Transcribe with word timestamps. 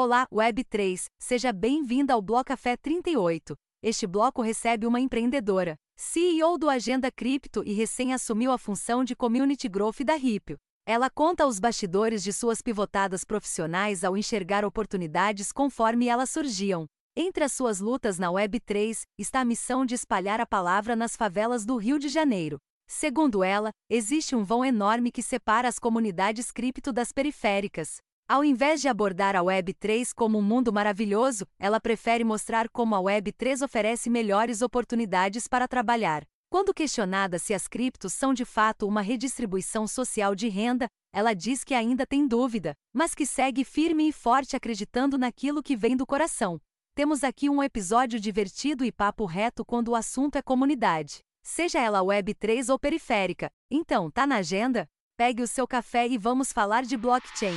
Olá, 0.00 0.28
Web3, 0.32 1.06
seja 1.18 1.52
bem-vinda 1.52 2.14
ao 2.14 2.22
Bloco 2.22 2.44
Café 2.44 2.76
38. 2.76 3.56
Este 3.82 4.06
bloco 4.06 4.40
recebe 4.40 4.86
uma 4.86 5.00
empreendedora, 5.00 5.74
CEO 5.96 6.56
do 6.56 6.70
Agenda 6.70 7.10
Cripto 7.10 7.64
e 7.66 7.72
recém 7.72 8.14
assumiu 8.14 8.52
a 8.52 8.58
função 8.58 9.02
de 9.02 9.16
Community 9.16 9.68
Growth 9.68 10.04
da 10.04 10.14
Ripio. 10.14 10.56
Ela 10.86 11.10
conta 11.10 11.48
os 11.48 11.58
bastidores 11.58 12.22
de 12.22 12.32
suas 12.32 12.62
pivotadas 12.62 13.24
profissionais 13.24 14.04
ao 14.04 14.16
enxergar 14.16 14.64
oportunidades 14.64 15.50
conforme 15.50 16.06
elas 16.06 16.30
surgiam. 16.30 16.86
Entre 17.16 17.42
as 17.42 17.50
suas 17.50 17.80
lutas 17.80 18.20
na 18.20 18.28
Web3 18.28 19.00
está 19.18 19.40
a 19.40 19.44
missão 19.44 19.84
de 19.84 19.96
espalhar 19.96 20.40
a 20.40 20.46
palavra 20.46 20.94
nas 20.94 21.16
favelas 21.16 21.66
do 21.66 21.76
Rio 21.76 21.98
de 21.98 22.08
Janeiro. 22.08 22.58
Segundo 22.86 23.42
ela, 23.42 23.70
existe 23.90 24.36
um 24.36 24.44
vão 24.44 24.64
enorme 24.64 25.10
que 25.10 25.24
separa 25.24 25.66
as 25.66 25.80
comunidades 25.80 26.52
cripto 26.52 26.92
das 26.92 27.10
periféricas. 27.10 27.96
Ao 28.30 28.44
invés 28.44 28.82
de 28.82 28.88
abordar 28.88 29.34
a 29.34 29.40
Web3 29.40 30.12
como 30.14 30.36
um 30.36 30.42
mundo 30.42 30.70
maravilhoso, 30.70 31.46
ela 31.58 31.80
prefere 31.80 32.22
mostrar 32.24 32.68
como 32.68 32.94
a 32.94 32.98
Web3 32.98 33.64
oferece 33.64 34.10
melhores 34.10 34.60
oportunidades 34.60 35.48
para 35.48 35.66
trabalhar. 35.66 36.26
Quando 36.50 36.74
questionada 36.74 37.38
se 37.38 37.54
as 37.54 37.66
criptos 37.66 38.12
são 38.12 38.34
de 38.34 38.44
fato 38.44 38.86
uma 38.86 39.00
redistribuição 39.00 39.88
social 39.88 40.34
de 40.34 40.46
renda, 40.46 40.88
ela 41.10 41.32
diz 41.32 41.64
que 41.64 41.72
ainda 41.72 42.06
tem 42.06 42.28
dúvida, 42.28 42.74
mas 42.92 43.14
que 43.14 43.24
segue 43.24 43.64
firme 43.64 44.10
e 44.10 44.12
forte 44.12 44.54
acreditando 44.54 45.16
naquilo 45.16 45.62
que 45.62 45.74
vem 45.74 45.96
do 45.96 46.06
coração. 46.06 46.60
Temos 46.94 47.24
aqui 47.24 47.48
um 47.48 47.62
episódio 47.62 48.20
divertido 48.20 48.84
e 48.84 48.92
papo 48.92 49.24
reto 49.24 49.64
quando 49.64 49.88
o 49.88 49.96
assunto 49.96 50.36
é 50.36 50.42
comunidade. 50.42 51.20
Seja 51.42 51.80
ela 51.80 52.00
Web3 52.00 52.68
ou 52.68 52.78
periférica. 52.78 53.48
Então, 53.70 54.10
tá 54.10 54.26
na 54.26 54.36
agenda? 54.36 54.86
Pegue 55.16 55.42
o 55.42 55.48
seu 55.48 55.66
café 55.66 56.06
e 56.06 56.18
vamos 56.18 56.52
falar 56.52 56.82
de 56.82 56.94
blockchain. 56.94 57.56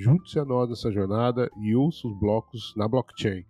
Junte-se 0.00 0.38
a 0.38 0.44
nós 0.44 0.70
nessa 0.70 0.92
jornada 0.92 1.50
e 1.60 1.74
ouça 1.74 2.06
os 2.06 2.16
blocos 2.16 2.72
na 2.76 2.86
blockchain. 2.86 3.44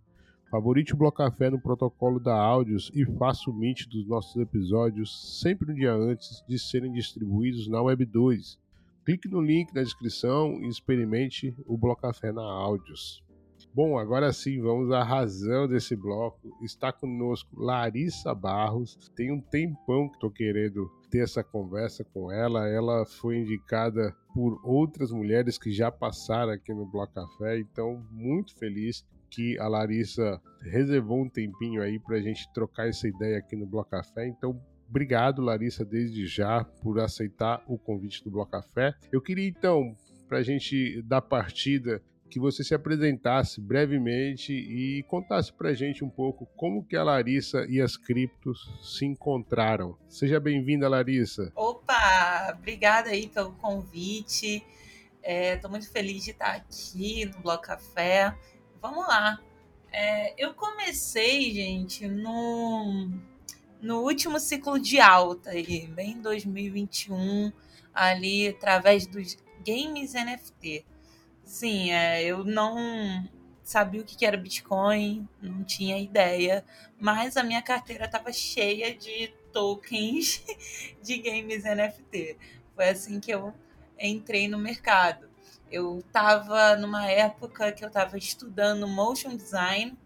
Favorite 0.50 0.94
o 0.94 0.96
Bloco 0.96 1.18
Café 1.18 1.50
no 1.50 1.60
protocolo 1.60 2.18
da 2.18 2.34
Áudios 2.34 2.91
e 2.94 3.04
faça 3.04 3.50
o 3.50 3.52
mint 3.52 3.86
dos 3.86 4.08
nossos 4.08 4.34
episódios 4.41 5.42
sempre 5.42 5.70
um 5.70 5.74
dia 5.74 5.92
antes 5.92 6.42
de 6.48 6.58
serem 6.58 6.91
distribuídos 6.91 7.69
na 7.69 7.82
Web 7.82 8.06
2. 8.06 8.58
Clique 9.04 9.28
no 9.28 9.42
link 9.42 9.74
na 9.74 9.82
descrição 9.82 10.58
e 10.62 10.69
experimente 10.69 11.54
o 11.66 11.76
Bloco 11.76 12.00
Café 12.00 12.32
na 12.32 12.41
Áudios. 12.41 13.22
Bom, 13.74 13.98
agora 13.98 14.33
sim, 14.33 14.61
vamos 14.61 14.91
à 14.91 15.05
razão 15.05 15.69
desse 15.69 15.94
bloco. 15.94 16.56
Está 16.62 16.92
conosco 16.92 17.61
Larissa 17.61 18.34
Barros. 18.34 18.97
Tem 19.14 19.30
um 19.30 19.41
tempão 19.41 20.08
que 20.08 20.16
estou 20.16 20.30
querendo 20.30 20.91
ter 21.10 21.20
essa 21.20 21.44
conversa 21.44 22.05
com 22.05 22.33
ela. 22.33 22.69
Ela 22.69 23.05
foi 23.06 23.38
indicada 23.38 24.14
por 24.34 24.60
outras 24.64 25.12
mulheres 25.12 25.58
que 25.58 25.70
já 25.70 25.91
passaram 25.91 26.53
aqui 26.53 26.72
no 26.72 26.87
Bloco 26.87 27.15
Café, 27.15 27.59
então 27.59 28.04
muito 28.10 28.56
feliz 28.56 29.04
que 29.31 29.59
a 29.59 29.69
Larissa 29.69 30.41
reservou 30.62 31.22
um 31.22 31.28
tempinho 31.28 31.82
aí 31.82 31.98
para 31.98 32.16
a 32.16 32.21
gente 32.21 32.50
trocar 32.53 32.88
essa 32.88 33.06
ideia 33.06 33.38
aqui 33.38 33.54
no 33.54 33.66
Bloco 33.66 33.91
Café. 33.91 34.26
Então, 34.26 34.60
obrigado, 34.88 35.42
Larissa, 35.42 35.84
desde 35.84 36.26
já 36.26 36.65
por 36.65 36.98
aceitar 36.98 37.62
o 37.66 37.78
convite 37.78 38.25
do 38.25 38.31
Bloco 38.31 38.53
Café. 38.53 38.94
Eu 39.12 39.21
queria 39.21 39.48
então, 39.48 39.94
para 40.28 40.38
a 40.38 40.42
gente 40.42 41.03
dar 41.03 41.21
partida, 41.21 42.03
que 42.28 42.39
você 42.39 42.62
se 42.62 42.75
apresentasse 42.75 43.61
brevemente 43.61 44.53
e 44.53 45.03
contasse 45.05 45.53
para 45.53 45.75
gente 45.75 46.05
um 46.05 46.11
pouco 46.11 46.47
como 46.56 46.84
que 46.84 46.97
a 46.97 47.03
Larissa 47.03 47.66
e 47.69 47.81
as 47.81 47.97
criptos 47.97 48.78
se 48.83 49.05
encontraram. 49.06 49.97
Seja 50.09 50.39
bem-vinda, 50.39 50.89
Larissa. 50.89 51.53
Opa, 51.55 52.55
obrigada 52.56 53.11
aí 53.11 53.28
pelo 53.28 53.53
convite. 53.53 54.62
Estou 55.22 55.69
é, 55.69 55.71
muito 55.71 55.91
feliz 55.91 56.25
de 56.25 56.31
estar 56.31 56.55
aqui 56.55 57.25
no 57.27 57.41
Bloco 57.41 57.65
Café 57.65 58.34
vamos 58.81 59.06
lá. 59.06 59.41
É, 59.93 60.34
eu 60.43 60.55
comecei, 60.55 61.53
gente, 61.53 62.06
no, 62.06 63.10
no 63.81 64.03
último 64.03 64.39
ciclo 64.39 64.78
de 64.78 65.00
alta, 65.00 65.50
aí, 65.50 65.87
bem 65.89 66.12
em 66.12 66.21
2021, 66.21 67.53
ali 67.95 68.49
através 68.49 69.06
dos 69.06 69.37
games 69.66 70.15
NFT. 70.15 70.84
Sim, 71.48 71.91
é, 71.92 72.22
eu 72.25 72.44
não 72.44 73.26
sabia 73.62 74.03
o 74.03 74.04
que 74.04 74.26
era 74.26 74.36
Bitcoin, 74.36 75.26
não 75.41 75.64
tinha 75.64 75.98
ideia, 75.98 76.62
mas 77.00 77.38
a 77.38 77.42
minha 77.42 77.62
carteira 77.62 78.04
estava 78.04 78.31
cheia 78.31 78.94
de 78.94 79.28
tokens 79.50 80.44
de 81.03 81.16
games 81.16 81.64
NFT. 81.64 82.36
Foi 82.75 82.91
assim 82.91 83.19
que 83.19 83.31
eu 83.31 83.54
entrei 83.98 84.47
no 84.47 84.59
mercado. 84.59 85.26
Eu 85.72 86.00
estava 86.00 86.76
numa 86.76 87.10
época 87.10 87.72
que 87.72 87.82
eu 87.82 87.88
estava 87.88 88.19
estudando 88.19 88.86
motion 88.86 89.34
design 89.34 89.97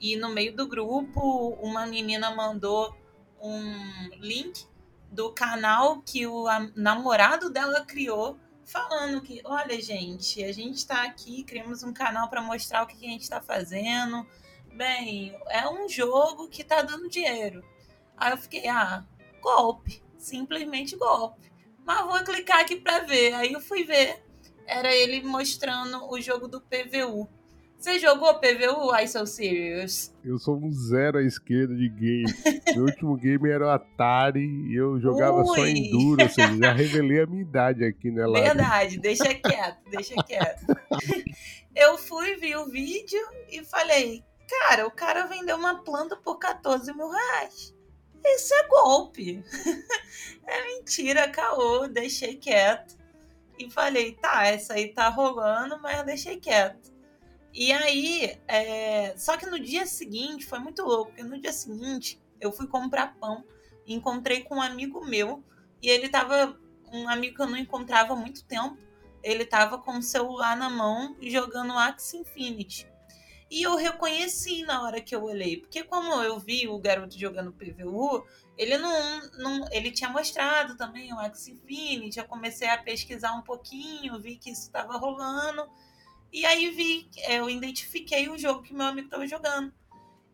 e 0.00 0.16
no 0.16 0.30
meio 0.30 0.56
do 0.56 0.66
grupo 0.66 1.58
uma 1.60 1.84
menina 1.86 2.34
mandou 2.34 2.96
um 3.38 4.08
link 4.18 4.64
do 5.12 5.30
canal 5.30 6.00
que 6.00 6.26
o 6.26 6.46
namorado 6.74 7.50
dela 7.50 7.84
criou, 7.84 8.38
falando 8.66 9.22
que, 9.22 9.40
olha, 9.44 9.80
gente, 9.80 10.44
a 10.44 10.52
gente 10.52 10.76
está 10.76 11.04
aqui, 11.04 11.42
criamos 11.44 11.82
um 11.82 11.92
canal 11.92 12.28
para 12.28 12.42
mostrar 12.42 12.82
o 12.82 12.86
que 12.86 13.06
a 13.06 13.10
gente 13.10 13.22
está 13.22 13.40
fazendo. 13.40 14.26
Bem, 14.74 15.34
é 15.48 15.66
um 15.68 15.88
jogo 15.88 16.48
que 16.48 16.60
está 16.60 16.82
dando 16.82 17.08
dinheiro. 17.08 17.64
Aí 18.16 18.32
eu 18.32 18.36
fiquei, 18.36 18.68
ah, 18.68 19.04
golpe, 19.40 20.02
simplesmente 20.18 20.96
golpe. 20.96 21.50
Mas 21.84 22.04
vou 22.04 22.22
clicar 22.24 22.60
aqui 22.60 22.76
para 22.76 23.00
ver. 23.00 23.32
Aí 23.32 23.52
eu 23.52 23.60
fui 23.60 23.84
ver 23.84 24.26
era 24.66 24.92
ele 24.92 25.22
mostrando 25.22 26.10
o 26.10 26.20
jogo 26.20 26.48
do 26.48 26.60
PVU. 26.60 27.28
Você 27.86 28.00
jogou 28.00 28.34
PVU, 28.40 28.92
I 28.96 29.06
So 29.06 29.24
Serious? 29.24 30.12
Eu 30.24 30.40
sou 30.40 30.56
um 30.56 30.72
zero 30.72 31.18
à 31.18 31.22
esquerda 31.22 31.72
de 31.72 31.88
game. 31.88 32.24
Meu 32.74 32.82
último 32.82 33.16
game 33.16 33.48
era 33.48 33.64
o 33.64 33.70
Atari 33.70 34.40
e 34.40 34.74
eu 34.74 34.98
jogava 34.98 35.36
Ui. 35.36 35.46
só 35.46 35.64
Enduro, 35.64 36.20
ou 36.20 36.28
seja, 36.28 36.58
já 36.58 36.72
revelei 36.72 37.20
a 37.20 37.26
minha 37.28 37.42
idade 37.42 37.84
aqui, 37.84 38.10
né, 38.10 38.26
Lara? 38.26 38.44
Verdade, 38.44 38.98
deixa 38.98 39.32
quieto, 39.32 39.78
deixa 39.88 40.16
quieto. 40.24 40.66
Eu 41.76 41.96
fui, 41.96 42.34
vi 42.34 42.56
o 42.56 42.66
vídeo 42.66 43.20
e 43.48 43.64
falei, 43.64 44.24
cara, 44.48 44.84
o 44.84 44.90
cara 44.90 45.28
vendeu 45.28 45.56
uma 45.56 45.84
planta 45.84 46.16
por 46.16 46.40
14 46.40 46.92
mil 46.92 47.08
reais. 47.08 47.72
Isso 48.24 48.52
é 48.52 48.66
golpe. 48.66 49.44
É 50.48 50.64
mentira, 50.64 51.28
caô, 51.28 51.88
deixei 51.88 52.36
quieto 52.36 52.96
e 53.58 53.68
falei, 53.68 54.12
tá, 54.12 54.46
essa 54.46 54.74
aí 54.74 54.92
tá 54.92 55.08
rolando, 55.08 55.80
mas 55.82 55.98
eu 55.98 56.04
deixei 56.04 56.36
quieto. 56.36 56.95
E 57.58 57.72
aí, 57.72 58.38
é... 58.46 59.16
só 59.16 59.38
que 59.38 59.46
no 59.46 59.58
dia 59.58 59.86
seguinte 59.86 60.44
foi 60.44 60.58
muito 60.58 60.82
louco, 60.82 61.06
porque 61.06 61.22
no 61.22 61.40
dia 61.40 61.54
seguinte 61.54 62.20
eu 62.38 62.52
fui 62.52 62.66
comprar 62.66 63.16
pão, 63.18 63.42
encontrei 63.86 64.42
com 64.42 64.56
um 64.56 64.62
amigo 64.62 65.02
meu, 65.06 65.42
e 65.82 65.88
ele 65.88 66.10
tava, 66.10 66.60
um 66.92 67.08
amigo 67.08 67.36
que 67.36 67.40
eu 67.40 67.46
não 67.46 67.56
encontrava 67.56 68.12
há 68.12 68.16
muito 68.16 68.44
tempo, 68.44 68.76
ele 69.22 69.46
tava 69.46 69.78
com 69.78 69.96
o 69.96 70.02
celular 70.02 70.54
na 70.54 70.68
mão 70.68 71.16
jogando 71.22 71.72
Axie 71.72 72.18
Infinity. 72.18 72.86
E 73.50 73.62
eu 73.62 73.74
reconheci 73.76 74.62
na 74.64 74.82
hora 74.82 75.00
que 75.00 75.16
eu 75.16 75.22
olhei, 75.22 75.56
porque 75.56 75.82
como 75.82 76.12
eu 76.22 76.38
vi 76.38 76.68
o 76.68 76.78
garoto 76.78 77.18
jogando 77.18 77.52
PVU, 77.54 78.26
ele 78.58 78.76
não, 78.76 79.20
não 79.38 79.66
ele 79.70 79.90
tinha 79.92 80.10
mostrado 80.10 80.76
também 80.76 81.10
o 81.14 81.18
Axie 81.18 81.52
Infinity, 81.52 82.18
eu 82.18 82.26
comecei 82.26 82.68
a 82.68 82.76
pesquisar 82.76 83.32
um 83.32 83.42
pouquinho, 83.42 84.20
vi 84.20 84.36
que 84.36 84.50
isso 84.50 84.62
estava 84.62 84.98
rolando, 84.98 85.66
e 86.36 86.44
aí 86.44 86.68
vi, 86.68 87.08
eu 87.30 87.48
identifiquei 87.48 88.28
o 88.28 88.36
jogo 88.36 88.60
que 88.60 88.74
meu 88.74 88.84
amigo 88.84 89.06
estava 89.06 89.26
jogando. 89.26 89.72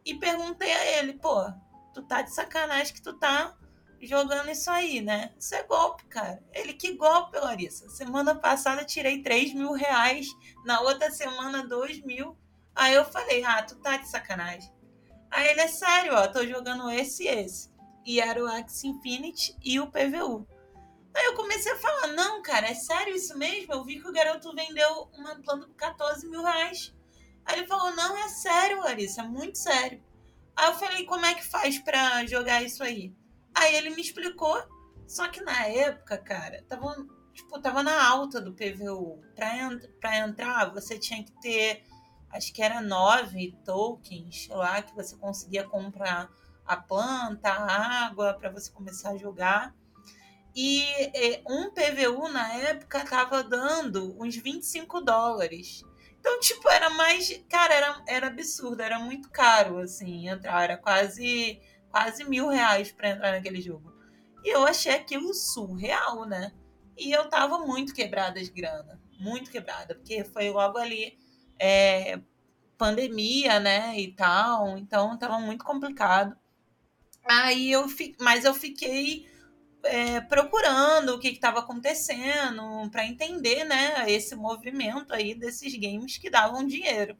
E 0.04 0.12
perguntei 0.16 0.72
a 0.72 0.98
ele, 0.98 1.12
pô, 1.12 1.48
tu 1.94 2.02
tá 2.02 2.22
de 2.22 2.34
sacanagem 2.34 2.92
que 2.92 3.00
tu 3.00 3.12
tá 3.12 3.56
jogando 4.00 4.50
isso 4.50 4.68
aí, 4.68 5.00
né? 5.00 5.32
Isso 5.38 5.54
é 5.54 5.62
golpe, 5.62 6.04
cara. 6.06 6.42
Ele, 6.52 6.72
que 6.72 6.94
golpe, 6.94 7.38
Larissa? 7.38 7.88
Semana 7.88 8.34
passada 8.34 8.84
tirei 8.84 9.22
3 9.22 9.54
mil 9.54 9.74
reais, 9.74 10.26
na 10.64 10.80
outra 10.80 11.08
semana 11.12 11.64
2 11.68 12.02
mil. 12.02 12.36
Aí 12.74 12.94
eu 12.94 13.04
falei, 13.04 13.44
ah, 13.44 13.62
tu 13.62 13.76
tá 13.76 13.96
de 13.96 14.08
sacanagem. 14.08 14.74
Aí 15.30 15.50
ele 15.50 15.60
é 15.60 15.68
sério, 15.68 16.16
ó, 16.16 16.26
tô 16.26 16.44
jogando 16.44 16.90
esse 16.90 17.22
e 17.22 17.28
esse. 17.28 17.70
E 18.04 18.18
era 18.18 18.42
o 18.42 18.48
Axie 18.48 18.88
Infinity 18.88 19.56
e 19.62 19.78
o 19.78 19.86
PVU. 19.86 20.48
Aí 21.14 21.26
eu 21.26 21.34
comecei 21.34 21.72
a 21.72 21.78
falar, 21.78 22.08
não, 22.08 22.42
cara, 22.42 22.68
é 22.68 22.74
sério 22.74 23.14
isso 23.14 23.36
mesmo? 23.36 23.72
Eu 23.72 23.84
vi 23.84 24.00
que 24.00 24.08
o 24.08 24.12
garoto 24.12 24.54
vendeu 24.54 25.10
uma 25.12 25.34
planta 25.36 25.66
por 25.66 25.76
14 25.76 26.26
mil 26.28 26.42
reais. 26.42 26.94
Aí 27.44 27.58
ele 27.58 27.66
falou, 27.66 27.94
não, 27.94 28.16
é 28.16 28.28
sério, 28.28 28.80
Larissa, 28.80 29.22
é 29.22 29.24
muito 29.24 29.58
sério. 29.58 30.02
Aí 30.56 30.68
eu 30.68 30.74
falei, 30.74 31.04
como 31.04 31.26
é 31.26 31.34
que 31.34 31.44
faz 31.44 31.78
pra 31.78 32.24
jogar 32.26 32.62
isso 32.62 32.82
aí? 32.82 33.14
Aí 33.54 33.74
ele 33.74 33.90
me 33.90 34.00
explicou, 34.00 34.62
só 35.06 35.28
que 35.28 35.42
na 35.42 35.66
época, 35.66 36.16
cara, 36.16 36.64
tava, 36.68 36.94
tipo, 37.34 37.60
tava 37.60 37.82
na 37.82 38.08
alta 38.08 38.40
do 38.40 38.54
PVU. 38.54 39.22
Pra, 39.34 39.56
ent 39.56 39.86
pra 40.00 40.18
entrar, 40.18 40.72
você 40.72 40.98
tinha 40.98 41.22
que 41.22 41.32
ter, 41.40 41.84
acho 42.30 42.52
que 42.52 42.62
era 42.62 42.80
nove 42.80 43.54
tokens 43.64 44.48
lá, 44.48 44.80
que 44.82 44.94
você 44.94 45.16
conseguia 45.16 45.64
comprar 45.64 46.30
a 46.64 46.76
planta, 46.76 47.50
a 47.50 48.06
água, 48.06 48.34
para 48.34 48.50
você 48.50 48.70
começar 48.72 49.10
a 49.10 49.18
jogar. 49.18 49.74
E 50.54 50.82
é, 51.14 51.42
um 51.48 51.70
PVU 51.70 52.28
na 52.28 52.52
época 52.54 53.04
tava 53.04 53.42
dando 53.42 54.14
uns 54.22 54.36
25 54.36 55.00
dólares. 55.00 55.82
Então, 56.20 56.38
tipo, 56.40 56.68
era 56.68 56.90
mais. 56.90 57.42
Cara, 57.48 57.74
era, 57.74 58.02
era 58.06 58.26
absurdo, 58.26 58.80
era 58.80 58.98
muito 58.98 59.30
caro, 59.30 59.78
assim, 59.78 60.28
entrar. 60.28 60.62
Era 60.62 60.76
quase, 60.76 61.60
quase 61.90 62.24
mil 62.24 62.48
reais 62.48 62.92
para 62.92 63.10
entrar 63.10 63.32
naquele 63.32 63.60
jogo. 63.60 63.92
E 64.44 64.54
eu 64.54 64.64
achei 64.66 64.92
aquilo 64.92 65.32
surreal, 65.32 66.26
né? 66.26 66.52
E 66.96 67.10
eu 67.10 67.28
tava 67.28 67.58
muito 67.60 67.94
quebrada 67.94 68.40
de 68.42 68.50
grana. 68.50 69.00
Muito 69.18 69.50
quebrada, 69.50 69.94
porque 69.94 70.24
foi 70.24 70.50
logo 70.50 70.78
ali 70.78 71.18
é, 71.58 72.20
pandemia, 72.76 73.58
né? 73.58 73.98
E 73.98 74.12
tal. 74.12 74.76
Então 74.76 75.18
tava 75.18 75.38
muito 75.40 75.64
complicado. 75.64 76.36
Aí 77.24 77.72
eu 77.72 77.88
fi... 77.88 78.14
Mas 78.20 78.44
eu 78.44 78.52
fiquei 78.52 79.31
é, 79.84 80.20
procurando 80.20 81.14
o 81.14 81.18
que 81.18 81.28
estava 81.28 81.60
acontecendo 81.60 82.88
para 82.90 83.06
entender 83.06 83.64
né, 83.64 84.10
esse 84.10 84.34
movimento 84.34 85.12
aí 85.12 85.34
desses 85.34 85.74
games 85.74 86.18
que 86.18 86.30
davam 86.30 86.66
dinheiro. 86.66 87.16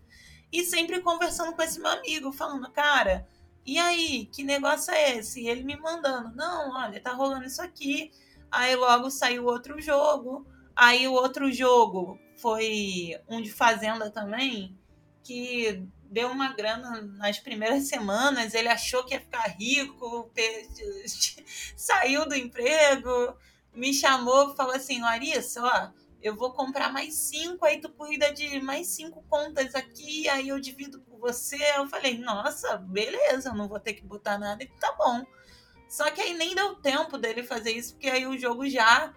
E 0.53 0.65
sempre 0.65 1.01
conversando 1.01 1.55
com 1.55 1.63
esse 1.63 1.81
meu 1.81 1.91
amigo, 1.91 2.33
falando, 2.33 2.71
cara, 2.71 3.27
e 3.65 3.79
aí, 3.79 4.27
que 4.27 4.43
negócio 4.43 4.93
é 4.93 5.17
esse? 5.17 5.43
E 5.43 5.49
ele 5.49 5.63
me 5.63 5.77
mandando, 5.77 6.35
não, 6.35 6.73
olha, 6.73 7.01
tá 7.01 7.13
rolando 7.13 7.45
isso 7.45 7.63
aqui. 7.63 8.11
Aí 8.51 8.75
logo 8.77 9.11
saiu 9.11 9.47
outro 9.47 9.81
jogo. 9.81 10.47
Aí 10.75 11.07
o 11.07 11.13
outro 11.13 11.51
jogo 11.53 12.19
foi 12.37 13.17
um 13.29 13.41
de 13.41 13.53
Fazenda 13.53 14.11
também, 14.11 14.77
que 15.23 15.87
deu 16.13 16.29
uma 16.29 16.53
grana 16.53 17.01
nas 17.17 17.39
primeiras 17.39 17.85
semanas, 17.89 18.53
ele 18.53 18.69
achou 18.69 19.03
que 19.03 19.15
ia 19.15 19.21
ficar 19.21 19.49
rico, 19.59 20.31
saiu 21.75 22.29
do 22.29 22.35
emprego, 22.35 23.35
me 23.75 23.95
chamou, 23.95 24.55
falou 24.55 24.75
assim, 24.75 25.01
Larissa, 25.01 25.63
ó, 25.63 25.91
eu 26.23 26.37
vou 26.37 26.53
comprar 26.53 26.93
mais 26.93 27.15
cinco, 27.15 27.65
aí 27.65 27.81
tu 27.81 27.89
cuida 27.89 28.31
de 28.33 28.61
mais 28.61 28.89
cinco 28.89 29.25
contas 29.29 29.75
aqui, 29.75 30.29
aí 30.29 30.49
eu 30.49 30.61
divido 30.61 31.01
com 31.01 31.19
você. 31.19 31.59
Eu 31.77 31.89
falei, 31.89 32.19
nossa, 32.19 32.77
beleza, 32.77 33.49
eu 33.49 33.55
não 33.55 33.67
vou 33.67 33.81
ter 33.81 33.95
que 33.95 34.05
botar 34.05 34.39
nada, 34.39 34.65
tá 34.79 34.93
bom. 34.93 35.25
Só 35.89 36.11
que 36.11 36.21
aí 36.21 36.35
nem 36.35 36.55
deu 36.55 36.77
tempo 36.77 37.19
dele 37.19 37.43
fazer 37.43 37.73
isso, 37.73 37.95
porque 37.95 38.09
aí 38.09 38.27
o 38.27 38.39
jogo 38.39 38.69
já 38.69 39.13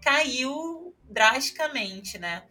caiu 0.00 0.94
drasticamente, 1.04 2.18
né? 2.18 2.44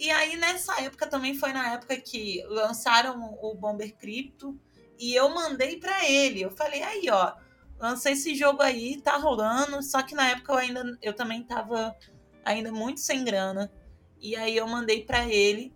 E 0.00 0.10
aí, 0.10 0.34
nessa 0.34 0.80
época, 0.80 1.06
também 1.06 1.34
foi 1.34 1.52
na 1.52 1.74
época 1.74 1.94
que 2.00 2.42
lançaram 2.48 3.36
o 3.42 3.54
Bomber 3.54 3.94
Crypto. 3.98 4.58
E 4.98 5.14
eu 5.14 5.28
mandei 5.28 5.78
para 5.78 6.08
ele. 6.08 6.40
Eu 6.40 6.50
falei, 6.50 6.82
aí, 6.82 7.10
ó, 7.10 7.34
lancei 7.78 8.14
esse 8.14 8.34
jogo 8.34 8.62
aí, 8.62 8.98
tá 9.02 9.18
rolando. 9.18 9.82
Só 9.82 10.00
que 10.02 10.14
na 10.14 10.30
época 10.30 10.52
eu 10.54 10.56
ainda 10.56 10.98
eu 11.02 11.12
também 11.12 11.42
tava 11.42 11.94
ainda 12.42 12.72
muito 12.72 12.98
sem 13.00 13.22
grana. 13.22 13.70
E 14.18 14.34
aí 14.34 14.56
eu 14.56 14.66
mandei 14.66 15.04
para 15.04 15.28
ele. 15.28 15.70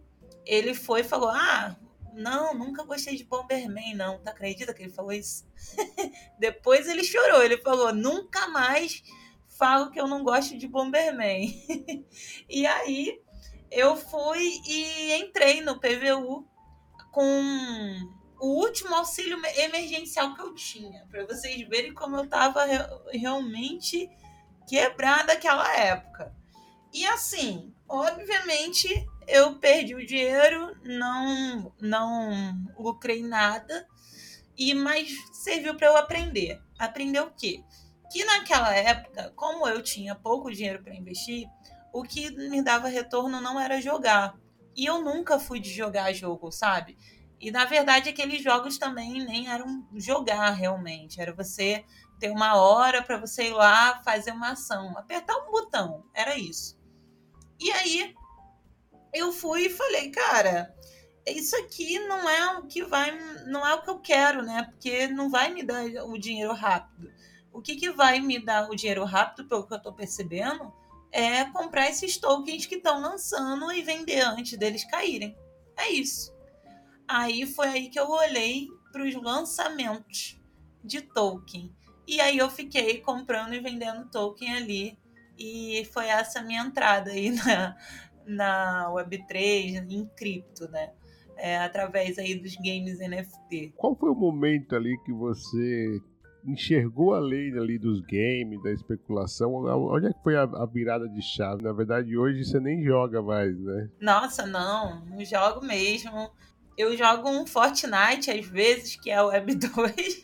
Ele 0.46 0.72
foi 0.72 1.02
e 1.02 1.04
falou: 1.04 1.28
Ah, 1.28 1.76
não, 2.14 2.54
nunca 2.54 2.82
gostei 2.82 3.16
de 3.16 3.24
Bomberman, 3.24 3.94
não. 3.94 4.18
Tu 4.20 4.28
acredita 4.28 4.72
que 4.72 4.84
ele 4.84 4.92
falou 4.92 5.12
isso? 5.12 5.46
Depois 6.40 6.88
ele 6.88 7.04
chorou. 7.04 7.42
Ele 7.42 7.58
falou: 7.58 7.92
Nunca 7.92 8.48
mais 8.48 9.02
falo 9.58 9.90
que 9.90 10.00
eu 10.00 10.08
não 10.08 10.24
gosto 10.24 10.56
de 10.56 10.66
Bomberman. 10.66 11.62
e 12.48 12.66
aí 12.66 13.22
eu 13.74 13.96
fui 13.96 14.60
e 14.64 15.12
entrei 15.16 15.60
no 15.60 15.80
PVU 15.80 16.46
com 17.10 17.30
o 18.40 18.46
último 18.60 18.94
auxílio 18.94 19.40
emergencial 19.56 20.34
que 20.34 20.42
eu 20.42 20.54
tinha, 20.54 21.06
para 21.10 21.26
vocês 21.26 21.68
verem 21.68 21.92
como 21.92 22.16
eu 22.16 22.24
estava 22.24 22.64
realmente 23.10 24.08
quebrada 24.68 25.34
naquela 25.34 25.76
época. 25.76 26.34
E 26.92 27.04
assim, 27.06 27.74
obviamente, 27.88 28.88
eu 29.26 29.56
perdi 29.56 29.94
o 29.94 30.06
dinheiro, 30.06 30.76
não 30.84 31.74
não 31.80 32.30
lucrei 32.78 33.22
nada, 33.22 33.86
e 34.56 34.72
mas 34.72 35.12
serviu 35.32 35.74
para 35.74 35.88
eu 35.88 35.96
aprender. 35.96 36.60
Aprender 36.78 37.20
o 37.20 37.32
quê? 37.32 37.62
Que 38.12 38.24
naquela 38.24 38.72
época, 38.74 39.32
como 39.34 39.66
eu 39.66 39.82
tinha 39.82 40.14
pouco 40.14 40.52
dinheiro 40.52 40.82
para 40.82 40.94
investir, 40.94 41.48
o 41.94 42.02
que 42.02 42.28
me 42.50 42.60
dava 42.60 42.88
retorno 42.88 43.40
não 43.40 43.58
era 43.58 43.80
jogar. 43.80 44.36
E 44.76 44.84
eu 44.84 45.00
nunca 45.00 45.38
fui 45.38 45.60
de 45.60 45.70
jogar 45.70 46.12
jogo, 46.12 46.50
sabe? 46.50 46.98
E 47.40 47.52
na 47.52 47.64
verdade 47.64 48.10
aqueles 48.10 48.42
jogos 48.42 48.76
também 48.78 49.24
nem 49.24 49.48
eram 49.48 49.86
jogar 49.94 50.50
realmente, 50.50 51.20
era 51.20 51.32
você 51.32 51.84
ter 52.18 52.30
uma 52.30 52.56
hora 52.56 53.00
para 53.00 53.16
você 53.16 53.48
ir 53.48 53.52
lá 53.52 54.02
fazer 54.02 54.32
uma 54.32 54.50
ação, 54.50 54.98
apertar 54.98 55.36
um 55.36 55.52
botão, 55.52 56.04
era 56.12 56.36
isso. 56.36 56.76
E 57.60 57.70
aí 57.70 58.12
eu 59.12 59.30
fui 59.30 59.66
e 59.66 59.70
falei, 59.70 60.10
cara, 60.10 60.74
isso 61.24 61.54
aqui 61.56 62.00
não 62.00 62.28
é 62.28 62.58
o 62.58 62.66
que 62.66 62.82
vai, 62.82 63.16
não 63.46 63.64
é 63.64 63.72
o 63.72 63.82
que 63.82 63.90
eu 63.90 64.00
quero, 64.00 64.42
né? 64.42 64.64
Porque 64.64 65.06
não 65.06 65.30
vai 65.30 65.52
me 65.54 65.62
dar 65.62 65.84
o 66.06 66.18
dinheiro 66.18 66.52
rápido. 66.52 67.12
O 67.52 67.62
que, 67.62 67.76
que 67.76 67.92
vai 67.92 68.18
me 68.18 68.44
dar 68.44 68.68
o 68.68 68.74
dinheiro 68.74 69.04
rápido, 69.04 69.48
pelo 69.48 69.64
que 69.64 69.74
eu 69.74 69.80
tô 69.80 69.92
percebendo, 69.92 70.72
é 71.14 71.44
comprar 71.44 71.88
esses 71.88 72.18
tokens 72.18 72.66
que 72.66 72.74
estão 72.74 73.00
lançando 73.00 73.72
e 73.72 73.82
vender 73.82 74.20
antes 74.20 74.58
deles 74.58 74.84
caírem. 74.84 75.36
É 75.76 75.88
isso. 75.88 76.34
Aí 77.06 77.46
foi 77.46 77.68
aí 77.68 77.88
que 77.88 78.00
eu 78.00 78.10
olhei 78.10 78.66
para 78.90 79.04
os 79.04 79.14
lançamentos 79.14 80.42
de 80.82 81.00
token. 81.00 81.72
E 82.06 82.20
aí 82.20 82.36
eu 82.36 82.50
fiquei 82.50 83.00
comprando 83.00 83.54
e 83.54 83.60
vendendo 83.60 84.10
token 84.10 84.56
ali. 84.56 84.98
E 85.38 85.88
foi 85.92 86.06
essa 86.06 86.42
minha 86.42 86.62
entrada 86.62 87.12
aí 87.12 87.30
na, 87.46 87.76
na 88.26 88.90
Web3, 88.90 89.88
em 89.88 90.06
cripto, 90.16 90.68
né? 90.68 90.92
É, 91.36 91.58
através 91.58 92.18
aí 92.18 92.34
dos 92.34 92.56
games 92.56 92.98
NFT. 92.98 93.74
Qual 93.76 93.94
foi 93.94 94.10
o 94.10 94.14
momento 94.16 94.74
ali 94.74 94.96
que 95.04 95.12
você 95.12 96.00
enxergou 96.46 97.14
a 97.14 97.18
lei 97.18 97.50
ali 97.58 97.78
dos 97.78 98.00
games, 98.00 98.62
da 98.62 98.70
especulação, 98.70 99.54
onde 99.54 100.06
é 100.06 100.12
que 100.12 100.22
foi 100.22 100.36
a, 100.36 100.42
a, 100.42 100.66
virada 100.66 101.08
de 101.08 101.22
chave? 101.22 101.62
Na 101.62 101.72
verdade, 101.72 102.16
hoje 102.16 102.44
você 102.44 102.60
nem 102.60 102.82
joga 102.84 103.22
mais, 103.22 103.58
né? 103.58 103.88
Nossa, 104.00 104.46
não, 104.46 105.04
não 105.06 105.24
jogo 105.24 105.64
mesmo. 105.64 106.30
Eu 106.76 106.96
jogo 106.96 107.30
um 107.30 107.46
Fortnite 107.46 108.30
às 108.30 108.46
vezes, 108.46 108.96
que 108.96 109.10
é 109.10 109.22
o 109.22 109.28
Web 109.28 109.54
2, 109.56 110.22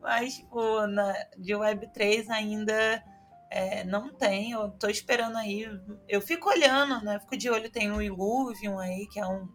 mas 0.00 0.38
pô, 0.50 0.86
na, 0.86 1.12
de 1.36 1.54
Web 1.54 1.92
3 1.92 2.30
ainda 2.30 3.02
é, 3.50 3.84
não 3.84 4.12
tem. 4.12 4.52
Eu 4.52 4.70
tô 4.70 4.88
esperando 4.88 5.36
aí. 5.36 5.66
Eu 6.08 6.20
fico 6.20 6.50
olhando, 6.50 7.04
né? 7.04 7.18
Fico 7.20 7.36
de 7.36 7.50
olho, 7.50 7.70
tem 7.70 7.90
o 7.90 8.02
Illuvium 8.02 8.78
aí, 8.78 9.06
que 9.08 9.18
é 9.18 9.26
um, 9.26 9.48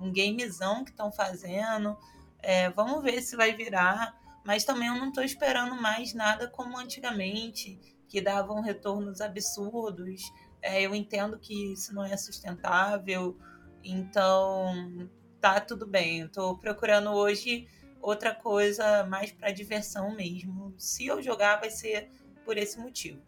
um 0.00 0.12
gamezão 0.12 0.84
que 0.84 0.90
estão 0.90 1.10
fazendo. 1.10 1.96
É, 2.42 2.68
vamos 2.70 3.02
ver 3.02 3.22
se 3.22 3.36
vai 3.36 3.54
virar 3.54 4.14
mas 4.44 4.64
também 4.64 4.88
eu 4.88 4.96
não 4.96 5.08
estou 5.08 5.24
esperando 5.24 5.74
mais 5.80 6.12
nada 6.12 6.46
como 6.48 6.78
antigamente, 6.78 7.78
que 8.08 8.20
davam 8.20 8.60
retornos 8.60 9.20
absurdos. 9.20 10.22
É, 10.60 10.82
eu 10.82 10.94
entendo 10.94 11.38
que 11.38 11.72
isso 11.72 11.94
não 11.94 12.04
é 12.04 12.16
sustentável, 12.16 13.36
então 13.82 15.08
tá 15.40 15.60
tudo 15.60 15.86
bem. 15.86 16.28
Tô 16.28 16.56
procurando 16.56 17.10
hoje 17.10 17.66
outra 18.00 18.34
coisa 18.34 19.04
mais 19.04 19.32
para 19.32 19.50
diversão 19.50 20.14
mesmo. 20.14 20.74
Se 20.78 21.06
eu 21.06 21.22
jogar, 21.22 21.58
vai 21.58 21.70
ser 21.70 22.10
por 22.44 22.58
esse 22.58 22.78
motivo. 22.78 23.22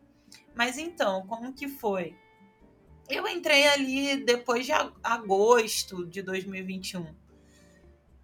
Mas 0.54 0.78
então, 0.78 1.26
como 1.26 1.52
que 1.52 1.68
foi? 1.68 2.14
Eu 3.08 3.26
entrei 3.26 3.66
ali 3.68 4.24
depois 4.24 4.66
de 4.66 4.72
agosto 5.02 6.06
de 6.06 6.22
2021. 6.22 7.25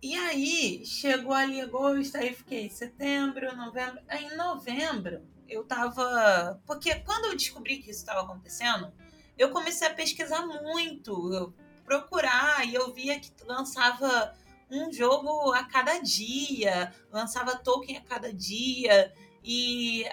E 0.03 0.17
aí, 0.17 0.85
chegou 0.85 1.33
ali 1.33 1.61
agosto, 1.61 2.17
aí 2.17 2.35
fiquei 2.35 2.69
setembro, 2.69 3.55
novembro. 3.57 4.03
Aí, 4.09 4.25
em 4.25 4.37
novembro, 4.37 5.23
eu 5.49 5.63
tava. 5.63 6.61
Porque 6.67 6.93
quando 6.97 7.27
eu 7.27 7.37
descobri 7.37 7.79
que 7.79 7.89
isso 7.89 8.01
estava 8.01 8.23
acontecendo, 8.23 8.93
eu 9.39 9.51
comecei 9.53 9.87
a 9.87 9.95
pesquisar 9.95 10.45
muito, 10.45 11.55
procurar, 11.85 12.67
e 12.67 12.75
eu 12.75 12.93
via 12.93 13.21
que 13.21 13.31
lançava 13.45 14.37
um 14.69 14.93
jogo 14.93 15.53
a 15.53 15.63
cada 15.65 15.99
dia, 15.99 16.93
lançava 17.13 17.57
token 17.57 17.97
a 17.99 18.01
cada 18.01 18.33
dia, 18.33 19.15
e, 19.45 20.05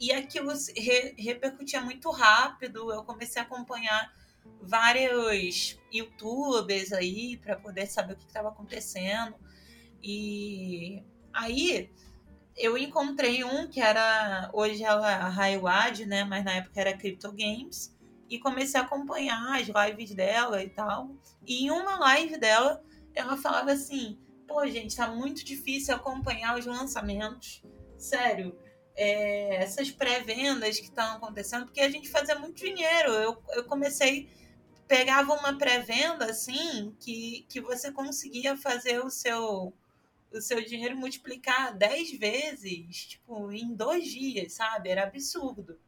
e 0.00 0.10
aquilo 0.12 0.52
re, 0.76 1.14
repercutia 1.16 1.80
muito 1.80 2.10
rápido. 2.10 2.92
Eu 2.92 3.04
comecei 3.04 3.40
a 3.40 3.44
acompanhar 3.44 4.12
vários 4.62 5.78
youtubers 5.92 6.92
aí 6.92 7.36
para 7.36 7.56
poder 7.56 7.86
saber 7.86 8.14
o 8.14 8.16
que 8.16 8.26
estava 8.26 8.48
acontecendo. 8.48 9.34
E 10.02 11.02
aí 11.32 11.90
eu 12.56 12.76
encontrei 12.76 13.44
um 13.44 13.68
que 13.68 13.80
era. 13.80 14.50
Hoje 14.52 14.82
é 14.84 14.88
a 14.88 15.28
Highwad, 15.28 16.06
né? 16.06 16.24
Mas 16.24 16.44
na 16.44 16.52
época 16.52 16.80
era 16.80 16.96
Crypto 16.96 17.32
Games. 17.32 17.96
E 18.28 18.38
comecei 18.38 18.78
a 18.78 18.84
acompanhar 18.84 19.60
as 19.60 19.66
lives 19.68 20.14
dela 20.14 20.62
e 20.62 20.68
tal. 20.68 21.10
E 21.46 21.64
em 21.64 21.70
uma 21.70 21.98
live 21.98 22.38
dela, 22.38 22.82
ela 23.14 23.36
falava 23.36 23.72
assim: 23.72 24.18
pô, 24.46 24.66
gente, 24.66 24.96
tá 24.96 25.08
muito 25.08 25.44
difícil 25.44 25.94
acompanhar 25.94 26.58
os 26.58 26.66
lançamentos. 26.66 27.62
Sério. 27.96 28.56
É, 28.96 29.56
essas 29.56 29.90
pré-vendas 29.90 30.78
que 30.78 30.86
estão 30.86 31.16
acontecendo, 31.16 31.64
porque 31.64 31.80
a 31.80 31.90
gente 31.90 32.08
fazia 32.08 32.38
muito 32.38 32.56
dinheiro. 32.56 33.12
Eu, 33.12 33.42
eu 33.52 33.64
comecei, 33.64 34.28
pegava 34.86 35.32
uma 35.32 35.56
pré-venda 35.56 36.26
assim, 36.26 36.94
que, 37.00 37.46
que 37.48 37.60
você 37.60 37.90
conseguia 37.92 38.56
fazer 38.56 39.04
o 39.04 39.10
seu 39.10 39.72
o 40.32 40.40
seu 40.40 40.64
dinheiro 40.64 40.96
multiplicar 40.96 41.76
10 41.76 42.12
vezes, 42.12 43.06
tipo, 43.06 43.50
em 43.50 43.74
dois 43.74 44.06
dias, 44.06 44.52
sabe? 44.52 44.88
Era 44.88 45.04
absurdo. 45.04 45.78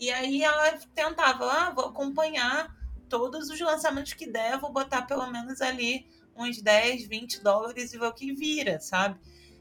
E 0.00 0.10
aí 0.10 0.42
ela 0.42 0.78
tentava, 0.94 1.50
ah, 1.50 1.70
vou 1.70 1.86
acompanhar 1.86 2.74
todos 3.08 3.50
os 3.50 3.60
lançamentos 3.60 4.12
que 4.12 4.26
der, 4.26 4.58
vou 4.58 4.72
botar 4.72 5.02
pelo 5.02 5.26
menos 5.26 5.60
ali 5.60 6.06
uns 6.36 6.62
10, 6.62 7.06
20 7.08 7.42
dólares 7.42 7.92
e 7.92 7.98
ver 7.98 8.06
o 8.06 8.12
que 8.12 8.32
vira, 8.32 8.78
sabe? 8.78 9.18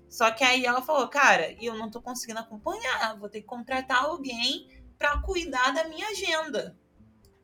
Só 0.09 0.31
que 0.31 0.43
aí 0.43 0.65
ela 0.65 0.81
falou, 0.81 1.07
cara, 1.07 1.51
eu 1.61 1.75
não 1.75 1.89
tô 1.89 2.01
conseguindo 2.01 2.39
acompanhar, 2.39 3.17
vou 3.17 3.29
ter 3.29 3.41
que 3.41 3.47
contratar 3.47 4.03
alguém 4.03 4.69
para 4.97 5.21
cuidar 5.21 5.73
da 5.73 5.87
minha 5.87 6.07
agenda. 6.09 6.77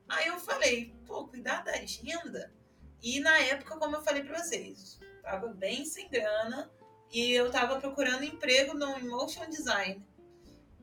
Aí 0.08 0.28
eu 0.28 0.40
falei, 0.40 0.96
pô, 1.06 1.28
cuidar 1.28 1.64
da 1.64 1.72
agenda? 1.72 2.54
E 3.02 3.20
na 3.20 3.38
época, 3.40 3.78
como 3.78 3.96
eu 3.96 4.02
falei 4.02 4.24
para 4.24 4.42
vocês, 4.42 5.00
tava 5.22 5.48
bem 5.50 5.86
sem 5.86 6.10
grana 6.10 6.72
e 7.12 7.32
eu 7.32 7.52
tava 7.52 7.80
procurando 7.80 8.24
emprego 8.24 8.74
no 8.74 8.98
Emotion 8.98 9.50
Design. 9.50 10.06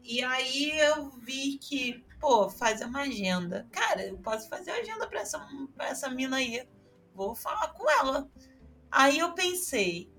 E 0.03 0.23
aí 0.23 0.79
eu 0.79 1.11
vi 1.11 1.59
que, 1.59 2.05
pô, 2.19 2.49
fazer 2.51 2.85
uma 2.85 3.03
agenda. 3.03 3.67
Cara, 3.71 4.07
eu 4.07 4.19
posso 4.19 4.49
fazer 4.49 4.71
agenda 4.71 5.07
pra 5.07 5.21
essa, 5.21 5.39
pra 5.75 5.89
essa 5.89 6.09
mina 6.11 6.37
aí. 6.37 6.69
Vou 7.15 7.35
falar 7.35 7.69
com 7.69 7.89
ela. 7.91 8.31
Aí 8.91 9.19
eu 9.19 9.33
pensei, 9.33 10.11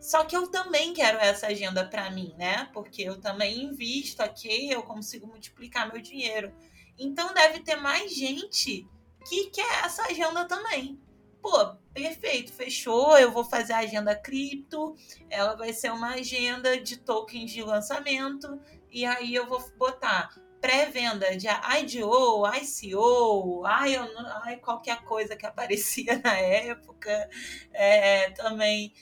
só 0.00 0.24
que 0.24 0.36
eu 0.36 0.48
também 0.48 0.92
quero 0.92 1.18
essa 1.18 1.48
agenda 1.48 1.84
para 1.84 2.10
mim, 2.10 2.34
né? 2.38 2.68
Porque 2.72 3.02
eu 3.02 3.20
também 3.20 3.64
invisto 3.64 4.22
aqui, 4.22 4.70
eu 4.70 4.82
consigo 4.82 5.26
multiplicar 5.26 5.92
meu 5.92 6.00
dinheiro. 6.00 6.52
Então 6.98 7.32
deve 7.34 7.60
ter 7.60 7.76
mais 7.76 8.14
gente 8.14 8.86
que 9.28 9.50
quer 9.50 9.84
essa 9.84 10.02
agenda 10.04 10.46
também 10.46 10.98
pô, 11.42 11.74
perfeito, 11.94 12.52
fechou, 12.52 13.16
eu 13.18 13.30
vou 13.32 13.44
fazer 13.44 13.72
a 13.72 13.78
agenda 13.78 14.14
cripto, 14.14 14.94
ela 15.30 15.54
vai 15.56 15.72
ser 15.72 15.90
uma 15.92 16.14
agenda 16.14 16.80
de 16.80 16.98
tokens 16.98 17.50
de 17.50 17.62
lançamento, 17.62 18.60
e 18.90 19.04
aí 19.04 19.34
eu 19.34 19.46
vou 19.46 19.60
botar 19.76 20.34
pré-venda 20.60 21.36
de 21.36 21.46
IDO, 21.46 22.42
ICO, 22.46 23.64
ai, 23.64 23.96
ai, 24.44 24.56
qualquer 24.56 25.02
coisa 25.04 25.36
que 25.36 25.46
aparecia 25.46 26.20
na 26.22 26.36
época, 26.36 27.30
é, 27.72 28.30
também 28.30 28.92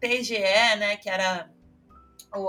TGE, 0.00 0.76
né, 0.78 0.96
que 0.96 1.08
era 1.08 1.50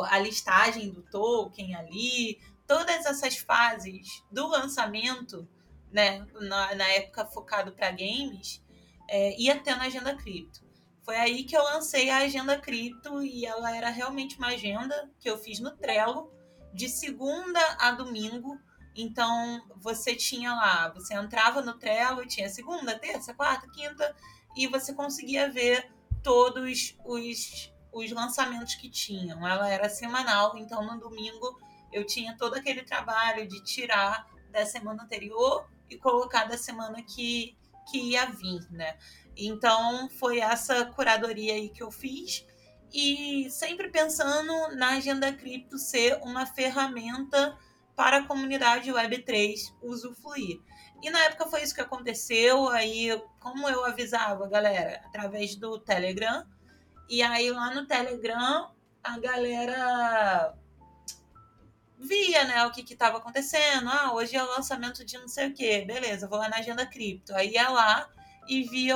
a 0.10 0.20
listagem 0.20 0.92
do 0.92 1.02
token 1.04 1.76
ali, 1.76 2.40
todas 2.68 3.06
essas 3.06 3.38
fases 3.38 4.24
do 4.32 4.48
lançamento, 4.48 5.48
né, 5.92 6.26
na, 6.42 6.76
na 6.76 6.88
época 6.90 7.26
focado 7.26 7.72
para 7.72 7.92
games, 7.92 8.62
é, 9.08 9.40
ia 9.40 9.62
na 9.66 9.84
Agenda 9.84 10.16
Cripto. 10.16 10.62
Foi 11.04 11.16
aí 11.16 11.44
que 11.44 11.58
eu 11.58 11.64
lancei 11.64 12.10
a 12.10 12.20
Agenda 12.20 12.60
Cripto 12.60 13.24
e 13.24 13.46
ela 13.46 13.76
era 13.76 13.90
realmente 13.90 14.38
uma 14.38 14.50
agenda 14.50 15.10
que 15.20 15.30
eu 15.30 15.38
fiz 15.38 15.60
no 15.60 15.72
Trello, 15.72 16.32
de 16.74 16.88
segunda 16.88 17.60
a 17.80 17.92
domingo. 17.92 18.60
Então, 18.96 19.68
você 19.78 20.16
tinha 20.16 20.54
lá, 20.54 20.90
você 20.90 21.16
entrava 21.16 21.62
no 21.62 21.74
Trello 21.80 22.28
tinha 22.28 22.50
segunda, 22.50 23.00
terça, 23.00 23.34
quarta, 23.34 23.68
quinta, 23.72 24.16
e 24.56 24.68
você 24.68 24.94
conseguia 24.94 25.50
ver 25.50 25.92
todos 26.24 26.96
os, 27.06 27.74
os 27.92 28.12
lançamentos 28.12 28.76
que 28.76 28.90
tinham. 28.90 29.48
Ela 29.48 29.70
era 29.70 29.90
semanal, 29.90 30.58
então 30.58 30.86
no 30.86 31.00
domingo 31.00 31.60
eu 31.92 32.06
tinha 32.06 32.38
todo 32.38 32.56
aquele 32.56 32.84
trabalho 32.84 33.48
de 33.48 33.64
tirar 33.64 34.28
da 34.52 34.66
semana 34.66 35.04
anterior 35.04 35.68
e 35.90 35.98
colocar 35.98 36.46
da 36.46 36.58
semana 36.58 37.02
que, 37.02 37.58
que 37.90 37.98
ia 38.12 38.26
vir, 38.28 38.62
né? 38.72 38.98
Então 39.36 40.10
foi 40.10 40.40
essa 40.40 40.86
curadoria 40.86 41.54
aí 41.54 41.70
que 41.70 41.82
eu 41.82 41.92
fiz 41.92 42.46
e 42.92 43.50
sempre 43.50 43.90
pensando 43.90 44.76
na 44.76 44.90
agenda 44.98 45.32
cripto 45.32 45.78
ser 45.78 46.20
uma 46.24 46.46
ferramenta 46.46 47.58
para 47.96 48.18
a 48.18 48.26
comunidade 48.26 48.92
Web3 48.92 49.74
usufruir. 49.82 50.60
E 51.02 51.10
na 51.10 51.24
época 51.26 51.48
foi 51.48 51.64
isso 51.64 51.74
que 51.74 51.82
aconteceu, 51.82 52.68
aí 52.70 53.10
como 53.40 53.70
eu 53.70 53.86
avisava 53.86 54.48
galera 54.48 55.02
através 55.06 55.56
do 55.56 55.80
Telegram, 55.80 56.46
e 57.10 57.24
aí 57.24 57.50
lá 57.52 57.74
no 57.74 57.86
Telegram 57.86 58.72
a 59.04 59.18
galera 59.18 60.54
via, 61.98 62.46
né, 62.46 62.66
o 62.66 62.72
que 62.72 62.82
estava 62.82 63.18
acontecendo. 63.18 63.90
Ah, 63.90 64.14
hoje 64.14 64.36
é 64.36 64.44
o 64.44 64.48
lançamento 64.48 65.04
de 65.04 65.18
não 65.18 65.28
sei 65.28 65.48
o 65.48 65.54
que. 65.54 65.82
Beleza, 65.82 66.28
vou 66.28 66.40
lá 66.40 66.48
na 66.48 66.58
agenda 66.58 66.86
cripto. 66.86 67.36
Aí 67.36 67.52
ia 67.52 67.70
lá 67.70 68.10
e 68.48 68.64
via 68.64 68.96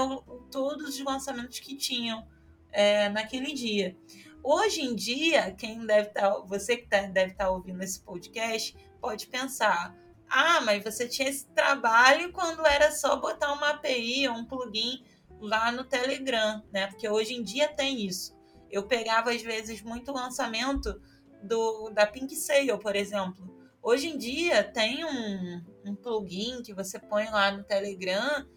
todos 0.51 0.89
os 0.89 1.03
lançamentos 1.03 1.59
que 1.59 1.75
tinham 1.75 2.25
é, 2.71 3.09
naquele 3.09 3.53
dia. 3.53 3.95
Hoje 4.41 4.81
em 4.81 4.95
dia, 4.95 5.53
quem 5.53 5.85
deve 5.85 6.09
estar, 6.09 6.31
tá, 6.31 6.39
você 6.39 6.77
que 6.77 6.87
tá, 6.87 7.01
deve 7.01 7.31
estar 7.31 7.45
tá 7.45 7.49
ouvindo 7.51 7.81
esse 7.81 7.99
podcast, 8.01 8.75
pode 8.99 9.27
pensar: 9.27 9.95
ah, 10.33 10.61
mas 10.61 10.83
você 10.83 11.07
tinha 11.07 11.29
esse 11.29 11.45
trabalho 11.49 12.33
quando 12.33 12.65
era 12.65 12.91
só 12.91 13.15
botar 13.15 13.53
uma 13.53 13.69
API 13.69 14.27
ou 14.27 14.35
um 14.35 14.45
plugin 14.45 15.05
lá 15.39 15.71
no 15.71 15.83
Telegram, 15.83 16.63
né? 16.71 16.87
Porque 16.87 17.07
hoje 17.07 17.35
em 17.35 17.43
dia 17.43 17.67
tem 17.67 18.03
isso. 18.03 18.35
Eu 18.71 18.87
pegava 18.87 19.31
às 19.31 19.43
vezes 19.43 19.83
muito 19.83 20.11
lançamento 20.11 20.99
do, 21.43 21.91
da 21.91 22.07
Pink 22.07 22.35
Sale, 22.35 22.75
por 22.79 22.95
exemplo. 22.95 23.47
Hoje 23.79 24.07
em 24.07 24.17
dia 24.17 24.63
tem 24.63 25.05
um, 25.05 25.63
um 25.85 25.95
plugin 25.95 26.63
que 26.63 26.73
você 26.73 26.97
põe 26.97 27.25
lá 27.25 27.51
no 27.51 27.63
Telegram, 27.63 28.47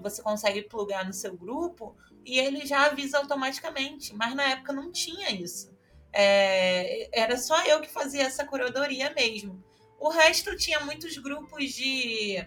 você 0.00 0.22
consegue 0.22 0.62
plugar 0.62 1.04
no 1.04 1.12
seu 1.12 1.36
grupo 1.36 1.96
e 2.24 2.38
ele 2.38 2.64
já 2.64 2.86
avisa 2.86 3.18
automaticamente. 3.18 4.14
Mas 4.14 4.36
na 4.36 4.44
época 4.44 4.72
não 4.72 4.92
tinha 4.92 5.32
isso. 5.32 5.74
É, 6.12 7.08
era 7.12 7.36
só 7.36 7.60
eu 7.64 7.80
que 7.80 7.90
fazia 7.90 8.22
essa 8.22 8.46
curadoria 8.46 9.12
mesmo. 9.14 9.60
O 10.04 10.10
resto 10.10 10.54
tinha 10.54 10.80
muitos 10.80 11.16
grupos 11.16 11.72
de, 11.72 12.46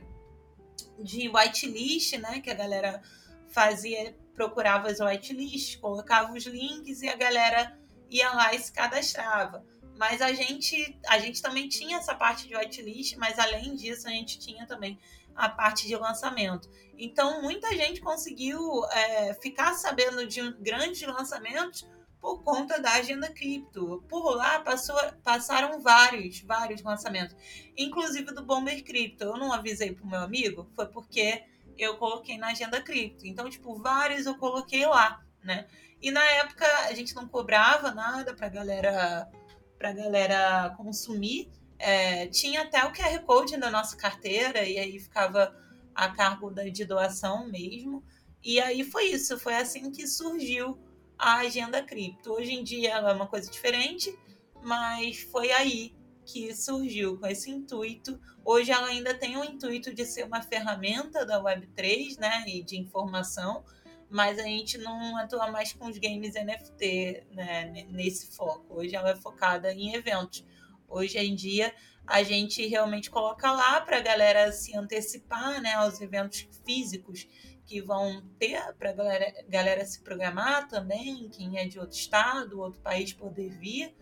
de 0.99 1.27
whitelist, 1.27 2.15
né? 2.19 2.39
Que 2.39 2.51
a 2.51 2.53
galera 2.53 3.01
fazia, 3.47 4.15
procurava 4.35 4.89
as 4.89 4.99
whitelists, 4.99 5.75
colocava 5.77 6.31
os 6.33 6.45
links 6.45 7.01
e 7.01 7.09
a 7.09 7.15
galera 7.15 7.75
ia 8.11 8.31
lá 8.31 8.53
e 8.53 8.59
se 8.59 8.71
cadastrava. 8.71 9.65
Mas 9.97 10.21
a 10.21 10.31
gente, 10.33 10.99
a 11.07 11.17
gente 11.17 11.41
também 11.41 11.67
tinha 11.67 11.97
essa 11.97 12.13
parte 12.13 12.47
de 12.47 12.55
whitelist, 12.55 13.17
mas 13.17 13.39
além 13.39 13.73
disso, 13.73 14.07
a 14.07 14.11
gente 14.11 14.37
tinha 14.37 14.67
também 14.67 14.99
a 15.35 15.49
parte 15.49 15.87
de 15.87 15.95
lançamento. 15.95 16.69
Então, 16.95 17.41
muita 17.41 17.75
gente 17.75 18.01
conseguiu 18.01 18.85
é, 18.91 19.33
ficar 19.33 19.73
sabendo 19.73 20.27
de 20.27 20.51
grandes 20.61 21.01
lançamentos 21.07 21.87
por 22.19 22.43
conta 22.43 22.79
da 22.81 22.93
agenda 22.93 23.29
cripto. 23.29 24.03
Por 24.07 24.35
lá 24.35 24.59
passou, 24.59 24.95
passaram 25.23 25.79
vários, 25.81 26.41
vários 26.41 26.81
lançamentos, 26.81 27.35
inclusive 27.77 28.33
do 28.33 28.43
Bomber 28.43 28.83
Cripto. 28.83 29.23
Eu 29.23 29.37
não 29.37 29.53
avisei 29.53 29.93
pro 29.93 30.07
meu 30.07 30.19
amigo, 30.19 30.69
foi 30.75 30.87
porque 30.87 31.43
eu 31.77 31.97
coloquei 31.97 32.37
na 32.37 32.47
agenda 32.47 32.81
cripto. 32.81 33.25
Então, 33.25 33.49
tipo, 33.49 33.75
vários 33.75 34.25
eu 34.25 34.35
coloquei 34.37 34.85
lá, 34.85 35.23
né? 35.43 35.67
E 36.01 36.11
na 36.11 36.23
época 36.23 36.65
a 36.87 36.93
gente 36.93 37.15
não 37.15 37.27
cobrava 37.27 37.91
nada 37.91 38.33
pra 38.33 38.49
galera 38.49 39.29
para 39.77 39.89
a 39.89 39.93
galera 39.93 40.73
consumir. 40.75 41.49
É, 41.77 42.25
tinha 42.27 42.63
até 42.63 42.83
o 42.83 42.91
QR 42.91 43.19
Code 43.23 43.57
da 43.57 43.69
nossa 43.69 43.95
carteira, 43.95 44.63
e 44.63 44.79
aí 44.79 44.99
ficava 44.99 45.55
a 45.93 46.09
cargo 46.09 46.49
da, 46.49 46.63
de 46.63 46.83
doação 46.83 47.47
mesmo. 47.47 48.03
E 48.43 48.59
aí 48.59 48.83
foi 48.83 49.05
isso, 49.05 49.37
foi 49.39 49.55
assim 49.55 49.91
que 49.91 50.07
surgiu 50.07 50.79
a 51.17 51.39
agenda 51.39 51.81
cripto. 51.81 52.33
Hoje 52.33 52.53
em 52.53 52.63
dia 52.63 52.93
é 52.93 53.13
uma 53.13 53.27
coisa 53.27 53.49
diferente, 53.49 54.17
mas 54.61 55.19
foi 55.19 55.51
aí 55.51 55.95
que 56.25 56.53
surgiu 56.53 57.17
com 57.17 57.25
esse 57.25 57.49
intuito. 57.49 58.19
Hoje 58.43 58.71
ela 58.71 58.87
ainda 58.87 59.13
tem 59.13 59.37
o 59.37 59.43
intuito 59.43 59.93
de 59.93 60.05
ser 60.05 60.25
uma 60.25 60.41
ferramenta 60.41 61.25
da 61.25 61.41
Web3, 61.41 62.19
né, 62.19 62.43
e 62.47 62.61
de 62.61 62.77
informação, 62.77 63.63
mas 64.09 64.37
a 64.37 64.43
gente 64.43 64.77
não 64.77 65.17
atua 65.17 65.49
mais 65.49 65.73
com 65.73 65.87
os 65.87 65.97
games 65.97 66.33
NFT 66.33 67.27
né, 67.31 67.85
nesse 67.89 68.35
foco. 68.35 68.79
Hoje 68.79 68.95
ela 68.95 69.11
é 69.11 69.15
focada 69.15 69.73
em 69.73 69.95
eventos. 69.95 70.45
Hoje 70.87 71.17
em 71.17 71.33
dia 71.33 71.73
a 72.05 72.23
gente 72.23 72.65
realmente 72.67 73.09
coloca 73.09 73.51
lá 73.51 73.81
para 73.81 73.97
a 73.97 74.01
galera 74.01 74.51
se 74.51 74.75
antecipar 74.75 75.61
né, 75.61 75.73
aos 75.73 75.99
eventos 75.99 76.47
físicos 76.65 77.27
que 77.67 77.81
vão 77.81 78.23
ter 78.39 78.73
para 78.79 78.91
a 78.91 78.93
galera, 78.93 79.33
galera 79.49 79.85
se 79.85 80.01
programar 80.01 80.67
também, 80.69 81.29
quem 81.29 81.57
é 81.59 81.67
de 81.67 81.77
outro 81.77 81.95
estado, 81.95 82.59
outro 82.59 82.81
país 82.81 83.11
poder 83.11 83.49
vir. 83.49 83.93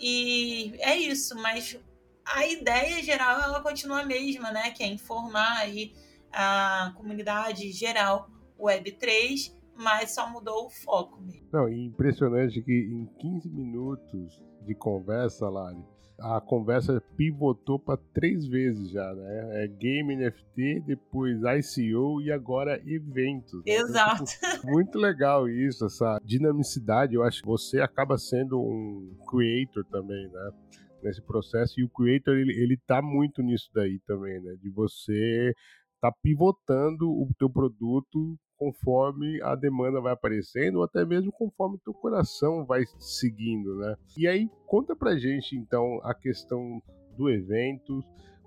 E 0.00 0.74
é 0.80 0.96
isso, 0.96 1.36
mas 1.36 1.78
a 2.24 2.46
ideia 2.46 3.02
geral 3.02 3.40
ela 3.42 3.60
continua 3.60 4.00
a 4.00 4.06
mesma, 4.06 4.50
né? 4.50 4.70
Que 4.70 4.82
é 4.82 4.86
informar 4.86 5.58
aí 5.58 5.92
a 6.32 6.92
comunidade 6.96 7.70
geral 7.70 8.28
Web3, 8.58 9.54
mas 9.76 10.14
só 10.14 10.28
mudou 10.28 10.66
o 10.66 10.70
foco 10.70 11.20
mesmo. 11.20 11.46
Não, 11.52 11.68
impressionante 11.68 12.62
que 12.62 12.72
em 12.72 13.06
15 13.18 13.50
minutos 13.50 14.42
de 14.62 14.74
conversa, 14.74 15.48
Lari, 15.48 15.84
a 16.18 16.40
conversa 16.40 17.02
pivotou 17.16 17.78
para 17.78 18.00
três 18.12 18.46
vezes 18.46 18.90
já, 18.90 19.14
né? 19.14 19.64
É 19.64 19.68
game 19.68 20.16
NFT, 20.16 20.80
depois 20.86 21.40
ICO 21.42 22.20
e 22.22 22.30
agora 22.30 22.80
eventos. 22.86 23.64
Né? 23.64 23.74
Exato. 23.74 24.24
Então, 24.38 24.60
muito 24.72 24.98
legal 24.98 25.48
isso, 25.48 25.84
essa 25.84 26.20
dinamicidade. 26.24 27.14
Eu 27.14 27.22
acho 27.22 27.42
que 27.42 27.48
você 27.48 27.80
acaba 27.80 28.16
sendo 28.16 28.60
um 28.60 29.16
creator 29.28 29.84
também, 29.86 30.28
né? 30.28 30.50
Nesse 31.02 31.20
processo. 31.20 31.78
E 31.78 31.84
o 31.84 31.88
creator, 31.88 32.34
ele, 32.36 32.52
ele 32.52 32.78
tá 32.86 33.02
muito 33.02 33.42
nisso 33.42 33.68
daí 33.74 33.98
também, 34.06 34.40
né? 34.40 34.56
De 34.62 34.70
você 34.70 35.52
tá 36.00 36.12
pivotando 36.22 37.10
o 37.10 37.28
teu 37.38 37.50
produto 37.50 38.38
conforme 38.64 39.42
a 39.42 39.54
demanda 39.54 40.00
vai 40.00 40.12
aparecendo 40.14 40.76
ou 40.76 40.84
até 40.84 41.04
mesmo 41.04 41.30
conforme 41.30 41.78
teu 41.78 41.92
coração 41.92 42.64
vai 42.64 42.84
seguindo, 42.98 43.76
né? 43.76 43.94
E 44.16 44.26
aí 44.26 44.48
conta 44.66 44.96
pra 44.96 45.18
gente 45.18 45.54
então 45.54 46.00
a 46.02 46.14
questão 46.14 46.82
do 47.14 47.28
evento, 47.28 48.02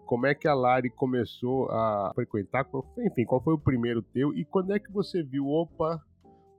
como 0.08 0.26
é 0.26 0.34
que 0.34 0.48
a 0.48 0.56
Lari 0.56 0.90
começou 0.90 1.70
a 1.70 2.12
frequentar, 2.16 2.68
enfim, 2.98 3.26
qual 3.26 3.42
foi 3.42 3.54
o 3.54 3.60
primeiro 3.60 4.02
teu 4.02 4.36
e 4.36 4.44
quando 4.44 4.74
é 4.74 4.80
que 4.80 4.92
você 4.92 5.22
viu, 5.22 5.48
opa, 5.48 6.02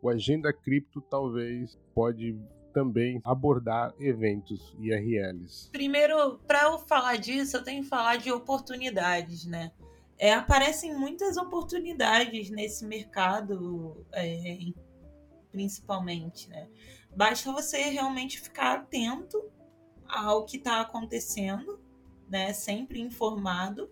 o 0.00 0.08
Agenda 0.08 0.52
Cripto 0.52 1.00
talvez 1.00 1.76
pode 1.92 2.38
também 2.72 3.20
abordar 3.24 3.92
eventos 3.98 4.72
IRLs? 4.78 5.68
Primeiro, 5.72 6.38
para 6.46 6.62
eu 6.64 6.78
falar 6.78 7.16
disso, 7.16 7.56
eu 7.56 7.64
tenho 7.64 7.82
que 7.82 7.88
falar 7.88 8.16
de 8.16 8.30
oportunidades, 8.30 9.44
né? 9.46 9.72
É, 10.18 10.34
aparecem 10.34 10.94
muitas 10.94 11.36
oportunidades 11.36 12.50
nesse 12.50 12.84
mercado, 12.84 14.04
é, 14.12 14.58
principalmente, 15.52 16.48
né? 16.48 16.68
Basta 17.14 17.52
você 17.52 17.78
realmente 17.84 18.40
ficar 18.40 18.74
atento 18.74 19.50
ao 20.06 20.44
que 20.44 20.56
está 20.56 20.80
acontecendo, 20.80 21.80
né? 22.28 22.52
Sempre 22.52 23.00
informado 23.00 23.90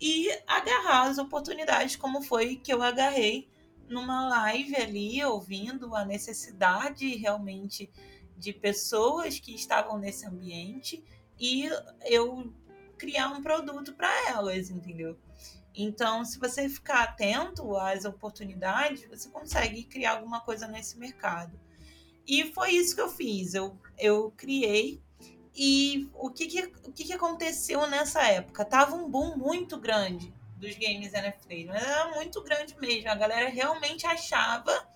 e 0.00 0.28
agarrar 0.46 1.04
as 1.04 1.18
oportunidades, 1.18 1.96
como 1.96 2.22
foi 2.22 2.56
que 2.56 2.72
eu 2.72 2.82
agarrei 2.82 3.48
numa 3.88 4.28
live 4.28 4.76
ali, 4.76 5.24
ouvindo 5.24 5.94
a 5.94 6.04
necessidade 6.04 7.16
realmente 7.16 7.90
de 8.36 8.52
pessoas 8.52 9.38
que 9.38 9.54
estavam 9.54 9.98
nesse 9.98 10.26
ambiente 10.26 11.02
e 11.38 11.68
eu 12.04 12.52
criar 12.98 13.28
um 13.28 13.42
produto 13.42 13.94
para 13.94 14.30
elas, 14.30 14.70
entendeu? 14.70 15.16
Então, 15.74 16.24
se 16.24 16.38
você 16.38 16.68
ficar 16.68 17.02
atento 17.02 17.76
às 17.76 18.04
oportunidades, 18.04 19.06
você 19.08 19.28
consegue 19.28 19.82
criar 19.84 20.12
alguma 20.12 20.40
coisa 20.40 20.68
nesse 20.68 20.96
mercado. 20.96 21.58
E 22.26 22.52
foi 22.52 22.72
isso 22.72 22.94
que 22.94 23.00
eu 23.00 23.08
fiz. 23.08 23.54
Eu, 23.54 23.76
eu 23.98 24.32
criei. 24.36 25.02
E 25.54 26.08
o 26.14 26.30
que, 26.30 26.46
que, 26.46 26.62
o 26.84 26.92
que, 26.92 27.04
que 27.04 27.12
aconteceu 27.12 27.86
nessa 27.86 28.22
época? 28.22 28.64
Tava 28.64 28.94
um 28.94 29.10
boom 29.10 29.36
muito 29.36 29.78
grande 29.78 30.32
dos 30.56 30.74
games 30.74 31.12
NFT. 31.12 31.66
Mas 31.66 31.82
era 31.82 32.10
muito 32.14 32.40
grande 32.42 32.78
mesmo. 32.78 33.10
A 33.10 33.14
galera 33.16 33.48
realmente 33.48 34.06
achava 34.06 34.88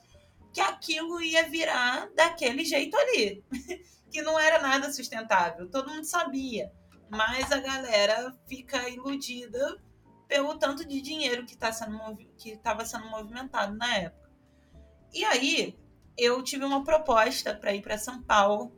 que 0.53 0.61
aquilo 0.61 1.21
ia 1.21 1.49
virar 1.49 2.09
daquele 2.15 2.65
jeito 2.65 2.97
ali. 2.97 3.45
que 4.11 4.23
não 4.23 4.39
era 4.39 4.61
nada 4.61 4.93
sustentável. 4.93 5.69
Todo 5.69 5.91
mundo 5.91 6.05
sabia. 6.05 6.73
Mas 7.11 7.51
a 7.53 7.59
galera 7.59 8.35
fica 8.47 8.89
iludida 8.89 9.79
pelo 10.29 10.59
tanto 10.59 10.87
de 10.87 11.01
dinheiro 11.01 11.47
que 11.47 11.57
tá 11.57 11.71
estava 11.71 12.85
sendo 12.85 13.09
movimentado 13.09 13.75
na 13.75 13.97
época. 13.97 14.31
E 15.13 15.25
aí 15.25 15.77
eu 16.17 16.43
tive 16.43 16.65
uma 16.65 16.85
proposta 16.85 17.55
para 17.55 17.75
ir 17.75 17.81
para 17.81 17.97
São 17.97 18.23
Paulo, 18.23 18.71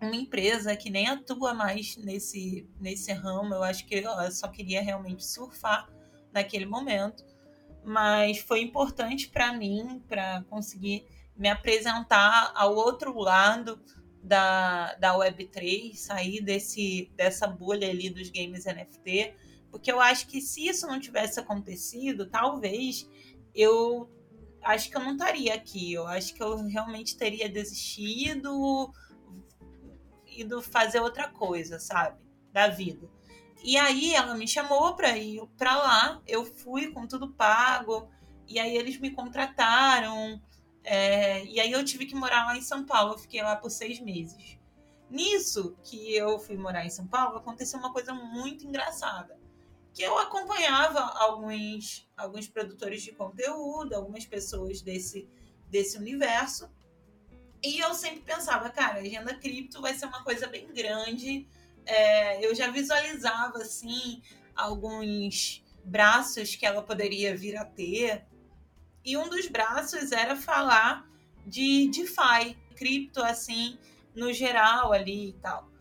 uma 0.00 0.16
empresa 0.16 0.74
que 0.74 0.88
nem 0.90 1.06
atua 1.06 1.52
mais 1.52 1.96
nesse 1.98 2.66
nesse 2.80 3.12
ramo. 3.12 3.54
Eu 3.54 3.62
acho 3.62 3.86
que 3.86 3.96
eu 3.96 4.32
só 4.32 4.48
queria 4.48 4.80
realmente 4.80 5.24
surfar 5.24 5.88
naquele 6.32 6.64
momento, 6.64 7.22
mas 7.84 8.38
foi 8.38 8.62
importante 8.62 9.28
para 9.28 9.52
mim 9.52 10.02
para 10.08 10.42
conseguir 10.48 11.04
me 11.36 11.48
apresentar 11.48 12.52
ao 12.54 12.74
outro 12.74 13.18
lado 13.18 13.78
da, 14.22 14.94
da 14.94 15.14
Web3, 15.14 15.96
sair 15.96 16.40
desse, 16.40 17.12
dessa 17.16 17.46
bolha 17.46 17.90
ali 17.90 18.08
dos 18.08 18.30
games 18.30 18.64
NFT 18.64 19.34
porque 19.72 19.90
eu 19.90 19.98
acho 19.98 20.26
que 20.26 20.38
se 20.42 20.68
isso 20.68 20.86
não 20.86 21.00
tivesse 21.00 21.40
acontecido, 21.40 22.28
talvez 22.28 23.08
eu 23.54 24.08
acho 24.62 24.90
que 24.90 24.96
eu 24.96 25.00
não 25.00 25.12
estaria 25.12 25.54
aqui. 25.54 25.94
Eu 25.94 26.06
acho 26.06 26.34
que 26.34 26.42
eu 26.42 26.62
realmente 26.66 27.16
teria 27.16 27.48
desistido, 27.48 28.92
ido 30.26 30.60
fazer 30.60 31.00
outra 31.00 31.26
coisa, 31.26 31.80
sabe? 31.80 32.20
Da 32.52 32.68
vida. 32.68 33.08
E 33.64 33.78
aí 33.78 34.14
ela 34.14 34.34
me 34.34 34.46
chamou 34.46 34.94
para 34.94 35.16
ir 35.16 35.42
para 35.56 35.74
lá. 35.74 36.22
Eu 36.26 36.44
fui 36.44 36.92
com 36.92 37.06
tudo 37.06 37.32
pago. 37.32 38.10
E 38.46 38.58
aí 38.58 38.76
eles 38.76 38.98
me 38.98 39.10
contrataram. 39.10 40.38
É, 40.84 41.46
e 41.46 41.58
aí 41.60 41.72
eu 41.72 41.82
tive 41.82 42.04
que 42.04 42.14
morar 42.14 42.44
lá 42.44 42.58
em 42.58 42.62
São 42.62 42.84
Paulo. 42.84 43.14
Eu 43.14 43.18
fiquei 43.18 43.40
lá 43.40 43.56
por 43.56 43.70
seis 43.70 43.98
meses. 43.98 44.58
Nisso 45.08 45.78
que 45.82 46.14
eu 46.14 46.38
fui 46.38 46.58
morar 46.58 46.84
em 46.84 46.90
São 46.90 47.06
Paulo, 47.06 47.38
aconteceu 47.38 47.78
uma 47.78 47.92
coisa 47.92 48.12
muito 48.12 48.66
engraçada 48.66 49.41
que 49.94 50.02
eu 50.02 50.18
acompanhava 50.18 51.00
alguns, 51.00 52.08
alguns 52.16 52.48
produtores 52.48 53.02
de 53.02 53.12
conteúdo, 53.12 53.94
algumas 53.94 54.24
pessoas 54.24 54.80
desse, 54.80 55.28
desse 55.68 55.98
universo. 55.98 56.70
E 57.62 57.78
eu 57.78 57.94
sempre 57.94 58.20
pensava, 58.20 58.70
cara, 58.70 58.98
a 58.98 59.02
agenda 59.02 59.34
cripto 59.34 59.80
vai 59.80 59.94
ser 59.94 60.06
uma 60.06 60.24
coisa 60.24 60.46
bem 60.46 60.66
grande. 60.72 61.46
É, 61.84 62.44
eu 62.44 62.54
já 62.54 62.70
visualizava, 62.70 63.58
assim, 63.58 64.22
alguns 64.56 65.62
braços 65.84 66.56
que 66.56 66.64
ela 66.64 66.82
poderia 66.82 67.36
vir 67.36 67.56
a 67.56 67.64
ter. 67.64 68.24
E 69.04 69.16
um 69.16 69.28
dos 69.28 69.46
braços 69.48 70.10
era 70.10 70.36
falar 70.36 71.06
de 71.46 71.88
DeFi, 71.88 72.56
cripto, 72.76 73.22
assim, 73.22 73.78
no 74.14 74.32
geral 74.32 74.92
ali 74.92 75.30
e 75.30 75.32
tal. 75.34 75.71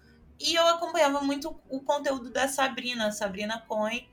E 0.41 0.55
eu 0.55 0.67
acompanhava 0.67 1.21
muito 1.21 1.55
o 1.69 1.79
conteúdo 1.81 2.31
da 2.31 2.47
Sabrina, 2.47 3.11
Sabrina 3.11 3.59
Coin, 3.67 4.07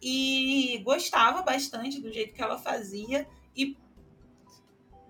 e 0.00 0.78
gostava 0.84 1.42
bastante 1.42 2.00
do 2.00 2.12
jeito 2.12 2.34
que 2.34 2.42
ela 2.42 2.58
fazia. 2.58 3.26
E 3.56 3.76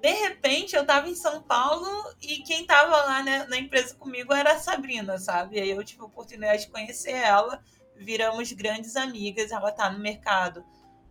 de 0.01 0.13
repente 0.13 0.77
eu 0.77 0.85
tava 0.85 1.09
em 1.09 1.15
São 1.15 1.43
Paulo 1.43 1.89
e 2.21 2.39
quem 2.43 2.65
tava 2.67 2.97
lá 2.97 3.23
né, 3.23 3.47
na 3.49 3.57
empresa 3.57 3.95
comigo 3.95 4.33
era 4.33 4.53
a 4.53 4.59
Sabrina, 4.59 5.19
sabe? 5.19 5.57
E 5.57 5.61
aí 5.61 5.71
eu 5.71 5.85
tive 5.85 6.03
a 6.03 6.07
oportunidade 6.07 6.67
de 6.67 6.71
conhecer 6.71 7.13
ela, 7.13 7.63
viramos 7.97 8.53
grandes 8.53 8.97
amigas. 8.97 9.51
Ela 9.51 9.73
tá 9.73 9.91
no 9.91 9.99
mercado 9.99 10.65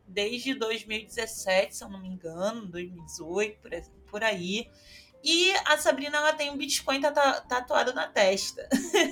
desde 0.08 0.54
2017, 0.54 1.76
se 1.76 1.84
eu 1.84 1.90
não 1.90 2.00
me 2.00 2.10
engano, 2.10 2.68
2018, 2.68 3.60
por 4.08 4.24
aí. 4.24 4.70
E 5.23 5.53
a 5.65 5.77
Sabrina 5.77 6.17
ela 6.17 6.34
tem 6.34 6.49
um 6.49 6.57
Bitcoin 6.57 6.99
tatuado 6.99 7.93
na 7.93 8.07
testa. 8.07 8.67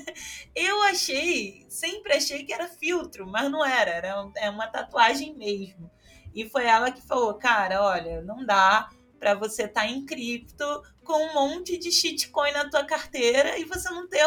eu 0.55 0.81
achei, 0.83 1.65
sempre 1.69 2.13
achei 2.13 2.43
que 2.43 2.53
era 2.53 2.67
filtro, 2.67 3.27
mas 3.27 3.49
não 3.51 3.63
era, 3.63 3.91
era 3.91 4.31
é 4.37 4.49
uma 4.49 4.67
tatuagem 4.67 5.35
mesmo. 5.35 5.89
E 6.33 6.49
foi 6.49 6.65
ela 6.65 6.91
que 6.91 7.01
falou: 7.01 7.35
"Cara, 7.35 7.83
olha, 7.83 8.21
não 8.21 8.43
dá 8.43 8.89
para 9.19 9.35
você 9.35 9.63
estar 9.63 9.81
tá 9.81 9.87
em 9.87 10.05
cripto 10.05 10.83
com 11.03 11.13
um 11.13 11.33
monte 11.33 11.77
de 11.77 11.91
shitcoin 11.91 12.53
na 12.53 12.69
tua 12.69 12.83
carteira 12.83 13.57
e 13.59 13.65
você 13.65 13.89
não 13.89 14.07
ter 14.07 14.25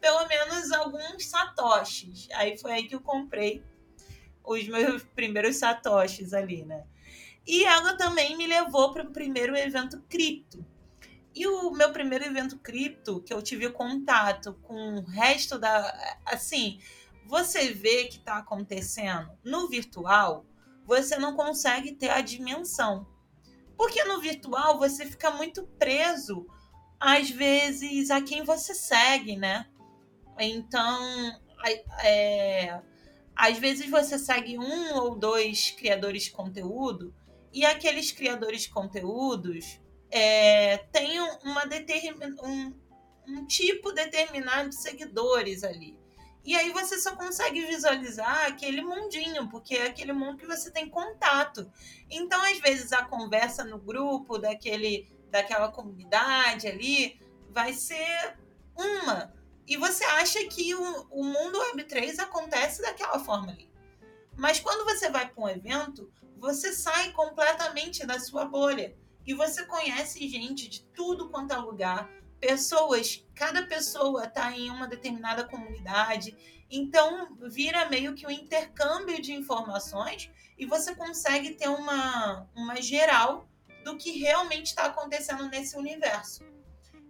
pelo 0.00 0.26
menos 0.26 0.72
alguns 0.72 1.26
satoshis". 1.26 2.28
Aí 2.32 2.56
foi 2.56 2.72
aí 2.72 2.88
que 2.88 2.94
eu 2.94 3.00
comprei 3.00 3.62
os 4.42 4.66
meus 4.66 5.02
primeiros 5.14 5.56
satoshis 5.56 6.32
ali, 6.32 6.64
né? 6.64 6.86
E 7.46 7.64
ela 7.64 7.96
também 7.96 8.36
me 8.36 8.46
levou 8.46 8.92
para 8.92 9.02
o 9.02 9.12
primeiro 9.12 9.54
evento 9.56 10.00
cripto 10.08 10.71
e 11.34 11.46
o 11.46 11.70
meu 11.70 11.92
primeiro 11.92 12.24
evento 12.24 12.58
cripto, 12.58 13.22
que 13.22 13.32
eu 13.32 13.40
tive 13.40 13.70
contato 13.70 14.54
com 14.62 14.96
o 14.96 15.04
resto 15.04 15.58
da. 15.58 16.18
Assim, 16.26 16.78
você 17.26 17.72
vê 17.72 18.04
que 18.04 18.18
está 18.18 18.38
acontecendo 18.38 19.30
no 19.44 19.68
virtual, 19.68 20.44
você 20.84 21.16
não 21.16 21.34
consegue 21.34 21.92
ter 21.92 22.10
a 22.10 22.20
dimensão. 22.20 23.06
Porque 23.76 24.04
no 24.04 24.20
virtual 24.20 24.78
você 24.78 25.06
fica 25.06 25.30
muito 25.30 25.64
preso, 25.78 26.46
às 27.00 27.30
vezes, 27.30 28.10
a 28.10 28.20
quem 28.20 28.42
você 28.42 28.74
segue, 28.74 29.36
né? 29.36 29.66
Então, 30.38 31.40
é, 32.04 32.80
às 33.34 33.58
vezes 33.58 33.88
você 33.90 34.18
segue 34.18 34.58
um 34.58 34.94
ou 34.94 35.16
dois 35.16 35.70
criadores 35.70 36.24
de 36.24 36.30
conteúdo 36.30 37.14
e 37.52 37.64
aqueles 37.64 38.12
criadores 38.12 38.62
de 38.62 38.70
conteúdos 38.70 39.80
é, 40.12 40.76
têm 40.92 41.18
uma 41.42 41.64
determin, 41.64 42.36
um, 42.42 42.74
um 43.26 43.46
tipo 43.46 43.92
determinado 43.92 44.68
de 44.68 44.76
seguidores 44.76 45.64
ali. 45.64 45.98
E 46.44 46.54
aí 46.54 46.70
você 46.70 47.00
só 47.00 47.16
consegue 47.16 47.64
visualizar 47.64 48.46
aquele 48.46 48.82
mundinho, 48.82 49.48
porque 49.48 49.76
é 49.76 49.86
aquele 49.86 50.12
mundo 50.12 50.36
que 50.36 50.46
você 50.46 50.70
tem 50.70 50.88
contato. 50.88 51.72
Então, 52.10 52.42
às 52.42 52.58
vezes, 52.58 52.92
a 52.92 53.04
conversa 53.04 53.64
no 53.64 53.78
grupo 53.78 54.38
daquele, 54.38 55.08
daquela 55.30 55.70
comunidade 55.70 56.66
ali 56.66 57.18
vai 57.48 57.72
ser 57.72 58.36
uma. 58.76 59.32
E 59.66 59.76
você 59.76 60.04
acha 60.04 60.44
que 60.46 60.74
o, 60.74 61.06
o 61.10 61.24
mundo 61.24 61.58
Web3 61.58 62.18
acontece 62.18 62.82
daquela 62.82 63.18
forma 63.20 63.52
ali. 63.52 63.70
Mas 64.36 64.58
quando 64.58 64.84
você 64.84 65.08
vai 65.08 65.28
para 65.28 65.42
um 65.42 65.48
evento, 65.48 66.10
você 66.36 66.72
sai 66.72 67.12
completamente 67.12 68.04
da 68.04 68.18
sua 68.18 68.44
bolha. 68.44 68.96
E 69.26 69.34
você 69.34 69.64
conhece 69.64 70.28
gente 70.28 70.68
de 70.68 70.82
tudo 70.84 71.28
quanto 71.28 71.52
é 71.52 71.56
lugar, 71.56 72.10
pessoas, 72.40 73.24
cada 73.34 73.66
pessoa 73.66 74.24
está 74.24 74.50
em 74.50 74.68
uma 74.68 74.88
determinada 74.88 75.44
comunidade, 75.44 76.36
então 76.68 77.36
vira 77.48 77.88
meio 77.88 78.14
que 78.14 78.26
um 78.26 78.30
intercâmbio 78.30 79.22
de 79.22 79.32
informações 79.32 80.28
e 80.58 80.66
você 80.66 80.94
consegue 80.94 81.54
ter 81.54 81.68
uma, 81.68 82.48
uma 82.54 82.82
geral 82.82 83.48
do 83.84 83.96
que 83.96 84.18
realmente 84.18 84.66
está 84.66 84.86
acontecendo 84.86 85.48
nesse 85.48 85.76
universo. 85.76 86.42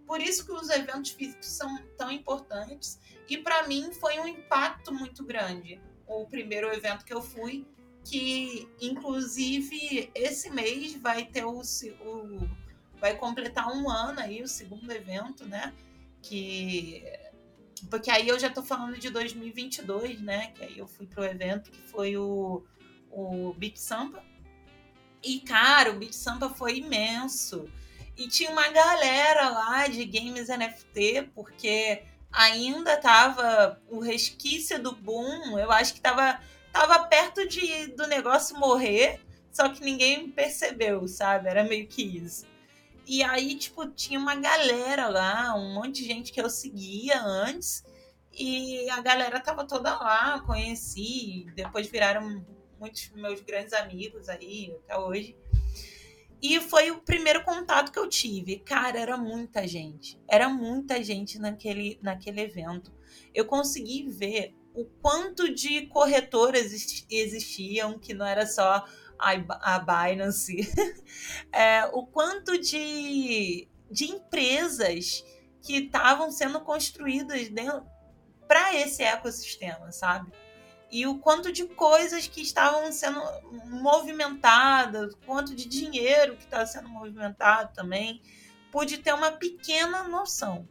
Por 0.05 0.21
isso 0.21 0.45
que 0.45 0.51
os 0.51 0.69
eventos 0.69 1.11
físicos 1.11 1.47
são 1.47 1.77
tão 1.97 2.11
importantes 2.11 2.99
e 3.27 3.37
para 3.37 3.67
mim 3.67 3.91
foi 3.93 4.19
um 4.19 4.27
impacto 4.27 4.93
muito 4.93 5.23
grande. 5.23 5.81
O 6.05 6.27
primeiro 6.27 6.71
evento 6.71 7.05
que 7.05 7.13
eu 7.13 7.21
fui, 7.21 7.65
que 8.03 8.67
inclusive 8.81 10.11
esse 10.13 10.49
mês 10.49 10.95
vai 10.95 11.25
ter 11.25 11.45
o, 11.45 11.61
o 11.61 12.49
vai 13.03 13.15
completar 13.17 13.67
um 13.67 13.89
ano 13.89 14.21
aí, 14.21 14.41
o 14.41 14.47
segundo 14.47 14.89
evento, 14.89 15.45
né? 15.45 15.73
Que. 16.21 17.03
Porque 17.89 18.09
aí 18.09 18.29
eu 18.29 18.39
já 18.39 18.49
tô 18.49 18.63
falando 18.63 18.97
de 18.97 19.09
2022, 19.09 20.21
né? 20.21 20.53
Que 20.55 20.63
aí 20.63 20.77
eu 20.77 20.87
fui 20.87 21.05
pro 21.05 21.25
evento 21.25 21.69
que 21.69 21.81
foi 21.81 22.15
o, 22.15 22.63
o 23.11 23.53
Beat 23.57 23.75
Sampa. 23.75 24.23
E, 25.21 25.41
cara, 25.41 25.91
o 25.91 25.99
Beat 25.99 26.13
Sampa 26.13 26.49
foi 26.49 26.77
imenso. 26.77 27.69
E 28.15 28.29
tinha 28.29 28.49
uma 28.51 28.69
galera 28.69 29.49
lá 29.49 29.87
de 29.87 30.05
games 30.05 30.47
NFT, 30.47 31.31
porque 31.35 32.03
ainda 32.31 32.95
tava 32.95 33.81
o 33.89 33.99
resquício 33.99 34.81
do 34.81 34.93
boom. 34.93 35.59
Eu 35.59 35.71
acho 35.73 35.93
que 35.93 35.99
tava, 35.99 36.39
tava 36.73 37.05
perto 37.05 37.47
de, 37.47 37.87
do 37.95 38.07
negócio 38.07 38.57
morrer, 38.57 39.21
só 39.51 39.69
que 39.69 39.83
ninguém 39.83 40.29
percebeu, 40.31 41.07
sabe? 41.07 41.47
Era 41.47 41.63
meio 41.63 41.87
que 41.87 42.01
isso. 42.01 42.45
E 43.05 43.21
aí, 43.21 43.55
tipo, 43.55 43.85
tinha 43.91 44.17
uma 44.19 44.35
galera 44.35 45.07
lá, 45.07 45.55
um 45.55 45.75
monte 45.75 46.01
de 46.01 46.05
gente 46.05 46.33
que 46.33 46.41
eu 46.41 46.49
seguia 46.49 47.21
antes. 47.21 47.83
E 48.31 48.89
a 48.89 48.99
galera 49.01 49.39
tava 49.39 49.65
toda 49.67 49.93
lá, 49.99 50.39
conheci. 50.41 51.45
Depois 51.55 51.87
viraram 51.87 52.43
muitos 52.79 53.11
meus 53.11 53.39
grandes 53.41 53.73
amigos 53.73 54.27
aí, 54.27 54.75
até 54.83 54.97
hoje. 54.97 55.37
E 56.41 56.59
foi 56.59 56.89
o 56.89 57.01
primeiro 57.01 57.43
contato 57.43 57.91
que 57.91 57.99
eu 57.99 58.09
tive. 58.09 58.57
Cara, 58.59 58.99
era 58.99 59.15
muita 59.15 59.67
gente. 59.67 60.19
Era 60.27 60.49
muita 60.49 61.03
gente 61.03 61.37
naquele, 61.37 61.99
naquele 62.01 62.41
evento. 62.41 62.91
Eu 63.33 63.45
consegui 63.45 64.09
ver 64.09 64.55
o 64.73 64.85
quanto 65.01 65.53
de 65.53 65.87
corretoras 65.87 66.71
existiam, 67.09 67.99
que 67.99 68.13
não 68.13 68.25
era 68.25 68.45
só 68.45 68.85
a 69.17 69.79
Binance, 69.79 70.69
é, 71.51 71.85
o 71.93 72.05
quanto 72.05 72.57
de, 72.57 73.67
de 73.89 74.05
empresas 74.05 75.23
que 75.61 75.77
estavam 75.77 76.29
sendo 76.31 76.59
construídas 76.59 77.49
para 78.47 78.75
esse 78.75 79.03
ecossistema, 79.03 79.91
sabe? 79.91 80.31
E 80.91 81.07
o 81.07 81.17
quanto 81.17 81.51
de 81.51 81.65
coisas 81.65 82.27
que 82.27 82.41
estavam 82.41 82.91
sendo 82.91 83.19
movimentadas, 83.65 85.15
quanto 85.25 85.55
de 85.55 85.67
dinheiro 85.67 86.35
que 86.35 86.43
estava 86.43 86.65
sendo 86.65 86.89
movimentado 86.89 87.73
também, 87.73 88.21
pude 88.71 88.97
ter 88.97 89.13
uma 89.13 89.31
pequena 89.31 90.03
noção. 90.03 90.67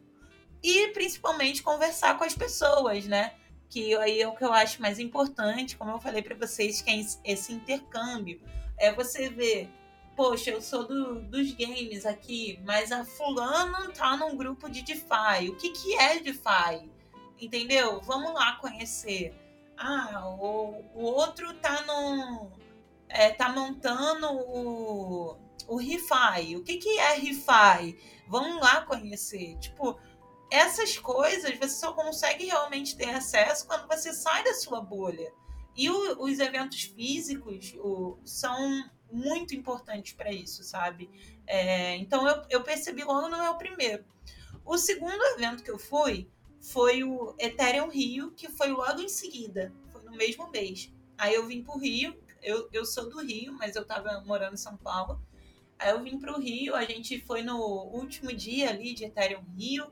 E 0.63 0.89
principalmente 0.89 1.63
conversar 1.63 2.17
com 2.19 2.25
as 2.25 2.35
pessoas, 2.35 3.05
né? 3.07 3.35
Que 3.73 3.95
aí 3.97 4.21
é 4.21 4.29
o 4.29 4.37
que 4.37 4.45
eu 4.45 4.53
acho 4.53 4.83
mais 4.83 4.99
importante, 4.99 5.79
como 5.79 5.93
eu 5.93 5.99
falei 5.99 6.21
para 6.21 6.37
vocês, 6.37 6.83
que 6.83 6.91
é 6.91 7.33
esse 7.33 7.55
intercâmbio. 7.55 8.39
É 8.77 8.93
você 8.93 9.31
ver, 9.31 9.71
poxa, 10.15 10.51
eu 10.51 10.61
sou 10.61 10.87
do, 10.87 11.23
dos 11.23 11.55
games 11.55 12.05
aqui, 12.05 12.61
mas 12.67 12.93
a 12.93 13.03
fulano 13.03 13.91
tá 13.93 14.15
num 14.15 14.37
grupo 14.37 14.69
de 14.69 14.83
DeFi. 14.83 15.49
O 15.49 15.57
que, 15.57 15.71
que 15.71 15.95
é 15.95 16.21
DeFi? 16.21 16.91
Entendeu? 17.41 17.99
Vamos 18.03 18.35
lá 18.35 18.57
conhecer. 18.57 19.35
Ah, 19.79 20.29
o, 20.39 20.85
o 20.95 21.05
outro 21.05 21.55
tá 21.55 21.81
no. 21.87 22.53
É, 23.09 23.31
tá 23.31 23.49
montando 23.49 24.27
o, 24.33 25.35
o 25.67 25.77
ReFi. 25.77 26.57
O 26.57 26.63
que, 26.63 26.77
que 26.77 26.99
é 26.99 27.15
ReFi? 27.15 27.99
Vamos 28.29 28.61
lá 28.61 28.83
conhecer. 28.83 29.57
Tipo, 29.61 29.99
essas 30.53 30.99
coisas 30.99 31.57
você 31.57 31.81
só 31.81 31.95
consegue 31.95 32.45
realmente 32.45 32.95
ter 32.95 33.09
acesso 33.09 33.67
quando 33.67 33.89
você 33.89 34.13
sai 34.13 34.45
da 34.45 34.53
sua 34.53 34.83
bolha. 34.83 35.33
E 35.75 35.89
o, 35.89 36.23
os 36.23 36.39
eventos 36.39 36.83
físicos 36.83 37.75
o, 37.79 38.19
são 38.23 38.85
muito 39.11 39.55
importantes 39.55 40.13
para 40.13 40.31
isso, 40.31 40.63
sabe? 40.63 41.09
É, 41.47 41.97
então 41.97 42.29
eu, 42.29 42.43
eu 42.51 42.63
percebi 42.63 43.03
logo 43.03 43.29
no 43.29 43.39
meu 43.39 43.55
primeiro. 43.55 44.05
O 44.63 44.77
segundo 44.77 45.23
evento 45.35 45.63
que 45.63 45.71
eu 45.71 45.79
fui 45.79 46.29
foi 46.61 47.03
o 47.03 47.35
Ethereum 47.39 47.89
Rio, 47.89 48.33
que 48.33 48.49
foi 48.49 48.69
logo 48.69 49.01
em 49.01 49.09
seguida, 49.09 49.73
foi 49.91 50.03
no 50.03 50.13
mesmo 50.13 50.51
mês. 50.51 50.93
Aí 51.17 51.35
eu 51.35 51.47
vim 51.47 51.63
para 51.63 51.75
o 51.75 51.79
Rio, 51.79 52.15
eu, 52.43 52.69
eu 52.75 52.85
sou 52.85 53.09
do 53.09 53.23
Rio, 53.23 53.55
mas 53.55 53.75
eu 53.75 53.83
estava 53.83 54.21
morando 54.27 54.53
em 54.53 54.59
São 54.59 54.77
Paulo. 54.77 55.19
Aí 55.79 55.91
eu 55.91 56.03
vim 56.03 56.19
para 56.19 56.37
o 56.37 56.39
Rio, 56.39 56.75
a 56.75 56.85
gente 56.85 57.19
foi 57.23 57.43
no 57.43 57.59
último 57.59 58.31
dia 58.35 58.69
ali 58.69 58.93
de 58.93 59.07
Ethereum 59.07 59.45
Rio. 59.57 59.91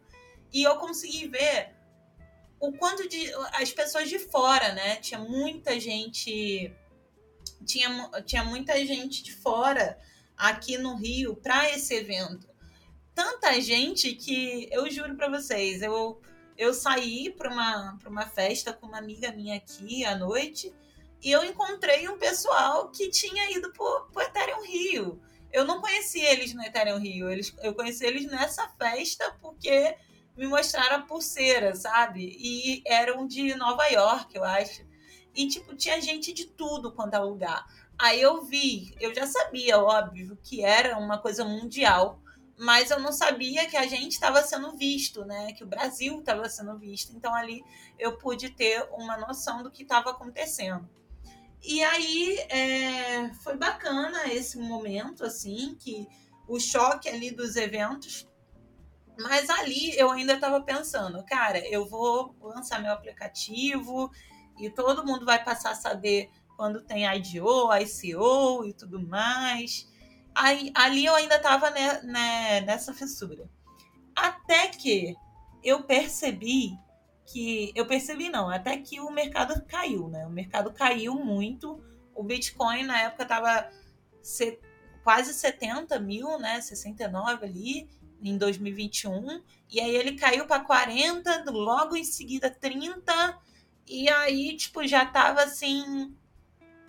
E 0.53 0.63
eu 0.63 0.77
consegui 0.77 1.29
ver 1.29 1.75
o 2.59 2.73
quanto 2.73 3.09
de 3.09 3.33
as 3.55 3.73
pessoas 3.73 4.09
de 4.09 4.19
fora, 4.19 4.73
né? 4.73 4.97
Tinha 4.97 5.19
muita 5.19 5.81
gente 5.81 6.73
tinha, 7.65 8.11
tinha 8.25 8.45
muita 8.45 8.75
gente 8.85 9.23
de 9.23 9.33
fora 9.35 9.99
aqui 10.37 10.79
no 10.79 10.97
Rio 10.97 11.37
para 11.37 11.71
esse 11.71 11.95
evento. 11.95 12.49
Tanta 13.15 13.61
gente 13.61 14.15
que 14.15 14.69
eu 14.71 14.91
juro 14.91 15.15
para 15.17 15.29
vocês, 15.29 15.83
eu 15.83 16.21
eu 16.57 16.75
saí 16.75 17.31
para 17.31 17.51
uma 17.51 17.97
para 17.99 18.11
uma 18.11 18.27
festa 18.27 18.73
com 18.73 18.87
uma 18.87 18.99
amiga 18.99 19.33
minha 19.33 19.57
aqui 19.57 20.05
à 20.05 20.15
noite 20.15 20.75
e 21.23 21.31
eu 21.31 21.43
encontrei 21.45 22.09
um 22.09 22.19
pessoal 22.19 22.91
que 22.91 23.09
tinha 23.09 23.51
ido 23.51 23.73
pro, 23.73 24.09
pro 24.13 24.23
Ethereum 24.23 24.63
Rio. 24.63 25.23
Eu 25.53 25.65
não 25.65 25.81
conheci 25.81 26.21
eles 26.21 26.55
no 26.55 26.63
Ethereum 26.63 26.99
Rio, 26.99 27.31
eles, 27.31 27.55
eu 27.63 27.75
conheci 27.75 28.05
eles 28.07 28.27
nessa 28.27 28.69
festa 28.79 29.37
porque 29.41 29.97
me 30.41 30.47
mostraram 30.47 30.97
a 30.97 31.03
pulseira, 31.03 31.77
sabe? 31.77 32.35
E 32.41 32.83
eram 32.87 33.27
de 33.27 33.55
Nova 33.55 33.87
York, 33.89 34.35
eu 34.35 34.43
acho. 34.43 34.83
E, 35.35 35.47
tipo, 35.47 35.77
tinha 35.77 36.01
gente 36.01 36.33
de 36.33 36.47
tudo 36.47 36.93
quanto 36.93 37.13
é 37.13 37.19
lugar. 37.19 37.67
Aí 37.99 38.23
eu 38.23 38.43
vi, 38.43 38.95
eu 38.99 39.15
já 39.15 39.27
sabia, 39.27 39.79
óbvio, 39.79 40.39
que 40.43 40.65
era 40.65 40.97
uma 40.97 41.19
coisa 41.19 41.45
mundial, 41.45 42.19
mas 42.57 42.91
eu 42.91 42.99
não 42.99 43.13
sabia 43.13 43.69
que 43.69 43.77
a 43.77 43.87
gente 43.87 44.13
estava 44.13 44.43
sendo 44.43 44.75
visto, 44.79 45.27
né? 45.27 45.53
Que 45.53 45.63
o 45.63 45.67
Brasil 45.67 46.21
estava 46.21 46.49
sendo 46.49 46.79
visto. 46.79 47.15
Então 47.15 47.35
ali 47.35 47.63
eu 47.99 48.17
pude 48.17 48.49
ter 48.49 48.89
uma 48.93 49.19
noção 49.19 49.63
do 49.63 49.71
que 49.71 49.83
estava 49.83 50.09
acontecendo. 50.09 50.89
E 51.63 51.85
aí 51.85 52.39
é, 52.49 53.31
foi 53.45 53.59
bacana 53.59 54.33
esse 54.33 54.57
momento, 54.57 55.23
assim, 55.23 55.77
que 55.79 56.09
o 56.49 56.59
choque 56.59 57.11
ali 57.11 57.31
dos 57.31 57.57
eventos 57.57 58.27
mas 59.23 59.49
ali 59.51 59.97
eu 59.99 60.11
ainda 60.11 60.35
estava 60.35 60.61
pensando, 60.61 61.25
cara, 61.25 61.59
eu 61.69 61.87
vou 61.87 62.35
lançar 62.41 62.81
meu 62.81 62.93
aplicativo 62.93 64.11
e 64.59 64.71
todo 64.71 65.05
mundo 65.05 65.25
vai 65.25 65.43
passar 65.43 65.71
a 65.71 65.75
saber 65.75 66.31
quando 66.57 66.83
tem 66.83 67.05
IDO, 67.07 67.71
ICO 67.75 68.65
e 68.67 68.75
tudo 68.75 69.01
mais. 69.01 69.89
Aí, 70.35 70.71
ali 70.75 71.05
eu 71.05 71.15
ainda 71.15 71.37
estava 71.37 71.71
né, 71.71 72.61
nessa 72.61 72.93
fissura. 72.93 73.49
Até 74.15 74.69
que 74.69 75.15
eu 75.63 75.83
percebi 75.83 76.73
que. 77.27 77.73
Eu 77.75 77.87
percebi 77.87 78.29
não, 78.29 78.51
até 78.51 78.77
que 78.77 79.01
o 79.01 79.11
mercado 79.11 79.65
caiu, 79.67 80.09
né? 80.09 80.27
O 80.27 80.31
mercado 80.31 80.73
caiu 80.73 81.15
muito. 81.15 81.83
O 82.15 82.23
Bitcoin 82.23 82.85
na 82.85 83.01
época 83.03 83.23
estava 83.23 83.71
quase 85.03 85.33
70 85.33 85.99
mil, 85.99 86.39
né? 86.39 86.61
69 86.61 87.45
ali 87.45 87.89
em 88.23 88.37
2021. 88.37 89.43
E 89.71 89.81
aí 89.81 89.95
ele 89.95 90.17
caiu 90.17 90.47
para 90.47 90.65
40, 90.65 91.45
logo 91.51 91.97
em 91.97 92.05
seguida 92.05 92.51
30. 92.51 93.39
E 93.87 94.09
aí, 94.09 94.57
tipo, 94.57 94.87
já 94.87 95.05
tava 95.07 95.43
assim, 95.43 96.15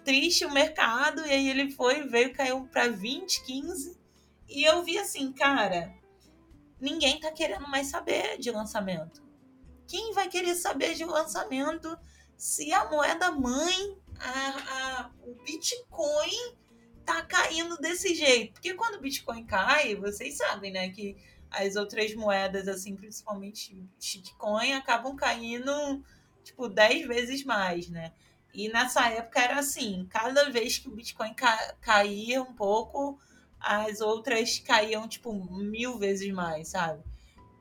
triste 0.04 0.46
o 0.46 0.54
mercado. 0.54 1.26
E 1.26 1.32
aí 1.32 1.50
ele 1.50 1.72
foi, 1.72 2.08
veio, 2.08 2.34
caiu 2.34 2.68
para 2.68 2.90
20, 2.90 3.46
15. 3.46 4.00
E 4.50 4.64
eu 4.64 4.84
vi 4.84 4.98
assim, 4.98 5.32
cara, 5.32 5.94
ninguém 6.80 7.20
tá 7.20 7.32
querendo 7.32 7.68
mais 7.68 7.88
saber 7.88 8.38
de 8.38 8.52
lançamento. 8.52 9.22
Quem 9.88 10.14
vai 10.14 10.28
querer 10.28 10.56
saber 10.56 10.96
de 10.96 11.06
lançamento 11.06 11.98
se 12.38 12.74
a 12.74 12.90
moeda 12.90 13.32
mãe, 13.32 13.98
a, 14.20 15.04
a, 15.04 15.12
o 15.22 15.36
Bitcoin, 15.44 16.56
tá 17.14 17.24
caindo 17.24 17.78
desse 17.78 18.14
jeito? 18.16 18.54
Porque 18.54 18.74
quando 18.74 18.96
o 18.96 19.02
Bitcoin 19.02 19.46
cai, 19.46 19.96
vocês 19.96 20.38
sabem, 20.38 20.72
né, 20.72 20.90
que 20.90 21.18
as 21.50 21.76
outras 21.76 22.14
moedas, 22.16 22.68
assim, 22.68 22.96
principalmente 22.96 23.78
shitcoin, 24.00 24.74
acabam 24.74 25.16
caindo, 25.16 26.04
tipo, 26.44 26.70
10 26.70 27.08
vezes 27.08 27.44
mais, 27.44 27.90
né? 27.90 28.14
E 28.54 28.70
nessa 28.70 29.10
época 29.10 29.40
era 29.42 29.60
assim, 29.60 30.08
cada 30.10 30.50
vez 30.50 30.78
que 30.78 30.88
o 30.88 30.96
Bitcoin 30.96 31.34
ca 31.34 31.76
caía 31.82 32.42
um 32.42 32.54
pouco, 32.54 33.20
as 33.60 34.02
outras 34.02 34.60
caíam, 34.60 35.08
tipo, 35.08 35.34
mil 35.34 35.98
vezes 35.98 36.32
mais, 36.34 36.70
sabe? 36.70 37.04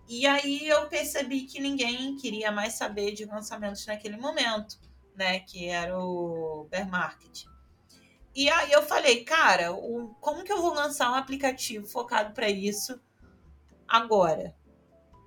E 0.09 0.27
aí 0.27 0.67
eu 0.67 0.89
percebi 0.89 1.43
que 1.43 1.61
ninguém 1.61 2.17
queria 2.17 2.51
mais 2.51 2.75
saber 2.75 3.13
de 3.13 3.25
lançamentos 3.25 3.87
naquele 3.87 4.17
momento, 4.17 4.79
né? 5.15 5.41
Que 5.41 5.69
era 5.69 5.99
o 5.99 6.67
bear 6.71 6.89
market. 6.89 7.45
E 8.35 8.49
aí 8.49 8.71
eu 8.71 8.83
falei, 8.83 9.25
cara, 9.25 9.73
o, 9.73 10.15
como 10.21 10.45
que 10.45 10.53
eu 10.53 10.63
vou 10.63 10.73
lançar 10.73 11.11
um 11.11 11.17
aplicativo 11.17 11.87
focado 11.87 12.33
para 12.33 12.49
isso 12.49 13.01
agora? 13.89 14.55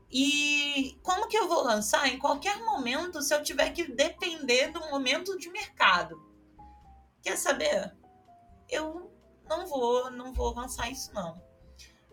E 0.10 0.98
como 1.02 1.28
que 1.28 1.38
eu 1.38 1.48
vou 1.48 1.63
lançar 1.63 2.08
em 2.08 2.20
qualquer 2.20 2.63
momento 2.63 3.22
se 3.22 3.34
eu 3.34 3.44
tiver 3.44 3.72
que 3.72 3.92
depender 3.92 4.70
do 4.70 4.80
momento 4.80 5.38
de 5.38 5.50
mercado? 5.50 6.22
Quer 7.22 7.38
saber? 7.38 7.94
Eu 8.70 9.12
não 9.50 9.66
vou, 9.66 10.12
não 10.12 10.32
vou 10.34 10.54
lançar 10.54 10.89
isso 10.92 11.12
não. 11.13 11.42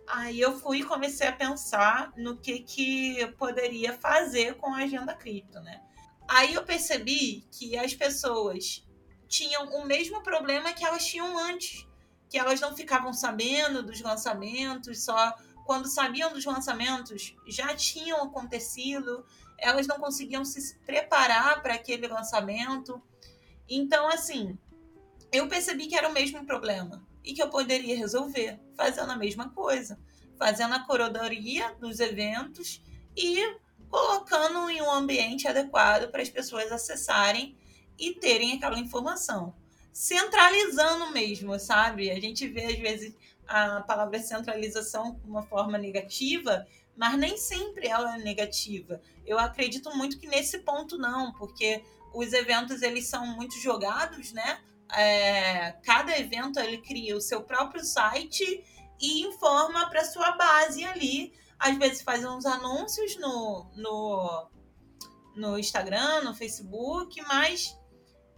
Aí 0.09 0.41
eu 0.41 0.59
fui 0.59 0.79
e 0.79 0.85
comecei 0.85 1.29
a 1.29 1.33
pensar 1.33 2.13
no 2.17 2.37
que 2.37 2.61
que 2.61 3.21
eu 3.21 3.33
poderia 3.35 3.93
fazer 3.93 4.57
com 4.57 4.75
a 4.75 4.79
agenda 4.79 5.15
cripto, 5.15 5.61
né? 5.61 5.81
Aí 6.27 6.55
eu 6.55 6.65
percebi 6.65 7.47
que 7.53 7.77
as 7.77 7.95
pessoas 7.95 8.85
tinham 9.31 9.65
o 9.67 9.87
mesmo 9.87 10.23
problema 10.25 10.73
que 10.73 10.85
elas 10.85 11.07
tinham 11.07 11.39
antes, 11.39 11.87
que 12.29 12.37
elas 12.37 12.61
não 12.61 12.77
ficavam 12.77 13.13
sabendo 13.13 13.81
dos 13.81 14.01
lançamentos, 14.01 15.05
só 15.05 15.35
quando 15.65 15.87
sabiam 15.87 16.33
dos 16.33 16.45
lançamentos 16.45 17.37
já 17.47 17.75
tinham 17.77 18.25
acontecido, 18.25 19.25
elas 19.57 19.87
não 19.87 20.01
conseguiam 20.01 20.45
se 20.45 20.77
preparar 20.81 21.63
para 21.63 21.75
aquele 21.75 22.09
lançamento. 22.09 23.01
Então, 23.69 24.09
assim, 24.09 24.59
eu 25.31 25.47
percebi 25.47 25.87
que 25.87 25.95
era 25.95 26.09
o 26.09 26.13
mesmo 26.13 26.45
problema 26.45 27.07
e 27.23 27.33
que 27.33 27.41
eu 27.41 27.49
poderia 27.49 27.97
resolver 27.97 28.59
fazendo 28.77 29.13
a 29.13 29.17
mesma 29.17 29.51
coisa, 29.51 29.97
fazendo 30.37 30.75
a 30.75 30.81
curadoria 30.81 31.73
dos 31.75 32.01
eventos 32.01 32.83
e 33.17 33.39
colocando 33.89 34.69
em 34.71 34.83
um 34.83 34.91
ambiente 34.91 35.47
adequado 35.47 36.11
para 36.11 36.23
as 36.23 36.31
pessoas 36.31 36.73
acessarem 36.73 37.57
e 38.01 38.15
terem 38.15 38.55
aquela 38.55 38.79
informação. 38.79 39.55
Centralizando 39.93 41.11
mesmo, 41.11 41.59
sabe? 41.59 42.11
A 42.11 42.21
gente 42.21 42.49
vê 42.49 42.65
às 42.65 42.79
vezes 42.79 43.15
a 43.47 43.83
palavra 43.83 44.19
centralização 44.19 45.15
de 45.23 45.29
uma 45.29 45.43
forma 45.43 45.77
negativa, 45.77 46.67
mas 46.97 47.19
nem 47.19 47.37
sempre 47.37 47.87
ela 47.87 48.17
é 48.17 48.19
negativa. 48.19 49.01
Eu 49.27 49.39
acredito 49.39 49.95
muito 49.97 50.19
que 50.19 50.27
nesse 50.27 50.61
ponto 50.61 50.97
não, 50.97 51.33
porque 51.35 51.83
os 52.15 52.33
eventos 52.33 52.83
eles 52.83 53.07
são 53.07 53.27
muito 53.27 53.59
jogados, 53.59 54.33
né? 54.33 54.61
é, 54.93 55.73
cada 55.85 56.19
evento 56.19 56.59
ele 56.59 56.79
cria 56.79 57.17
o 57.17 57.21
seu 57.21 57.43
próprio 57.43 57.85
site 57.85 58.65
e 59.01 59.23
informa 59.23 59.89
para 59.89 60.05
sua 60.05 60.33
base 60.33 60.85
ali. 60.85 61.33
Às 61.59 61.77
vezes 61.77 62.03
faz 62.03 62.25
uns 62.25 62.47
anúncios 62.47 63.17
no, 63.19 63.67
no, 63.77 64.51
no 65.37 65.59
Instagram, 65.59 66.23
no 66.23 66.35
Facebook, 66.35 67.21
mas 67.23 67.77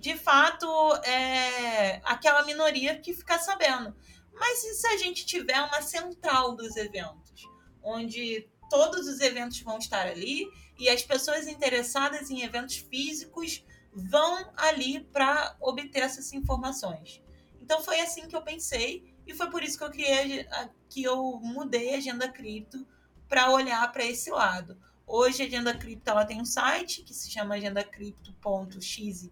de 0.02 0.16
fato 0.16 0.66
é 1.04 2.00
aquela 2.04 2.44
minoria 2.44 2.98
que 2.98 3.14
fica 3.14 3.38
sabendo. 3.38 3.94
Mas 4.32 4.64
e 4.64 4.74
se 4.74 4.86
a 4.88 4.96
gente 4.96 5.24
tiver 5.24 5.60
uma 5.62 5.80
central 5.80 6.56
dos 6.56 6.76
eventos, 6.76 7.48
onde 7.80 8.50
todos 8.68 9.06
os 9.06 9.20
eventos 9.20 9.60
vão 9.60 9.78
estar 9.78 10.08
ali 10.08 10.48
e 10.76 10.88
as 10.88 11.04
pessoas 11.04 11.46
interessadas 11.46 12.30
em 12.30 12.42
eventos 12.42 12.78
físicos 12.78 13.64
vão 13.94 14.52
ali 14.56 15.04
para 15.04 15.56
obter 15.60 16.00
essas 16.00 16.32
informações. 16.32 17.22
Então 17.60 17.80
foi 17.80 18.00
assim 18.00 18.26
que 18.26 18.34
eu 18.34 18.42
pensei 18.42 19.14
e 19.24 19.32
foi 19.32 19.48
por 19.50 19.62
isso 19.62 19.78
que 19.78 19.84
eu 19.84 19.90
criei 19.90 20.48
que 20.88 21.04
eu 21.04 21.38
mudei 21.40 21.94
a 21.94 21.98
agenda 21.98 22.28
cripto 22.28 22.84
para 23.28 23.52
olhar 23.52 23.92
para 23.92 24.04
esse 24.04 24.30
lado. 24.30 24.76
Hoje 25.14 25.42
a 25.42 25.46
agenda 25.46 25.74
cripto 25.74 26.10
ela 26.10 26.24
tem 26.24 26.40
um 26.40 26.44
site 26.46 27.02
que 27.02 27.12
se 27.12 27.30
chama 27.30 27.56
agendacripto.xyz 27.56 29.30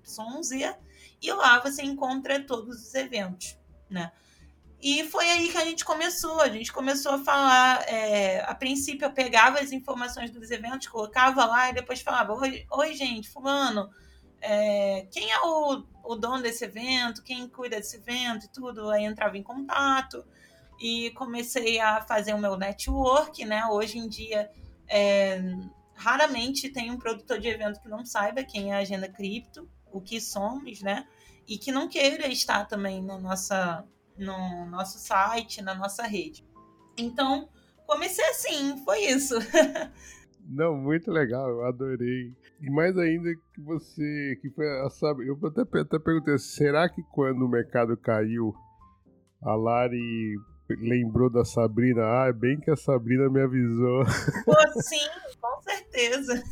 e 1.23 1.33
lá 1.33 1.59
você 1.59 1.83
encontra 1.83 2.45
todos 2.45 2.87
os 2.87 2.95
eventos, 2.95 3.57
né? 3.89 4.13
E 4.79 5.05
foi 5.05 5.25
aí 5.31 5.49
que 5.49 5.57
a 5.57 5.65
gente 5.65 5.83
começou. 5.83 6.39
A 6.43 6.51
gente 6.51 6.71
começou 6.71 7.13
a 7.13 7.25
falar. 7.25 7.89
É, 7.89 8.43
a 8.43 8.55
princípio, 8.55 9.07
eu 9.07 9.13
pegava 9.13 9.59
as 9.59 9.73
informações 9.73 10.31
dos 10.31 10.51
eventos, 10.51 10.87
colocava 10.89 11.47
lá 11.47 11.71
e 11.71 11.73
depois 11.73 12.03
falava: 12.03 12.35
Oi, 12.35 12.67
oi 12.71 12.93
gente, 12.93 13.31
Fulano, 13.31 13.89
é, 14.43 15.07
quem 15.11 15.33
é 15.33 15.41
o, 15.41 15.83
o 16.05 16.15
dono 16.15 16.43
desse 16.43 16.63
evento, 16.63 17.23
quem 17.23 17.49
cuida 17.49 17.77
desse 17.77 17.97
evento 17.97 18.45
e 18.45 18.49
tudo, 18.51 18.91
aí 18.91 19.05
entrava 19.05 19.39
em 19.39 19.43
contato 19.43 20.23
e 20.79 21.11
comecei 21.13 21.81
a 21.81 22.03
fazer 22.03 22.35
o 22.35 22.39
meu 22.39 22.59
network, 22.59 23.47
né? 23.47 23.65
Hoje 23.65 23.97
em 23.97 24.07
dia, 24.07 24.51
é, 24.91 25.41
raramente 25.95 26.69
tem 26.69 26.91
um 26.91 26.99
produtor 26.99 27.39
de 27.39 27.49
evento 27.49 27.81
que 27.81 27.89
não 27.89 28.05
saiba 28.05 28.43
quem 28.43 28.73
é 28.73 28.75
a 28.75 28.79
Agenda 28.79 29.09
Cripto, 29.09 29.69
o 29.93 30.01
que 30.01 30.21
somos, 30.21 30.83
né? 30.83 31.07
E 31.47 31.57
que 31.57 31.71
não 31.71 31.89
queira 31.89 32.27
estar 32.27 32.67
também 32.67 33.03
no, 33.03 33.21
nossa, 33.21 33.85
no 34.19 34.67
nosso 34.67 34.99
site, 34.99 35.63
na 35.63 35.75
nossa 35.75 36.03
rede. 36.03 36.45
Então, 36.99 37.49
comecei 37.87 38.25
assim, 38.27 38.77
foi 38.85 39.01
isso. 39.01 39.35
Não, 40.53 40.77
muito 40.77 41.13
legal, 41.13 41.49
eu 41.49 41.65
adorei. 41.65 42.35
E 42.61 42.71
mais 42.71 42.97
ainda 42.99 43.33
que 43.33 43.61
você. 43.61 44.37
que 44.41 44.51
foi 44.51 44.67
sabe, 44.91 45.29
Eu 45.29 45.39
até, 45.47 45.61
até 45.61 45.99
perguntei, 45.99 46.37
será 46.39 46.89
que 46.89 47.03
quando 47.13 47.43
o 47.45 47.49
mercado 47.49 47.97
caiu, 47.97 48.53
a 49.43 49.55
Lari 49.55 50.35
lembrou 50.79 51.31
da 51.31 51.45
Sabrina? 51.45 52.03
Ah, 52.03 52.27
é 52.29 52.33
bem 52.33 52.59
que 52.59 52.71
a 52.71 52.77
Sabrina 52.77 53.29
me 53.29 53.41
avisou. 53.41 54.05
Pô, 54.45 54.81
sim, 54.81 55.07
com 55.41 55.63
certeza. 55.63 56.43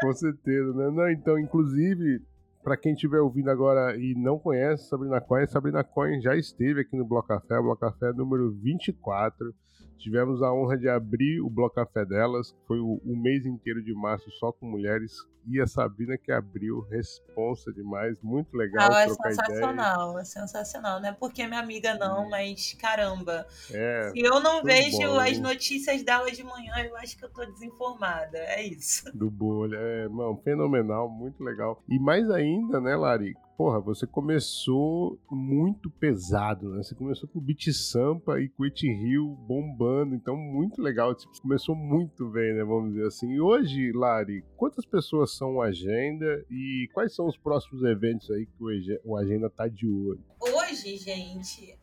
com 0.00 0.12
certeza, 0.12 0.72
né? 0.74 0.90
Não, 0.90 1.10
então, 1.10 1.38
inclusive, 1.38 2.20
para 2.62 2.76
quem 2.76 2.92
estiver 2.92 3.20
ouvindo 3.20 3.50
agora 3.50 3.96
e 3.96 4.14
não 4.14 4.38
conhece 4.38 4.88
Sabrina 4.88 5.20
Coin, 5.20 5.46
Sabrina 5.46 5.82
Coin 5.82 6.20
já 6.20 6.36
esteve 6.36 6.82
aqui 6.82 6.96
no 6.96 7.04
Bloco 7.04 7.28
Café, 7.28 7.60
Bloco 7.60 7.80
Café 7.80 8.12
número 8.12 8.52
24. 8.52 9.54
Tivemos 10.02 10.42
a 10.42 10.52
honra 10.52 10.76
de 10.76 10.88
abrir 10.88 11.40
o 11.40 11.48
Bloco 11.48 11.76
Café 11.76 12.04
delas, 12.04 12.50
que 12.50 12.58
foi 12.66 12.80
o, 12.80 13.00
o, 13.04 13.16
mês 13.16 13.46
inteiro 13.46 13.80
de 13.80 13.94
março 13.94 14.28
só 14.32 14.50
com 14.50 14.66
mulheres. 14.66 15.12
E 15.46 15.60
a 15.60 15.66
Sabrina 15.66 16.18
que 16.18 16.32
abriu, 16.32 16.80
responsa 16.90 17.72
demais, 17.72 18.16
muito 18.20 18.56
legal. 18.56 18.92
Ah, 18.92 19.02
é 19.02 19.08
sensacional, 19.08 20.10
ideia. 20.10 20.22
é 20.22 20.24
sensacional. 20.24 21.00
Não 21.00 21.08
é 21.08 21.12
porque 21.12 21.46
minha 21.46 21.60
amiga 21.60 21.94
não, 21.94 22.26
hum. 22.26 22.30
mas 22.30 22.74
caramba. 22.80 23.46
É, 23.70 24.10
Se 24.12 24.20
eu 24.20 24.40
não 24.40 24.62
vejo 24.62 24.98
bom. 24.98 25.20
as 25.20 25.38
notícias 25.38 26.02
dela 26.02 26.30
de 26.32 26.42
manhã, 26.42 26.74
eu 26.84 26.96
acho 26.96 27.16
que 27.16 27.24
eu 27.24 27.30
tô 27.30 27.44
desinformada. 27.44 28.38
É 28.38 28.62
isso. 28.66 29.04
Do 29.16 29.30
bolha, 29.30 29.76
é, 29.76 30.08
mano, 30.08 30.40
fenomenal, 30.42 31.08
muito 31.08 31.42
legal. 31.44 31.80
E 31.88 31.98
mais 31.98 32.28
ainda, 32.28 32.80
né, 32.80 32.96
Lari? 32.96 33.34
Porra, 33.56 33.80
você 33.80 34.06
começou 34.06 35.18
muito 35.30 35.90
pesado, 35.90 36.70
né? 36.70 36.82
Você 36.82 36.94
começou 36.94 37.28
com 37.28 37.40
Beat 37.40 37.72
Sampa 37.72 38.40
e 38.40 38.48
com 38.48 38.64
It 38.64 38.86
Hill 38.86 39.36
bombando, 39.46 40.14
então 40.14 40.36
muito 40.36 40.80
legal. 40.80 41.14
Tipo, 41.14 41.40
começou 41.40 41.74
muito 41.74 42.28
bem, 42.28 42.54
né? 42.54 42.64
Vamos 42.64 42.92
dizer 42.92 43.06
assim. 43.06 43.30
E 43.32 43.40
hoje, 43.40 43.92
Lari, 43.92 44.44
quantas 44.56 44.84
pessoas 44.84 45.36
são 45.36 45.56
o 45.56 45.62
Agenda 45.62 46.44
e 46.50 46.88
quais 46.92 47.14
são 47.14 47.26
os 47.26 47.36
próximos 47.36 47.82
eventos 47.82 48.30
aí 48.30 48.46
que 48.46 49.00
o 49.04 49.16
Agenda 49.16 49.48
tá 49.48 49.68
de 49.68 49.86
olho? 49.86 50.24
Hoje, 50.40 50.96
gente, 50.96 51.78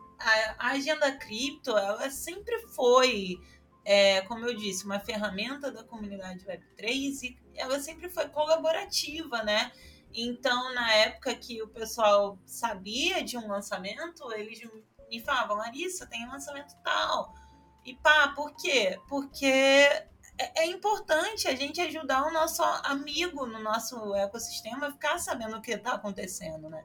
a 0.57 0.71
Agenda 0.71 1.11
Cripto, 1.17 1.71
ela 1.71 2.09
sempre 2.09 2.57
foi. 2.75 3.37
É, 3.85 4.21
como 4.21 4.45
eu 4.45 4.55
disse, 4.55 4.85
uma 4.85 4.99
ferramenta 4.99 5.71
da 5.71 5.83
comunidade 5.83 6.45
Web3 6.45 7.23
e 7.23 7.37
ela 7.55 7.79
sempre 7.79 8.09
foi 8.09 8.27
colaborativa, 8.27 9.41
né? 9.43 9.71
Então, 10.13 10.73
na 10.73 10.91
época 10.93 11.35
que 11.35 11.61
o 11.61 11.67
pessoal 11.67 12.39
sabia 12.45 13.23
de 13.23 13.37
um 13.37 13.47
lançamento, 13.47 14.31
eles 14.33 14.59
me 15.09 15.21
falavam, 15.21 15.57
Larissa, 15.57 16.07
tem 16.07 16.27
lançamento 16.27 16.75
tal. 16.83 17.33
E 17.85 17.95
pá, 17.95 18.33
por 18.35 18.53
quê? 18.55 18.99
Porque 19.07 19.45
é, 19.45 20.63
é 20.63 20.65
importante 20.67 21.47
a 21.47 21.55
gente 21.55 21.81
ajudar 21.81 22.23
o 22.25 22.31
nosso 22.31 22.63
amigo 22.63 23.45
no 23.45 23.59
nosso 23.59 24.15
ecossistema 24.15 24.87
a 24.87 24.91
ficar 24.91 25.19
sabendo 25.19 25.57
o 25.57 25.61
que 25.61 25.71
está 25.71 25.93
acontecendo, 25.93 26.69
né? 26.69 26.83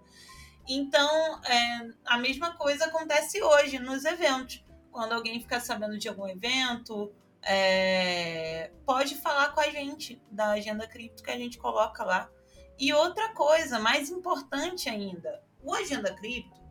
Então, 0.67 1.43
é, 1.45 1.91
a 2.07 2.19
mesma 2.19 2.55
coisa 2.57 2.87
acontece 2.87 3.43
hoje 3.43 3.79
nos 3.79 4.05
eventos. 4.05 4.65
Quando 4.91 5.13
alguém 5.13 5.41
fica 5.41 5.61
sabendo 5.61 5.99
de 5.99 6.09
algum 6.09 6.27
evento, 6.27 7.13
é, 7.43 8.71
pode 8.87 9.15
falar 9.17 9.53
com 9.53 9.61
a 9.61 9.69
gente 9.69 10.21
da 10.31 10.53
agenda 10.53 10.87
cripto 10.87 11.23
que 11.23 11.31
a 11.31 11.37
gente 11.37 11.59
coloca 11.59 12.03
lá. 12.03 12.31
E 12.79 12.93
outra 12.93 13.33
coisa, 13.35 13.79
mais 13.79 14.11
importante 14.11 14.89
ainda, 14.89 15.43
o 15.63 15.73
Agenda 15.75 16.15
Cripto, 16.15 16.63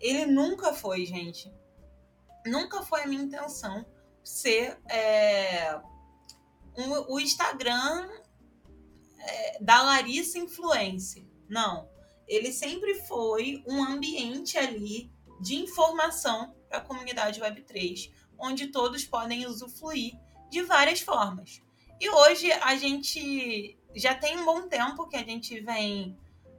ele 0.00 0.26
nunca 0.26 0.72
foi, 0.72 1.06
gente, 1.06 1.52
nunca 2.44 2.82
foi 2.82 3.02
a 3.02 3.06
minha 3.06 3.22
intenção 3.22 3.86
ser 4.22 4.80
é, 4.90 5.80
um, 6.76 7.12
o 7.12 7.20
Instagram 7.20 8.08
é, 9.18 9.62
da 9.62 9.82
Larissa 9.82 10.38
Influence. 10.38 11.26
Não. 11.48 11.88
Ele 12.26 12.52
sempre 12.52 12.94
foi 13.02 13.62
um 13.66 13.82
ambiente 13.84 14.56
ali 14.56 15.12
de 15.40 15.56
informação 15.56 16.54
para 16.68 16.78
a 16.78 16.82
comunidade 16.82 17.40
Web3, 17.40 18.12
onde 18.38 18.68
todos 18.68 19.04
podem 19.04 19.46
usufruir 19.46 20.14
de 20.50 20.62
várias 20.62 21.00
formas. 21.00 21.60
E 22.00 22.08
hoje 22.08 22.50
a 22.50 22.76
gente 22.76 23.78
já 23.94 24.14
tem 24.14 24.38
um 24.38 24.44
bom 24.44 24.68
tempo 24.68 25.08
que 25.08 25.16
a 25.16 25.24
gente 25.24 25.60
vem 25.60 26.18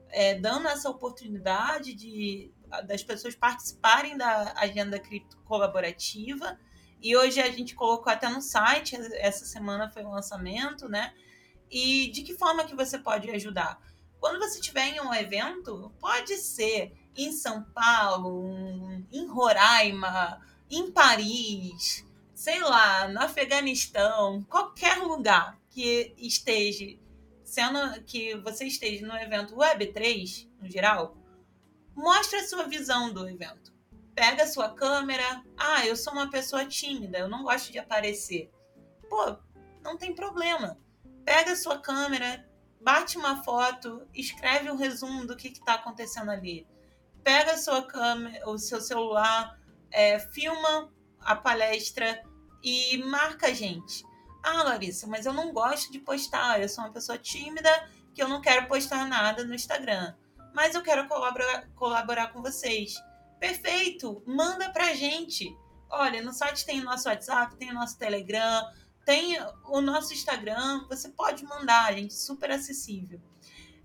é, 0.09 0.35
dando 0.35 0.67
essa 0.67 0.89
oportunidade 0.89 1.93
de 1.93 2.51
das 2.81 3.03
pessoas 3.03 3.35
participarem 3.35 4.17
da 4.17 4.53
agenda 4.57 4.99
cripto 4.99 5.37
colaborativa. 5.45 6.57
E 7.01 7.15
hoje 7.15 7.39
a 7.39 7.51
gente 7.51 7.75
colocou 7.75 8.11
até 8.11 8.27
no 8.29 8.41
site, 8.41 8.95
essa 9.15 9.45
semana 9.45 9.89
foi 9.89 10.03
o 10.03 10.09
lançamento, 10.09 10.87
né? 10.89 11.13
E 11.69 12.09
de 12.11 12.23
que 12.23 12.33
forma 12.33 12.63
que 12.63 12.75
você 12.75 12.97
pode 12.97 13.29
ajudar? 13.29 13.79
Quando 14.19 14.39
você 14.39 14.59
estiver 14.59 14.87
em 14.87 15.01
um 15.01 15.13
evento, 15.13 15.91
pode 15.99 16.37
ser 16.37 16.93
em 17.15 17.31
São 17.31 17.63
Paulo, 17.63 18.49
em 19.11 19.27
Roraima, 19.27 20.41
em 20.69 20.91
Paris, 20.91 22.05
sei 22.33 22.59
lá, 22.61 23.07
no 23.07 23.19
Afeganistão, 23.19 24.41
qualquer 24.49 24.97
lugar 24.99 25.59
que 25.69 26.13
esteja 26.17 26.85
sendo 27.53 28.03
que 28.03 28.35
você 28.37 28.65
esteja 28.65 29.05
no 29.05 29.15
evento 29.15 29.55
Web3, 29.55 30.49
no 30.59 30.67
geral, 30.67 31.15
mostre 31.95 32.39
a 32.39 32.47
sua 32.47 32.63
visão 32.63 33.13
do 33.13 33.29
evento. 33.29 33.71
Pega 34.15 34.41
a 34.41 34.47
sua 34.47 34.73
câmera. 34.73 35.43
Ah, 35.55 35.85
eu 35.85 35.95
sou 35.95 36.13
uma 36.13 36.31
pessoa 36.31 36.65
tímida, 36.65 37.19
eu 37.19 37.27
não 37.27 37.43
gosto 37.43 37.71
de 37.71 37.77
aparecer. 37.77 38.51
Pô, 39.07 39.37
não 39.83 39.95
tem 39.95 40.15
problema. 40.15 40.79
Pega 41.23 41.51
a 41.51 41.55
sua 41.55 41.77
câmera, 41.77 42.43
bate 42.81 43.19
uma 43.19 43.43
foto, 43.43 44.01
escreve 44.15 44.71
um 44.71 44.75
resumo 44.75 45.27
do 45.27 45.37
que 45.37 45.49
está 45.49 45.75
acontecendo 45.75 46.31
ali. 46.31 46.67
Pega 47.23 47.51
a 47.51 47.57
sua 47.57 47.83
câmera, 47.83 48.49
o 48.49 48.57
seu 48.57 48.81
celular, 48.81 49.59
é, 49.91 50.17
filma 50.17 50.91
a 51.19 51.35
palestra 51.35 52.23
e 52.63 52.97
marca 52.97 53.47
a 53.47 53.53
gente. 53.53 54.03
Ah, 54.43 54.61
Larissa, 54.63 55.07
mas 55.07 55.25
eu 55.25 55.31
não 55.31 55.53
gosto 55.53 55.89
de 55.89 55.99
postar. 55.99 56.61
Eu 56.61 56.67
sou 56.67 56.83
uma 56.83 56.91
pessoa 56.91 57.17
tímida 57.17 57.69
que 58.13 58.21
eu 58.21 58.27
não 58.27 58.41
quero 58.41 58.67
postar 58.67 59.07
nada 59.07 59.45
no 59.45 59.55
Instagram. 59.55 60.13
Mas 60.53 60.75
eu 60.75 60.83
quero 60.83 61.07
colaborar, 61.07 61.67
colaborar 61.75 62.27
com 62.27 62.41
vocês. 62.41 62.93
Perfeito! 63.39 64.21
Manda 64.27 64.69
pra 64.69 64.93
gente. 64.93 65.57
Olha, 65.89 66.21
no 66.21 66.33
site 66.33 66.65
tem 66.65 66.81
o 66.81 66.83
nosso 66.83 67.07
WhatsApp, 67.07 67.55
tem 67.55 67.71
o 67.71 67.73
nosso 67.73 67.97
Telegram, 67.97 68.69
tem 69.05 69.37
o 69.69 69.79
nosso 69.79 70.13
Instagram. 70.13 70.85
Você 70.89 71.09
pode 71.09 71.45
mandar, 71.45 71.93
gente, 71.93 72.13
super 72.13 72.51
acessível. 72.51 73.21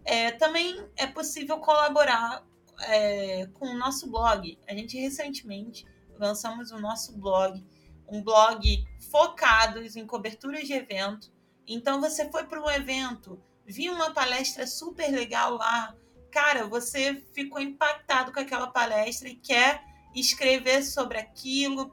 É, 0.04 0.32
também 0.32 0.84
é 0.96 1.06
possível 1.06 1.58
colaborar 1.58 2.44
é, 2.80 3.46
com 3.54 3.66
o 3.68 3.78
nosso 3.78 4.10
blog. 4.10 4.58
A 4.66 4.74
gente 4.74 4.98
recentemente 4.98 5.86
lançamos 6.18 6.72
o 6.72 6.80
nosso 6.80 7.16
blog 7.16 7.64
um 8.10 8.22
blog 8.22 8.84
focados 9.10 9.96
em 9.96 10.06
coberturas 10.06 10.66
de 10.66 10.72
evento. 10.72 11.32
Então 11.66 12.00
você 12.00 12.30
foi 12.30 12.44
para 12.44 12.62
um 12.62 12.70
evento, 12.70 13.42
viu 13.66 13.92
uma 13.92 14.12
palestra 14.12 14.66
super 14.66 15.10
legal 15.10 15.54
lá, 15.54 15.94
cara, 16.30 16.66
você 16.66 17.22
ficou 17.34 17.60
impactado 17.60 18.32
com 18.32 18.40
aquela 18.40 18.68
palestra 18.68 19.28
e 19.28 19.36
quer 19.36 19.82
escrever 20.14 20.82
sobre 20.82 21.18
aquilo, 21.18 21.92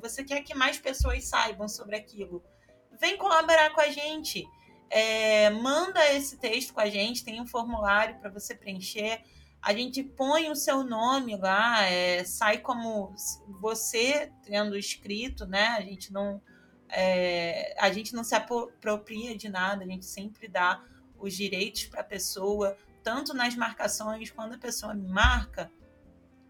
você 0.00 0.24
quer 0.24 0.42
que 0.42 0.54
mais 0.54 0.78
pessoas 0.78 1.24
saibam 1.24 1.68
sobre 1.68 1.96
aquilo. 1.96 2.42
Vem 2.98 3.16
colaborar 3.16 3.70
com 3.70 3.80
a 3.80 3.88
gente. 3.88 4.46
É, 4.88 5.48
manda 5.50 6.12
esse 6.12 6.36
texto 6.38 6.74
com 6.74 6.80
a 6.80 6.88
gente, 6.88 7.24
tem 7.24 7.40
um 7.40 7.46
formulário 7.46 8.18
para 8.18 8.30
você 8.30 8.54
preencher 8.54 9.22
a 9.62 9.72
gente 9.72 10.02
põe 10.02 10.50
o 10.50 10.56
seu 10.56 10.82
nome 10.82 11.36
lá, 11.36 11.86
é, 11.86 12.24
sai 12.24 12.58
como 12.58 13.14
você 13.60 14.32
tendo 14.44 14.76
escrito, 14.76 15.46
né? 15.46 15.68
A 15.68 15.80
gente 15.80 16.12
não 16.12 16.42
é, 16.88 17.74
a 17.78 17.90
gente 17.90 18.12
não 18.12 18.24
se 18.24 18.34
apropria 18.34 19.36
de 19.38 19.48
nada, 19.48 19.84
a 19.84 19.86
gente 19.86 20.04
sempre 20.04 20.48
dá 20.48 20.82
os 21.16 21.34
direitos 21.34 21.84
para 21.86 22.00
a 22.00 22.04
pessoa, 22.04 22.76
tanto 23.04 23.32
nas 23.32 23.54
marcações, 23.54 24.30
quando 24.30 24.54
a 24.54 24.58
pessoa 24.58 24.92
me 24.92 25.08
marca, 25.08 25.70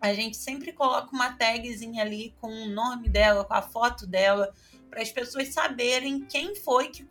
a 0.00 0.12
gente 0.14 0.36
sempre 0.36 0.72
coloca 0.72 1.14
uma 1.14 1.32
tagzinha 1.34 2.02
ali 2.02 2.34
com 2.40 2.48
o 2.48 2.66
nome 2.66 3.08
dela, 3.08 3.44
com 3.44 3.54
a 3.54 3.62
foto 3.62 4.04
dela, 4.06 4.52
para 4.90 5.02
as 5.02 5.12
pessoas 5.12 5.48
saberem 5.48 6.24
quem 6.24 6.56
foi 6.56 6.88
que 6.88 7.06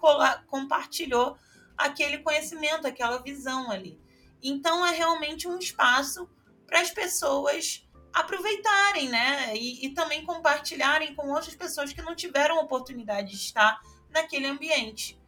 compartilhou 0.48 1.38
aquele 1.78 2.18
conhecimento, 2.18 2.86
aquela 2.86 3.20
visão 3.20 3.72
ali. 3.72 3.98
Então 4.42 4.86
é 4.86 4.92
realmente 4.92 5.48
um 5.48 5.58
espaço 5.58 6.30
para 6.66 6.82
as 6.82 6.92
pessoas 6.92 7.88
aproveitarem, 8.14 9.10
né? 9.10 9.56
E, 9.56 9.86
e, 9.86 9.94
também 9.94 10.26
compartilharem 10.26 11.16
com 11.16 11.30
outras 11.30 11.56
pessoas 11.56 11.94
que 11.94 12.02
não 12.02 12.16
tiveram 12.16 12.60
oportunidade 12.60 13.32
de 13.32 13.38
estar 13.38 13.80
naquele 14.10 14.48
ambiente. 14.48 15.20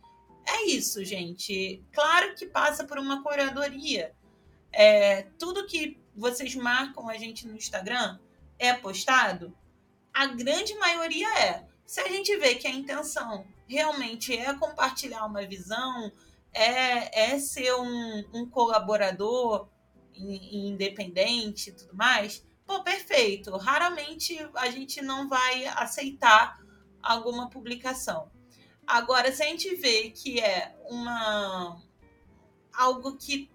É 0.45 0.65
isso, 0.65 1.04
gente. 1.06 1.82
Claro 1.93 2.36
que 2.36 2.45
passa 2.45 2.84
por 2.84 2.99
uma 2.99 3.23
curadoria. 3.23 4.13
É, 4.71 5.23
tudo 5.39 5.65
que 5.65 5.97
vocês 6.15 6.54
marcam 6.56 7.10
a 7.10 7.17
gente 7.17 7.47
no 7.47 7.56
Instagram 7.56 8.19
é 8.60 8.73
postado. 8.73 9.56
A 10.13 10.28
grande 10.28 10.73
maioria 10.76 11.28
é. 11.39 11.65
Se 11.86 12.02
a 12.02 12.08
gente 12.08 12.36
vê 12.38 12.56
que 12.56 12.67
a 12.67 12.71
intenção 12.71 13.45
realmente 13.67 14.36
é 14.36 14.54
compartilhar 14.54 15.26
uma 15.26 15.45
visão, 15.45 16.12
é, 16.54 17.32
é 17.32 17.39
ser 17.39 17.74
um, 17.74 18.24
um 18.34 18.50
colaborador 18.50 19.70
independente 20.16 21.70
e 21.70 21.74
tudo 21.74 21.96
mais, 21.96 22.46
pô, 22.66 22.84
perfeito. 22.84 23.56
Raramente 23.58 24.38
a 24.56 24.70
gente 24.70 25.02
não 25.02 25.28
vai 25.28 25.66
aceitar 25.66 26.60
alguma 27.02 27.50
publicação. 27.50 28.32
Agora, 28.86 29.32
se 29.32 29.42
a 29.42 29.46
gente 29.48 29.76
vê 29.76 30.10
que 30.10 30.39
é 30.39 30.76
uma 30.89 31.82
algo 32.74 33.16
que 33.18 33.52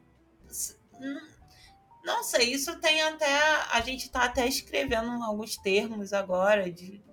não 2.05 2.23
sei, 2.23 2.53
isso 2.53 2.79
tem 2.81 3.03
até 3.03 3.39
a 3.71 3.81
gente 3.81 4.07
está 4.07 4.25
até 4.25 4.47
escrevendo 4.47 5.23
alguns 5.23 5.57
termos 5.57 6.13
agora 6.13 6.65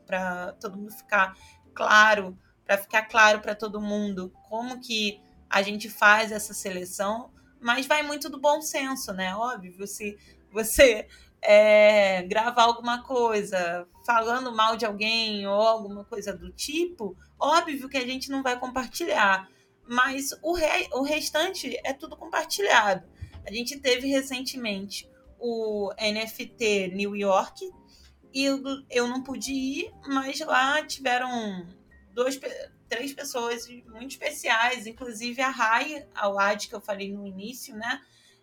para 0.06 0.54
todo 0.54 0.78
mundo 0.78 0.91
ficar 0.91 1.36
claro, 1.74 2.38
para 2.63 2.78
ficar 2.78 3.04
claro 3.04 3.41
para 3.41 3.56
todo 3.56 3.82
mundo 3.82 4.32
como 4.48 4.80
que 4.80 5.21
a 5.49 5.62
gente 5.62 5.89
faz 5.89 6.31
essa 6.31 6.53
seleção, 6.53 7.31
mas 7.60 7.86
vai 7.86 8.03
muito 8.03 8.29
do 8.29 8.39
bom 8.39 8.62
senso, 8.62 9.13
né? 9.13 9.36
Óbvio, 9.36 9.88
se 9.88 10.17
você 10.51 11.08
é, 11.41 12.23
gravar 12.23 12.63
alguma 12.63 13.03
coisa 13.03 13.88
falando 14.05 14.55
mal 14.55 14.75
de 14.75 14.86
alguém 14.86 15.47
ou 15.47 15.62
alguma 15.62 16.04
coisa 16.04 16.35
do 16.35 16.52
tipo, 16.52 17.15
óbvio 17.39 17.89
que 17.89 17.98
a 17.98 18.06
gente 18.06 18.29
não 18.29 18.41
vai 18.41 18.60
compartilhar. 18.60 19.50
Mas 19.87 20.31
o, 20.41 20.54
re, 20.54 20.89
o 20.93 21.04
restante 21.04 21.79
é 21.83 21.93
tudo 21.93 22.17
compartilhado. 22.17 23.08
A 23.46 23.52
gente 23.52 23.79
teve 23.79 24.08
recentemente 24.08 25.08
o 25.39 25.91
NFT 26.00 26.91
New 26.96 27.15
York 27.15 27.69
e 28.33 28.46
eu 28.89 29.08
não 29.08 29.21
pude 29.21 29.54
ir, 29.54 29.93
mas 30.08 30.39
lá 30.39 30.83
tiveram 30.85 31.67
dois, 32.12 32.39
três 32.88 33.13
pessoas 33.13 33.67
muito 33.88 34.12
especiais, 34.12 34.86
inclusive 34.88 35.42
a 35.42 35.50
Rai, 35.50 36.08
a 36.13 36.27
WAD 36.29 36.67
que 36.67 36.75
eu 36.75 36.81
falei 36.81 37.12
no 37.12 37.25
início, 37.25 37.75
né? 37.75 38.02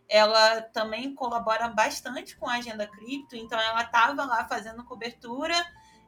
Ela 0.08 0.60
também 0.62 1.14
colabora 1.14 1.68
bastante 1.68 2.36
com 2.36 2.48
a 2.48 2.54
Agenda 2.54 2.86
Cripto, 2.86 3.36
então 3.36 3.58
ela 3.58 3.82
estava 3.82 4.24
lá 4.24 4.46
fazendo 4.46 4.84
cobertura 4.84 5.54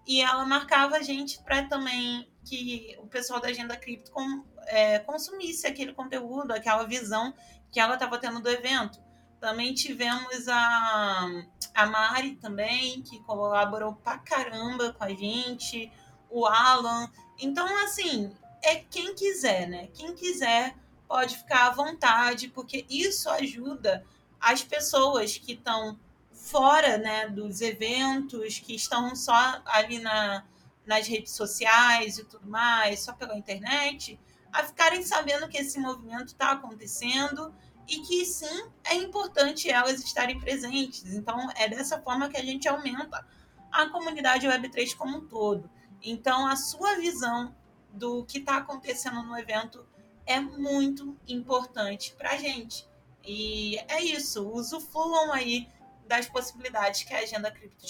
e 0.07 0.21
ela 0.21 0.45
marcava 0.45 0.97
a 0.97 1.03
gente 1.03 1.43
para 1.43 1.67
também 1.67 2.31
que 2.45 2.97
o 2.99 3.07
pessoal 3.07 3.41
da 3.41 3.49
Agenda 3.49 3.77
Cripto 3.77 4.11
com, 4.11 4.45
é, 4.67 4.99
consumisse 4.99 5.67
aquele 5.67 5.95
conteúdo, 5.95 6.53
aquela 6.53 6.87
visão 6.87 7.33
que 7.73 7.81
ela 7.81 7.95
estava 7.95 8.19
tendo 8.19 8.41
do 8.41 8.51
evento. 8.51 9.03
Também 9.41 9.75
tivemos 9.75 10.49
a, 10.49 11.29
a 11.75 11.87
Mari 11.87 12.37
também, 12.37 13.03
que 13.03 13.23
colaborou 13.25 13.95
pra 13.95 14.19
caramba 14.19 14.93
com 14.93 15.05
a 15.05 15.11
gente, 15.11 15.91
o 16.35 16.47
Alan. 16.47 17.09
Então, 17.39 17.67
assim, 17.85 18.35
é 18.61 18.77
quem 18.77 19.15
quiser, 19.15 19.69
né? 19.69 19.89
Quem 19.95 20.15
quiser 20.15 20.75
pode 21.07 21.37
ficar 21.37 21.69
à 21.69 21.71
vontade, 21.71 22.49
porque 22.49 22.85
isso 22.91 23.31
ajuda 23.31 24.05
as 24.41 24.65
pessoas 24.65 25.39
que 25.39 25.53
estão 25.53 25.97
fora 26.33 26.99
né, 26.99 27.29
dos 27.29 27.61
eventos, 27.61 28.59
que 28.59 28.75
estão 28.75 29.15
só 29.15 29.63
ali 29.65 30.01
na, 30.01 30.45
nas 30.85 31.07
redes 31.07 31.33
sociais 31.33 32.19
e 32.19 32.25
tudo 32.25 32.49
mais, 32.49 33.01
só 33.01 33.13
pela 33.13 33.37
internet, 33.37 34.19
a 34.53 34.65
ficarem 34.65 35.03
sabendo 35.05 35.49
que 35.49 35.59
esse 35.59 35.79
movimento 35.79 36.29
está 36.29 36.51
acontecendo 36.51 37.55
e 37.87 38.01
que 38.01 38.25
sim 38.25 38.67
é 38.85 38.95
importante 38.97 39.71
elas 39.71 40.03
estarem 40.03 40.39
presentes. 40.41 41.15
Então 41.15 41.49
é 41.55 41.69
dessa 41.69 42.01
forma 42.01 42.29
que 42.29 42.37
a 42.37 42.45
gente 42.45 42.67
aumenta 42.69 43.25
a 43.71 43.87
comunidade 43.89 44.47
Web3 44.47 44.97
como 44.97 45.19
um 45.19 45.27
todo. 45.27 45.71
Então 46.05 46.47
a 46.47 46.55
sua 46.55 46.97
visão 46.97 47.55
do 47.91 48.25
que 48.25 48.39
está 48.39 48.59
acontecendo 48.59 49.23
no 49.23 49.39
evento 49.39 49.87
é 50.27 50.39
muito 50.39 51.17
importante 51.27 52.15
para 52.15 52.33
a 52.33 52.37
gente. 52.37 52.87
E 53.27 53.79
é 53.89 54.03
isso, 54.03 54.47
usufruam 54.49 55.33
aí 55.33 55.67
das 56.07 56.29
possibilidades 56.29 57.03
que 57.05 57.15
a 57.15 57.21
agenda 57.21 57.51
cripto 57.51 57.87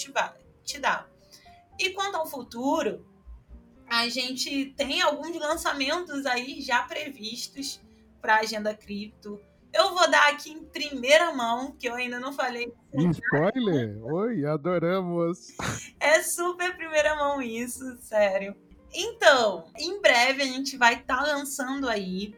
te 0.63 0.79
dá. 0.79 1.05
E 1.77 1.89
quanto 1.89 2.15
ao 2.15 2.25
futuro, 2.25 3.05
a 3.87 4.07
gente 4.07 4.73
tem 4.77 5.01
alguns 5.01 5.35
lançamentos 5.35 6.25
aí 6.25 6.61
já 6.61 6.83
previstos 6.83 7.81
para 8.21 8.35
a 8.35 8.39
agenda 8.39 8.73
cripto. 8.73 9.41
Eu 9.75 9.93
vou 9.93 10.09
dar 10.09 10.29
aqui 10.29 10.51
em 10.51 10.63
primeira 10.63 11.33
mão, 11.33 11.73
que 11.73 11.89
eu 11.89 11.95
ainda 11.95 12.17
não 12.17 12.31
falei. 12.31 12.73
Spoiler? 12.93 14.01
Oi, 14.05 14.45
adoramos! 14.45 15.49
É 15.99 16.23
super 16.23 16.77
primeira 16.77 17.13
mão 17.17 17.41
isso, 17.41 17.97
sério. 17.97 18.55
Então, 18.93 19.69
em 19.77 19.99
breve 19.99 20.43
a 20.43 20.45
gente 20.45 20.77
vai 20.77 20.93
estar 20.93 21.17
tá 21.17 21.23
lançando 21.23 21.89
aí 21.89 22.33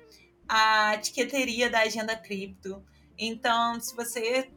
a 0.49 0.95
etiqueteria 0.95 1.69
da 1.69 1.81
Agenda 1.81 2.15
Cripto. 2.15 2.83
Então, 3.15 3.79
se 3.79 3.95
você 3.95 4.51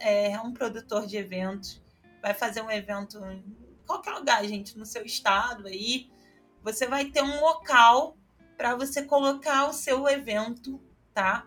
é 0.00 0.36
um 0.40 0.52
produtor 0.52 1.06
de 1.06 1.16
eventos, 1.16 1.80
vai 2.20 2.34
fazer 2.34 2.62
um 2.62 2.70
evento 2.70 3.24
em 3.26 3.44
qualquer 3.86 4.10
lugar, 4.10 4.44
gente, 4.44 4.76
no 4.76 4.84
seu 4.84 5.04
estado 5.04 5.68
aí, 5.68 6.10
você 6.64 6.84
vai 6.84 7.04
ter 7.04 7.22
um 7.22 7.40
local 7.40 8.16
para 8.56 8.74
você 8.74 9.04
colocar 9.04 9.68
o 9.68 9.72
seu 9.72 10.08
evento, 10.08 10.80
tá? 11.12 11.46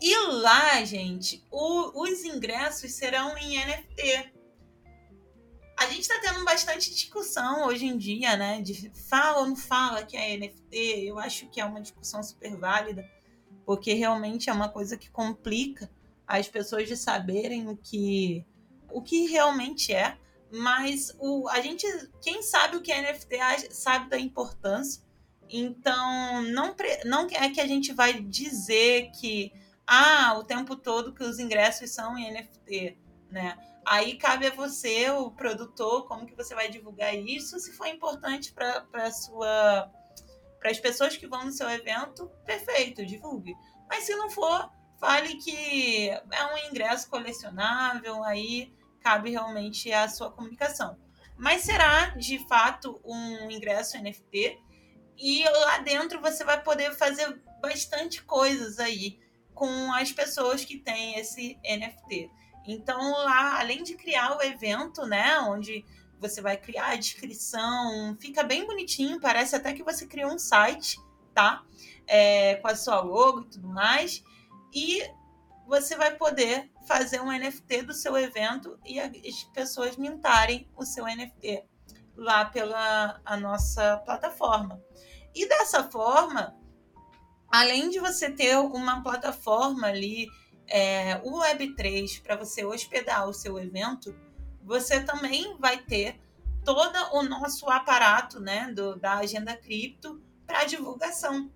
E 0.00 0.14
lá, 0.28 0.84
gente, 0.84 1.42
o, 1.50 2.02
os 2.02 2.22
ingressos 2.24 2.92
serão 2.92 3.36
em 3.38 3.56
NFT. 3.56 4.32
A 5.78 5.86
gente 5.86 6.00
está 6.00 6.20
tendo 6.20 6.44
bastante 6.44 6.90
discussão 6.90 7.66
hoje 7.66 7.86
em 7.86 7.96
dia, 7.96 8.36
né? 8.36 8.60
De 8.60 8.90
fala 9.08 9.40
ou 9.40 9.46
não 9.46 9.56
fala 9.56 10.04
que 10.04 10.16
é 10.16 10.36
NFT. 10.36 11.04
Eu 11.06 11.18
acho 11.18 11.48
que 11.48 11.60
é 11.60 11.64
uma 11.64 11.80
discussão 11.80 12.22
super 12.22 12.56
válida, 12.56 13.08
porque 13.64 13.94
realmente 13.94 14.50
é 14.50 14.52
uma 14.52 14.68
coisa 14.68 14.96
que 14.96 15.10
complica 15.10 15.90
as 16.26 16.48
pessoas 16.48 16.88
de 16.88 16.96
saberem 16.96 17.68
o 17.68 17.76
que, 17.76 18.44
o 18.90 19.00
que 19.00 19.26
realmente 19.26 19.94
é. 19.94 20.18
Mas 20.50 21.14
o, 21.18 21.48
a 21.48 21.60
gente, 21.60 21.86
quem 22.22 22.42
sabe 22.42 22.76
o 22.76 22.82
que 22.82 22.92
é 22.92 23.12
NFT, 23.12 23.74
sabe 23.74 24.10
da 24.10 24.18
importância. 24.18 25.02
Então, 25.48 26.42
não, 26.42 26.74
não 27.04 27.26
é 27.30 27.50
que 27.50 27.60
a 27.60 27.66
gente 27.66 27.92
vai 27.92 28.20
dizer 28.20 29.10
que 29.12 29.52
ah, 29.86 30.34
o 30.38 30.44
tempo 30.44 30.74
todo 30.76 31.14
que 31.14 31.22
os 31.22 31.38
ingressos 31.38 31.90
são 31.90 32.18
em 32.18 32.32
NFT, 32.32 32.98
né? 33.30 33.56
Aí 33.86 34.16
cabe 34.16 34.48
a 34.48 34.54
você, 34.54 35.10
o 35.10 35.30
produtor, 35.30 36.08
como 36.08 36.26
que 36.26 36.34
você 36.34 36.54
vai 36.54 36.68
divulgar 36.68 37.14
isso, 37.14 37.58
se 37.60 37.72
for 37.72 37.86
importante 37.86 38.52
para 38.52 39.12
sua 39.12 39.90
para 40.58 40.70
as 40.72 40.80
pessoas 40.80 41.16
que 41.16 41.28
vão 41.28 41.44
no 41.44 41.52
seu 41.52 41.70
evento, 41.70 42.28
perfeito, 42.44 43.06
divulgue. 43.06 43.54
Mas 43.88 44.04
se 44.04 44.16
não 44.16 44.28
for, 44.28 44.68
fale 44.98 45.36
que 45.36 46.08
é 46.08 46.44
um 46.54 46.58
ingresso 46.68 47.08
colecionável, 47.08 48.24
aí 48.24 48.74
cabe 49.00 49.30
realmente 49.30 49.92
a 49.92 50.08
sua 50.08 50.32
comunicação. 50.32 50.98
Mas 51.36 51.62
será 51.62 52.06
de 52.16 52.40
fato 52.48 53.00
um 53.04 53.48
ingresso 53.48 53.96
NFT 53.98 54.58
e 55.16 55.44
lá 55.44 55.78
dentro 55.78 56.20
você 56.20 56.42
vai 56.42 56.60
poder 56.60 56.96
fazer 56.96 57.40
bastante 57.60 58.24
coisas 58.24 58.80
aí 58.80 59.20
com 59.56 59.92
as 59.94 60.12
pessoas 60.12 60.64
que 60.64 60.76
têm 60.76 61.18
esse 61.18 61.58
NFT. 61.64 62.30
Então 62.66 63.10
lá, 63.24 63.58
além 63.58 63.82
de 63.82 63.96
criar 63.96 64.36
o 64.36 64.42
evento, 64.42 65.06
né, 65.06 65.40
onde 65.40 65.82
você 66.20 66.42
vai 66.42 66.58
criar 66.58 66.88
a 66.88 66.96
descrição, 66.96 68.16
fica 68.20 68.42
bem 68.42 68.66
bonitinho, 68.66 69.18
parece 69.18 69.56
até 69.56 69.72
que 69.72 69.82
você 69.82 70.06
criou 70.06 70.30
um 70.30 70.38
site, 70.38 70.98
tá? 71.34 71.64
É, 72.06 72.56
com 72.56 72.68
a 72.68 72.76
sua 72.76 73.00
logo 73.00 73.40
e 73.40 73.44
tudo 73.46 73.68
mais. 73.68 74.22
E 74.74 75.02
você 75.66 75.96
vai 75.96 76.14
poder 76.14 76.70
fazer 76.86 77.20
um 77.20 77.32
NFT 77.32 77.82
do 77.82 77.94
seu 77.94 78.16
evento 78.16 78.78
e 78.84 79.00
as 79.00 79.44
pessoas 79.54 79.96
mintarem 79.96 80.68
o 80.76 80.84
seu 80.84 81.06
NFT 81.06 81.64
lá 82.14 82.44
pela 82.44 83.20
a 83.24 83.36
nossa 83.38 83.96
plataforma. 84.04 84.80
E 85.34 85.48
dessa 85.48 85.84
forma, 85.90 86.54
além 87.48 87.90
de 87.90 87.98
você 87.98 88.30
ter 88.30 88.56
uma 88.56 89.02
plataforma 89.02 89.86
ali, 89.86 90.28
é, 90.68 91.20
o 91.24 91.40
Web3, 91.40 92.22
para 92.22 92.36
você 92.36 92.64
hospedar 92.64 93.28
o 93.28 93.32
seu 93.32 93.58
evento, 93.58 94.14
você 94.62 95.00
também 95.00 95.56
vai 95.58 95.78
ter 95.78 96.20
todo 96.64 96.96
o 97.12 97.22
nosso 97.22 97.70
aparato 97.70 98.40
né, 98.40 98.72
do, 98.72 98.96
da 98.96 99.18
agenda 99.18 99.56
cripto 99.56 100.20
para 100.44 100.64
divulgação. 100.64 101.50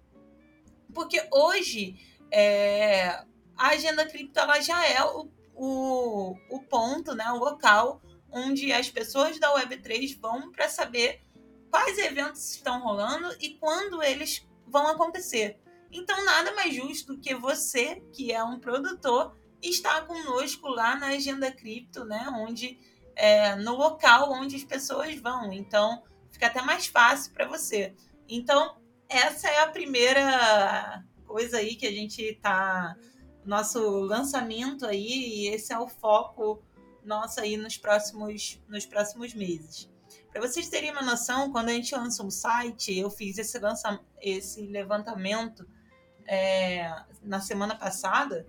Porque 0.95 1.29
hoje 1.33 1.97
é, 2.31 3.25
a 3.57 3.69
agenda 3.69 4.07
cripto 4.07 4.39
ela 4.39 4.61
já 4.61 4.87
é 4.87 5.03
o, 5.03 5.29
o, 5.55 6.37
o 6.49 6.63
ponto, 6.63 7.15
né, 7.15 7.31
o 7.33 7.39
local 7.39 8.01
onde 8.33 8.73
as 8.73 8.89
pessoas 8.89 9.39
da 9.41 9.53
Web3 9.55 10.19
vão 10.21 10.53
para 10.53 10.69
saber 10.69 11.23
quais 11.69 11.99
eventos 11.99 12.55
estão 12.55 12.81
rolando 12.81 13.35
e 13.41 13.51
quando 13.55 14.03
eles 14.03 14.47
vão 14.67 14.87
acontecer. 14.87 15.59
Então, 15.93 16.25
nada 16.25 16.55
mais 16.55 16.75
justo 16.75 17.19
que 17.19 17.35
você, 17.35 18.03
que 18.13 18.33
é 18.33 18.43
um 18.43 18.61
produtor, 18.61 19.37
estar 19.63 20.07
conosco 20.07 20.69
lá 20.69 20.97
na 20.97 21.09
Agenda 21.09 21.51
Cripto, 21.51 22.05
né? 22.05 22.27
Onde, 22.37 22.79
é, 23.17 23.57
no 23.57 23.77
local 23.77 24.33
onde 24.33 24.57
as 24.57 24.65
pessoas 24.65 25.17
vão. 25.17 25.53
Então, 25.53 26.03
fica 26.31 26.47
até 26.47 26.63
mais 26.63 26.87
fácil 26.87 27.33
para 27.33 27.47
você. 27.47 27.95
Então, 28.29 28.81
essa 29.09 29.49
é 29.49 29.61
a 29.61 29.67
primeira 29.67 31.05
coisa 31.27 31.59
aí 31.59 31.75
que 31.75 31.87
a 31.87 31.93
gente 31.93 32.23
está 32.23 32.97
nosso 33.45 33.81
lançamento 34.01 34.87
aí 34.87 35.09
e 35.09 35.49
esse 35.49 35.73
é 35.73 35.79
o 35.79 35.89
foco 35.89 36.63
nosso 37.03 37.41
aí 37.41 37.57
nos 37.57 37.77
próximos 37.77 38.61
nos 38.69 38.87
próximos 38.87 39.35
meses. 39.35 39.91
Para 40.31 40.41
vocês 40.41 40.69
terem 40.69 40.93
uma 40.93 41.03
noção, 41.03 41.51
quando 41.51 41.71
a 41.71 41.73
gente 41.73 41.95
lançou 41.95 42.27
um 42.27 42.31
site, 42.31 42.97
eu 42.97 43.11
fiz 43.11 43.39
esse 43.39 43.59
lança, 43.59 44.01
esse 44.21 44.63
levantamento 44.63 45.67
é, 46.31 46.89
na 47.25 47.41
semana 47.41 47.75
passada. 47.75 48.47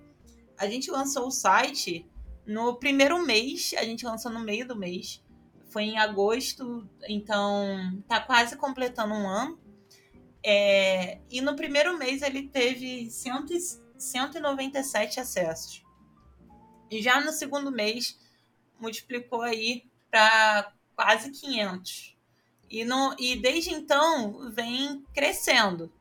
A 0.55 0.67
gente 0.67 0.91
lançou 0.91 1.25
o 1.25 1.31
site 1.31 2.05
no 2.45 2.75
primeiro 2.75 3.25
mês, 3.25 3.73
a 3.75 3.83
gente 3.83 4.05
lançou 4.05 4.31
no 4.31 4.39
meio 4.39 4.67
do 4.67 4.75
mês. 4.75 5.23
Foi 5.65 5.81
em 5.83 5.97
agosto, 5.97 6.87
então 7.09 8.03
tá 8.07 8.19
quase 8.19 8.55
completando 8.55 9.15
um 9.15 9.27
ano. 9.27 9.59
É, 10.43 11.19
e 11.29 11.39
no 11.41 11.55
primeiro 11.55 11.97
mês 11.97 12.21
ele 12.21 12.47
teve 12.47 13.09
197 13.09 15.19
acessos. 15.19 15.83
E 16.91 17.01
já 17.01 17.19
no 17.19 17.31
segundo 17.31 17.71
mês 17.71 18.19
multiplicou 18.79 19.41
aí 19.41 19.89
para 20.11 20.71
quase 20.95 21.31
500. 21.31 22.15
E, 22.69 22.85
no, 22.85 23.15
e 23.17 23.35
desde 23.35 23.73
então 23.73 24.51
vem 24.51 25.03
crescendo 25.13 25.91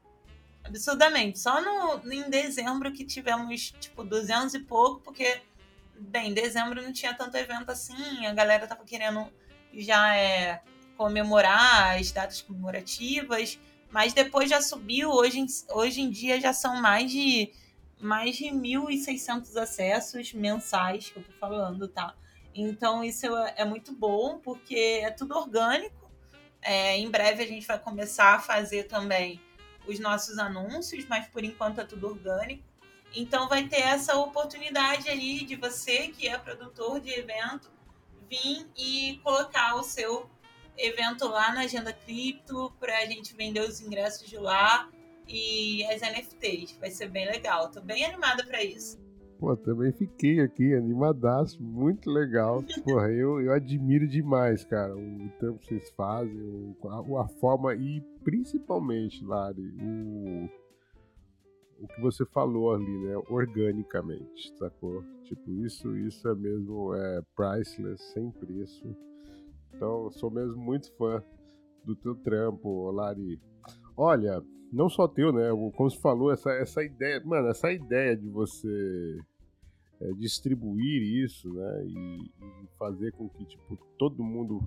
absurdamente. 0.65 1.39
Só 1.39 1.61
no, 1.61 2.13
em 2.13 2.29
dezembro 2.29 2.93
que 2.93 3.05
tivemos 3.05 3.73
tipo 3.81 4.05
200 4.05 4.55
e 4.55 4.59
pouco, 4.61 5.01
porque, 5.01 5.41
bem, 5.99 6.31
em 6.31 6.35
dezembro 6.35 6.83
não 6.83 6.93
tinha 6.93 7.15
tanto 7.15 7.37
evento 7.37 7.71
assim, 7.71 8.27
a 8.27 8.33
galera 8.35 8.67
tava 8.67 8.85
querendo 8.85 9.27
já 9.73 10.17
é, 10.17 10.63
comemorar 10.97 11.99
as 11.99 12.11
datas 12.11 12.43
comemorativas. 12.43 13.59
Mas 13.91 14.13
depois 14.13 14.49
já 14.49 14.63
subiu, 14.63 15.11
hoje, 15.11 15.45
hoje 15.71 16.01
em 16.01 16.11
dia 16.11 16.41
já 16.41 16.53
são 16.53 16.81
mais 16.81 17.11
de 17.11 17.53
mais 18.01 18.37
de 18.37 18.47
1.600 18.47 19.57
acessos 19.57 20.33
mensais 20.33 21.11
que 21.11 21.19
eu 21.19 21.23
tô 21.23 21.33
falando, 21.33 21.87
tá? 21.87 22.15
Então 22.55 23.05
isso 23.05 23.27
é, 23.37 23.55
é 23.59 23.65
muito 23.65 23.93
bom 23.93 24.39
porque 24.39 25.01
é 25.03 25.11
tudo 25.11 25.37
orgânico. 25.37 26.11
É, 26.63 26.97
em 26.97 27.11
breve 27.11 27.43
a 27.43 27.47
gente 27.47 27.67
vai 27.67 27.79
começar 27.79 28.35
a 28.35 28.39
fazer 28.39 28.85
também 28.85 29.41
os 29.87 29.99
nossos 29.99 30.39
anúncios, 30.39 31.07
mas 31.07 31.27
por 31.29 31.45
enquanto 31.45 31.81
é 31.81 31.85
tudo 31.85 32.09
orgânico. 32.09 32.63
Então 33.15 33.49
vai 33.49 33.67
ter 33.67 33.81
essa 33.81 34.17
oportunidade 34.17 35.09
ali 35.09 35.45
de 35.45 35.57
você, 35.57 36.09
que 36.09 36.29
é 36.29 36.39
produtor 36.39 37.01
de 37.01 37.11
evento, 37.11 37.71
vir 38.29 38.67
e 38.77 39.21
colocar 39.25 39.75
o 39.75 39.83
seu 39.83 40.31
evento 40.77 41.27
lá 41.27 41.53
na 41.53 41.63
Agenda 41.63 41.93
Cripto 41.93 42.73
para 42.79 42.99
a 42.99 43.07
gente 43.07 43.35
vender 43.35 43.61
os 43.61 43.81
ingressos 43.81 44.29
de 44.29 44.37
lá 44.37 44.89
e 45.27 45.85
as 45.87 46.01
NFTs. 46.01 46.77
Vai 46.79 46.91
ser 46.91 47.09
bem 47.09 47.27
legal. 47.27 47.71
Tô 47.71 47.81
bem 47.81 48.05
animada 48.05 48.45
para 48.45 48.63
isso. 48.63 48.99
Pô, 49.41 49.57
também 49.57 49.91
fiquei 49.91 50.39
aqui 50.41 50.75
animadaço, 50.75 51.63
muito 51.63 52.11
legal. 52.11 52.63
Porra, 52.85 53.11
eu, 53.11 53.41
eu 53.41 53.55
admiro 53.55 54.07
demais, 54.07 54.67
cara, 54.67 54.95
o 54.95 55.31
tempo 55.41 55.59
que 55.61 55.69
vocês 55.69 55.91
fazem, 55.93 56.77
a, 56.85 57.23
a 57.23 57.29
forma 57.41 57.75
e 57.75 58.03
principalmente, 58.23 59.25
Lari, 59.25 59.67
o, 59.81 60.45
o 61.83 61.89
que 61.89 62.01
você 62.03 62.27
falou 62.27 62.75
ali, 62.75 62.99
né, 62.99 63.17
organicamente, 63.31 64.55
sacou? 64.59 65.03
Tipo, 65.23 65.51
isso, 65.65 65.97
isso 65.97 66.29
é 66.29 66.35
mesmo 66.35 66.95
é 66.95 67.23
priceless, 67.35 68.13
sem 68.13 68.31
preço. 68.33 68.95
Então, 69.75 70.11
sou 70.11 70.31
mesmo 70.31 70.59
muito 70.59 70.93
fã 70.99 71.25
do 71.83 71.97
teu 71.97 72.15
trampo, 72.15 72.91
Lari. 72.91 73.41
Olha, 73.97 74.43
não 74.71 74.91
só 74.91 75.09
teu, 75.09 75.33
né? 75.33 75.49
Como 75.49 75.91
você 75.91 75.99
falou, 75.99 76.31
essa, 76.31 76.51
essa 76.51 76.85
ideia, 76.85 77.23
mano, 77.25 77.49
essa 77.49 77.73
ideia 77.73 78.15
de 78.15 78.29
você 78.29 79.19
é, 80.01 80.13
distribuir 80.13 81.03
isso, 81.03 81.53
né? 81.53 81.85
E, 81.87 82.33
e, 82.43 82.69
fazer 82.79 83.13
com 83.13 83.29
que 83.29 83.45
tipo 83.45 83.77
todo 83.99 84.25
mundo 84.25 84.67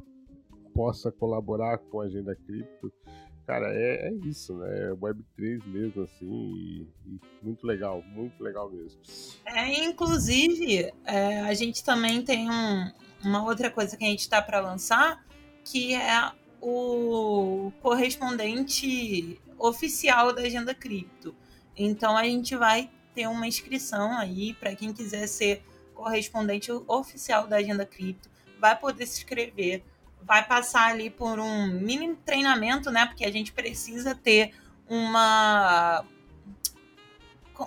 possa 0.73 1.11
colaborar 1.11 1.77
com 1.77 2.01
a 2.01 2.05
agenda 2.05 2.36
cripto, 2.36 2.91
cara, 3.45 3.73
é, 3.73 4.09
é 4.09 4.13
isso, 4.25 4.55
né? 4.57 4.89
É 4.89 4.91
Web3 4.91 5.65
mesmo, 5.65 6.03
assim, 6.03 6.25
e, 6.25 6.88
e, 7.07 7.19
muito 7.41 7.65
legal, 7.65 8.03
muito 8.03 8.43
legal 8.43 8.71
mesmo. 8.71 9.01
É, 9.45 9.86
inclusive, 9.86 10.91
é, 11.05 11.41
a 11.41 11.53
gente 11.53 11.84
também 11.84 12.23
tem 12.23 12.49
um, 12.49 12.91
uma 13.23 13.43
outra 13.43 13.69
coisa 13.69 13.97
que 13.97 14.03
a 14.03 14.07
gente 14.07 14.21
está 14.21 14.41
para 14.41 14.59
lançar, 14.59 15.25
que 15.63 15.95
é 15.95 16.31
o 16.61 17.71
correspondente 17.81 19.39
oficial 19.57 20.34
da 20.34 20.41
agenda 20.41 20.73
cripto. 20.73 21.36
Então 21.75 22.15
a 22.15 22.23
gente 22.23 22.55
vai 22.55 22.89
ter 23.14 23.28
uma 23.28 23.47
inscrição 23.47 24.18
aí 24.18 24.53
para 24.53 24.76
quem 24.76 24.93
quiser 24.93 25.28
ser 25.28 25.64
correspondente 25.93 26.72
oficial 26.88 27.47
da 27.47 27.57
agenda 27.57 27.86
cripto, 27.86 28.30
vai 28.59 28.78
poder 28.78 29.05
se 29.05 29.20
inscrever, 29.20 29.84
vai 30.22 30.45
passar 30.45 30.89
ali 30.89 31.09
por 31.09 31.39
um 31.39 31.68
mínimo 31.68 32.16
treinamento, 32.26 32.89
né? 32.89 33.05
Porque 33.05 33.26
a 33.26 33.32
gente 33.32 33.51
precisa 33.51 34.16
ter 34.16 34.53
uma 34.88 36.05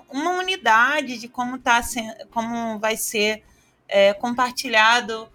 uma 0.09 0.31
unidade 0.31 1.17
de 1.17 1.27
como 1.29 1.57
tá 1.57 1.81
como 2.31 2.77
vai 2.77 2.97
ser 2.97 3.43
é, 3.87 4.13
compartilhado 4.13 5.29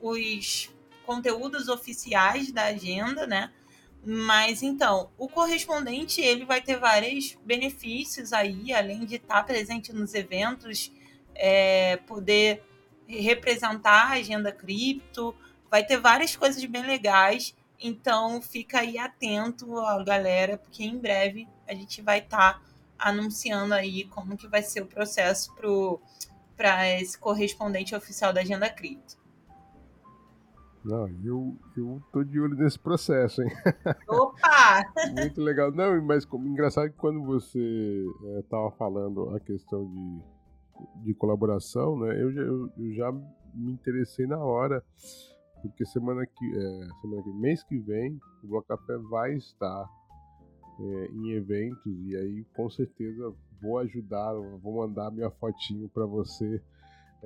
os 0.00 0.70
conteúdos 1.04 1.68
oficiais 1.68 2.52
da 2.52 2.64
agenda, 2.64 3.26
né? 3.26 3.52
Mas 4.08 4.62
então, 4.62 5.10
o 5.18 5.28
correspondente 5.28 6.20
ele 6.20 6.44
vai 6.44 6.62
ter 6.62 6.78
vários 6.78 7.36
benefícios 7.44 8.32
aí, 8.32 8.72
além 8.72 9.04
de 9.04 9.16
estar 9.16 9.42
presente 9.42 9.92
nos 9.92 10.14
eventos, 10.14 10.92
é, 11.34 11.96
poder 12.06 12.62
representar 13.08 14.12
a 14.12 14.12
agenda 14.12 14.52
cripto, 14.52 15.34
vai 15.68 15.84
ter 15.84 15.96
várias 15.98 16.36
coisas 16.36 16.64
bem 16.66 16.86
legais. 16.86 17.52
Então 17.80 18.40
fica 18.40 18.78
aí 18.78 18.96
atento, 18.96 19.76
a 19.80 20.00
galera, 20.04 20.56
porque 20.56 20.84
em 20.84 20.96
breve 20.96 21.48
a 21.66 21.74
gente 21.74 22.00
vai 22.00 22.20
estar 22.20 22.60
tá 22.60 22.62
anunciando 22.96 23.74
aí 23.74 24.04
como 24.04 24.36
que 24.36 24.46
vai 24.46 24.62
ser 24.62 24.82
o 24.82 24.86
processo 24.86 25.52
para 26.56 26.88
esse 27.00 27.18
correspondente 27.18 27.92
oficial 27.92 28.32
da 28.32 28.42
agenda 28.42 28.70
cripto. 28.70 29.25
Não, 30.86 31.08
eu, 31.24 31.58
eu 31.76 32.00
tô 32.12 32.22
de 32.22 32.38
olho 32.38 32.54
nesse 32.54 32.78
processo, 32.78 33.42
hein? 33.42 33.50
Opa! 34.08 34.84
Muito 35.18 35.42
legal. 35.42 35.72
Não, 35.72 36.00
mas 36.00 36.24
como, 36.24 36.46
engraçado 36.46 36.88
que 36.90 36.96
quando 36.96 37.24
você 37.24 38.04
estava 38.38 38.68
é, 38.68 38.70
falando 38.78 39.34
a 39.34 39.40
questão 39.40 39.84
de, 39.84 40.22
de 41.02 41.14
colaboração, 41.14 41.98
né? 41.98 42.14
Eu, 42.22 42.30
eu, 42.30 42.70
eu 42.78 42.92
já 42.94 43.10
me 43.10 43.72
interessei 43.72 44.28
na 44.28 44.38
hora, 44.38 44.80
porque 45.60 45.84
semana 45.84 46.24
que, 46.24 46.56
é, 46.56 46.88
semana 47.00 47.20
que 47.24 47.32
mês 47.32 47.64
que 47.64 47.78
vem 47.78 48.20
o 48.44 48.46
Bloco 48.46 48.68
Café 48.68 48.96
vai 49.10 49.34
estar 49.34 49.90
é, 50.78 51.06
em 51.06 51.32
eventos 51.32 51.92
e 52.04 52.16
aí 52.16 52.44
com 52.54 52.70
certeza 52.70 53.34
vou 53.60 53.78
ajudar, 53.78 54.34
vou 54.62 54.76
mandar 54.86 55.10
minha 55.10 55.32
fotinho 55.32 55.88
para 55.88 56.06
você 56.06 56.62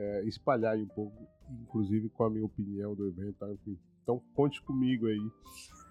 é, 0.01 0.25
espalhar 0.25 0.77
um 0.77 0.87
pouco 0.87 1.29
inclusive 1.51 2.09
com 2.11 2.25
a 2.25 2.31
minha 2.31 2.45
opinião 2.45 2.95
do 2.95 3.07
evento. 3.09 3.35
Tá? 3.39 3.47
Enfim. 3.51 3.79
Então 4.03 4.23
conte 4.35 4.63
comigo 4.63 5.07
aí 5.07 5.31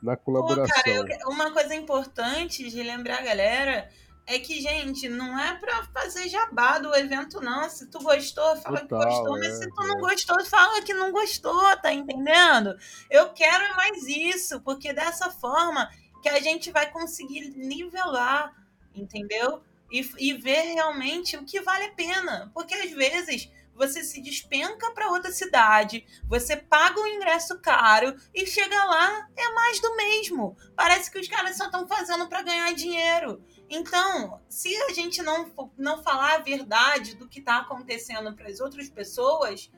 na 0.02 0.16
colaboração. 0.16 0.76
Pô, 0.76 0.84
cara, 0.84 1.18
eu, 1.22 1.30
uma 1.30 1.52
coisa 1.52 1.76
importante 1.76 2.70
de 2.70 2.82
lembrar 2.82 3.20
a 3.20 3.24
galera 3.24 3.90
é 4.26 4.38
que, 4.38 4.62
gente, 4.62 5.10
não 5.10 5.40
é 5.40 5.56
pra 5.56 5.84
fazer 5.86 6.30
jabá 6.30 6.78
do 6.78 6.94
evento, 6.96 7.42
não. 7.42 7.68
Se 7.68 7.88
tu 7.88 8.00
gostou, 8.00 8.56
fala 8.58 8.82
Total, 8.82 9.00
que 9.00 9.06
gostou, 9.06 9.38
é, 9.38 9.40
mas 9.40 9.58
se 9.58 9.70
tu 9.70 9.84
é. 9.84 9.88
não 9.88 10.00
gostou, 10.00 10.46
fala 10.46 10.82
que 10.84 10.94
não 10.94 11.12
gostou, 11.12 11.78
tá 11.78 11.92
entendendo? 11.92 12.78
Eu 13.10 13.30
quero 13.34 13.76
mais 13.76 14.08
isso, 14.08 14.62
porque 14.62 14.94
dessa 14.94 15.32
forma 15.32 15.90
que 16.22 16.30
a 16.30 16.40
gente 16.40 16.72
vai 16.72 16.92
conseguir 16.92 17.50
nivelar, 17.58 18.54
entendeu? 18.94 19.64
E, 19.92 20.08
e 20.20 20.34
ver 20.34 20.74
realmente 20.76 21.36
o 21.36 21.44
que 21.44 21.60
vale 21.62 21.86
a 21.86 21.92
pena. 21.94 22.52
Porque 22.54 22.76
às 22.76 22.92
vezes 22.92 23.50
você 23.80 24.04
se 24.04 24.22
despenca 24.22 24.92
para 24.92 25.10
outra 25.10 25.32
cidade, 25.32 26.06
você 26.28 26.58
paga 26.58 27.00
um 27.00 27.08
ingresso 27.08 27.58
caro 27.62 28.14
e 28.36 28.46
chega 28.46 28.84
lá 28.84 29.30
é 29.38 29.54
mais 29.54 29.80
do 29.80 29.96
mesmo. 29.96 30.58
Parece 30.76 31.10
que 31.10 31.18
os 31.18 31.30
caras 31.30 31.56
só 31.56 31.66
estão 31.66 31.88
fazendo 31.88 32.28
para 32.28 32.44
ganhar 32.44 32.74
dinheiro. 32.74 33.42
Então, 33.70 34.42
se 34.50 34.76
a 34.84 34.92
gente 34.92 35.22
não, 35.22 35.50
não 35.78 36.04
falar 36.04 36.36
a 36.36 36.42
verdade 36.42 37.16
do 37.16 37.26
que 37.26 37.40
está 37.40 37.60
acontecendo 37.60 38.36
para 38.36 38.50
as 38.50 38.60
outras 38.60 38.90
pessoas, 38.90 39.72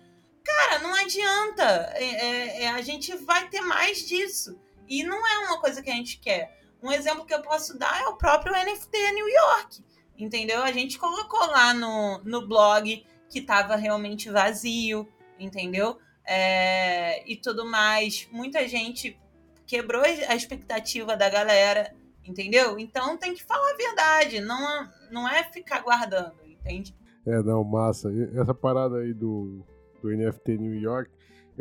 cara, 0.43 0.79
não 0.79 0.95
adianta. 0.95 1.63
É, 1.93 2.03
é, 2.03 2.63
é, 2.63 2.69
a 2.71 2.81
gente 2.81 3.15
vai 3.17 3.49
ter 3.49 3.61
mais 3.61 4.07
disso. 4.07 4.59
E 4.87 5.03
não 5.03 5.27
é 5.27 5.37
uma 5.45 5.61
coisa 5.61 5.83
que 5.83 5.91
a 5.91 5.95
gente 5.95 6.17
quer. 6.17 6.59
Um 6.81 6.91
exemplo 6.91 7.23
que 7.23 7.35
eu 7.35 7.43
posso 7.43 7.77
dar 7.77 8.01
é 8.01 8.07
o 8.07 8.17
próprio 8.17 8.51
NFT 8.51 9.11
New 9.11 9.29
York. 9.29 9.85
Entendeu? 10.17 10.63
A 10.63 10.71
gente 10.71 10.97
colocou 10.97 11.45
lá 11.45 11.71
no, 11.71 12.19
no 12.23 12.47
blog 12.47 13.05
que 13.31 13.39
estava 13.39 13.75
realmente 13.77 14.29
vazio, 14.29 15.07
entendeu? 15.39 15.97
É, 16.27 17.27
e 17.31 17.37
tudo 17.37 17.65
mais. 17.65 18.27
Muita 18.31 18.67
gente 18.67 19.17
quebrou 19.65 20.03
a 20.03 20.35
expectativa 20.35 21.15
da 21.15 21.29
galera, 21.29 21.95
entendeu? 22.25 22.77
Então 22.77 23.17
tem 23.17 23.33
que 23.33 23.43
falar 23.43 23.71
a 23.71 23.77
verdade, 23.77 24.41
não, 24.41 24.89
não 25.09 25.29
é 25.29 25.43
ficar 25.45 25.81
guardando, 25.81 26.35
entende? 26.45 26.93
É, 27.25 27.41
não, 27.41 27.63
massa. 27.63 28.11
Essa 28.35 28.53
parada 28.53 28.97
aí 28.97 29.13
do, 29.13 29.63
do 30.01 30.09
NFT 30.09 30.57
New 30.57 30.75
York, 30.75 31.09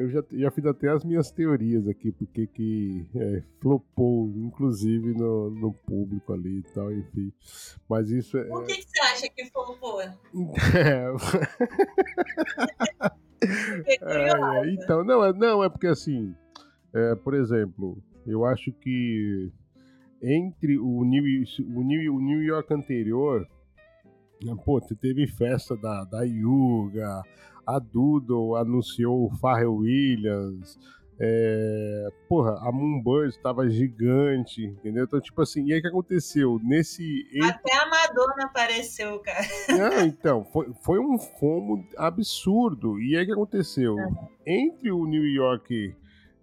eu 0.00 0.08
já, 0.08 0.24
já 0.32 0.50
fiz 0.50 0.64
até 0.64 0.88
as 0.88 1.04
minhas 1.04 1.30
teorias 1.30 1.86
aqui, 1.86 2.10
porque 2.10 2.46
que 2.46 3.06
é, 3.14 3.42
flopou, 3.60 4.28
inclusive 4.36 5.12
no, 5.12 5.50
no 5.50 5.72
público 5.72 6.32
ali 6.32 6.58
e 6.58 6.62
tal, 6.74 6.90
enfim. 6.92 7.32
Mas 7.88 8.10
isso 8.10 8.38
é. 8.38 8.44
Por 8.44 8.64
que, 8.64 8.76
que 8.76 8.82
você 8.88 9.00
acha 9.02 9.28
que 9.28 9.44
flopou? 9.50 10.00
É. 13.42 13.96
é, 14.02 14.74
então, 14.74 15.02
não, 15.02 15.24
é, 15.24 15.32
não, 15.32 15.64
é 15.64 15.70
porque 15.70 15.86
assim, 15.86 16.34
é, 16.92 17.14
por 17.14 17.32
exemplo, 17.32 17.96
eu 18.26 18.44
acho 18.44 18.70
que 18.70 19.50
entre 20.22 20.78
o 20.78 21.02
New, 21.04 21.24
o 21.74 21.82
New, 21.82 22.14
o 22.14 22.20
New 22.20 22.42
York 22.42 22.72
anterior, 22.74 23.48
né, 24.44 24.54
pô, 24.62 24.78
teve 24.80 25.26
festa 25.26 25.74
da, 25.74 26.04
da 26.04 26.22
Yuga, 26.22 27.22
a 27.66 27.78
Doodle 27.78 28.56
anunciou 28.56 29.26
o 29.26 29.36
Pharrell 29.36 29.74
Williams, 29.74 30.78
é, 31.22 32.08
porra, 32.26 32.58
a 32.66 32.72
Moonbird 32.72 33.28
estava 33.28 33.68
gigante, 33.68 34.64
entendeu? 34.64 35.04
Então, 35.04 35.20
tipo 35.20 35.42
assim, 35.42 35.66
e 35.66 35.74
aí 35.74 35.78
o 35.78 35.82
que 35.82 35.88
aconteceu? 35.88 36.58
Nesse. 36.64 37.26
Até 37.42 37.76
a 37.76 37.86
Madonna 37.86 38.44
apareceu, 38.44 39.18
cara. 39.18 39.46
Não, 39.68 40.06
então, 40.06 40.46
foi, 40.46 40.72
foi 40.82 40.98
um 40.98 41.18
fomo 41.18 41.86
absurdo. 41.98 42.98
E 42.98 43.18
aí 43.18 43.24
o 43.24 43.26
que 43.26 43.32
aconteceu? 43.32 43.96
Entre 44.46 44.90
o 44.90 45.04
New 45.04 45.26
York 45.26 45.94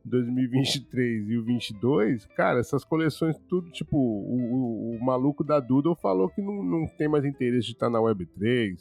2023 0.05 1.27
e 1.27 1.37
o 1.37 1.43
22, 1.43 2.27
cara, 2.27 2.59
essas 2.59 2.85
coleções, 2.85 3.35
tudo, 3.49 3.71
tipo, 3.71 3.97
o, 3.97 4.91
o, 4.91 4.95
o 4.95 5.03
maluco 5.03 5.43
da 5.43 5.59
Doodle 5.59 5.95
falou 5.95 6.29
que 6.29 6.39
não, 6.39 6.61
não 6.63 6.87
tem 6.87 7.07
mais 7.07 7.25
interesse 7.25 7.65
de 7.65 7.73
estar 7.73 7.89
na 7.89 7.97
Web3 7.97 8.77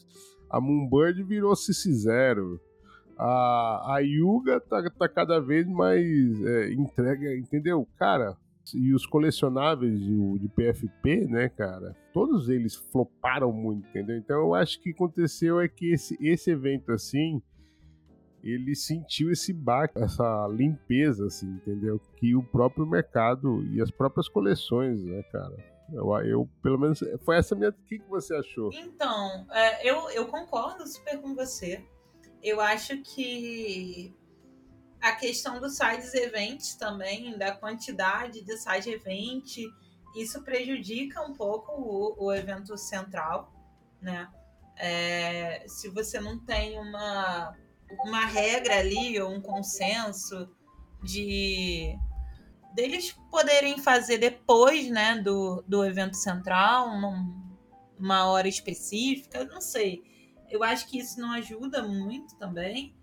a 0.48 0.60
Moonbird 0.60 1.22
virou 1.22 1.52
CC0. 1.54 2.58
A, 3.18 3.94
a 3.94 3.98
Yuga 3.98 4.60
tá, 4.60 4.90
tá 4.90 5.08
cada 5.08 5.40
vez 5.40 5.66
mais 5.66 6.04
é, 6.44 6.72
entrega, 6.72 7.34
entendeu? 7.36 7.86
Cara, 7.98 8.36
E 8.74 8.92
os 8.92 9.06
colecionáveis 9.06 9.98
de, 9.98 10.38
de 10.38 10.48
PFP, 10.48 11.26
né, 11.28 11.48
cara? 11.48 11.96
Todos 12.12 12.48
eles 12.48 12.74
floparam 12.74 13.52
muito, 13.52 13.88
entendeu? 13.88 14.16
Então 14.16 14.36
eu 14.36 14.54
acho 14.54 14.80
que 14.80 14.90
aconteceu 14.90 15.60
é 15.60 15.68
que 15.68 15.92
esse, 15.92 16.16
esse 16.20 16.50
evento 16.50 16.92
assim 16.92 17.40
ele 18.42 18.76
sentiu 18.76 19.30
esse 19.30 19.52
baque, 19.52 19.98
essa 19.98 20.46
limpeza, 20.48 21.26
assim, 21.26 21.48
entendeu? 21.48 22.00
Que 22.16 22.36
o 22.36 22.42
próprio 22.42 22.86
mercado 22.86 23.64
e 23.72 23.80
as 23.80 23.90
próprias 23.90 24.28
coleções, 24.28 25.02
né, 25.02 25.22
cara? 25.32 25.56
Eu, 25.92 26.12
eu 26.24 26.50
pelo 26.62 26.78
menos, 26.78 27.00
foi 27.24 27.38
essa 27.38 27.54
minha. 27.54 27.70
O 27.70 27.72
que, 27.72 27.98
que 27.98 28.08
você 28.08 28.34
achou? 28.34 28.70
Então, 28.72 29.46
é, 29.50 29.88
eu, 29.88 30.10
eu 30.10 30.26
concordo 30.26 30.86
super 30.86 31.20
com 31.20 31.34
você. 31.34 31.84
Eu 32.42 32.60
acho 32.60 33.02
que 33.02 34.14
a 35.00 35.12
questão 35.12 35.60
dos 35.60 35.76
sides 35.76 36.14
events 36.14 36.74
também, 36.74 37.36
da 37.38 37.52
quantidade 37.52 38.42
de 38.42 38.56
side 38.56 38.90
event, 38.90 39.58
isso 40.16 40.42
prejudica 40.42 41.22
um 41.22 41.32
pouco 41.32 41.72
o, 41.72 42.26
o 42.26 42.32
evento 42.32 42.76
central, 42.76 43.52
né? 44.00 44.28
É, 44.78 45.64
se 45.68 45.88
você 45.88 46.20
não 46.20 46.38
tem 46.38 46.78
uma 46.78 47.56
uma 48.04 48.26
regra 48.26 48.78
ali, 48.78 49.20
ou 49.20 49.30
um 49.30 49.40
consenso 49.40 50.48
de 51.02 51.96
deles 52.76 53.12
poderem 53.30 53.78
fazer 53.78 54.18
depois 54.18 54.88
né, 54.90 55.18
do, 55.18 55.64
do 55.66 55.84
evento 55.84 56.14
central, 56.14 56.88
uma 57.98 58.26
hora 58.26 58.46
específica, 58.46 59.44
não 59.46 59.62
sei. 59.62 60.04
Eu 60.50 60.62
acho 60.62 60.86
que 60.86 60.98
isso 60.98 61.18
não 61.18 61.32
ajuda 61.32 61.82
muito 61.82 62.36
também. 62.36 62.94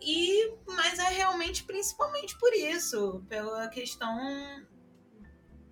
E, 0.00 0.54
mas 0.66 0.98
é 0.98 1.08
realmente 1.08 1.64
principalmente 1.64 2.38
por 2.38 2.52
isso, 2.54 3.24
pela 3.28 3.68
questão 3.68 4.64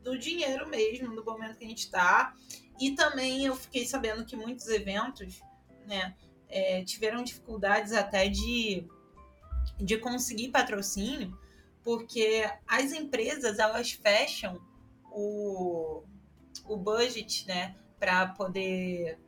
do 0.03 0.19
dinheiro 0.19 0.69
mesmo, 0.69 1.15
do 1.15 1.25
momento 1.25 1.57
que 1.57 1.65
a 1.65 1.69
gente 1.69 1.85
está. 1.85 2.35
E 2.81 2.93
também 2.93 3.47
eu 3.47 3.55
fiquei 3.55 3.87
sabendo 3.87 4.25
que 4.25 4.37
muitos 4.37 4.67
eventos, 4.69 5.41
né, 5.87 6.17
é, 6.49 6.83
tiveram 6.85 7.23
dificuldades 7.23 7.93
até 7.93 8.29
de, 8.29 8.87
de 9.79 9.99
conseguir 9.99 10.49
patrocínio, 10.49 11.39
porque 11.83 12.49
as 12.67 12.93
empresas 12.93 13.59
elas 13.59 13.93
fecham 13.93 14.61
o, 15.11 16.03
o 16.67 16.77
budget 16.77 17.47
né, 17.47 17.77
para 17.99 18.29
poder 18.29 19.19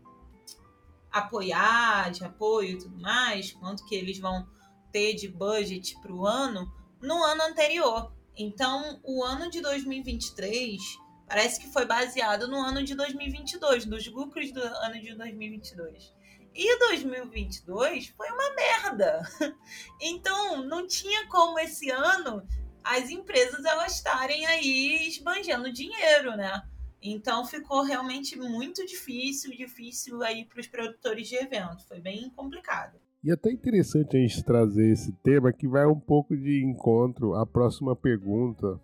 apoiar, 1.11 2.11
de 2.11 2.25
apoio 2.25 2.71
e 2.71 2.79
tudo 2.79 3.01
mais, 3.01 3.53
quanto 3.53 3.85
que 3.87 3.95
eles 3.95 4.19
vão 4.19 4.47
ter 4.91 5.15
de 5.15 5.29
budget 5.29 5.99
para 6.01 6.13
o 6.13 6.27
ano, 6.27 6.71
no 7.01 7.23
ano 7.23 7.43
anterior. 7.43 8.13
Então, 8.37 9.01
o 9.03 9.23
ano 9.23 9.51
de 9.51 9.61
2023 9.61 10.81
parece 11.29 11.61
que 11.61 11.73
foi 11.73 11.87
baseado 11.87 12.47
no 12.47 12.57
ano 12.57 12.83
de 12.83 12.95
2022, 12.95 13.87
nos 13.87 14.07
lucros 14.07 14.53
do 14.53 14.61
ano 14.61 15.01
de 15.01 15.15
2022. 15.15 16.15
E 16.55 16.79
2022 16.89 18.09
foi 18.09 18.29
uma 18.29 18.55
merda. 18.55 19.23
Então, 20.01 20.65
não 20.65 20.87
tinha 20.87 21.27
como 21.29 21.59
esse 21.59 21.89
ano 21.91 22.43
as 22.85 23.09
empresas 23.09 23.65
elas 23.65 23.97
estarem 23.97 24.45
aí 24.47 25.07
esbanjando 25.07 25.73
dinheiro, 25.73 26.37
né? 26.37 26.63
Então 27.01 27.45
ficou 27.45 27.83
realmente 27.83 28.39
muito 28.39 28.87
difícil, 28.87 29.51
difícil 29.57 30.23
aí 30.23 30.45
para 30.45 30.61
os 30.61 30.67
produtores 30.69 31.29
de 31.29 31.37
evento. 31.37 31.87
Foi 31.87 32.01
bem 32.01 32.31
complicado. 32.31 32.97
E 33.25 33.31
é 33.31 33.35
até 33.35 33.51
interessante 33.51 34.17
a 34.17 34.21
gente 34.21 34.45
trazer 34.45 34.93
esse 34.93 35.13
tema 35.23 35.53
que 35.53 35.67
vai 35.67 35.87
um 35.87 35.99
pouco 35.99 36.37
de 36.37 36.65
encontro 36.65 37.35
à 37.35 37.47
próxima 37.47 37.95
pergunta, 37.95 38.81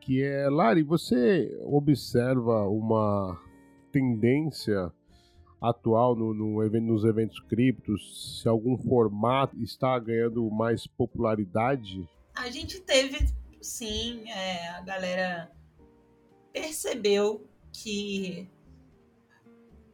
que 0.00 0.22
é, 0.22 0.48
Lari, 0.48 0.82
você 0.82 1.56
observa 1.64 2.68
uma 2.68 3.40
tendência 3.92 4.92
atual 5.60 6.14
no, 6.14 6.32
no 6.32 6.80
nos 6.80 7.04
eventos 7.04 7.40
criptos, 7.40 8.40
se 8.40 8.48
algum 8.48 8.76
formato 8.76 9.56
está 9.62 9.98
ganhando 9.98 10.48
mais 10.50 10.86
popularidade? 10.86 12.08
A 12.34 12.50
gente 12.50 12.80
teve, 12.80 13.32
sim, 13.60 14.28
é, 14.30 14.68
a 14.68 14.80
galera 14.82 15.50
percebeu 16.52 17.44
que 17.72 18.48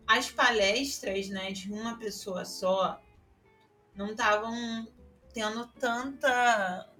as 0.07 0.31
palestras 0.31 1.29
né, 1.31 1.51
de 1.53 1.73
uma 1.73 1.97
pessoa 1.99 2.45
só 2.45 3.01
não 3.95 4.11
estavam 4.11 4.87
tendo 5.33 5.67
tanta 5.79 6.91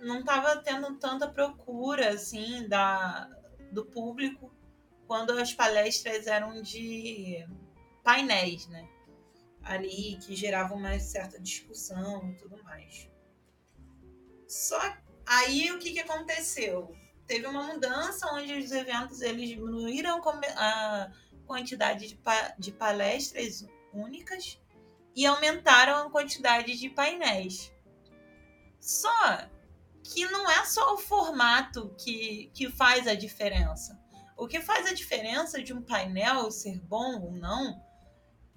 não 0.00 0.20
estava 0.20 0.56
tendo 0.58 0.94
tanta 0.96 1.26
procura 1.26 2.10
assim 2.10 2.68
da 2.68 3.28
do 3.72 3.84
público 3.84 4.52
quando 5.08 5.30
as 5.30 5.54
palestras 5.54 6.26
eram 6.26 6.60
de 6.60 7.44
painéis, 8.04 8.66
né? 8.68 8.86
Ali 9.62 10.18
que 10.18 10.36
geravam 10.36 10.76
uma 10.76 10.98
certa 11.00 11.40
discussão 11.40 12.30
e 12.30 12.34
tudo 12.36 12.62
mais. 12.62 13.10
Só 14.46 14.78
aí 15.26 15.72
o 15.72 15.78
que, 15.78 15.94
que 15.94 16.00
aconteceu? 16.00 16.94
Teve 17.26 17.46
uma 17.46 17.62
mudança 17.62 18.30
onde 18.32 18.52
os 18.52 18.70
eventos 18.70 19.22
eles 19.22 19.48
diminuíram 19.48 20.22
a 20.56 21.10
quantidade 21.46 22.08
de, 22.08 22.14
pa 22.16 22.54
de 22.58 22.70
palestras 22.70 23.66
únicas 23.92 24.60
e 25.16 25.24
aumentaram 25.26 26.06
a 26.06 26.10
quantidade 26.10 26.78
de 26.78 26.90
painéis. 26.90 27.72
Só 28.78 29.48
que 30.02 30.26
não 30.26 30.50
é 30.50 30.64
só 30.66 30.94
o 30.94 30.98
formato 30.98 31.94
que, 31.98 32.50
que 32.54 32.70
faz 32.70 33.06
a 33.06 33.14
diferença. 33.14 33.98
O 34.38 34.46
que 34.46 34.60
faz 34.60 34.86
a 34.86 34.94
diferença 34.94 35.60
de 35.60 35.74
um 35.74 35.82
painel 35.82 36.48
ser 36.52 36.80
bom 36.80 37.20
ou 37.20 37.32
não 37.32 37.82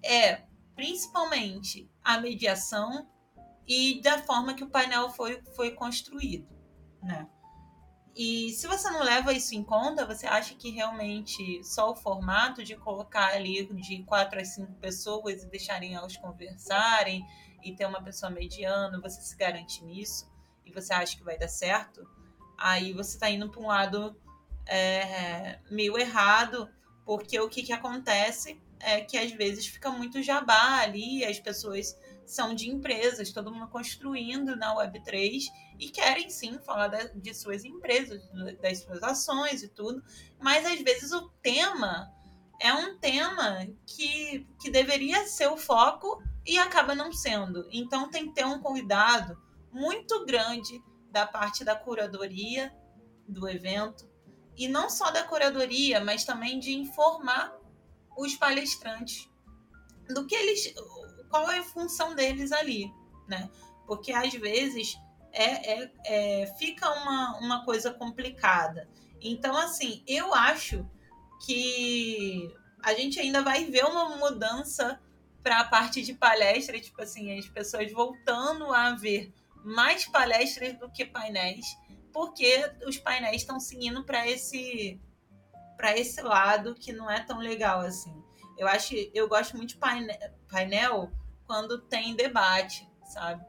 é 0.03 0.43
principalmente 0.75 1.89
a 2.03 2.19
mediação 2.19 3.09
e 3.67 3.99
da 3.99 4.19
forma 4.19 4.53
que 4.53 4.63
o 4.63 4.69
painel 4.69 5.09
foi, 5.09 5.41
foi 5.55 5.71
construído, 5.71 6.47
né? 7.01 7.27
E 8.15 8.51
se 8.51 8.67
você 8.67 8.91
não 8.91 9.01
leva 9.01 9.33
isso 9.33 9.55
em 9.55 9.63
conta, 9.63 10.05
você 10.05 10.27
acha 10.27 10.53
que 10.53 10.69
realmente 10.69 11.63
só 11.63 11.91
o 11.91 11.95
formato 11.95 12.63
de 12.63 12.75
colocar 12.75 13.33
ali 13.33 13.65
de 13.73 14.03
quatro 14.03 14.39
a 14.39 14.45
cinco 14.45 14.73
pessoas 14.73 15.41
e 15.41 15.49
deixarem 15.49 15.95
elas 15.95 16.15
conversarem 16.17 17.25
e 17.63 17.73
ter 17.73 17.87
uma 17.87 18.03
pessoa 18.03 18.29
mediana, 18.29 18.99
você 19.01 19.19
se 19.21 19.35
garante 19.35 19.83
nisso 19.83 20.29
e 20.63 20.71
você 20.71 20.93
acha 20.93 21.17
que 21.17 21.23
vai 21.23 21.39
dar 21.39 21.47
certo, 21.47 22.07
aí 22.57 22.93
você 22.93 23.15
está 23.15 23.29
indo 23.29 23.49
para 23.49 23.61
um 23.61 23.67
lado 23.67 24.15
é, 24.65 25.59
meio 25.69 25.97
errado, 25.97 26.69
porque 27.05 27.39
o 27.39 27.49
que, 27.49 27.63
que 27.63 27.73
acontece 27.73 28.61
é 28.79 29.01
que 29.01 29.17
às 29.17 29.31
vezes 29.31 29.67
fica 29.67 29.89
muito 29.91 30.21
jabá 30.21 30.79
ali, 30.81 31.23
as 31.23 31.39
pessoas 31.39 31.97
são 32.25 32.55
de 32.55 32.69
empresas, 32.69 33.31
todo 33.31 33.51
mundo 33.51 33.67
construindo 33.67 34.55
na 34.55 34.75
Web3 34.75 35.43
e 35.79 35.89
querem 35.89 36.29
sim 36.29 36.57
falar 36.59 36.89
de 37.13 37.33
suas 37.33 37.65
empresas, 37.65 38.21
das 38.61 38.79
suas 38.79 39.03
ações 39.03 39.63
e 39.63 39.67
tudo, 39.67 40.01
mas 40.39 40.65
às 40.65 40.79
vezes 40.81 41.11
o 41.11 41.29
tema 41.41 42.11
é 42.59 42.73
um 42.73 42.97
tema 42.97 43.67
que, 43.85 44.47
que 44.61 44.69
deveria 44.69 45.25
ser 45.25 45.47
o 45.47 45.57
foco 45.57 46.23
e 46.45 46.57
acaba 46.57 46.95
não 46.95 47.11
sendo. 47.11 47.67
Então 47.71 48.09
tem 48.09 48.27
que 48.27 48.35
ter 48.35 48.45
um 48.45 48.59
cuidado 48.59 49.37
muito 49.71 50.25
grande 50.25 50.81
da 51.11 51.25
parte 51.25 51.63
da 51.63 51.75
curadoria 51.75 52.73
do 53.27 53.47
evento, 53.49 54.09
e 54.61 54.67
não 54.67 54.91
só 54.91 55.09
da 55.09 55.23
curadoria, 55.23 55.99
mas 56.01 56.23
também 56.23 56.59
de 56.59 56.71
informar 56.71 57.51
os 58.15 58.35
palestrantes 58.35 59.27
do 60.07 60.27
que 60.27 60.35
eles, 60.35 60.71
qual 61.31 61.49
é 61.49 61.57
a 61.57 61.63
função 61.63 62.13
deles 62.13 62.51
ali, 62.51 62.93
né? 63.27 63.49
Porque 63.87 64.11
às 64.11 64.31
vezes 64.35 64.95
é, 65.31 65.81
é, 65.81 65.91
é 66.05 66.45
fica 66.59 66.87
uma, 66.91 67.39
uma 67.39 67.65
coisa 67.65 67.91
complicada. 67.91 68.87
Então, 69.19 69.57
assim, 69.57 70.03
eu 70.07 70.31
acho 70.31 70.87
que 71.43 72.53
a 72.83 72.93
gente 72.93 73.19
ainda 73.19 73.41
vai 73.41 73.65
ver 73.65 73.85
uma 73.85 74.15
mudança 74.17 75.01
para 75.41 75.61
a 75.61 75.63
parte 75.63 76.03
de 76.03 76.13
palestra, 76.13 76.79
tipo 76.79 77.01
assim, 77.01 77.35
as 77.35 77.47
pessoas 77.47 77.91
voltando 77.91 78.71
a 78.71 78.91
ver 78.91 79.33
mais 79.63 80.05
palestras 80.05 80.77
do 80.77 80.87
que 80.91 81.03
painéis 81.03 81.65
porque 82.11 82.71
os 82.85 82.97
painéis 82.97 83.41
estão 83.41 83.59
seguindo 83.59 84.03
para 84.03 84.27
esse 84.27 84.99
para 85.77 85.97
esse 85.97 86.21
lado 86.21 86.75
que 86.75 86.93
não 86.93 87.09
é 87.09 87.21
tão 87.21 87.39
legal 87.39 87.79
assim. 87.79 88.13
Eu 88.55 88.67
acho, 88.67 88.93
eu 89.15 89.27
gosto 89.27 89.57
muito 89.57 89.69
de 89.69 89.77
painel, 89.77 90.15
painel 90.47 91.11
quando 91.47 91.81
tem 91.81 92.15
debate, 92.15 92.87
sabe? 93.05 93.43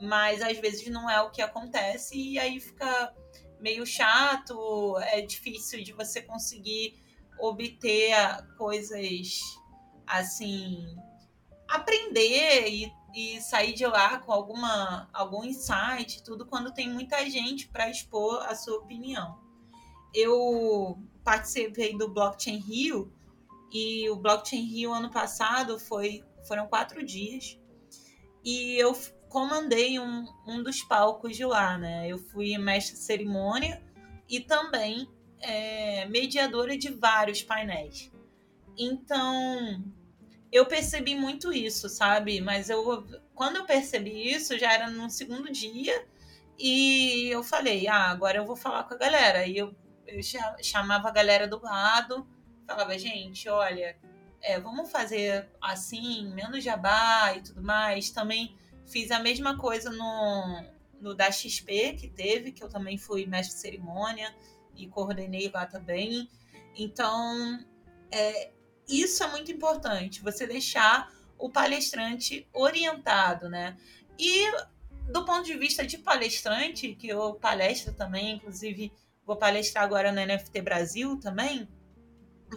Mas 0.00 0.40
às 0.40 0.56
vezes 0.58 0.88
não 0.88 1.10
é 1.10 1.20
o 1.20 1.30
que 1.30 1.42
acontece 1.42 2.16
e 2.16 2.38
aí 2.38 2.58
fica 2.58 3.14
meio 3.60 3.84
chato, 3.84 4.96
é 5.00 5.20
difícil 5.20 5.82
de 5.82 5.92
você 5.92 6.22
conseguir 6.22 7.02
obter 7.38 8.14
coisas 8.56 9.40
assim, 10.06 10.96
aprender 11.68 12.68
e, 12.68 12.92
e 13.14 13.40
sair 13.40 13.72
de 13.72 13.86
lá 13.86 14.18
com 14.18 14.32
alguma 14.32 15.08
algum 15.12 15.44
insight, 15.44 16.22
tudo 16.22 16.46
quando 16.46 16.72
tem 16.72 16.88
muita 16.88 17.28
gente 17.28 17.68
para 17.68 17.90
expor 17.90 18.42
a 18.46 18.54
sua 18.54 18.78
opinião. 18.78 19.38
Eu 20.14 20.98
participei 21.24 21.96
do 21.96 22.08
Blockchain 22.08 22.58
Rio 22.58 23.12
e 23.72 24.08
o 24.10 24.16
Blockchain 24.16 24.64
Rio 24.64 24.92
ano 24.92 25.10
passado 25.10 25.78
foi 25.78 26.24
foram 26.46 26.66
quatro 26.66 27.04
dias 27.04 27.58
e 28.44 28.76
eu 28.76 28.96
comandei 29.28 29.98
um, 29.98 30.24
um 30.46 30.62
dos 30.62 30.82
palcos 30.82 31.36
de 31.36 31.44
lá, 31.44 31.76
né? 31.76 32.08
Eu 32.08 32.18
fui 32.18 32.56
mestre 32.56 32.94
de 32.94 33.02
cerimônia 33.02 33.82
e 34.28 34.40
também 34.40 35.08
é, 35.40 36.06
mediadora 36.06 36.76
de 36.76 36.90
vários 36.90 37.42
painéis. 37.42 38.10
Então, 38.76 39.82
eu 40.50 40.66
percebi 40.66 41.14
muito 41.14 41.52
isso, 41.52 41.88
sabe? 41.88 42.40
Mas 42.40 42.70
eu, 42.70 43.06
quando 43.34 43.56
eu 43.56 43.64
percebi 43.64 44.32
isso, 44.32 44.58
já 44.58 44.72
era 44.72 44.90
no 44.90 45.10
segundo 45.10 45.50
dia 45.52 46.06
e 46.58 47.28
eu 47.28 47.42
falei, 47.42 47.86
ah, 47.86 48.10
agora 48.10 48.38
eu 48.38 48.46
vou 48.46 48.56
falar 48.56 48.84
com 48.84 48.94
a 48.94 48.98
galera. 48.98 49.46
E 49.46 49.56
eu, 49.56 49.74
eu 50.06 50.20
chamava 50.62 51.08
a 51.08 51.12
galera 51.12 51.46
do 51.46 51.62
lado, 51.62 52.26
falava, 52.66 52.98
gente, 52.98 53.48
olha, 53.48 53.96
é, 54.40 54.58
vamos 54.58 54.90
fazer 54.90 55.48
assim, 55.60 56.32
menos 56.32 56.64
jabá 56.64 57.34
e 57.36 57.42
tudo 57.42 57.62
mais. 57.62 58.10
Também 58.10 58.56
fiz 58.86 59.10
a 59.10 59.18
mesma 59.18 59.56
coisa 59.56 59.90
no, 59.90 60.64
no 61.00 61.14
da 61.14 61.30
XP 61.30 61.94
que 61.94 62.08
teve, 62.08 62.52
que 62.52 62.64
eu 62.64 62.68
também 62.68 62.96
fui 62.96 63.26
mestre 63.26 63.54
de 63.54 63.60
cerimônia 63.60 64.34
e 64.74 64.86
coordenei 64.86 65.50
lá 65.52 65.66
também. 65.66 66.28
Então, 66.74 67.58
é, 68.10 68.52
isso 68.88 69.22
é 69.22 69.28
muito 69.28 69.52
importante, 69.52 70.22
você 70.22 70.46
deixar 70.46 71.12
o 71.36 71.50
palestrante 71.50 72.48
orientado, 72.52 73.48
né? 73.48 73.76
E 74.18 74.50
do 75.10 75.24
ponto 75.24 75.44
de 75.44 75.56
vista 75.56 75.86
de 75.86 75.98
palestrante, 75.98 76.94
que 76.94 77.08
eu 77.08 77.34
palestro 77.34 77.92
também, 77.92 78.36
inclusive 78.36 78.92
vou 79.24 79.36
palestrar 79.36 79.84
agora 79.84 80.10
no 80.10 80.20
NFT 80.20 80.62
Brasil 80.62 81.18
também, 81.20 81.68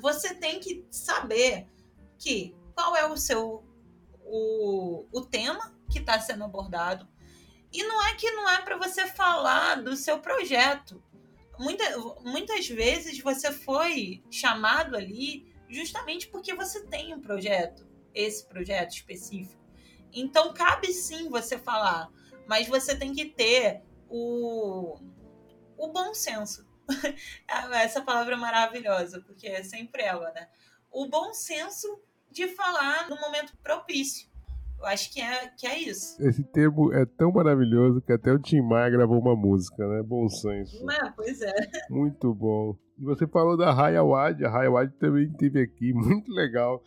você 0.01 0.33
tem 0.33 0.59
que 0.59 0.85
saber 0.89 1.67
que 2.17 2.55
qual 2.73 2.95
é 2.95 3.05
o 3.05 3.17
seu 3.17 3.63
o, 4.23 5.05
o 5.11 5.21
tema 5.21 5.75
que 5.89 5.99
está 5.99 6.19
sendo 6.19 6.45
abordado. 6.45 7.07
E 7.71 7.83
não 7.83 8.05
é 8.05 8.15
que 8.15 8.31
não 8.31 8.49
é 8.49 8.61
para 8.61 8.77
você 8.77 9.05
falar 9.07 9.81
do 9.81 9.95
seu 9.95 10.19
projeto. 10.19 11.03
Muita, 11.59 11.97
muitas 12.21 12.67
vezes 12.67 13.19
você 13.19 13.51
foi 13.51 14.23
chamado 14.31 14.95
ali 14.95 15.50
justamente 15.71 16.27
porque 16.27 16.53
você 16.53 16.85
tem 16.85 17.13
um 17.13 17.21
projeto, 17.21 17.87
esse 18.13 18.45
projeto 18.45 18.91
específico. 18.91 19.61
Então, 20.13 20.53
cabe 20.53 20.91
sim 20.93 21.29
você 21.29 21.57
falar, 21.57 22.09
mas 22.47 22.67
você 22.67 22.95
tem 22.95 23.13
que 23.13 23.25
ter 23.25 23.81
o, 24.09 24.99
o 25.77 25.87
bom 25.87 26.13
senso. 26.13 26.69
Essa 27.73 28.01
palavra 28.01 28.33
é 28.33 28.37
maravilhosa, 28.37 29.21
porque 29.21 29.47
é 29.47 29.63
sempre 29.63 30.03
ela, 30.03 30.31
né? 30.33 30.49
O 30.91 31.07
bom 31.07 31.33
senso 31.33 32.01
de 32.29 32.47
falar 32.49 33.09
no 33.09 33.15
momento 33.17 33.55
propício. 33.57 34.29
Eu 34.81 34.87
acho 34.87 35.13
que 35.13 35.21
é, 35.21 35.47
que 35.55 35.67
é 35.67 35.79
isso. 35.79 36.19
Esse 36.19 36.43
termo 36.43 36.91
é 36.91 37.05
tão 37.05 37.31
maravilhoso 37.31 38.01
que 38.01 38.11
até 38.11 38.33
o 38.33 38.39
Tim 38.39 38.61
Maia 38.61 38.89
gravou 38.89 39.19
uma 39.19 39.35
música, 39.35 39.87
né? 39.87 40.01
Bom 40.01 40.27
senso. 40.27 40.83
É, 40.89 41.11
pois 41.11 41.39
é. 41.39 41.53
Muito 41.87 42.33
bom. 42.33 42.75
E 42.97 43.03
você 43.03 43.27
falou 43.27 43.55
da 43.55 43.71
Raya 43.71 44.03
Wad, 44.03 44.43
a 44.43 44.49
Raya 44.49 44.71
Wad 44.71 44.91
também 44.97 45.25
esteve 45.25 45.61
aqui, 45.61 45.93
muito 45.93 46.31
legal, 46.31 46.81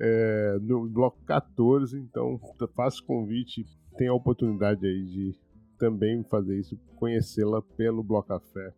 é, 0.00 0.56
no 0.60 0.88
bloco 0.88 1.18
14, 1.24 1.98
então 1.98 2.40
faço 2.76 3.04
convite, 3.04 3.66
tem 3.96 4.06
a 4.06 4.14
oportunidade 4.14 4.86
aí 4.86 5.04
de 5.04 5.36
também 5.78 6.22
fazer 6.30 6.60
isso, 6.60 6.78
conhecê-la 6.94 7.60
pelo 7.76 8.04
Bloco 8.04 8.28
Café. 8.28 8.72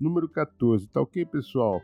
Número 0.00 0.28
14, 0.28 0.86
tá 0.86 1.00
ok, 1.00 1.24
pessoal? 1.26 1.82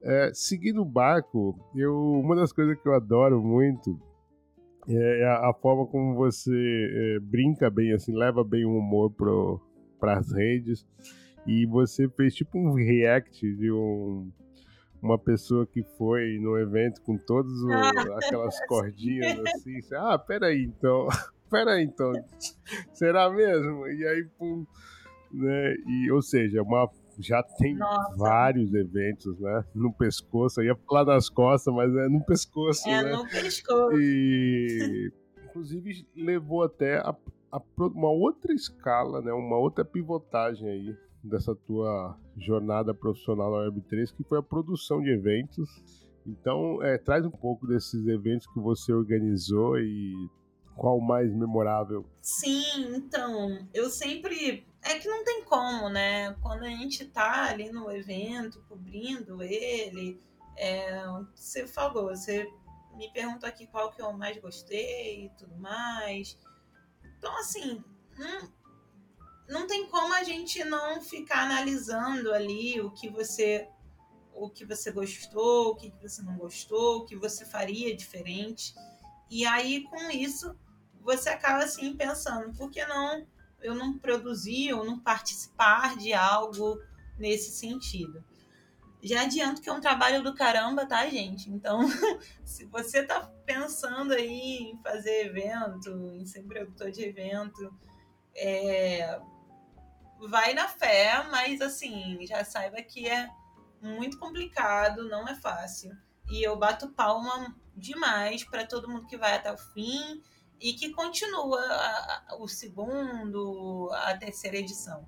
É, 0.00 0.30
seguindo 0.32 0.80
o 0.80 0.84
barco, 0.84 1.58
eu, 1.74 1.96
uma 1.96 2.36
das 2.36 2.52
coisas 2.52 2.80
que 2.80 2.88
eu 2.88 2.94
adoro 2.94 3.42
muito 3.42 4.00
é, 4.88 5.20
é 5.20 5.26
a, 5.26 5.52
forma 5.52 5.86
como 5.86 6.14
você 6.14 6.50
é, 6.52 7.20
brinca 7.20 7.70
bem, 7.70 7.92
assim, 7.92 8.16
leva 8.16 8.42
bem 8.42 8.64
o 8.64 8.76
humor 8.76 9.12
para 9.98 10.18
as 10.18 10.32
redes. 10.32 10.86
E 11.46 11.66
você 11.66 12.08
fez 12.08 12.34
tipo 12.34 12.58
um 12.58 12.72
react 12.72 13.40
de 13.56 13.70
um, 13.70 14.30
uma 15.00 15.18
pessoa 15.18 15.66
que 15.66 15.82
foi 15.98 16.38
no 16.40 16.56
evento 16.58 17.02
com 17.02 17.16
todas 17.16 17.52
aquelas 18.16 18.54
cordinhas 18.66 19.38
assim. 19.40 19.78
ah, 19.94 20.18
peraí 20.18 20.64
então. 20.64 21.08
peraí 21.50 21.84
então. 21.84 22.12
Será 22.92 23.28
mesmo? 23.30 23.86
E 23.88 24.06
aí, 24.06 24.24
pum. 24.38 24.64
Né? 25.32 25.74
E, 25.86 26.10
ou 26.12 26.22
seja, 26.22 26.62
uma 26.62 26.88
já 27.18 27.42
tem 27.42 27.76
Nossa. 27.76 28.16
vários 28.16 28.72
eventos, 28.72 29.38
né? 29.38 29.64
No 29.74 29.92
pescoço, 29.92 30.60
eu 30.60 30.66
ia 30.66 30.76
falar 30.76 31.04
das 31.04 31.28
costas, 31.28 31.72
mas 31.74 31.94
é 31.94 32.08
no 32.08 32.24
pescoço, 32.24 32.88
é 32.88 33.02
né? 33.02 33.12
no 33.12 33.28
pescoço. 33.28 34.00
E 34.00 35.12
inclusive 35.44 36.06
levou 36.16 36.62
até 36.62 36.96
a, 36.98 37.14
a, 37.50 37.60
uma 37.78 38.10
outra 38.10 38.52
escala, 38.52 39.20
né? 39.20 39.32
Uma 39.32 39.58
outra 39.58 39.84
pivotagem 39.84 40.68
aí 40.68 40.96
dessa 41.22 41.54
tua 41.54 42.18
jornada 42.36 42.92
profissional 42.92 43.50
na 43.52 43.70
Web3, 43.70 44.14
que 44.16 44.24
foi 44.24 44.38
a 44.38 44.42
produção 44.42 45.00
de 45.00 45.10
eventos. 45.10 45.68
Então, 46.26 46.82
é, 46.82 46.98
traz 46.98 47.24
um 47.24 47.30
pouco 47.30 47.66
desses 47.66 48.06
eventos 48.06 48.46
que 48.48 48.60
você 48.60 48.92
organizou 48.92 49.78
e 49.78 50.12
qual 50.76 50.98
o 50.98 51.06
mais 51.06 51.32
memorável? 51.34 52.04
Sim, 52.20 52.94
então, 52.94 53.58
eu 53.74 53.88
sempre 53.90 54.66
é 54.82 54.98
que 54.98 55.08
não 55.08 55.24
tem 55.24 55.44
como, 55.44 55.88
né? 55.88 56.34
Quando 56.42 56.64
a 56.64 56.68
gente 56.68 57.06
tá 57.06 57.44
ali 57.50 57.70
no 57.70 57.90
evento, 57.90 58.64
cobrindo 58.68 59.42
ele, 59.42 60.20
é, 60.56 61.02
você 61.34 61.66
falou, 61.66 62.08
você 62.08 62.50
me 62.94 63.10
perguntou 63.12 63.48
aqui 63.48 63.66
qual 63.66 63.90
que 63.90 64.02
eu 64.02 64.12
mais 64.12 64.38
gostei 64.38 65.26
e 65.26 65.30
tudo 65.30 65.56
mais. 65.56 66.38
Então, 67.16 67.36
assim, 67.38 67.82
não, 68.18 68.52
não 69.48 69.66
tem 69.66 69.86
como 69.88 70.12
a 70.14 70.24
gente 70.24 70.64
não 70.64 71.00
ficar 71.00 71.44
analisando 71.44 72.32
ali 72.32 72.80
o 72.80 72.90
que 72.90 73.08
você 73.08 73.68
o 74.34 74.48
que 74.48 74.64
você 74.64 74.90
gostou, 74.90 75.72
o 75.72 75.76
que 75.76 75.92
você 76.00 76.22
não 76.22 76.36
gostou, 76.38 76.98
o 76.98 77.04
que 77.04 77.14
você 77.14 77.44
faria 77.44 77.94
diferente. 77.94 78.74
E 79.30 79.44
aí, 79.44 79.84
com 79.84 80.10
isso, 80.10 80.56
você 81.00 81.28
acaba 81.28 81.64
assim 81.64 81.94
pensando, 81.94 82.56
por 82.56 82.70
que 82.70 82.84
não 82.86 83.26
eu 83.62 83.74
não 83.74 83.98
produzir 83.98 84.72
ou 84.72 84.84
não 84.84 84.98
participar 84.98 85.96
de 85.96 86.12
algo 86.12 86.80
nesse 87.18 87.50
sentido. 87.50 88.24
Já 89.02 89.22
adianto 89.22 89.60
que 89.60 89.68
é 89.68 89.72
um 89.72 89.80
trabalho 89.80 90.22
do 90.22 90.34
caramba, 90.34 90.86
tá, 90.86 91.06
gente? 91.08 91.50
Então, 91.50 91.80
se 92.44 92.64
você 92.66 93.02
tá 93.02 93.20
pensando 93.44 94.12
aí 94.12 94.70
em 94.70 94.80
fazer 94.82 95.26
evento, 95.26 95.90
em 96.14 96.24
ser 96.24 96.44
produtor 96.44 96.90
de 96.90 97.02
evento, 97.02 97.74
é... 98.36 99.20
vai 100.28 100.54
na 100.54 100.68
fé, 100.68 101.26
mas 101.30 101.60
assim, 101.60 102.24
já 102.26 102.44
saiba 102.44 102.80
que 102.80 103.08
é 103.08 103.28
muito 103.80 104.18
complicado, 104.18 105.08
não 105.08 105.26
é 105.26 105.34
fácil. 105.34 105.90
E 106.30 106.46
eu 106.46 106.56
bato 106.56 106.90
palma 106.90 107.54
demais 107.76 108.44
para 108.44 108.64
todo 108.64 108.88
mundo 108.88 109.08
que 109.08 109.16
vai 109.16 109.34
até 109.34 109.52
o 109.52 109.58
fim 109.58 110.22
e 110.62 110.72
que 110.74 110.90
continua 110.90 111.60
a, 111.60 112.22
a, 112.28 112.36
o 112.36 112.46
segundo, 112.46 113.90
a 113.92 114.16
terceira 114.16 114.56
edição. 114.56 115.04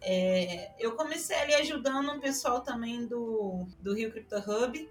É, 0.00 0.72
eu 0.78 0.94
comecei 0.94 1.36
ali 1.36 1.54
ajudando 1.54 2.12
um 2.12 2.20
pessoal 2.20 2.60
também 2.60 3.04
do, 3.06 3.66
do 3.80 3.92
Rio 3.92 4.12
Crypto 4.12 4.36
Hub, 4.36 4.88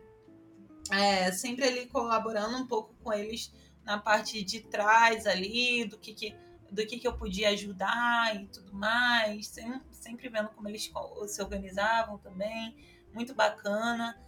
é, 0.92 1.32
sempre 1.32 1.66
ali 1.66 1.86
colaborando 1.88 2.58
um 2.58 2.68
pouco 2.68 2.94
com 3.02 3.14
eles 3.14 3.52
na 3.86 3.98
parte 3.98 4.44
de 4.44 4.60
trás 4.60 5.26
ali, 5.26 5.86
do 5.86 5.98
que, 5.98 6.14
que 6.14 6.36
do 6.70 6.86
que, 6.86 7.00
que 7.00 7.08
eu 7.08 7.14
podia 7.14 7.50
ajudar 7.50 8.36
e 8.36 8.46
tudo 8.48 8.74
mais, 8.74 9.48
sempre, 9.48 9.88
sempre 9.92 10.28
vendo 10.28 10.50
como 10.50 10.68
eles 10.68 10.92
se 11.28 11.42
organizavam 11.42 12.18
também, 12.18 12.76
muito 13.14 13.34
bacana. 13.34 14.20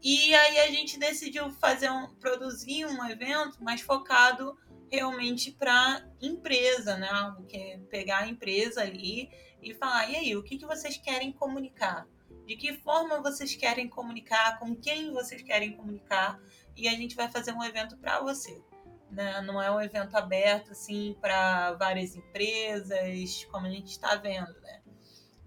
E 0.00 0.32
aí 0.32 0.60
a 0.60 0.68
gente 0.68 0.96
decidiu 0.96 1.50
fazer 1.50 1.90
um, 1.90 2.06
produzir 2.14 2.86
um 2.86 3.04
evento 3.08 3.62
mais 3.62 3.80
focado 3.80 4.56
realmente 4.90 5.52
para 5.52 6.06
empresa, 6.20 6.96
né? 6.96 7.08
Que 7.48 7.56
é 7.56 7.78
pegar 7.90 8.18
a 8.18 8.28
empresa 8.28 8.82
ali 8.82 9.30
e 9.62 9.74
falar, 9.74 10.10
e 10.10 10.16
aí, 10.16 10.36
o 10.36 10.42
que, 10.42 10.56
que 10.56 10.66
vocês 10.66 10.96
querem 10.96 11.32
comunicar? 11.32 12.06
De 12.46 12.56
que 12.56 12.72
forma 12.74 13.20
vocês 13.20 13.54
querem 13.54 13.88
comunicar? 13.88 14.58
Com 14.58 14.74
quem 14.74 15.12
vocês 15.12 15.42
querem 15.42 15.76
comunicar? 15.76 16.40
E 16.76 16.88
a 16.88 16.92
gente 16.92 17.14
vai 17.16 17.28
fazer 17.30 17.52
um 17.52 17.62
evento 17.62 17.96
para 17.98 18.20
você. 18.20 18.62
Né? 19.10 19.40
Não 19.42 19.60
é 19.60 19.70
um 19.70 19.80
evento 19.80 20.16
aberto 20.16 20.72
assim 20.72 21.16
para 21.20 21.72
várias 21.72 22.14
empresas, 22.14 23.44
como 23.50 23.66
a 23.66 23.70
gente 23.70 23.90
está 23.90 24.14
vendo, 24.16 24.52
né? 24.60 24.82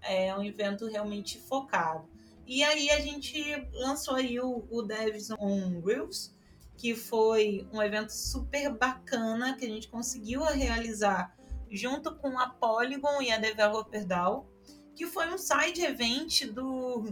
É 0.02 0.34
um 0.36 0.42
evento 0.42 0.86
realmente 0.86 1.38
focado. 1.38 2.08
E 2.46 2.62
aí 2.64 2.90
a 2.90 3.00
gente 3.00 3.40
lançou 3.72 4.16
aí 4.16 4.38
o, 4.40 4.66
o 4.68 4.82
Devs 4.82 5.30
on 5.30 5.80
Reels, 5.80 6.34
que 6.82 6.96
foi 6.96 7.64
um 7.72 7.80
evento 7.80 8.10
super 8.10 8.76
bacana 8.76 9.56
que 9.56 9.64
a 9.64 9.68
gente 9.68 9.86
conseguiu 9.86 10.42
realizar 10.42 11.32
junto 11.70 12.12
com 12.16 12.36
a 12.36 12.48
Polygon 12.48 13.22
e 13.22 13.30
a 13.30 13.38
Developer 13.38 14.04
DAO, 14.04 14.50
que 14.92 15.06
foi 15.06 15.32
um 15.32 15.38
side 15.38 15.80
event 15.80 16.46
do, 16.46 17.04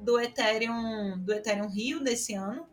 do 0.00 0.18
Ethereum 0.18 1.22
do 1.22 1.30
Ethereum 1.30 1.68
Rio 1.68 2.02
desse 2.02 2.32
ano. 2.32 2.66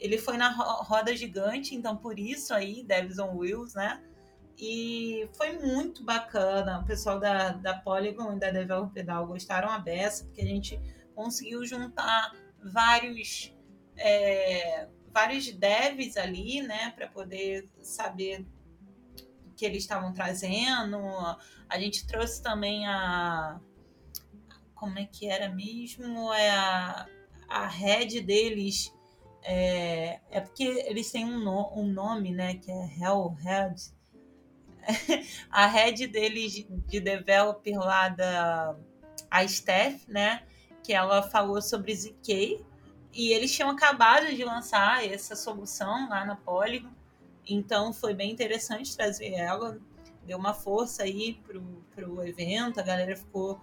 Ele 0.00 0.16
foi 0.16 0.38
na 0.38 0.48
roda 0.48 1.14
gigante, 1.14 1.74
então 1.74 1.94
por 1.94 2.18
isso 2.18 2.54
aí, 2.54 2.82
Devs 2.84 3.18
on 3.18 3.36
Wheels, 3.36 3.74
né? 3.74 4.02
E 4.56 5.28
foi 5.36 5.58
muito 5.58 6.02
bacana. 6.02 6.80
O 6.80 6.86
pessoal 6.86 7.20
da, 7.20 7.50
da 7.50 7.74
Polygon 7.74 8.36
e 8.36 8.38
da 8.38 8.50
Developer 8.50 9.04
DAO 9.04 9.26
gostaram 9.26 9.68
a 9.68 9.78
beça, 9.78 10.24
porque 10.24 10.40
a 10.40 10.46
gente 10.46 10.80
conseguiu 11.14 11.66
juntar 11.66 12.32
vários 12.64 13.54
é, 13.98 14.88
vários 15.12 15.50
devs 15.52 16.16
ali, 16.16 16.62
né, 16.62 16.92
para 16.96 17.06
poder 17.06 17.68
saber 17.80 18.46
o 19.46 19.54
que 19.54 19.64
eles 19.64 19.82
estavam 19.82 20.12
trazendo. 20.12 20.98
A 21.68 21.78
gente 21.78 22.06
trouxe 22.06 22.42
também 22.42 22.86
a 22.86 23.60
como 24.82 24.98
é 24.98 25.06
que 25.06 25.28
era 25.28 25.48
mesmo? 25.48 26.32
É 26.32 26.50
a, 26.50 27.06
a 27.48 27.68
head 27.68 28.20
deles. 28.20 28.92
É, 29.44 30.18
é 30.28 30.40
porque 30.40 30.64
eles 30.64 31.08
têm 31.12 31.24
um, 31.24 31.38
no, 31.38 31.72
um 31.78 31.86
nome, 31.86 32.32
né? 32.32 32.56
Que 32.56 32.68
é 32.72 32.90
Hellhead. 32.98 33.80
a 35.48 35.66
head 35.68 36.08
deles 36.08 36.66
de 36.88 36.98
developer 36.98 37.78
lá 37.78 38.08
da 38.08 38.76
a 39.30 39.46
Steph, 39.46 40.08
né? 40.08 40.42
Que 40.82 40.92
ela 40.92 41.22
falou 41.22 41.62
sobre 41.62 41.94
ZK, 41.94 42.64
e 43.12 43.32
eles 43.32 43.52
tinham 43.52 43.70
acabado 43.70 44.26
de 44.26 44.44
lançar 44.44 45.04
essa 45.04 45.36
solução 45.36 46.08
lá 46.08 46.24
na 46.24 46.36
Polygon, 46.36 46.90
então 47.46 47.92
foi 47.92 48.14
bem 48.14 48.30
interessante 48.30 48.96
trazer 48.96 49.32
ela, 49.34 49.78
deu 50.24 50.38
uma 50.38 50.54
força 50.54 51.02
aí 51.02 51.34
pro, 51.44 51.60
pro 51.94 52.26
evento, 52.26 52.80
a 52.80 52.82
galera 52.82 53.16
ficou 53.16 53.60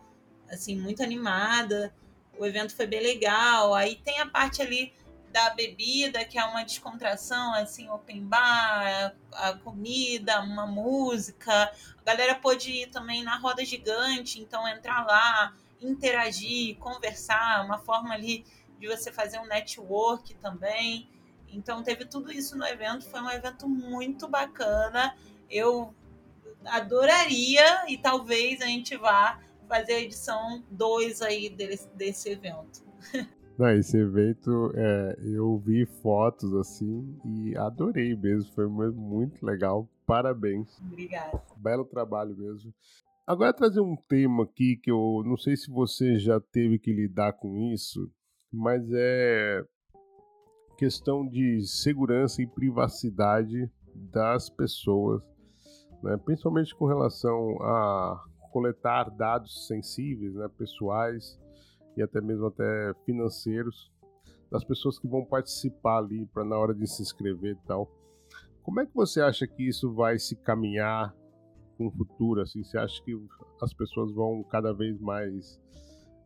assim 0.49 0.75
muito 0.79 1.01
animada, 1.01 1.93
o 2.39 2.45
evento 2.45 2.75
foi 2.75 2.87
bem 2.87 3.01
legal. 3.01 3.75
Aí 3.75 3.95
tem 3.97 4.19
a 4.19 4.25
parte 4.25 4.61
ali 4.61 4.93
da 5.31 5.51
bebida, 5.51 6.25
que 6.25 6.39
é 6.39 6.43
uma 6.43 6.63
descontração, 6.63 7.53
assim, 7.53 7.87
open 7.89 8.25
bar, 8.25 9.13
a 9.31 9.53
comida, 9.53 10.41
uma 10.41 10.65
música. 10.65 11.71
A 11.99 12.03
galera 12.03 12.33
pôde 12.35 12.71
ir 12.71 12.87
também 12.87 13.23
na 13.23 13.37
roda 13.37 13.63
gigante, 13.63 14.39
então 14.39 14.67
entrar 14.67 15.05
lá, 15.05 15.53
interagir, 15.79 16.77
conversar, 16.77 17.63
uma 17.63 17.77
forma 17.77 18.13
ali 18.13 18.43
de 18.79 18.87
você 18.87 19.11
fazer 19.11 19.39
um 19.39 19.45
network 19.45 20.33
também. 20.35 21.09
Então 21.51 21.83
teve 21.83 22.05
tudo 22.05 22.31
isso 22.31 22.57
no 22.57 22.65
evento, 22.65 23.05
foi 23.05 23.21
um 23.21 23.29
evento 23.29 23.67
muito 23.67 24.27
bacana. 24.27 25.15
Eu 25.49 25.93
adoraria 26.65 27.89
e 27.89 27.97
talvez 27.97 28.61
a 28.61 28.65
gente 28.65 28.95
vá 28.97 29.39
fazer 29.67 29.93
a 29.93 29.99
edição 30.01 30.63
2 30.71 31.21
aí 31.21 31.49
desse, 31.49 31.87
desse 31.89 32.29
evento. 32.29 32.83
Não, 33.57 33.69
esse 33.71 33.97
evento 33.97 34.71
é, 34.73 35.17
eu 35.21 35.57
vi 35.57 35.85
fotos 35.85 36.53
assim 36.55 37.19
e 37.25 37.57
adorei 37.57 38.15
mesmo, 38.15 38.49
foi 38.53 38.67
muito 38.67 39.45
legal. 39.45 39.85
Parabéns. 40.05 40.79
Obrigada. 40.79 41.41
Belo 41.57 41.83
trabalho 41.83 42.35
mesmo. 42.37 42.73
Agora 43.27 43.53
trazer 43.53 43.81
um 43.81 43.95
tema 43.95 44.43
aqui 44.43 44.77
que 44.77 44.89
eu 44.89 45.21
não 45.25 45.37
sei 45.37 45.55
se 45.55 45.69
você 45.69 46.17
já 46.17 46.39
teve 46.39 46.79
que 46.79 46.91
lidar 46.91 47.33
com 47.33 47.55
isso, 47.71 48.09
mas 48.51 48.87
é 48.91 49.63
questão 50.77 51.27
de 51.27 51.61
segurança 51.67 52.41
e 52.41 52.47
privacidade 52.47 53.69
das 53.93 54.49
pessoas, 54.49 55.21
né? 56.01 56.17
principalmente 56.17 56.73
com 56.73 56.85
relação 56.85 57.61
a 57.61 58.23
coletar 58.51 59.09
dados 59.09 59.67
sensíveis, 59.67 60.33
né? 60.33 60.47
pessoais 60.57 61.39
e 61.97 62.01
até 62.01 62.21
mesmo 62.21 62.47
até 62.47 62.93
financeiros 63.05 63.91
das 64.49 64.63
pessoas 64.63 64.97
que 64.97 65.07
vão 65.07 65.23
participar 65.23 65.97
ali 65.97 66.25
para 66.27 66.43
na 66.43 66.57
hora 66.57 66.73
de 66.73 66.87
se 66.87 67.01
inscrever 67.01 67.51
e 67.51 67.67
tal. 67.67 67.91
Como 68.63 68.79
é 68.79 68.85
que 68.85 68.95
você 68.95 69.21
acha 69.21 69.45
que 69.45 69.67
isso 69.67 69.93
vai 69.93 70.17
se 70.17 70.35
caminhar 70.35 71.13
com 71.77 71.87
o 71.87 71.91
futuro? 71.91 72.41
Assim, 72.41 72.63
você 72.63 72.77
acha 72.77 73.03
que 73.03 73.13
as 73.61 73.73
pessoas 73.73 74.13
vão 74.13 74.43
cada 74.43 74.73
vez 74.73 74.99
mais 74.99 75.59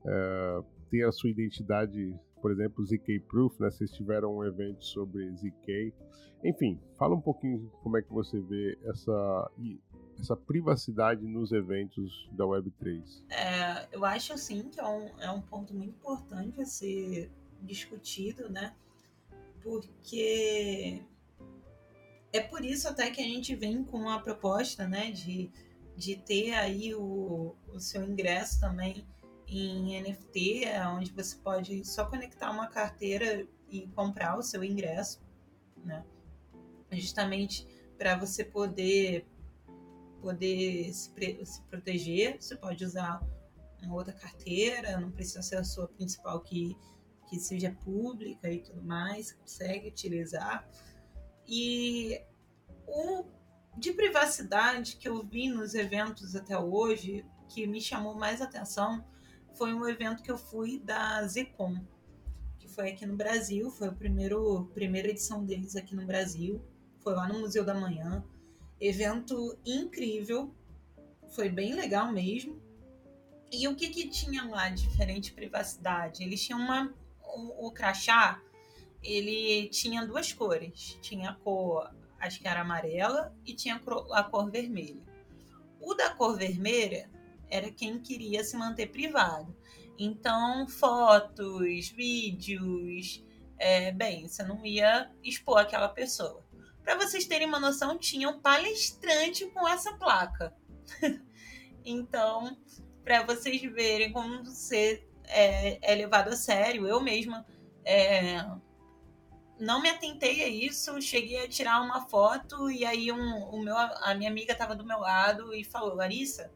é, 0.06 0.64
ter 0.94 1.08
a 1.08 1.12
sua 1.12 1.32
identidade, 1.32 2.16
por 2.40 2.52
exemplo, 2.52 2.86
ZK 2.86 3.20
Proof, 3.22 3.60
né? 3.60 3.72
Vocês 3.72 3.90
tiveram 3.90 4.38
um 4.38 4.46
evento 4.46 4.86
sobre 4.86 5.28
ZK. 5.32 5.92
Enfim, 6.44 6.80
fala 7.00 7.16
um 7.16 7.22
pouquinho 7.22 7.68
como 7.82 7.98
é 7.98 8.02
que 8.04 8.14
você 8.14 8.40
vê 8.40 8.78
essa, 8.84 9.52
essa 10.20 10.36
privacidade 10.36 11.26
nos 11.26 11.52
eventos 11.52 12.30
da 12.34 12.44
Web3. 12.44 13.24
É, 13.32 13.88
eu 13.92 14.06
acho, 14.06 14.38
sim, 14.38 14.70
que 14.70 14.80
é 14.80 14.86
um, 14.86 15.08
é 15.20 15.32
um 15.32 15.42
ponto 15.42 15.74
muito 15.74 15.96
importante 15.96 16.62
a 16.62 16.66
ser 16.66 17.32
discutido, 17.64 18.48
né? 18.50 18.76
Porque 19.64 21.02
é 22.32 22.40
por 22.40 22.64
isso 22.64 22.88
até 22.88 23.10
que 23.10 23.22
a 23.22 23.26
gente 23.26 23.56
vem 23.56 23.84
com 23.84 24.08
a 24.10 24.20
proposta, 24.20 24.88
né, 24.88 25.10
de, 25.12 25.50
de 25.96 26.18
ter 26.18 26.52
aí 26.52 26.94
o, 26.94 27.56
o 27.74 27.80
seu 27.80 28.04
ingresso 28.04 28.60
também 28.60 29.04
em 29.58 30.02
NFT, 30.02 30.64
onde 30.96 31.12
você 31.12 31.36
pode 31.38 31.86
só 31.86 32.06
conectar 32.06 32.52
uma 32.52 32.68
carteira 32.68 33.48
e 33.70 33.88
comprar 33.90 34.38
o 34.38 34.44
seu 34.44 34.64
ingresso, 34.64 35.22
né? 35.84 36.04
Justamente 36.92 37.68
para 37.98 38.16
você 38.18 38.44
poder 38.44 39.26
poder 40.22 40.94
se, 40.94 41.12
se 41.46 41.62
proteger, 41.64 42.42
você 42.42 42.56
pode 42.56 42.86
usar 42.86 43.22
uma 43.82 43.96
outra 43.96 44.14
carteira, 44.14 44.98
não 44.98 45.12
precisa 45.12 45.42
ser 45.42 45.58
a 45.58 45.64
sua 45.66 45.88
principal 45.90 46.40
que, 46.40 46.78
que 47.30 47.38
seja 47.38 47.76
pública 47.84 48.50
e 48.50 48.60
tudo 48.60 48.82
mais, 48.82 49.34
consegue 49.34 49.90
utilizar. 49.90 50.66
E 51.46 52.22
o 52.88 53.26
de 53.78 53.92
privacidade 53.92 54.96
que 54.96 55.10
eu 55.10 55.24
vi 55.24 55.50
nos 55.50 55.74
eventos 55.74 56.36
até 56.36 56.58
hoje, 56.58 57.26
que 57.50 57.68
me 57.68 57.82
chamou 57.82 58.16
mais 58.16 58.42
atenção, 58.42 59.04
foi 59.54 59.74
um 59.74 59.88
evento 59.88 60.24
que 60.24 60.32
eu 60.32 60.38
fui 60.38 60.80
da 60.80 61.26
Zecom, 61.28 61.76
que 62.58 62.68
foi 62.68 62.90
aqui 62.90 63.06
no 63.06 63.16
Brasil, 63.16 63.70
foi 63.70 63.88
a 63.88 63.92
primeiro, 63.92 64.70
primeira 64.74 65.10
edição 65.10 65.46
deles 65.46 65.76
aqui 65.76 65.96
no 65.96 66.06
Brasil, 66.06 66.62
foi 67.00 67.14
lá 67.14 67.28
no 67.28 67.40
Museu 67.40 67.64
da 67.64 67.74
Manhã. 67.74 68.24
Evento 68.80 69.58
incrível, 69.66 70.54
foi 71.36 71.50
bem 71.50 71.74
legal 71.74 72.12
mesmo. 72.12 72.62
E 73.52 73.68
o 73.68 73.76
que 73.76 73.90
que 73.90 74.10
tinha 74.10 74.44
lá 74.46 74.70
de 74.70 74.82
diferente 74.82 75.26
de 75.26 75.34
privacidade? 75.34 76.24
Eles 76.24 76.44
tinham 76.44 76.60
uma 76.60 76.94
o, 77.22 77.68
o 77.68 77.72
crachá, 77.72 78.42
ele 79.02 79.68
tinha 79.70 80.06
duas 80.06 80.32
cores, 80.34 80.98
tinha 81.02 81.32
a 81.32 81.36
cor, 81.36 81.94
acho 82.20 82.40
que 82.40 82.48
era 82.48 82.62
amarela 82.62 83.36
e 83.46 83.54
tinha 83.54 83.76
a 84.12 84.24
cor 84.24 84.50
vermelha. 84.50 85.04
O 85.80 85.94
da 85.94 86.12
cor 86.16 86.38
vermelha 86.38 87.10
era 87.54 87.72
quem 87.72 88.00
queria 88.00 88.44
se 88.44 88.58
manter 88.58 88.88
privado. 88.88 89.56
Então, 89.98 90.68
fotos, 90.68 91.90
vídeos, 91.90 93.24
é, 93.60 93.92
bem, 93.92 94.28
você 94.28 94.42
não 94.42 94.66
ia 94.66 95.12
expor 95.24 95.60
aquela 95.60 95.88
pessoa. 95.88 96.44
Para 96.82 96.96
vocês 96.96 97.26
terem 97.26 97.48
uma 97.48 97.60
noção, 97.60 97.98
tinha 97.98 98.28
um 98.28 98.40
palestrante 98.40 99.46
com 99.52 99.68
essa 99.68 99.94
placa. 99.94 100.54
então, 101.86 102.58
para 103.04 103.24
vocês 103.24 103.62
verem 103.62 104.12
como 104.12 104.44
você 104.44 105.08
é, 105.26 105.78
é, 105.82 105.96
levado 105.96 106.30
a 106.30 106.36
sério, 106.36 106.88
eu 106.88 107.00
mesma 107.00 107.46
é, 107.86 108.44
não 109.60 109.80
me 109.80 109.90
atentei 109.90 110.44
a 110.44 110.48
isso, 110.48 111.00
cheguei 111.00 111.44
a 111.44 111.48
tirar 111.48 111.82
uma 111.82 112.02
foto 112.08 112.70
e 112.72 112.84
aí 112.84 113.12
um, 113.12 113.44
o 113.50 113.62
meu, 113.62 113.78
a 113.78 114.16
minha 114.16 114.30
amiga 114.30 114.54
estava 114.54 114.76
do 114.76 114.86
meu 114.86 115.00
lado 115.00 115.54
e 115.54 115.64
falou, 115.64 115.96
Larissa, 115.96 116.52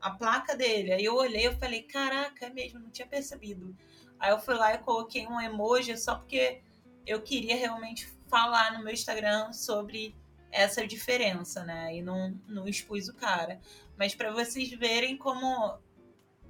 a 0.00 0.10
placa 0.10 0.56
dele. 0.56 0.92
Aí 0.92 1.04
eu 1.04 1.14
olhei 1.14 1.46
e 1.46 1.56
falei, 1.56 1.82
caraca, 1.82 2.46
é 2.46 2.50
mesmo, 2.50 2.80
não 2.80 2.90
tinha 2.90 3.06
percebido. 3.06 3.76
Aí 4.18 4.30
eu 4.30 4.38
fui 4.38 4.54
lá 4.54 4.74
e 4.74 4.78
coloquei 4.78 5.26
um 5.26 5.40
emoji 5.40 5.96
só 5.96 6.14
porque 6.14 6.60
eu 7.06 7.22
queria 7.22 7.56
realmente 7.56 8.08
falar 8.28 8.72
no 8.72 8.84
meu 8.84 8.92
Instagram 8.92 9.52
sobre 9.52 10.14
essa 10.50 10.86
diferença, 10.86 11.64
né? 11.64 11.94
E 11.94 12.02
não, 12.02 12.38
não 12.46 12.68
expus 12.68 13.08
o 13.08 13.14
cara. 13.14 13.60
Mas 13.96 14.14
para 14.14 14.32
vocês 14.32 14.70
verem 14.70 15.16
como 15.16 15.78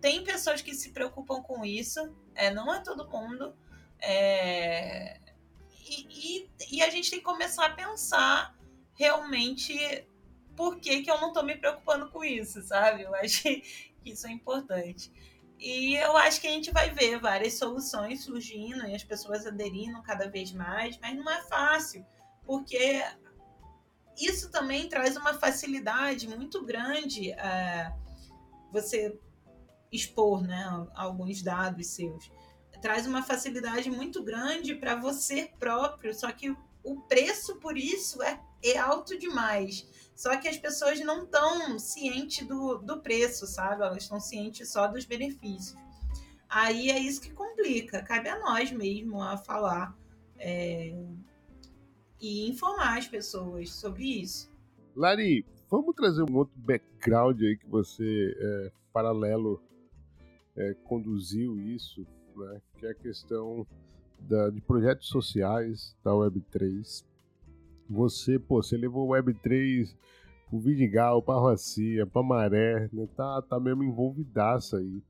tem 0.01 0.25
pessoas 0.25 0.63
que 0.63 0.75
se 0.75 0.91
preocupam 0.91 1.43
com 1.43 1.65
isso, 1.65 2.15
é, 2.35 2.51
não 2.51 2.73
é 2.73 2.81
todo 2.81 3.09
mundo. 3.09 3.55
É... 4.01 5.21
E, 5.87 6.07
e, 6.09 6.77
e, 6.77 6.83
a 6.83 6.89
gente 6.89 7.11
tem 7.11 7.19
que 7.19 7.25
começar 7.25 7.67
a 7.67 7.75
pensar 7.75 8.57
realmente 8.95 10.07
por 10.61 10.79
que, 10.79 11.03
que 11.03 11.11
eu 11.11 11.19
não 11.19 11.29
estou 11.29 11.43
me 11.43 11.57
preocupando 11.57 12.11
com 12.11 12.23
isso, 12.23 12.61
sabe? 12.61 13.05
Eu 13.05 13.15
acho 13.15 13.41
que 13.41 13.63
isso 14.05 14.27
é 14.27 14.31
importante. 14.31 15.11
E 15.59 15.97
eu 15.97 16.15
acho 16.19 16.39
que 16.39 16.47
a 16.47 16.51
gente 16.51 16.71
vai 16.71 16.91
ver 16.91 17.19
várias 17.19 17.55
soluções 17.55 18.25
surgindo 18.25 18.87
e 18.87 18.95
as 18.95 19.03
pessoas 19.03 19.47
aderindo 19.47 20.03
cada 20.03 20.29
vez 20.29 20.53
mais, 20.53 20.99
mas 20.99 21.17
não 21.17 21.31
é 21.31 21.41
fácil, 21.45 22.05
porque 22.45 23.03
isso 24.19 24.51
também 24.51 24.87
traz 24.87 25.17
uma 25.17 25.33
facilidade 25.33 26.29
muito 26.29 26.63
grande 26.63 27.33
é, 27.33 27.91
você 28.71 29.19
expor 29.91 30.43
né, 30.43 30.87
alguns 30.95 31.41
dados 31.43 31.87
seus. 31.87 32.31
Traz 32.83 33.07
uma 33.07 33.23
facilidade 33.23 33.91
muito 33.91 34.23
grande 34.23 34.75
para 34.75 34.95
você 34.95 35.51
próprio, 35.59 36.15
só 36.15 36.31
que 36.31 36.55
o 36.85 37.01
preço 37.01 37.57
por 37.57 37.79
isso 37.79 38.23
é, 38.23 38.39
é 38.63 38.77
alto 38.77 39.19
demais. 39.19 39.89
Só 40.21 40.37
que 40.37 40.47
as 40.49 40.59
pessoas 40.59 41.01
não 41.01 41.25
estão 41.25 41.79
cientes 41.79 42.47
do, 42.47 42.77
do 42.77 43.01
preço, 43.01 43.47
sabe? 43.47 43.83
Elas 43.83 44.03
estão 44.03 44.21
cientes 44.21 44.71
só 44.71 44.87
dos 44.87 45.07
benefícios. 45.07 45.75
Aí 46.47 46.91
é 46.91 46.99
isso 46.99 47.23
que 47.23 47.33
complica. 47.33 48.03
Cabe 48.03 48.29
a 48.29 48.39
nós 48.39 48.71
mesmo 48.71 49.23
a 49.23 49.39
falar 49.39 49.97
é, 50.37 50.95
e 52.21 52.51
informar 52.51 52.99
as 52.99 53.09
pessoas 53.09 53.73
sobre 53.73 54.21
isso. 54.21 54.53
Lari, 54.95 55.43
vamos 55.71 55.97
trazer 55.97 56.23
um 56.31 56.37
outro 56.37 56.53
background 56.59 57.41
aí 57.41 57.57
que 57.57 57.67
você, 57.67 58.37
é, 58.39 58.73
paralelo, 58.93 59.59
é, 60.55 60.75
conduziu 60.85 61.59
isso, 61.59 62.07
né? 62.37 62.61
Que 62.77 62.85
é 62.85 62.91
a 62.91 62.95
questão 62.95 63.67
da, 64.19 64.51
de 64.51 64.61
projetos 64.61 65.09
sociais 65.09 65.97
da 66.05 66.11
Web3. 66.11 67.09
Você, 67.91 68.39
pô, 68.39 68.63
você 68.63 68.77
levou 68.77 69.09
o 69.09 69.13
Web3 69.13 69.93
pro 70.49 70.61
Vidigal, 70.61 71.21
pra 71.21 71.35
Rocia, 71.35 72.07
pra 72.07 72.23
Maré, 72.23 72.89
né? 72.93 73.09
Tá, 73.17 73.43
tá 73.43 73.59
mesmo 73.59 73.83
envolvidaça 73.83 74.77
aí 74.77 75.03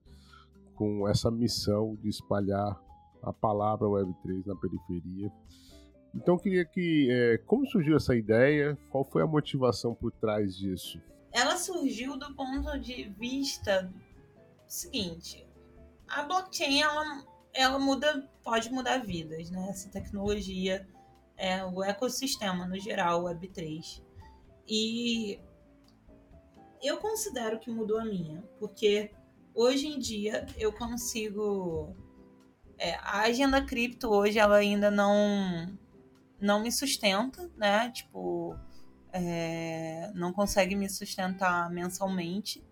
com 0.74 1.06
essa 1.06 1.30
missão 1.30 1.94
de 2.02 2.08
espalhar 2.08 2.80
a 3.22 3.32
palavra 3.34 3.86
Web3 3.86 4.46
na 4.46 4.56
periferia. 4.56 5.30
Então 6.14 6.34
eu 6.34 6.40
queria 6.40 6.64
que. 6.64 7.08
É, 7.10 7.38
como 7.38 7.66
surgiu 7.66 7.96
essa 7.96 8.16
ideia? 8.16 8.78
Qual 8.88 9.04
foi 9.04 9.22
a 9.22 9.26
motivação 9.26 9.94
por 9.94 10.10
trás 10.12 10.56
disso? 10.56 10.98
Ela 11.32 11.58
surgiu 11.58 12.16
do 12.16 12.34
ponto 12.34 12.78
de 12.78 13.12
vista 13.18 13.92
seguinte: 14.66 15.46
a 16.08 16.22
blockchain 16.22 16.80
ela, 16.80 17.24
ela 17.52 17.78
muda, 17.78 18.26
pode 18.42 18.70
mudar 18.70 19.04
vidas, 19.04 19.50
né? 19.50 19.68
Essa 19.68 19.90
tecnologia, 19.90 20.88
é, 21.40 21.64
o 21.64 21.82
ecossistema 21.82 22.66
no 22.66 22.78
geral, 22.78 23.24
Web3. 23.24 24.02
E 24.68 25.40
eu 26.82 26.98
considero 26.98 27.58
que 27.58 27.70
mudou 27.70 27.98
a 27.98 28.04
minha, 28.04 28.42
porque 28.58 29.10
hoje 29.54 29.86
em 29.86 29.98
dia 29.98 30.46
eu 30.58 30.70
consigo. 30.70 31.96
É, 32.78 32.94
a 32.96 33.22
agenda 33.22 33.62
cripto 33.62 34.08
hoje 34.08 34.38
ela 34.38 34.56
ainda 34.56 34.90
não 34.90 35.66
não 36.38 36.60
me 36.60 36.70
sustenta, 36.70 37.50
né? 37.56 37.90
Tipo, 37.90 38.54
é, 39.10 40.10
não 40.14 40.32
consegue 40.34 40.76
me 40.76 40.90
sustentar 40.90 41.70
mensalmente. 41.70 42.62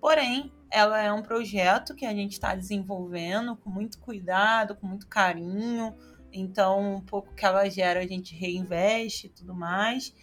Porém, 0.00 0.52
ela 0.70 1.00
é 1.00 1.12
um 1.12 1.22
projeto 1.22 1.94
que 1.94 2.04
a 2.04 2.14
gente 2.14 2.32
está 2.32 2.54
desenvolvendo 2.54 3.56
com 3.56 3.70
muito 3.70 3.98
cuidado, 3.98 4.74
com 4.74 4.86
muito 4.86 5.06
carinho. 5.06 5.94
Então, 6.32 6.96
um 6.96 7.00
pouco 7.00 7.34
que 7.34 7.44
ela 7.44 7.68
gera, 7.68 8.00
a 8.00 8.06
gente 8.06 8.34
reinveste 8.34 9.26
e 9.26 9.30
tudo 9.30 9.54
mais. 9.54 10.14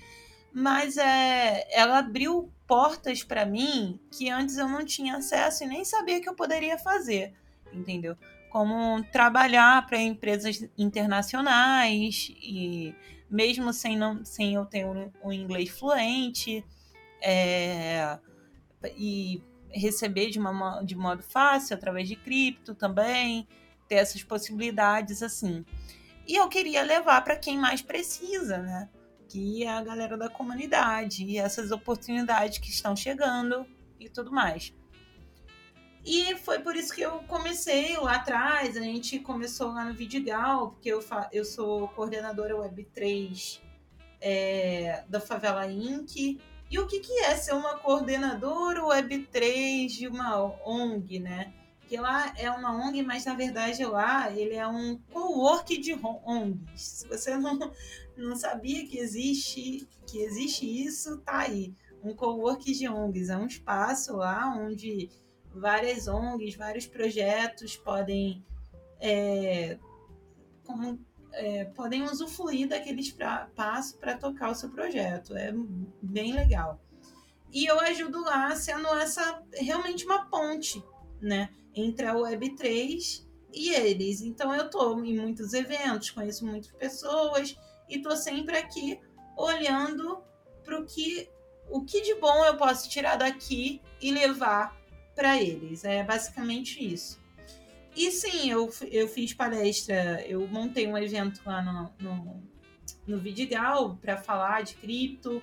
Mas 0.52 0.98
é, 0.98 1.68
ela 1.72 2.00
abriu 2.00 2.52
portas 2.68 3.24
para 3.24 3.46
mim 3.46 4.00
que 4.12 4.30
antes 4.30 4.58
eu 4.58 4.68
não 4.68 4.84
tinha 4.84 5.18
acesso 5.18 5.64
e 5.64 5.68
nem 5.68 5.86
sabia 5.86 6.20
que 6.20 6.28
eu 6.28 6.36
poderia 6.36 6.78
fazer, 6.78 7.34
entendeu? 7.72 8.18
como 8.50 9.04
trabalhar 9.12 9.86
para 9.86 10.02
empresas 10.02 10.68
internacionais 10.78 12.32
e 12.42 12.94
mesmo 13.30 13.72
sem, 13.72 13.96
não, 13.96 14.26
sem 14.26 14.56
eu 14.56 14.66
ter 14.66 14.86
um, 14.86 15.12
um 15.24 15.32
inglês 15.32 15.70
fluente 15.70 16.66
é, 17.22 18.18
e 18.98 19.42
receber 19.72 20.32
de, 20.32 20.40
uma, 20.40 20.82
de 20.82 20.96
modo 20.96 21.22
fácil 21.22 21.76
através 21.76 22.08
de 22.08 22.16
cripto 22.16 22.74
também, 22.74 23.48
ter 23.90 23.96
essas 23.96 24.24
possibilidades 24.24 25.22
assim. 25.22 25.66
E 26.28 26.36
eu 26.36 26.48
queria 26.48 26.84
levar 26.84 27.24
para 27.24 27.36
quem 27.36 27.58
mais 27.58 27.82
precisa, 27.82 28.60
né? 28.60 28.88
Que 29.28 29.64
é 29.64 29.70
a 29.70 29.82
galera 29.82 30.16
da 30.16 30.30
comunidade 30.30 31.26
e 31.26 31.38
essas 31.38 31.72
oportunidades 31.72 32.60
que 32.60 32.70
estão 32.70 32.96
chegando 32.96 33.66
e 34.00 34.08
tudo 34.08 34.32
mais. 34.32 34.74
E 36.06 36.36
foi 36.38 36.60
por 36.60 36.76
isso 36.76 36.94
que 36.94 37.02
eu 37.02 37.20
comecei 37.28 37.98
lá 37.98 38.16
atrás. 38.16 38.78
A 38.78 38.82
gente 38.82 39.20
começou 39.20 39.74
lá 39.74 39.84
no 39.84 39.94
Vidigal, 39.94 40.72
porque 40.72 40.90
eu, 40.90 41.04
eu 41.32 41.44
sou 41.44 41.88
coordenadora 41.90 42.56
Web3 42.56 43.60
é, 44.22 45.04
da 45.10 45.20
Favela 45.20 45.68
Inc. 45.68 46.40
E 46.72 46.80
o 46.80 46.86
que, 46.86 47.00
que 47.00 47.12
é 47.24 47.36
ser 47.36 47.54
uma 47.54 47.78
coordenadora 47.80 48.82
Web3 48.82 49.88
de 49.88 50.08
uma 50.08 50.46
ONG, 50.64 51.20
né? 51.20 51.54
Que 51.90 51.98
lá 51.98 52.32
é 52.38 52.52
uma 52.52 52.72
ONG, 52.72 53.02
mas 53.02 53.26
na 53.26 53.34
verdade 53.34 53.84
lá 53.84 54.30
ele 54.30 54.54
é 54.54 54.68
um 54.68 54.96
co-work 55.12 55.76
de 55.80 55.94
ONGs. 55.96 56.60
Se 56.76 57.08
você 57.08 57.36
não, 57.36 57.58
não 58.16 58.36
sabia 58.36 58.86
que 58.86 59.00
existe, 59.00 59.88
que 60.06 60.20
existe 60.20 60.68
isso, 60.68 61.18
tá 61.22 61.40
aí. 61.40 61.74
Um 62.04 62.14
co-work 62.14 62.72
de 62.72 62.88
ONGs. 62.88 63.30
É 63.30 63.38
um 63.38 63.48
espaço 63.48 64.16
lá 64.18 64.56
onde 64.56 65.10
várias 65.52 66.08
ONGs, 66.08 66.56
vários 66.56 66.86
projetos 66.86 67.76
podem, 67.76 68.46
é, 69.00 69.80
como, 70.64 71.04
é, 71.32 71.66
podem 71.66 72.04
usufruir 72.04 72.68
daquele 72.68 73.02
espaço 73.02 73.98
para 73.98 74.16
tocar 74.16 74.52
o 74.52 74.56
seu 74.56 74.70
projeto. 74.70 75.36
É 75.36 75.52
bem 76.04 76.34
legal. 76.34 76.80
E 77.52 77.66
eu 77.66 77.80
ajudo 77.80 78.22
lá 78.22 78.56
sendo 78.56 78.88
essa 78.90 79.42
realmente 79.54 80.06
uma 80.06 80.28
ponte 80.28 80.84
né, 81.22 81.50
entre 81.76 82.06
a 82.06 82.14
Web3 82.14 83.26
e 83.54 83.70
eles. 83.70 84.22
Então 84.22 84.54
eu 84.54 84.66
estou 84.66 85.04
em 85.04 85.18
muitos 85.18 85.54
eventos, 85.54 86.10
conheço 86.12 86.46
muitas 86.46 86.72
pessoas 86.72 87.56
e 87.88 87.98
estou 87.98 88.16
sempre 88.16 88.58
aqui 88.58 89.00
olhando 89.38 90.22
para 90.64 90.80
o 90.80 90.86
que 90.86 91.30
o 91.70 91.86
que 91.86 92.02
de 92.02 92.16
bom 92.16 92.46
eu 92.46 92.58
posso 92.58 92.90
tirar 92.90 93.16
daqui 93.16 93.82
e 94.02 94.12
levar 94.12 94.76
para 95.16 95.42
eles. 95.42 95.84
É 95.84 96.04
basicamente 96.04 96.84
isso. 96.84 97.20
E 97.96 98.12
sim, 98.12 98.50
eu, 98.50 98.70
eu 98.92 99.08
fiz 99.08 99.34
palestra, 99.34 100.26
eu 100.26 100.48
montei 100.48 100.88
um 100.88 100.98
evento 100.98 101.42
lá 101.46 101.62
no, 101.62 101.94
no, 102.00 102.44
no 103.06 103.20
Vidigal 103.20 103.98
para 103.98 104.18
falar 104.18 104.64
de 104.64 104.76
cripto. 104.76 105.42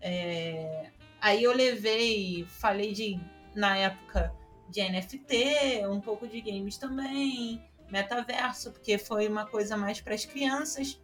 É, 0.00 0.90
aí 1.20 1.42
eu 1.42 1.52
levei, 1.52 2.46
falei 2.48 2.92
de, 2.92 3.18
na 3.54 3.76
época, 3.76 4.32
de 4.68 4.82
NFT, 4.82 5.86
um 5.88 6.00
pouco 6.00 6.26
de 6.26 6.40
games 6.40 6.76
também, 6.76 7.62
metaverso, 7.90 8.72
porque 8.72 8.98
foi 8.98 9.28
uma 9.28 9.46
coisa 9.46 9.76
mais 9.76 10.00
para 10.00 10.14
as 10.14 10.24
crianças. 10.24 11.00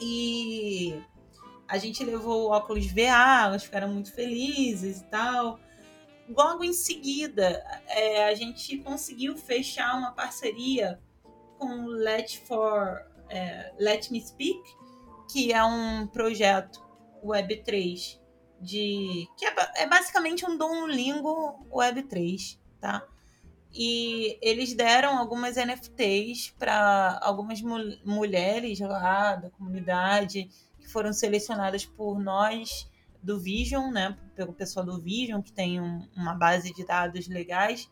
E 0.00 1.00
a 1.68 1.78
gente 1.78 2.04
levou 2.04 2.48
o 2.48 2.50
óculos 2.50 2.86
VR, 2.86 3.46
elas 3.46 3.64
ficaram 3.64 3.88
muito 3.88 4.12
felizes 4.12 5.00
e 5.00 5.04
tal 5.04 5.58
logo 6.28 6.64
em 6.64 6.72
seguida, 6.72 7.64
é, 7.88 8.24
a 8.24 8.34
gente 8.34 8.78
conseguiu 8.78 9.36
fechar 9.36 9.96
uma 9.96 10.12
parceria 10.12 11.00
com 11.58 11.86
Let 11.86 12.38
for 12.46 13.06
é, 13.28 13.72
Let 13.78 14.10
Me 14.10 14.20
Speak, 14.20 14.60
que 15.30 15.52
é 15.52 15.64
um 15.64 16.06
projeto 16.06 16.84
Web3 17.24 18.18
de 18.60 19.28
que 19.36 19.46
é, 19.46 19.54
é 19.76 19.86
basicamente 19.86 20.44
um 20.46 20.56
Duolingo 20.56 21.66
Web3, 21.70 22.58
tá? 22.80 23.06
E 23.72 24.38
eles 24.40 24.74
deram 24.74 25.18
algumas 25.18 25.56
NFTs 25.56 26.54
para 26.58 27.18
algumas 27.22 27.60
mu 27.60 27.76
mulheres 28.04 28.80
lá 28.80 29.36
da 29.36 29.50
comunidade 29.50 30.48
que 30.78 30.88
foram 30.88 31.12
selecionadas 31.12 31.84
por 31.84 32.18
nós 32.18 32.88
do 33.22 33.38
Vision, 33.38 33.90
né? 33.90 34.16
Pelo 34.34 34.52
pessoal 34.52 34.86
do 34.86 35.00
Vision, 35.00 35.42
que 35.42 35.52
tem 35.52 35.80
um, 35.80 36.08
uma 36.16 36.34
base 36.34 36.72
de 36.72 36.86
dados 36.86 37.28
legais. 37.28 37.90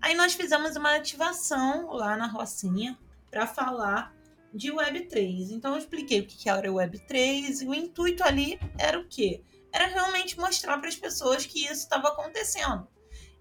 Aí 0.00 0.14
nós 0.14 0.34
fizemos 0.34 0.76
uma 0.76 0.94
ativação 0.94 1.90
lá 1.90 2.16
na 2.16 2.26
Rocinha 2.26 2.96
para 3.30 3.46
falar 3.46 4.14
de 4.52 4.70
Web3. 4.70 5.50
Então 5.50 5.72
eu 5.72 5.78
expliquei 5.78 6.20
o 6.20 6.26
que 6.26 6.48
era 6.48 6.70
o 6.70 6.76
Web3 6.76 7.62
e 7.62 7.66
o 7.66 7.74
intuito 7.74 8.22
ali 8.22 8.60
era 8.78 9.00
o 9.00 9.08
quê? 9.08 9.42
Era 9.74 9.88
realmente 9.88 10.38
mostrar 10.38 10.78
para 10.78 10.88
as 10.88 10.94
pessoas 10.94 11.44
que 11.44 11.64
isso 11.64 11.72
estava 11.82 12.06
acontecendo. 12.06 12.86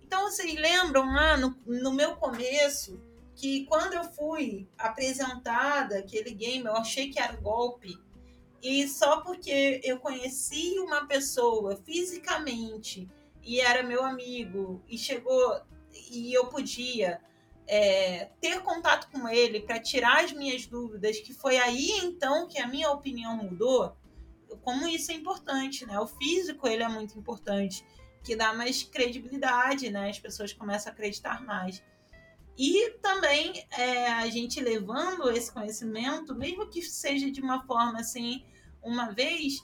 Então 0.01 0.23
vocês 0.23 0.55
lembram 0.55 1.05
lá 1.05 1.37
no, 1.37 1.55
no 1.63 1.93
meu 1.93 2.15
começo 2.15 2.99
que 3.35 3.65
quando 3.65 3.93
eu 3.93 4.03
fui 4.03 4.67
apresentada 4.75 5.99
aquele 5.99 6.31
game, 6.31 6.65
eu 6.65 6.75
achei 6.75 7.11
que 7.11 7.19
era 7.19 7.35
golpe 7.35 7.95
e 8.63 8.87
só 8.87 9.21
porque 9.21 9.79
eu 9.83 9.99
conheci 9.99 10.79
uma 10.79 11.05
pessoa 11.05 11.75
fisicamente 11.85 13.07
e 13.43 13.59
era 13.59 13.83
meu 13.83 14.03
amigo 14.03 14.81
e 14.89 14.97
chegou 14.97 15.61
e 16.09 16.33
eu 16.33 16.47
podia 16.47 17.21
é, 17.67 18.29
ter 18.41 18.59
contato 18.61 19.07
com 19.11 19.29
ele 19.29 19.59
para 19.59 19.79
tirar 19.79 20.23
as 20.23 20.33
minhas 20.33 20.65
dúvidas, 20.65 21.19
que 21.19 21.31
foi 21.31 21.57
aí 21.57 21.91
então 22.03 22.47
que 22.47 22.59
a 22.59 22.67
minha 22.67 22.89
opinião 22.89 23.37
mudou, 23.37 23.95
como 24.57 24.87
isso 24.87 25.11
é 25.11 25.15
importante, 25.15 25.85
né? 25.85 25.99
O 25.99 26.07
físico 26.07 26.67
ele 26.67 26.83
é 26.83 26.87
muito 26.87 27.17
importante, 27.17 27.85
que 28.23 28.35
dá 28.35 28.53
mais 28.53 28.83
credibilidade, 28.83 29.89
né? 29.89 30.09
As 30.09 30.19
pessoas 30.19 30.53
começam 30.53 30.91
a 30.91 30.93
acreditar 30.93 31.43
mais. 31.43 31.83
E 32.57 32.91
também 33.01 33.65
é, 33.71 34.07
a 34.07 34.29
gente 34.29 34.59
levando 34.61 35.29
esse 35.31 35.51
conhecimento, 35.51 36.35
mesmo 36.35 36.69
que 36.69 36.81
seja 36.81 37.31
de 37.31 37.41
uma 37.41 37.65
forma 37.65 37.99
assim, 37.99 38.45
uma 38.81 39.11
vez, 39.11 39.63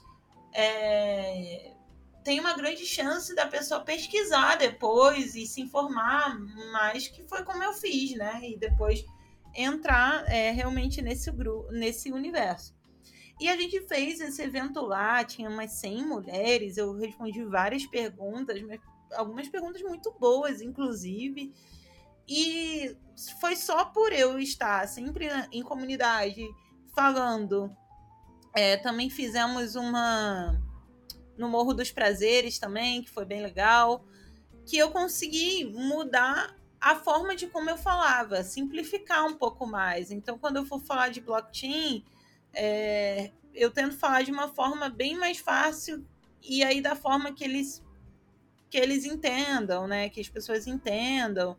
é, 0.52 1.72
tem 2.24 2.40
uma 2.40 2.54
grande 2.54 2.84
chance 2.84 3.34
da 3.34 3.46
pessoa 3.46 3.80
pesquisar 3.80 4.56
depois 4.56 5.34
e 5.36 5.46
se 5.46 5.60
informar 5.60 6.38
mais, 6.72 7.06
que 7.06 7.22
foi 7.22 7.44
como 7.44 7.62
eu 7.62 7.72
fiz, 7.72 8.16
né? 8.16 8.40
E 8.42 8.56
depois 8.58 9.04
entrar 9.54 10.24
é, 10.28 10.50
realmente 10.50 11.00
nesse 11.00 11.30
grupo, 11.30 11.70
nesse 11.70 12.12
universo. 12.12 12.74
E 13.40 13.48
a 13.48 13.56
gente 13.56 13.80
fez 13.88 14.20
esse 14.20 14.42
evento 14.42 14.82
lá, 14.82 15.24
tinha 15.24 15.48
umas 15.48 15.72
100 15.72 16.06
mulheres, 16.06 16.76
eu 16.76 16.92
respondi 16.92 17.42
várias 17.42 17.86
perguntas, 17.86 18.60
algumas 19.14 19.48
perguntas 19.48 19.80
muito 19.80 20.12
boas, 20.20 20.60
inclusive. 20.60 21.50
E 22.28 22.94
foi 23.40 23.56
só 23.56 23.86
por 23.86 24.12
eu 24.12 24.38
estar 24.38 24.86
sempre 24.86 25.28
em 25.50 25.62
comunidade 25.62 26.46
falando. 26.94 27.74
É, 28.54 28.76
também 28.76 29.08
fizemos 29.08 29.74
uma 29.74 30.60
no 31.38 31.48
Morro 31.48 31.72
dos 31.72 31.90
Prazeres 31.90 32.58
também, 32.58 33.02
que 33.02 33.10
foi 33.10 33.24
bem 33.24 33.40
legal, 33.40 34.04
que 34.66 34.76
eu 34.76 34.90
consegui 34.90 35.64
mudar 35.64 36.54
a 36.78 36.94
forma 36.94 37.34
de 37.34 37.46
como 37.46 37.70
eu 37.70 37.78
falava, 37.78 38.42
simplificar 38.42 39.24
um 39.24 39.34
pouco 39.34 39.66
mais. 39.66 40.10
Então, 40.10 40.38
quando 40.38 40.56
eu 40.58 40.66
for 40.66 40.80
falar 40.80 41.08
de 41.08 41.22
blockchain, 41.22 42.04
é, 42.54 43.30
eu 43.54 43.70
tento 43.70 43.96
falar 43.96 44.22
de 44.22 44.30
uma 44.30 44.48
forma 44.48 44.88
bem 44.88 45.16
mais 45.16 45.38
fácil 45.38 46.04
e 46.42 46.62
aí 46.62 46.80
da 46.80 46.96
forma 46.96 47.32
que 47.32 47.44
eles 47.44 47.82
que 48.68 48.78
eles 48.78 49.04
entendam, 49.04 49.88
né? 49.88 50.08
Que 50.08 50.20
as 50.20 50.28
pessoas 50.28 50.66
entendam. 50.66 51.56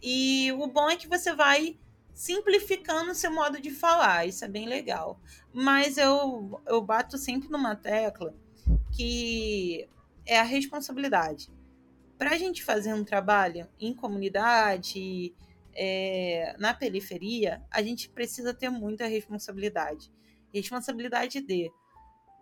E 0.00 0.52
o 0.52 0.68
bom 0.68 0.88
é 0.88 0.96
que 0.96 1.08
você 1.08 1.34
vai 1.34 1.76
simplificando 2.14 3.10
o 3.10 3.14
seu 3.14 3.30
modo 3.30 3.60
de 3.60 3.70
falar, 3.70 4.26
isso 4.26 4.44
é 4.44 4.48
bem 4.48 4.66
legal. 4.66 5.20
Mas 5.52 5.98
eu, 5.98 6.62
eu 6.66 6.80
bato 6.80 7.18
sempre 7.18 7.48
numa 7.50 7.74
tecla 7.74 8.32
que 8.92 9.88
é 10.24 10.38
a 10.38 10.42
responsabilidade. 10.42 11.52
Para 12.16 12.30
a 12.30 12.38
gente 12.38 12.64
fazer 12.64 12.94
um 12.94 13.04
trabalho 13.04 13.68
em 13.78 13.92
comunidade, 13.92 15.34
é, 15.74 16.56
na 16.58 16.72
periferia, 16.72 17.62
a 17.70 17.82
gente 17.82 18.08
precisa 18.08 18.54
ter 18.54 18.70
muita 18.70 19.06
responsabilidade. 19.06 20.10
Responsabilidade 20.52 21.40
de, 21.40 21.70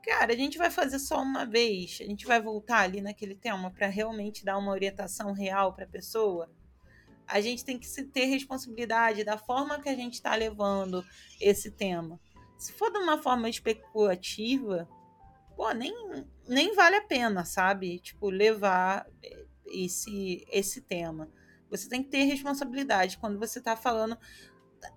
cara, 0.03 0.33
a 0.33 0.37
gente 0.37 0.59
vai 0.59 0.71
fazer 0.71 0.99
só 0.99 1.21
uma 1.21 1.45
vez, 1.45 1.99
a 2.01 2.05
gente 2.05 2.27
vai 2.27 2.41
voltar 2.41 2.81
ali 2.81 3.01
naquele 3.01 3.35
tema 3.35 3.71
para 3.71 3.87
realmente 3.87 4.45
dar 4.45 4.59
uma 4.59 4.73
orientação 4.73 5.33
real 5.33 5.73
para 5.73 5.85
a 5.85 5.89
pessoa. 5.89 6.51
A 7.27 7.41
gente 7.41 7.65
tem 7.65 7.79
que 7.79 7.89
ter 8.05 8.27
responsabilidade 8.27 9.25
da 9.25 9.39
forma 9.39 9.81
que 9.81 9.89
a 9.89 9.95
gente 9.95 10.15
está 10.15 10.35
levando 10.35 11.05
esse 11.41 11.71
tema. 11.71 12.21
Se 12.59 12.73
for 12.73 12.93
de 12.93 12.99
uma 12.99 13.19
forma 13.19 13.49
especulativa, 13.49 14.89
pô, 15.57 15.71
nem, 15.73 15.93
nem 16.47 16.75
vale 16.75 16.97
a 16.97 17.03
pena, 17.03 17.45
sabe? 17.45 17.99
Tipo, 17.99 18.29
levar 18.29 19.07
esse, 19.67 20.47
esse 20.51 20.83
tema. 20.83 21.31
Você 21.71 21.89
tem 21.89 22.03
que 22.03 22.11
ter 22.11 22.25
responsabilidade 22.25 23.19
quando 23.19 23.39
você 23.39 23.59
está 23.59 23.75
falando 23.75 24.17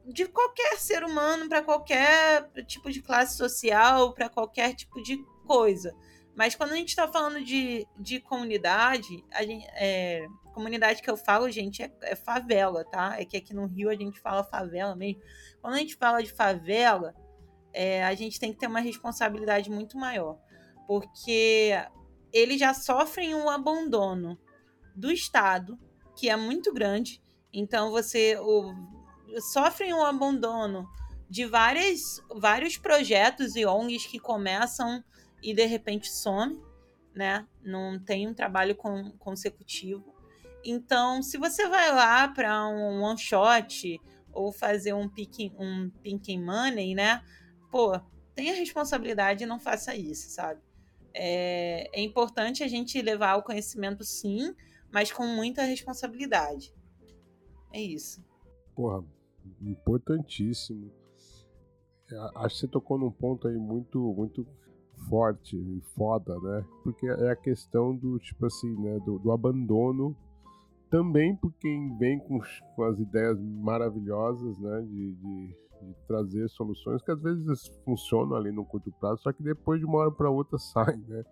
de 0.06 0.26
qualquer 0.28 0.78
ser 0.78 1.04
humano, 1.04 1.48
para 1.48 1.62
qualquer 1.62 2.50
tipo 2.66 2.92
de 2.92 3.02
classe 3.02 3.38
social, 3.38 4.14
para 4.14 4.30
qualquer 4.30 4.74
tipo 4.74 5.02
de 5.02 5.18
coisa. 5.46 5.96
Mas 6.36 6.56
quando 6.56 6.74
a 6.74 6.76
gente 6.76 6.90
está 6.90 7.08
falando 7.08 7.44
de, 7.44 7.88
de 8.00 8.20
comunidade, 8.20 9.24
a 9.32 9.44
gente, 9.44 9.66
é, 9.72 10.28
comunidade 10.54 11.02
que 11.02 11.10
eu 11.10 11.18
falo, 11.18 11.50
gente, 11.50 11.82
é, 11.82 11.92
é, 12.02 12.16
favela, 12.16 12.86
tá? 12.86 13.20
É 13.20 13.26
que 13.26 13.38
aqui 13.38 13.54
no 13.54 13.66
Rio 13.66 13.90
a 13.90 13.96
gente 13.96 14.20
fala 14.20 14.44
favela 14.44 14.96
mesmo. 14.96 15.22
Quando 15.62 15.74
a 15.74 15.80
gente 15.80 15.96
fala 15.96 16.22
de 16.22 16.32
favela, 16.32 17.16
é, 17.74 18.04
a 18.04 18.14
gente 18.14 18.40
tem 18.40 18.54
que 18.54 18.60
ter 18.60 18.68
uma 18.68 18.80
responsabilidade 18.80 19.70
muito 19.70 19.98
maior 19.98 20.38
porque 20.88 21.74
eles 22.32 22.60
já 22.60 22.74
sofrem 22.74 23.36
um 23.36 23.50
abandono 23.50 24.40
do 24.96 25.12
Estado, 25.12 25.78
que 26.16 26.30
é 26.30 26.36
muito 26.36 26.74
grande. 26.74 27.22
Então 27.54 27.92
você 27.92 28.38
o, 28.40 28.74
sofrem 29.40 29.94
um 29.94 30.04
abandono 30.04 30.88
de 31.30 31.46
várias, 31.46 32.22
vários 32.36 32.78
projetos 32.78 33.56
e 33.56 33.66
ONGs 33.66 34.06
que 34.06 34.20
começam 34.20 35.04
e 35.42 35.54
de 35.54 35.66
repente 35.66 36.12
somem, 36.12 36.62
né? 37.14 37.46
Não 37.64 38.00
tem 38.00 38.28
um 38.28 38.34
trabalho 38.34 38.76
com, 38.76 39.12
consecutivo. 39.20 40.16
Então, 40.64 41.22
se 41.22 41.38
você 41.38 41.68
vai 41.68 41.92
lá 41.94 42.28
para 42.28 42.68
um 42.68 43.02
one 43.02 43.18
shot 43.18 44.00
ou 44.32 44.52
fazer 44.52 44.94
um 44.94 45.08
picking, 45.08 45.54
um 45.58 45.90
picking 46.02 46.44
money, 46.44 46.96
né? 46.96 47.22
Pô, 47.72 48.00
tenha 48.34 48.54
responsabilidade 48.54 49.44
e 49.44 49.48
não 49.48 49.60
faça 49.60 49.96
isso, 49.96 50.30
sabe? 50.30 50.62
É, 51.14 51.90
é 51.92 52.02
importante 52.02 52.64
a 52.64 52.68
gente 52.68 53.02
levar 53.02 53.36
o 53.36 53.44
conhecimento, 53.44 54.04
sim, 54.04 54.56
mas 54.92 55.12
com 55.12 55.26
muita 55.26 55.64
responsabilidade. 55.64 56.74
É 57.74 57.82
isso. 57.82 58.24
Porra, 58.76 59.04
importantíssimo. 59.62 60.92
Acho 62.36 62.56
que 62.56 62.62
você 62.62 62.68
tocou 62.68 62.98
num 62.98 63.12
ponto 63.12 63.48
aí 63.48 63.58
muito, 63.58 64.00
muito 64.14 64.48
forte 65.10 65.58
e 65.58 65.82
foda, 65.96 66.40
né? 66.40 66.66
Porque 66.84 67.08
é 67.08 67.32
a 67.32 67.36
questão 67.36 67.96
do, 67.96 68.18
tipo 68.20 68.46
assim, 68.46 68.74
né? 68.76 69.00
Do, 69.00 69.20
do 69.20 69.32
abandono 69.32 70.16
também 70.90 71.36
por 71.36 71.54
quem 71.60 71.98
vem 71.98 72.20
com, 72.20 72.40
com 72.76 72.84
as 72.84 73.00
ideias 73.00 73.38
maravilhosas, 73.40 74.58
né? 74.60 74.82
De, 74.82 75.14
de, 75.16 75.48
de, 75.82 75.96
trazer 76.08 76.50
soluções 76.50 77.02
que 77.02 77.12
às 77.12 77.22
vezes 77.22 77.68
funcionam 77.84 78.36
ali 78.36 78.52
no 78.52 78.66
curto 78.66 78.92
prazo, 79.00 79.22
só 79.22 79.32
que 79.32 79.44
depois 79.44 79.80
de 79.80 79.86
uma 79.86 80.00
hora 80.00 80.12
para 80.12 80.30
outra 80.30 80.58
saem, 80.60 81.04
né? 81.08 81.24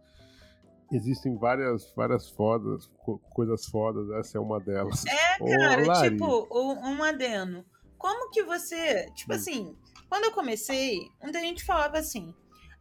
Existem 0.91 1.35
várias, 1.35 1.91
várias 1.95 2.29
fodas, 2.29 2.87
co 3.03 3.17
coisas 3.31 3.65
fodas, 3.65 4.07
essa 4.11 4.37
é 4.37 4.41
uma 4.41 4.59
delas. 4.59 5.03
É, 5.07 5.57
cara, 5.57 5.81
Ô, 5.81 6.09
tipo, 6.09 6.47
um 6.53 7.03
adeno. 7.03 7.65
Como 7.97 8.29
que 8.31 8.43
você, 8.43 9.11
tipo 9.11 9.33
hum. 9.33 9.35
assim, 9.35 9.77
quando 10.09 10.25
eu 10.25 10.31
comecei, 10.31 11.09
muita 11.21 11.39
gente 11.39 11.63
falava 11.63 11.97
assim, 11.97 12.33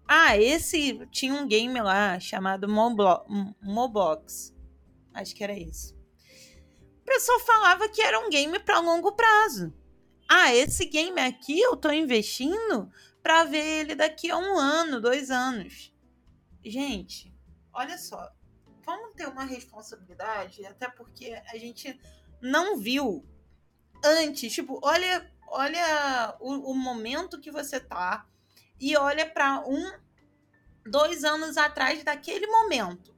ah, 0.06 0.36
esse 0.36 1.06
tinha 1.10 1.34
um 1.34 1.46
game 1.46 1.80
lá 1.80 2.18
chamado 2.20 2.68
Moblo 2.68 3.24
Moblox. 3.62 4.54
Acho 5.12 5.34
que 5.34 5.44
era 5.44 5.58
isso. 5.58 5.94
O 7.00 7.04
pessoal 7.04 7.40
falava 7.40 7.88
que 7.88 8.02
era 8.02 8.18
um 8.18 8.30
game 8.30 8.58
para 8.58 8.80
longo 8.80 9.12
prazo 9.12 9.72
ah, 10.28 10.54
esse 10.54 10.86
game 10.86 11.20
aqui 11.20 11.60
eu 11.60 11.76
tô 11.76 11.90
investindo 11.90 12.90
para 13.22 13.44
ver 13.44 13.80
ele 13.80 13.94
daqui 13.94 14.30
a 14.30 14.36
um 14.36 14.58
ano, 14.58 15.00
dois 15.00 15.30
anos. 15.30 15.94
Gente, 16.64 17.32
olha 17.72 17.96
só, 17.98 18.32
vamos 18.84 19.14
ter 19.14 19.28
uma 19.28 19.44
responsabilidade, 19.44 20.64
até 20.66 20.88
porque 20.88 21.40
a 21.52 21.58
gente 21.58 21.98
não 22.40 22.78
viu 22.78 23.24
antes. 24.04 24.52
Tipo, 24.52 24.78
olha, 24.82 25.30
olha 25.48 26.36
o, 26.40 26.72
o 26.72 26.74
momento 26.74 27.40
que 27.40 27.50
você 27.50 27.80
tá 27.80 28.26
e 28.78 28.96
olha 28.96 29.28
para 29.28 29.64
um, 29.66 29.92
dois 30.86 31.24
anos 31.24 31.56
atrás 31.56 32.04
daquele 32.04 32.46
momento. 32.46 33.14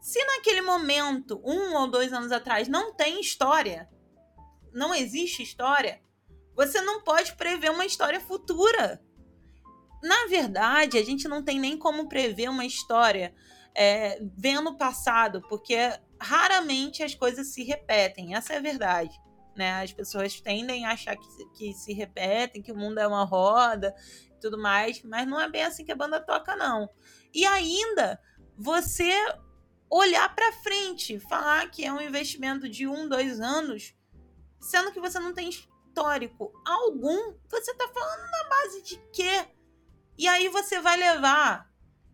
Se 0.00 0.24
naquele 0.24 0.62
momento, 0.62 1.42
um 1.44 1.74
ou 1.74 1.90
dois 1.90 2.12
anos 2.12 2.30
atrás, 2.30 2.68
não 2.68 2.94
tem 2.94 3.20
história, 3.20 3.88
não 4.72 4.94
existe 4.94 5.42
história, 5.42 6.00
você 6.54 6.80
não 6.80 7.02
pode 7.02 7.34
prever 7.34 7.70
uma 7.70 7.84
história 7.84 8.20
futura. 8.20 9.02
Na 10.02 10.26
verdade, 10.26 10.96
a 10.96 11.04
gente 11.04 11.26
não 11.26 11.42
tem 11.42 11.58
nem 11.58 11.76
como 11.76 12.08
prever 12.08 12.48
uma 12.48 12.64
história 12.64 13.34
é, 13.74 14.18
vendo 14.36 14.70
o 14.70 14.78
passado, 14.78 15.42
porque 15.48 15.76
raramente 16.20 17.02
as 17.02 17.14
coisas 17.14 17.48
se 17.48 17.64
repetem. 17.64 18.34
Essa 18.34 18.54
é 18.54 18.56
a 18.58 18.62
verdade. 18.62 19.20
Né? 19.56 19.82
As 19.82 19.92
pessoas 19.92 20.38
tendem 20.40 20.84
a 20.84 20.92
achar 20.92 21.16
que, 21.16 21.46
que 21.54 21.72
se 21.72 21.92
repetem, 21.94 22.62
que 22.62 22.72
o 22.72 22.76
mundo 22.76 22.98
é 22.98 23.06
uma 23.06 23.24
roda 23.24 23.94
e 24.30 24.38
tudo 24.38 24.58
mais, 24.58 25.02
mas 25.02 25.26
não 25.26 25.40
é 25.40 25.48
bem 25.48 25.62
assim 25.62 25.84
que 25.84 25.92
a 25.92 25.96
banda 25.96 26.20
toca, 26.20 26.54
não. 26.54 26.90
E 27.32 27.46
ainda 27.46 28.20
você 28.56 29.12
olhar 29.90 30.34
para 30.34 30.52
frente, 30.52 31.18
falar 31.18 31.70
que 31.70 31.84
é 31.84 31.92
um 31.92 32.00
investimento 32.00 32.68
de 32.68 32.86
um, 32.86 33.08
dois 33.08 33.40
anos, 33.40 33.94
sendo 34.60 34.92
que 34.92 35.00
você 35.00 35.18
não 35.18 35.32
tem 35.32 35.48
histórico 35.48 36.52
algum, 36.64 37.34
você 37.48 37.70
está 37.70 37.88
falando 37.88 38.30
na 38.30 38.48
base 38.48 38.82
de 38.82 38.98
quê? 39.12 39.46
E 40.18 40.28
aí 40.28 40.48
você 40.48 40.80
vai 40.80 40.96
levar 40.96 41.70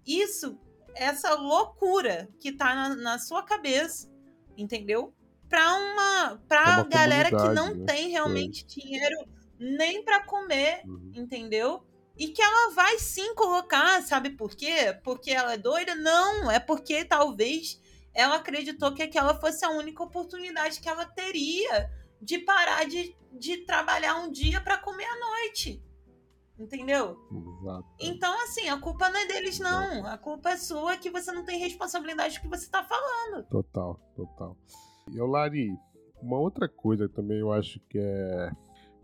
isso, 0.06 0.58
essa 0.94 1.34
loucura 1.34 2.28
que 2.40 2.50
está 2.50 2.74
na, 2.74 2.94
na 2.94 3.18
sua 3.18 3.42
cabeça, 3.42 4.12
entendeu? 4.56 5.14
Para 5.52 5.74
uma 5.74 6.42
para 6.48 6.80
é 6.80 6.84
galera 6.84 7.28
que 7.28 7.48
não 7.50 7.74
né? 7.74 7.84
tem 7.84 8.08
realmente 8.08 8.64
é. 8.64 8.80
dinheiro 8.80 9.28
nem 9.58 10.02
para 10.02 10.24
comer, 10.24 10.80
uhum. 10.86 11.12
entendeu? 11.14 11.84
E 12.16 12.28
que 12.28 12.40
ela 12.40 12.70
vai 12.70 12.98
sim 12.98 13.34
colocar, 13.34 14.02
sabe 14.02 14.30
por 14.30 14.56
quê? 14.56 14.98
Porque 15.04 15.30
ela 15.30 15.52
é 15.52 15.58
doida? 15.58 15.94
Não, 15.94 16.50
é 16.50 16.58
porque 16.58 17.04
talvez 17.04 17.78
ela 18.14 18.36
acreditou 18.36 18.94
que 18.94 19.02
aquela 19.02 19.38
fosse 19.38 19.62
a 19.64 19.70
única 19.70 20.02
oportunidade 20.02 20.80
que 20.80 20.88
ela 20.88 21.04
teria 21.04 21.90
de 22.20 22.38
parar 22.38 22.86
de, 22.86 23.14
de 23.32 23.58
trabalhar 23.58 24.16
um 24.16 24.30
dia 24.30 24.58
para 24.58 24.78
comer 24.78 25.04
à 25.04 25.18
noite. 25.18 25.82
Entendeu? 26.58 27.18
Exato. 27.60 27.88
Então, 27.98 28.42
assim, 28.44 28.68
a 28.68 28.78
culpa 28.78 29.10
não 29.10 29.20
é 29.20 29.26
deles, 29.26 29.58
não. 29.58 29.92
Exato. 29.92 30.06
A 30.06 30.18
culpa 30.18 30.50
é 30.50 30.56
sua 30.56 30.96
que 30.96 31.10
você 31.10 31.30
não 31.32 31.44
tem 31.44 31.58
responsabilidade 31.58 32.36
do 32.36 32.40
que 32.40 32.48
você 32.48 32.70
tá 32.70 32.84
falando. 32.84 33.44
Total, 33.48 33.98
total. 34.14 34.56
E, 35.10 35.18
Lari, 35.18 35.76
uma 36.20 36.38
outra 36.38 36.68
coisa 36.68 37.08
também 37.08 37.38
eu 37.38 37.52
acho 37.52 37.80
que 37.88 37.98
é 37.98 38.50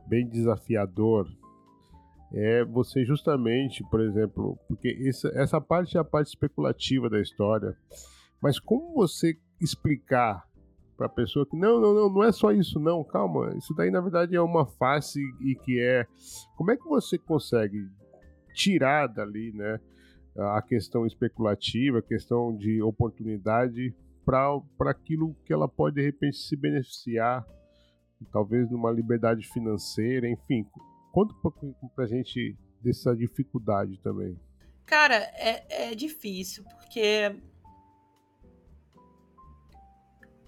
bem 0.06 0.26
desafiador 0.28 1.28
é 2.32 2.64
você 2.64 3.04
justamente, 3.04 3.82
por 3.90 4.00
exemplo, 4.00 4.58
porque 4.68 4.96
essa, 5.06 5.28
essa 5.34 5.60
parte 5.60 5.96
é 5.96 6.00
a 6.00 6.04
parte 6.04 6.28
especulativa 6.28 7.08
da 7.08 7.20
história, 7.20 7.74
mas 8.40 8.58
como 8.58 8.94
você 8.94 9.36
explicar 9.60 10.46
para 10.96 11.06
a 11.06 11.10
pessoa 11.10 11.46
que 11.46 11.56
não, 11.56 11.80
não, 11.80 11.94
não, 11.94 12.12
não 12.12 12.24
é 12.24 12.32
só 12.32 12.52
isso, 12.52 12.78
não, 12.78 13.04
calma, 13.04 13.54
isso 13.56 13.72
daí 13.74 13.90
na 13.90 14.00
verdade 14.00 14.34
é 14.34 14.40
uma 14.40 14.66
face 14.66 15.20
e 15.40 15.54
que 15.54 15.80
é. 15.80 16.06
Como 16.56 16.70
é 16.70 16.76
que 16.76 16.84
você 16.84 17.16
consegue 17.16 17.88
tirar 18.52 19.06
dali, 19.06 19.52
né, 19.52 19.80
a 20.36 20.60
questão 20.60 21.06
especulativa, 21.06 22.00
a 22.00 22.02
questão 22.02 22.54
de 22.54 22.82
oportunidade 22.82 23.94
para 24.28 24.90
aquilo 24.90 25.34
que 25.46 25.52
ela 25.52 25.66
pode 25.66 25.96
de 25.96 26.02
repente 26.02 26.36
se 26.36 26.55
beneficiar, 26.55 27.46
talvez 28.30 28.70
numa 28.70 28.90
liberdade 28.90 29.46
financeira, 29.48 30.28
enfim. 30.28 30.66
Conta 31.12 31.32
um 31.32 31.40
pouco 31.40 31.90
pra 31.94 32.06
gente 32.06 32.55
dessa 32.82 33.16
dificuldade 33.16 33.98
também. 34.02 34.38
Cara, 34.84 35.14
é, 35.14 35.90
é 35.90 35.94
difícil, 35.94 36.62
porque 36.64 37.34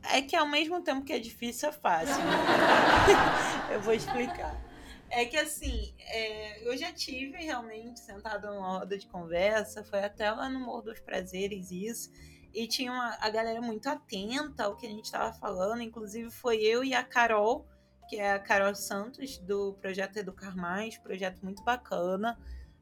é 0.03 0.23
que 0.23 0.37
ao 0.37 0.47
mesmo 0.47 0.83
tempo 0.83 1.05
que 1.05 1.13
é 1.13 1.19
difícil, 1.19 1.71
é 1.71 1.73
fácil. 1.73 2.23
Né? 2.23 3.73
eu 3.75 3.81
vou 3.81 3.95
explicar. 3.95 4.61
É 5.09 5.25
que 5.25 5.37
assim, 5.37 5.95
é, 5.99 6.69
eu 6.69 6.77
já 6.77 6.93
tive 6.93 7.39
realmente 7.39 7.99
sentado 7.99 8.47
numa 8.47 8.79
roda 8.79 8.97
de 8.97 9.07
conversa, 9.07 9.83
foi 9.83 10.01
até 10.05 10.31
lá 10.31 10.49
no 10.49 10.61
Morro 10.61 10.83
dos 10.83 11.01
Prazeres 11.01 11.71
isso, 11.71 12.11
e 12.53 12.67
tinha 12.67 12.93
uma, 12.93 13.17
a 13.21 13.31
galera 13.31 13.61
muito 13.61 13.89
atenta 13.89 14.65
ao 14.65 14.77
que 14.77 14.87
a 14.87 14.91
gente 14.91 15.05
estava 15.05 15.33
falando, 15.33 15.83
inclusive 15.83 16.31
foi 16.31 16.59
eu 16.59 16.83
e 16.83 16.95
a 16.95 17.03
Carol, 17.03 17.67
que 18.09 18.17
é 18.17 18.33
a 18.33 18.39
Carol 18.39 18.75
Santos, 18.75 19.39
do 19.39 19.75
projeto 19.75 20.17
Educar 20.17 20.57
Mais, 20.57 20.99
projeto 20.99 21.41
muito 21.43 21.63
bacana. 21.63 22.39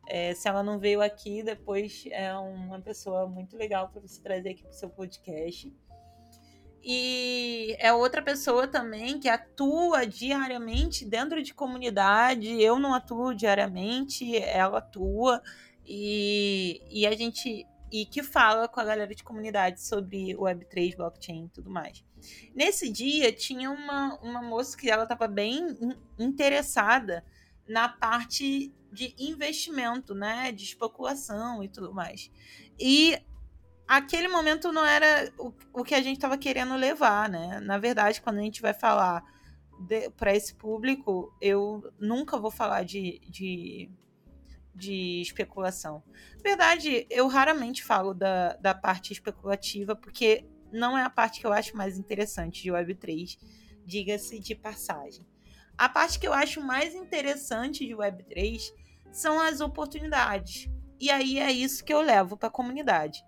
É, 0.08 0.34
se 0.34 0.48
ela 0.48 0.62
não 0.62 0.78
veio 0.78 1.02
aqui, 1.02 1.42
depois 1.42 2.04
é 2.10 2.34
uma 2.34 2.80
pessoa 2.80 3.26
muito 3.26 3.56
legal 3.56 3.90
para 3.90 4.00
você 4.00 4.22
trazer 4.22 4.50
aqui 4.50 4.62
para 4.62 4.70
o 4.70 4.74
seu 4.74 4.88
podcast. 4.88 5.70
E 6.82 7.76
é 7.78 7.92
outra 7.92 8.22
pessoa 8.22 8.66
também 8.66 9.18
que 9.18 9.28
atua 9.28 10.06
diariamente 10.06 11.04
dentro 11.04 11.42
de 11.42 11.52
comunidade. 11.52 12.62
Eu 12.62 12.78
não 12.78 12.94
atuo 12.94 13.34
diariamente, 13.34 14.34
ela 14.36 14.78
atua. 14.78 15.42
E, 15.84 16.80
e 16.90 17.06
a 17.06 17.14
gente. 17.14 17.66
E 17.90 18.04
que 18.04 18.22
fala 18.22 18.68
com 18.68 18.80
a 18.80 18.84
galera 18.84 19.14
de 19.14 19.24
comunidade 19.24 19.80
sobre 19.80 20.34
Web3, 20.34 20.96
blockchain 20.96 21.46
e 21.46 21.48
tudo 21.48 21.70
mais. 21.70 22.04
Nesse 22.54 22.90
dia, 22.90 23.32
tinha 23.32 23.70
uma, 23.70 24.18
uma 24.20 24.42
moça 24.42 24.76
que 24.76 24.90
ela 24.90 25.04
estava 25.04 25.26
bem 25.26 25.76
interessada 26.18 27.24
na 27.66 27.88
parte 27.88 28.72
de 28.92 29.14
investimento, 29.18 30.14
né? 30.14 30.52
De 30.52 30.64
especulação 30.64 31.62
e 31.62 31.68
tudo 31.68 31.94
mais. 31.94 32.30
E 32.78 33.18
aquele 33.86 34.28
momento 34.28 34.70
não 34.70 34.84
era 34.84 35.32
o, 35.38 35.52
o 35.72 35.84
que 35.84 35.94
a 35.94 36.02
gente 36.02 36.16
estava 36.16 36.36
querendo 36.36 36.76
levar, 36.76 37.28
né? 37.28 37.60
Na 37.60 37.78
verdade, 37.78 38.20
quando 38.20 38.38
a 38.38 38.42
gente 38.42 38.60
vai 38.60 38.74
falar 38.74 39.24
para 40.16 40.34
esse 40.34 40.54
público, 40.54 41.32
eu 41.40 41.82
nunca 41.98 42.36
vou 42.36 42.50
falar 42.50 42.84
de, 42.84 43.20
de, 43.28 43.88
de 44.78 45.20
especulação. 45.20 46.02
Na 46.36 46.42
verdade, 46.42 47.06
eu 47.10 47.26
raramente 47.26 47.82
falo 47.82 48.14
da, 48.14 48.54
da 48.54 48.74
parte 48.74 49.12
especulativa, 49.12 49.96
porque 49.96 50.46
não 50.72 50.96
é 50.96 51.02
a 51.02 51.10
parte 51.10 51.40
que 51.40 51.46
eu 51.46 51.52
acho 51.52 51.76
mais 51.76 51.98
interessante 51.98 52.62
de 52.62 52.70
Web3, 52.70 53.38
diga-se 53.84 54.38
de 54.38 54.54
passagem. 54.54 55.26
A 55.76 55.88
parte 55.88 56.18
que 56.18 56.26
eu 56.26 56.32
acho 56.32 56.60
mais 56.60 56.94
interessante 56.94 57.86
de 57.86 57.94
Web3 57.94 58.72
são 59.12 59.40
as 59.40 59.60
oportunidades. 59.60 60.68
E 61.00 61.10
aí 61.10 61.38
é 61.38 61.50
isso 61.50 61.84
que 61.84 61.92
eu 61.92 62.00
levo 62.00 62.36
para 62.36 62.48
a 62.48 62.52
comunidade 62.52 63.22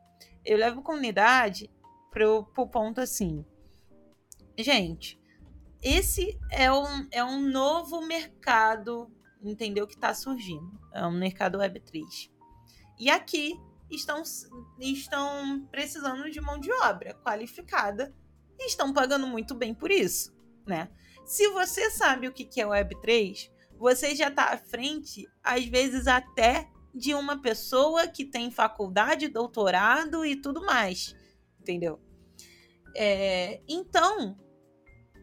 eu 0.44 0.56
levo 0.56 0.82
comunidade 0.82 1.70
pro, 2.10 2.44
pro 2.44 2.66
ponto 2.66 3.01
assim. 3.01 3.44
Gente, 4.59 5.20
esse 5.82 6.39
é 6.51 6.70
um, 6.72 7.09
é 7.10 7.24
um 7.24 7.40
novo 7.40 8.06
mercado, 8.06 9.10
entendeu? 9.42 9.86
Que 9.86 9.94
está 9.94 10.14
surgindo. 10.14 10.78
É 10.92 11.06
um 11.06 11.18
mercado 11.18 11.58
Web3. 11.58 12.30
E 12.98 13.08
aqui 13.10 13.58
estão, 13.90 14.22
estão 14.78 15.66
precisando 15.70 16.30
de 16.30 16.40
mão 16.40 16.58
de 16.58 16.72
obra 16.72 17.14
qualificada 17.14 18.14
e 18.58 18.66
estão 18.66 18.92
pagando 18.92 19.26
muito 19.26 19.54
bem 19.54 19.74
por 19.74 19.90
isso, 19.90 20.36
né? 20.66 20.90
Se 21.24 21.48
você 21.48 21.90
sabe 21.90 22.28
o 22.28 22.32
que 22.32 22.60
é 22.60 22.64
Web3, 22.64 23.50
você 23.78 24.14
já 24.14 24.28
está 24.28 24.52
à 24.52 24.58
frente, 24.58 25.26
às 25.42 25.64
vezes 25.64 26.06
até 26.06 26.68
de 26.94 27.14
uma 27.14 27.40
pessoa 27.40 28.06
que 28.06 28.24
tem 28.24 28.50
faculdade, 28.50 29.28
doutorado 29.28 30.24
e 30.24 30.36
tudo 30.36 30.60
mais. 30.66 31.14
Entendeu? 31.60 32.00
É, 32.96 33.62
então, 33.68 34.36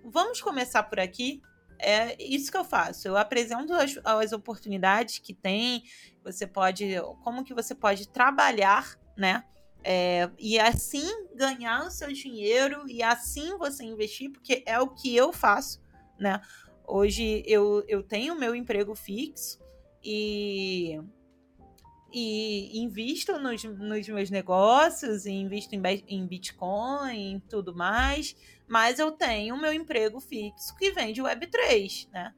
vamos 0.05 0.41
começar 0.41 0.83
por 0.83 0.99
aqui. 0.99 1.41
É 1.79 2.21
isso 2.21 2.51
que 2.51 2.57
eu 2.57 2.63
faço. 2.63 3.07
Eu 3.07 3.17
apresento 3.17 3.73
as, 3.73 3.99
as 4.03 4.31
oportunidades 4.31 5.19
que 5.19 5.33
tem. 5.33 5.83
Você 6.23 6.47
pode, 6.47 6.95
como 7.23 7.43
que 7.43 7.53
você 7.53 7.75
pode 7.75 8.07
trabalhar, 8.09 8.97
né? 9.15 9.43
É, 9.83 10.29
e 10.37 10.59
assim 10.59 11.27
ganhar 11.35 11.85
o 11.85 11.91
seu 11.91 12.11
dinheiro 12.11 12.89
e 12.89 13.01
assim 13.01 13.57
você 13.57 13.83
investir, 13.83 14.31
porque 14.31 14.63
é 14.65 14.79
o 14.79 14.89
que 14.89 15.15
eu 15.15 15.31
faço, 15.31 15.81
né? 16.19 16.41
Hoje 16.85 17.43
eu, 17.45 17.83
eu 17.87 18.03
tenho 18.03 18.37
meu 18.37 18.55
emprego 18.55 18.95
fixo 18.95 19.59
e 20.03 20.99
e 22.11 22.79
invisto 22.79 23.37
nos, 23.37 23.63
nos 23.63 24.07
meus 24.07 24.29
negócios, 24.29 25.25
invisto 25.25 25.75
em, 25.75 25.81
em 26.07 26.25
Bitcoin 26.25 27.35
e 27.35 27.39
tudo 27.41 27.75
mais, 27.75 28.35
mas 28.67 28.99
eu 28.99 29.11
tenho 29.11 29.55
o 29.55 29.59
meu 29.59 29.71
emprego 29.71 30.19
fixo 30.19 30.75
que 30.75 30.91
vem 30.91 31.13
de 31.13 31.21
Web3, 31.21 32.09
né? 32.11 32.33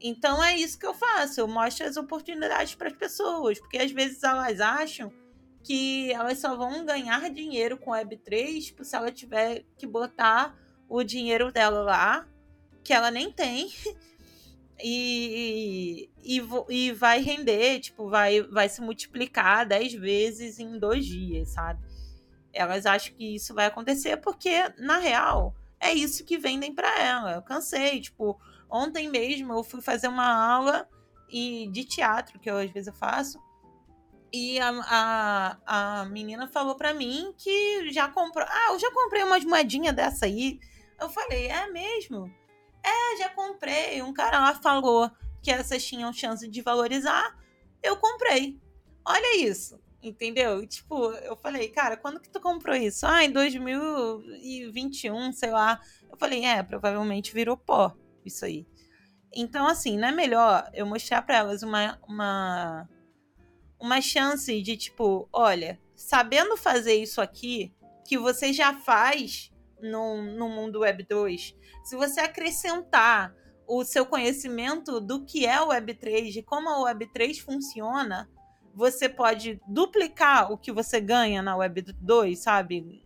Então 0.00 0.42
é 0.42 0.56
isso 0.56 0.78
que 0.78 0.86
eu 0.86 0.94
faço, 0.94 1.40
eu 1.40 1.46
mostro 1.46 1.86
as 1.86 1.96
oportunidades 1.96 2.74
para 2.74 2.88
as 2.88 2.94
pessoas, 2.94 3.58
porque 3.60 3.78
às 3.78 3.92
vezes 3.92 4.22
elas 4.22 4.60
acham 4.60 5.12
que 5.62 6.12
elas 6.12 6.38
só 6.38 6.56
vão 6.56 6.84
ganhar 6.84 7.30
dinheiro 7.30 7.78
com 7.78 7.92
Web3 7.92 8.60
tipo, 8.64 8.84
se 8.84 8.96
ela 8.96 9.12
tiver 9.12 9.64
que 9.78 9.86
botar 9.86 10.58
o 10.88 11.04
dinheiro 11.04 11.52
dela 11.52 11.82
lá, 11.82 12.28
que 12.82 12.92
ela 12.92 13.10
nem 13.10 13.30
tem, 13.30 13.70
e, 14.82 16.10
e, 16.22 16.42
e 16.68 16.92
vai 16.92 17.20
render, 17.20 17.78
tipo, 17.78 18.08
vai, 18.08 18.42
vai 18.42 18.68
se 18.68 18.80
multiplicar 18.80 19.64
10 19.64 19.94
vezes 19.94 20.58
em 20.58 20.78
dois 20.78 21.06
dias, 21.06 21.50
sabe? 21.50 21.80
Elas 22.52 22.84
acham 22.84 23.14
que 23.14 23.36
isso 23.36 23.54
vai 23.54 23.66
acontecer 23.66 24.16
porque, 24.18 24.68
na 24.78 24.98
real, 24.98 25.54
é 25.82 25.92
isso 25.92 26.24
que 26.24 26.38
vendem 26.38 26.72
para 26.72 27.00
ela. 27.00 27.32
Eu 27.32 27.42
cansei, 27.42 28.00
tipo, 28.00 28.40
ontem 28.70 29.08
mesmo 29.08 29.52
eu 29.52 29.64
fui 29.64 29.82
fazer 29.82 30.08
uma 30.08 30.54
aula 30.54 30.88
e 31.28 31.68
de 31.72 31.84
teatro, 31.84 32.38
que 32.38 32.48
eu, 32.48 32.56
às 32.56 32.70
vezes 32.70 32.86
eu 32.86 32.94
faço, 32.94 33.38
e 34.32 34.58
a, 34.60 34.70
a, 35.66 36.00
a 36.00 36.04
menina 36.06 36.46
falou 36.46 36.74
para 36.74 36.94
mim 36.94 37.34
que 37.36 37.90
já 37.90 38.08
comprou. 38.08 38.46
Ah, 38.48 38.72
eu 38.72 38.78
já 38.78 38.90
comprei 38.90 39.22
umas 39.24 39.44
moedinhas 39.44 39.94
dessa 39.94 40.24
aí. 40.24 40.58
Eu 40.98 41.10
falei, 41.10 41.48
é 41.48 41.68
mesmo? 41.68 42.32
É, 42.82 43.16
já 43.18 43.28
comprei. 43.28 44.00
Um 44.02 44.12
cara 44.12 44.38
lá 44.38 44.54
falou 44.54 45.10
que 45.42 45.50
essas 45.50 45.84
tinham 45.84 46.12
chance 46.12 46.48
de 46.48 46.62
valorizar. 46.62 47.36
Eu 47.82 47.96
comprei. 47.98 48.58
Olha 49.04 49.36
isso. 49.36 49.78
Entendeu? 50.02 50.66
Tipo, 50.66 51.12
eu 51.12 51.36
falei, 51.36 51.68
cara, 51.68 51.96
quando 51.96 52.20
que 52.20 52.28
tu 52.28 52.40
comprou 52.40 52.74
isso? 52.74 53.06
Ah, 53.06 53.24
em 53.24 53.30
2021, 53.30 55.32
sei 55.32 55.50
lá. 55.50 55.80
Eu 56.10 56.18
falei, 56.18 56.44
é, 56.44 56.62
provavelmente 56.62 57.32
virou 57.32 57.56
pó 57.56 57.96
isso 58.24 58.44
aí. 58.44 58.66
Então, 59.34 59.66
assim, 59.66 59.96
não 59.96 60.08
é 60.08 60.12
melhor 60.12 60.68
eu 60.74 60.84
mostrar 60.84 61.22
para 61.22 61.38
elas 61.38 61.62
uma, 61.62 61.98
uma, 62.06 62.88
uma 63.80 64.00
chance 64.00 64.60
de, 64.60 64.76
tipo, 64.76 65.28
olha, 65.32 65.80
sabendo 65.94 66.56
fazer 66.56 66.94
isso 66.94 67.20
aqui, 67.20 67.72
que 68.04 68.18
você 68.18 68.52
já 68.52 68.74
faz 68.74 69.50
no, 69.80 70.20
no 70.20 70.48
mundo 70.48 70.80
Web 70.80 71.04
2, 71.04 71.56
se 71.84 71.96
você 71.96 72.20
acrescentar 72.20 73.34
o 73.66 73.84
seu 73.84 74.04
conhecimento 74.04 75.00
do 75.00 75.24
que 75.24 75.46
é 75.46 75.60
o 75.60 75.68
Web 75.68 75.94
3, 75.94 76.34
de 76.34 76.42
como 76.42 76.68
a 76.68 76.82
Web 76.82 77.10
3 77.12 77.38
funciona, 77.38 78.28
você 78.74 79.08
pode 79.08 79.60
duplicar 79.66 80.50
o 80.50 80.58
que 80.58 80.72
você 80.72 81.00
ganha 81.00 81.42
na 81.42 81.56
Web 81.56 81.82
2, 82.00 82.38
sabe? 82.38 83.02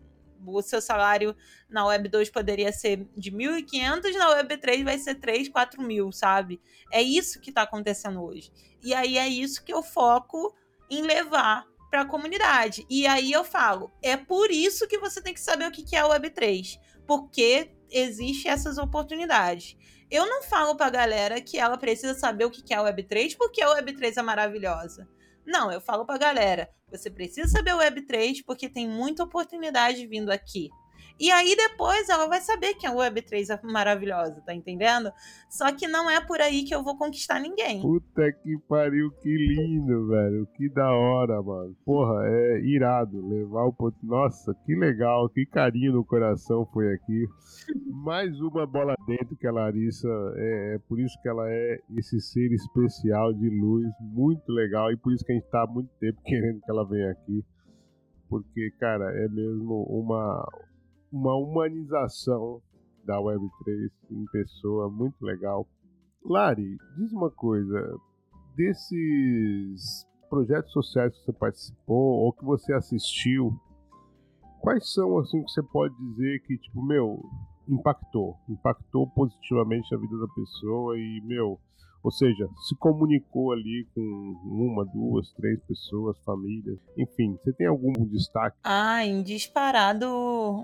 O 0.46 0.62
seu 0.62 0.80
salário 0.80 1.34
na 1.68 1.84
Web 1.86 2.08
2 2.08 2.30
poderia 2.30 2.70
ser 2.72 3.06
de 3.16 3.32
1.500, 3.32 4.12
na 4.12 4.30
Web 4.30 4.56
3 4.58 4.84
vai 4.84 4.98
ser 4.98 5.16
3, 5.16 5.48
4 5.48 5.82
mil, 5.82 6.12
sabe? 6.12 6.60
É 6.92 7.02
isso 7.02 7.40
que 7.40 7.50
está 7.50 7.62
acontecendo 7.62 8.22
hoje. 8.22 8.52
E 8.82 8.94
aí 8.94 9.18
é 9.18 9.26
isso 9.26 9.64
que 9.64 9.72
eu 9.72 9.82
foco 9.82 10.54
em 10.88 11.02
levar 11.02 11.66
para 11.90 12.02
a 12.02 12.06
comunidade. 12.06 12.86
E 12.88 13.06
aí 13.06 13.32
eu 13.32 13.42
falo, 13.42 13.90
é 14.02 14.16
por 14.16 14.50
isso 14.50 14.86
que 14.86 14.98
você 14.98 15.20
tem 15.20 15.34
que 15.34 15.40
saber 15.40 15.66
o 15.66 15.72
que 15.72 15.96
é 15.96 16.00
a 16.00 16.06
Web 16.06 16.30
3, 16.30 16.78
porque 17.06 17.72
existe 17.90 18.48
essas 18.48 18.78
oportunidades. 18.78 19.76
Eu 20.10 20.26
não 20.26 20.42
falo 20.42 20.76
para 20.76 20.86
a 20.86 20.90
galera 20.90 21.40
que 21.40 21.58
ela 21.58 21.76
precisa 21.76 22.14
saber 22.14 22.44
o 22.44 22.50
que 22.50 22.72
é 22.72 22.76
a 22.76 22.82
Web 22.82 23.02
3 23.04 23.34
porque 23.34 23.60
a 23.60 23.70
Web 23.70 23.92
3 23.94 24.16
é 24.16 24.22
maravilhosa. 24.22 25.08
Não, 25.46 25.70
eu 25.70 25.80
falo 25.80 26.04
pra 26.04 26.18
galera, 26.18 26.68
você 26.90 27.08
precisa 27.08 27.48
saber 27.48 27.72
o 27.74 27.78
Web3 27.78 28.42
porque 28.44 28.68
tem 28.68 28.88
muita 28.88 29.22
oportunidade 29.22 30.06
vindo 30.06 30.30
aqui. 30.30 30.68
E 31.18 31.30
aí 31.30 31.56
depois 31.56 32.08
ela 32.08 32.28
vai 32.28 32.40
saber 32.40 32.74
que 32.74 32.86
a 32.86 32.92
Web3 32.92 33.48
é 33.48 33.66
maravilhosa, 33.66 34.42
tá 34.44 34.54
entendendo? 34.54 35.10
Só 35.48 35.72
que 35.72 35.88
não 35.88 36.10
é 36.10 36.20
por 36.20 36.40
aí 36.40 36.62
que 36.64 36.74
eu 36.74 36.82
vou 36.82 36.96
conquistar 36.98 37.40
ninguém. 37.40 37.80
Puta 37.80 38.30
que 38.32 38.58
pariu, 38.68 39.10
que 39.22 39.34
lindo, 39.34 40.08
velho. 40.08 40.46
Que 40.54 40.68
da 40.68 40.92
hora, 40.92 41.42
mano. 41.42 41.74
Porra, 41.84 42.26
é 42.26 42.60
irado 42.60 43.26
levar 43.26 43.64
o 43.64 43.72
ponto. 43.72 43.96
Nossa, 44.02 44.54
que 44.66 44.74
legal, 44.74 45.28
que 45.30 45.46
carinho 45.46 45.92
no 45.92 46.04
coração 46.04 46.66
foi 46.66 46.92
aqui. 46.92 47.26
Mais 48.04 48.38
uma 48.40 48.66
bola 48.66 48.94
dentro 49.06 49.36
que 49.36 49.46
a 49.46 49.52
Larissa 49.52 50.08
é, 50.36 50.74
é 50.74 50.78
por 50.86 51.00
isso 51.00 51.18
que 51.22 51.28
ela 51.28 51.48
é 51.48 51.80
esse 51.96 52.20
ser 52.20 52.52
especial 52.52 53.32
de 53.32 53.48
luz, 53.48 53.86
muito 54.00 54.52
legal 54.52 54.92
e 54.92 54.96
por 54.96 55.12
isso 55.12 55.24
que 55.24 55.32
a 55.32 55.34
gente 55.34 55.48
tá 55.48 55.62
há 55.62 55.66
muito 55.66 55.90
tempo 55.98 56.20
querendo 56.24 56.60
que 56.60 56.70
ela 56.70 56.86
venha 56.86 57.10
aqui. 57.10 57.42
Porque, 58.28 58.72
cara, 58.78 59.10
é 59.24 59.28
mesmo 59.28 59.84
uma 59.84 60.44
uma 61.16 61.34
humanização 61.34 62.60
da 63.04 63.16
Web3 63.16 63.90
em 64.10 64.24
pessoa 64.26 64.90
muito 64.90 65.24
legal. 65.24 65.66
Lari, 66.22 66.76
diz 66.98 67.12
uma 67.12 67.30
coisa, 67.30 67.96
desses 68.54 70.06
projetos 70.28 70.72
sociais 70.72 71.16
que 71.16 71.24
você 71.24 71.32
participou 71.32 72.24
ou 72.24 72.32
que 72.32 72.44
você 72.44 72.72
assistiu, 72.74 73.50
quais 74.60 74.92
são 74.92 75.18
assim 75.18 75.42
que 75.42 75.50
você 75.50 75.62
pode 75.62 75.94
dizer 75.96 76.42
que 76.42 76.58
tipo, 76.58 76.82
meu, 76.82 77.22
impactou, 77.66 78.36
impactou 78.48 79.08
positivamente 79.08 79.94
a 79.94 79.98
vida 79.98 80.18
da 80.18 80.28
pessoa 80.34 80.98
e 80.98 81.22
meu, 81.24 81.58
ou 82.02 82.10
seja, 82.10 82.48
se 82.66 82.76
comunicou 82.76 83.52
ali 83.52 83.86
com 83.94 84.00
uma, 84.44 84.84
duas, 84.84 85.32
três 85.32 85.60
pessoas, 85.64 86.16
famílias, 86.24 86.78
enfim. 86.96 87.36
Você 87.42 87.52
tem 87.52 87.66
algum 87.66 87.92
destaque? 88.06 88.56
Ah, 88.62 89.04
em 89.04 89.22
disparado 89.22 90.06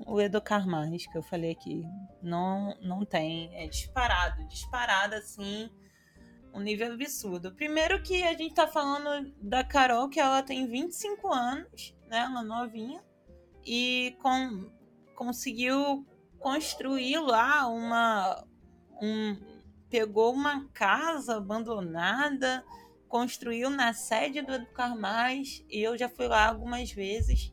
o 0.07 0.21
Educar 0.21 0.67
Mais, 0.67 1.07
que 1.07 1.19
eu 1.19 1.23
falei 1.23 1.53
aqui. 1.53 1.83
Não, 2.23 2.77
não 2.81 3.05
tem. 3.05 3.51
É 3.55 3.67
disparado, 3.67 4.47
disparado 4.47 5.15
assim 5.15 5.69
um 6.55 6.61
nível 6.61 6.93
absurdo. 6.93 7.53
Primeiro 7.53 8.03
que 8.03 8.23
a 8.23 8.35
gente 8.35 8.55
tá 8.55 8.67
falando 8.67 9.33
da 9.41 9.65
Carol, 9.65 10.09
que 10.09 10.21
ela 10.21 10.43
tem 10.43 10.67
25 10.67 11.33
anos, 11.33 11.95
né? 12.09 12.19
Ela 12.19 12.43
novinha. 12.43 13.03
E 13.65 14.17
com, 14.21 14.71
conseguiu 15.15 16.07
construir 16.39 17.19
lá 17.21 17.67
uma, 17.69 18.45
um, 19.01 19.37
pegou 19.93 20.33
uma 20.33 20.67
casa 20.73 21.37
abandonada, 21.37 22.65
construiu 23.07 23.69
na 23.69 23.93
sede 23.93 24.41
do 24.41 24.55
Educar 24.55 24.97
Mais, 24.97 25.63
e 25.69 25.83
eu 25.83 25.99
já 25.99 26.09
fui 26.09 26.27
lá 26.27 26.49
algumas 26.49 26.91
vezes. 26.91 27.53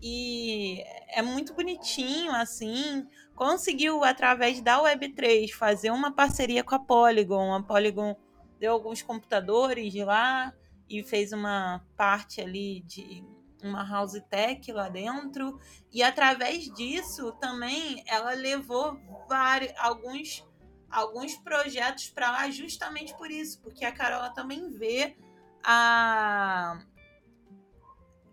E 0.00 0.80
é 1.08 1.20
muito 1.22 1.54
bonitinho, 1.54 2.30
assim. 2.30 3.04
Conseguiu, 3.34 4.04
através 4.04 4.60
da 4.60 4.80
Web3, 4.80 5.50
fazer 5.50 5.90
uma 5.90 6.12
parceria 6.12 6.62
com 6.62 6.76
a 6.76 6.78
Polygon. 6.78 7.52
A 7.52 7.60
Polygon 7.60 8.16
deu 8.60 8.72
alguns 8.72 9.02
computadores 9.02 9.92
lá 9.96 10.54
e 10.88 11.02
fez 11.02 11.32
uma 11.32 11.84
parte 11.96 12.40
ali 12.40 12.80
de 12.82 13.24
uma 13.60 13.82
house 13.82 14.22
tech 14.30 14.70
lá 14.70 14.88
dentro. 14.88 15.58
E 15.92 16.00
através 16.00 16.72
disso 16.74 17.32
também 17.40 18.04
ela 18.06 18.34
levou 18.34 18.96
vários, 19.28 19.72
alguns 19.78 20.45
alguns 20.90 21.36
projetos 21.36 22.08
para 22.10 22.30
lá 22.30 22.50
justamente 22.50 23.14
por 23.16 23.30
isso, 23.30 23.60
porque 23.60 23.84
a 23.84 23.92
Carola 23.92 24.30
também 24.30 24.70
vê 24.70 25.16
a 25.64 26.80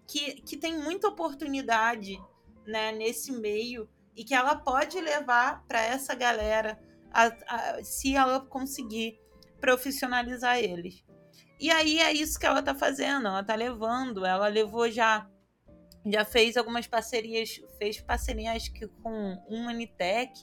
que, 0.07 0.41
que 0.41 0.57
tem 0.57 0.77
muita 0.77 1.07
oportunidade 1.07 2.21
né, 2.65 2.91
nesse 2.91 3.31
meio 3.31 3.89
e 4.15 4.23
que 4.23 4.35
ela 4.35 4.55
pode 4.55 4.99
levar 5.01 5.63
para 5.67 5.81
essa 5.81 6.13
galera 6.13 6.80
a, 7.11 7.25
a, 7.47 7.84
se 7.84 8.15
ela 8.15 8.39
conseguir 8.39 9.19
profissionalizar 9.59 10.57
eles. 10.59 11.03
E 11.59 11.71
aí 11.71 11.99
é 11.99 12.11
isso 12.11 12.39
que 12.39 12.45
ela 12.45 12.59
está 12.59 12.75
fazendo, 12.75 13.27
ela 13.27 13.41
está 13.41 13.55
levando, 13.55 14.25
ela 14.25 14.47
levou 14.47 14.89
já 14.91 15.27
já 16.05 16.25
fez 16.25 16.57
algumas 16.57 16.85
parcerias, 16.85 17.61
fez 17.77 18.01
parcerias 18.01 18.69
com 19.01 19.41
Humanitech, 19.47 20.41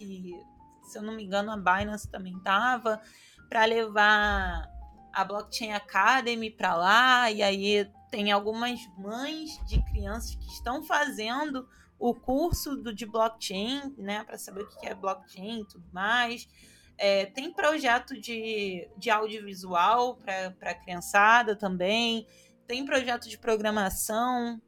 se 0.91 0.99
eu 0.99 1.03
não 1.03 1.15
me 1.15 1.25
engano, 1.25 1.51
a 1.53 1.57
Binance 1.57 2.09
também 2.09 2.39
tava, 2.41 3.01
para 3.49 3.65
levar 3.65 4.69
a 5.13 5.25
Blockchain 5.25 5.73
Academy 5.73 6.51
para 6.51 6.75
lá, 6.75 7.31
e 7.31 7.43
aí 7.43 7.91
tem 8.11 8.33
algumas 8.33 8.81
mães 8.99 9.59
de 9.67 9.83
crianças 9.85 10.35
que 10.35 10.47
estão 10.47 10.83
fazendo 10.83 11.69
o 11.99 12.15
curso 12.15 12.77
do, 12.77 12.95
de 12.95 13.05
blockchain, 13.05 13.95
né, 13.99 14.25
para 14.25 14.39
saber 14.39 14.63
o 14.63 14.69
que 14.69 14.87
é 14.87 14.95
blockchain 14.95 15.61
e 15.61 15.67
tudo 15.67 15.87
mais. 15.93 16.49
É, 16.97 17.27
tem 17.27 17.53
projeto 17.53 18.19
de, 18.19 18.89
de 18.97 19.11
audiovisual 19.11 20.17
para 20.17 20.71
a 20.71 20.75
criançada 20.75 21.55
também, 21.55 22.27
tem 22.67 22.85
projeto 22.85 23.29
de 23.29 23.39
programação. 23.39 24.61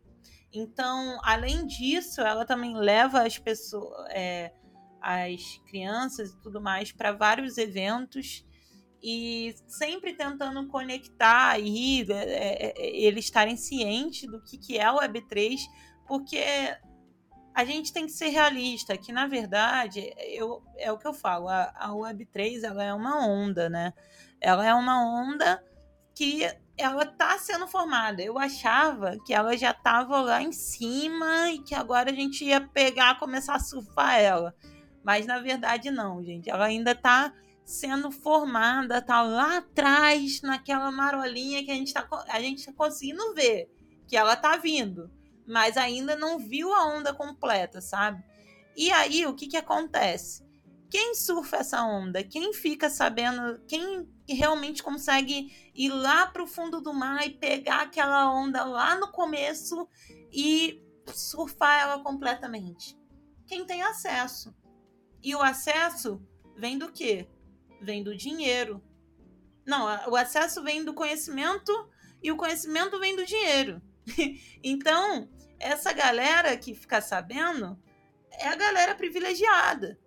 Então, 0.52 1.18
além 1.24 1.66
disso, 1.66 2.20
ela 2.20 2.44
também 2.44 2.74
leva 2.76 3.22
as 3.22 3.38
pessoas. 3.38 4.06
É, 4.10 4.52
as 5.02 5.60
crianças 5.66 6.30
e 6.30 6.40
tudo 6.40 6.60
mais 6.60 6.92
para 6.92 7.12
vários 7.12 7.58
eventos 7.58 8.44
e 9.02 9.54
sempre 9.66 10.12
tentando 10.12 10.66
conectar 10.68 11.58
e 11.58 12.06
é, 12.08 12.14
é, 12.14 12.74
é, 12.76 12.96
eles 12.96 13.24
estarem 13.24 13.56
cientes 13.56 14.30
do 14.30 14.40
que, 14.40 14.56
que 14.56 14.78
é 14.78 14.90
o 14.90 15.00
Web3, 15.00 15.58
porque 16.06 16.44
a 17.52 17.64
gente 17.64 17.92
tem 17.92 18.06
que 18.06 18.12
ser 18.12 18.28
realista, 18.28 18.96
que 18.96 19.12
na 19.12 19.26
verdade 19.26 20.14
eu, 20.18 20.62
é 20.76 20.92
o 20.92 20.98
que 20.98 21.06
eu 21.06 21.12
falo, 21.12 21.48
a, 21.48 21.72
a 21.74 21.88
Web3 21.90 22.62
ela 22.62 22.84
é 22.84 22.94
uma 22.94 23.26
onda, 23.26 23.68
né? 23.68 23.92
Ela 24.40 24.66
é 24.66 24.72
uma 24.72 25.04
onda 25.04 25.62
que 26.14 26.42
ela 26.76 27.02
está 27.02 27.38
sendo 27.38 27.66
formada. 27.66 28.22
Eu 28.22 28.38
achava 28.38 29.16
que 29.24 29.34
ela 29.34 29.56
já 29.56 29.70
estava 29.70 30.20
lá 30.20 30.42
em 30.42 30.52
cima 30.52 31.50
e 31.50 31.58
que 31.58 31.74
agora 31.74 32.10
a 32.10 32.14
gente 32.14 32.44
ia 32.44 32.60
pegar, 32.60 33.18
começar 33.18 33.54
a 33.54 33.60
surfar 33.60 34.18
ela. 34.18 34.54
Mas 35.04 35.26
na 35.26 35.38
verdade 35.38 35.90
não, 35.90 36.22
gente. 36.22 36.50
Ela 36.50 36.66
ainda 36.66 36.92
está 36.92 37.32
sendo 37.64 38.10
formada, 38.10 39.00
tá 39.00 39.22
lá 39.22 39.58
atrás, 39.58 40.42
naquela 40.42 40.90
marolinha 40.90 41.64
que 41.64 41.70
a 41.70 41.74
gente 41.74 41.88
está 41.88 42.06
a 42.28 42.40
gente 42.40 42.66
tá 42.66 42.72
conseguindo 42.72 43.34
ver 43.34 43.70
que 44.06 44.16
ela 44.16 44.36
tá 44.36 44.56
vindo, 44.56 45.10
mas 45.46 45.76
ainda 45.76 46.16
não 46.16 46.38
viu 46.38 46.72
a 46.74 46.86
onda 46.86 47.14
completa, 47.14 47.80
sabe? 47.80 48.22
E 48.76 48.90
aí 48.90 49.26
o 49.26 49.34
que 49.34 49.46
que 49.46 49.56
acontece? 49.56 50.44
Quem 50.90 51.14
surfa 51.14 51.56
essa 51.56 51.82
onda? 51.82 52.22
Quem 52.22 52.52
fica 52.52 52.90
sabendo? 52.90 53.58
Quem 53.66 54.06
realmente 54.28 54.82
consegue 54.82 55.50
ir 55.74 55.88
lá 55.88 56.26
para 56.26 56.42
o 56.42 56.46
fundo 56.46 56.82
do 56.82 56.92
mar 56.92 57.26
e 57.26 57.30
pegar 57.30 57.82
aquela 57.82 58.30
onda 58.30 58.62
lá 58.64 58.94
no 58.96 59.10
começo 59.10 59.88
e 60.30 60.82
surfar 61.14 61.80
ela 61.80 62.02
completamente? 62.02 62.98
Quem 63.46 63.64
tem 63.64 63.82
acesso. 63.82 64.54
E 65.22 65.34
o 65.34 65.42
acesso 65.42 66.20
vem 66.56 66.76
do 66.76 66.90
quê? 66.90 67.28
Vem 67.80 68.02
do 68.02 68.16
dinheiro. 68.16 68.82
Não, 69.64 69.84
o 70.10 70.16
acesso 70.16 70.62
vem 70.62 70.84
do 70.84 70.94
conhecimento 70.94 71.72
e 72.22 72.32
o 72.32 72.36
conhecimento 72.36 72.98
vem 72.98 73.14
do 73.14 73.24
dinheiro. 73.24 73.80
então, 74.62 75.28
essa 75.58 75.92
galera 75.92 76.56
que 76.56 76.74
fica 76.74 77.00
sabendo 77.00 77.80
é 78.32 78.48
a 78.48 78.56
galera 78.56 78.94
privilegiada. 78.94 79.98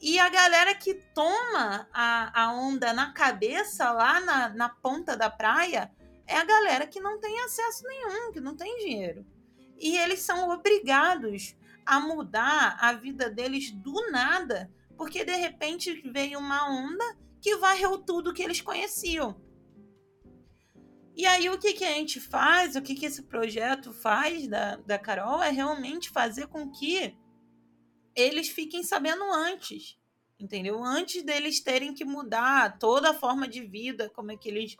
E 0.00 0.18
a 0.18 0.28
galera 0.28 0.74
que 0.74 0.94
toma 1.14 1.88
a, 1.92 2.42
a 2.42 2.52
onda 2.54 2.92
na 2.92 3.12
cabeça, 3.12 3.92
lá 3.92 4.20
na, 4.20 4.48
na 4.48 4.68
ponta 4.68 5.16
da 5.16 5.30
praia, 5.30 5.92
é 6.26 6.36
a 6.36 6.44
galera 6.44 6.86
que 6.86 7.00
não 7.00 7.20
tem 7.20 7.40
acesso 7.42 7.86
nenhum, 7.86 8.32
que 8.32 8.40
não 8.40 8.56
tem 8.56 8.78
dinheiro. 8.78 9.24
E 9.78 9.96
eles 9.96 10.20
são 10.20 10.48
obrigados 10.50 11.54
a 11.84 12.00
mudar 12.00 12.76
a 12.80 12.92
vida 12.92 13.30
deles 13.30 13.70
do 13.70 14.10
nada, 14.10 14.70
porque 14.96 15.24
de 15.24 15.36
repente 15.36 15.92
veio 16.10 16.38
uma 16.38 16.70
onda 16.70 17.04
que 17.40 17.56
varreu 17.56 17.98
tudo 17.98 18.32
que 18.32 18.42
eles 18.42 18.60
conheciam. 18.60 19.40
E 21.14 21.26
aí, 21.26 21.50
o 21.50 21.58
que, 21.58 21.74
que 21.74 21.84
a 21.84 21.94
gente 21.94 22.20
faz, 22.20 22.74
o 22.74 22.80
que, 22.80 22.94
que 22.94 23.04
esse 23.04 23.22
projeto 23.24 23.92
faz 23.92 24.48
da, 24.48 24.76
da 24.76 24.98
Carol 24.98 25.42
é 25.42 25.50
realmente 25.50 26.08
fazer 26.08 26.46
com 26.46 26.70
que 26.70 27.14
eles 28.14 28.48
fiquem 28.48 28.82
sabendo 28.82 29.22
antes, 29.24 29.98
entendeu? 30.38 30.82
Antes 30.82 31.22
deles 31.22 31.60
terem 31.60 31.92
que 31.92 32.04
mudar 32.04 32.78
toda 32.78 33.10
a 33.10 33.14
forma 33.14 33.46
de 33.46 33.62
vida, 33.62 34.10
como 34.10 34.32
é 34.32 34.36
que 34.36 34.48
eles 34.48 34.76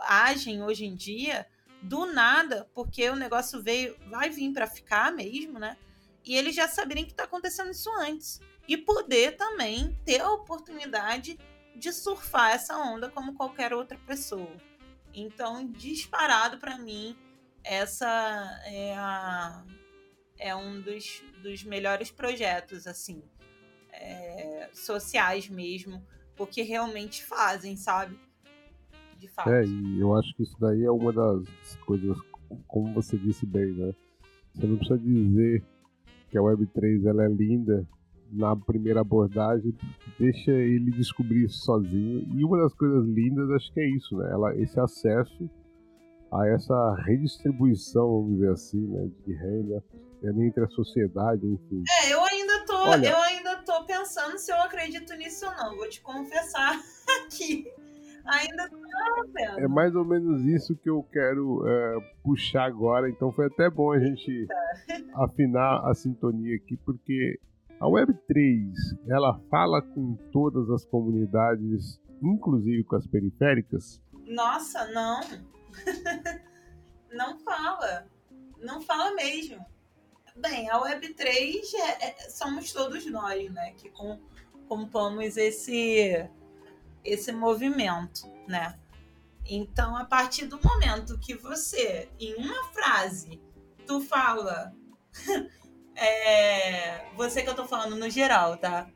agem 0.00 0.62
hoje 0.62 0.86
em 0.86 0.94
dia, 0.94 1.46
do 1.84 2.06
nada, 2.06 2.68
porque 2.74 3.08
o 3.10 3.16
negócio 3.16 3.62
veio, 3.62 3.96
vai 4.08 4.30
vir 4.30 4.52
para 4.52 4.66
ficar 4.66 5.12
mesmo, 5.12 5.58
né? 5.58 5.76
E 6.24 6.34
eles 6.34 6.54
já 6.54 6.66
saberem 6.66 7.04
que 7.04 7.10
está 7.10 7.24
acontecendo 7.24 7.70
isso 7.70 7.90
antes. 7.98 8.40
E 8.66 8.76
poder 8.76 9.36
também 9.36 9.98
ter 10.06 10.22
a 10.22 10.32
oportunidade 10.32 11.38
de 11.76 11.92
surfar 11.92 12.52
essa 12.52 12.76
onda 12.78 13.10
como 13.10 13.34
qualquer 13.34 13.74
outra 13.74 13.98
pessoa. 14.06 14.56
Então, 15.12 15.66
disparado 15.66 16.56
para 16.58 16.78
mim, 16.78 17.14
essa 17.62 18.62
é, 18.64 18.94
a, 18.96 19.62
é 20.38 20.56
um 20.56 20.80
dos, 20.80 21.22
dos 21.42 21.62
melhores 21.64 22.10
projetos, 22.10 22.86
assim, 22.86 23.22
é, 23.92 24.70
sociais 24.72 25.50
mesmo, 25.50 26.02
porque 26.34 26.62
realmente 26.62 27.22
fazem, 27.22 27.76
sabe? 27.76 28.18
De 29.24 29.32
fato. 29.32 29.50
É, 29.50 29.64
e 29.64 30.00
eu 30.00 30.14
acho 30.14 30.34
que 30.36 30.42
isso 30.42 30.56
daí 30.60 30.84
é 30.84 30.90
uma 30.90 31.12
das 31.12 31.76
coisas, 31.86 32.16
como 32.68 32.92
você 32.92 33.16
disse 33.16 33.46
bem, 33.46 33.72
né? 33.72 33.94
Você 34.54 34.66
não 34.66 34.76
precisa 34.76 34.98
dizer 34.98 35.64
que 36.30 36.38
a 36.38 36.40
Web3 36.42 37.06
ela 37.06 37.24
é 37.24 37.28
linda 37.28 37.86
na 38.30 38.54
primeira 38.56 39.00
abordagem, 39.00 39.74
deixa 40.18 40.50
ele 40.50 40.90
descobrir 40.90 41.44
isso 41.44 41.64
sozinho. 41.64 42.26
E 42.34 42.44
uma 42.44 42.58
das 42.58 42.74
coisas 42.74 43.06
lindas 43.06 43.50
acho 43.50 43.72
que 43.72 43.80
é 43.80 43.88
isso, 43.88 44.16
né? 44.16 44.30
Ela, 44.30 44.54
esse 44.56 44.78
acesso 44.78 45.48
a 46.32 46.48
essa 46.48 46.94
redistribuição, 46.96 48.22
vamos 48.22 48.34
dizer 48.34 48.50
assim, 48.50 48.80
né, 48.88 49.08
de 49.24 49.32
renda 49.34 49.84
entre 50.22 50.64
a 50.64 50.68
sociedade, 50.68 51.46
enfim. 51.46 51.84
É, 52.02 52.12
eu 52.12 52.24
ainda 52.24 52.64
tô, 52.64 52.76
Olha, 52.76 53.08
eu 53.08 53.16
ainda 53.16 53.56
tô 53.58 53.84
pensando 53.84 54.38
se 54.38 54.50
eu 54.50 54.56
acredito 54.56 55.14
nisso 55.14 55.46
ou 55.46 55.54
não. 55.54 55.76
Vou 55.76 55.88
te 55.88 56.00
confessar 56.00 56.80
aqui. 57.24 57.70
Ainda 58.24 58.68
não, 58.70 59.58
É 59.58 59.68
mais 59.68 59.94
ou 59.94 60.04
menos 60.04 60.42
isso 60.44 60.74
que 60.76 60.88
eu 60.88 61.02
quero 61.12 61.66
é, 61.66 62.14
puxar 62.22 62.64
agora. 62.64 63.08
Então 63.10 63.30
foi 63.32 63.46
até 63.46 63.68
bom 63.68 63.92
a 63.92 63.98
gente 63.98 64.46
afinar 65.14 65.86
a 65.88 65.94
sintonia 65.94 66.56
aqui, 66.56 66.76
porque 66.78 67.38
a 67.78 67.86
Web3 67.86 68.72
ela 69.08 69.38
fala 69.50 69.82
com 69.82 70.14
todas 70.32 70.70
as 70.70 70.84
comunidades, 70.86 72.00
inclusive 72.22 72.82
com 72.84 72.96
as 72.96 73.06
periféricas? 73.06 74.00
Nossa, 74.26 74.86
não. 74.92 75.20
não 77.12 77.38
fala. 77.40 78.06
Não 78.58 78.80
fala 78.80 79.14
mesmo. 79.14 79.64
Bem, 80.36 80.68
a 80.70 80.80
Web3 80.80 81.60
é, 81.74 82.08
é, 82.08 82.30
somos 82.30 82.72
todos 82.72 83.04
nós, 83.06 83.52
né? 83.52 83.72
Que 83.76 83.90
com, 83.90 84.18
compomos 84.66 85.36
esse 85.36 86.28
esse 87.04 87.30
movimento, 87.32 88.26
né? 88.48 88.78
Então, 89.46 89.96
a 89.96 90.04
partir 90.04 90.46
do 90.46 90.58
momento 90.62 91.18
que 91.18 91.34
você, 91.34 92.08
em 92.18 92.34
uma 92.36 92.64
frase, 92.72 93.40
tu 93.86 94.00
fala. 94.00 94.74
é, 95.94 97.10
você 97.14 97.42
que 97.42 97.48
eu 97.48 97.54
tô 97.54 97.66
falando 97.66 97.94
no 97.94 98.08
geral, 98.08 98.56
tá? 98.56 98.88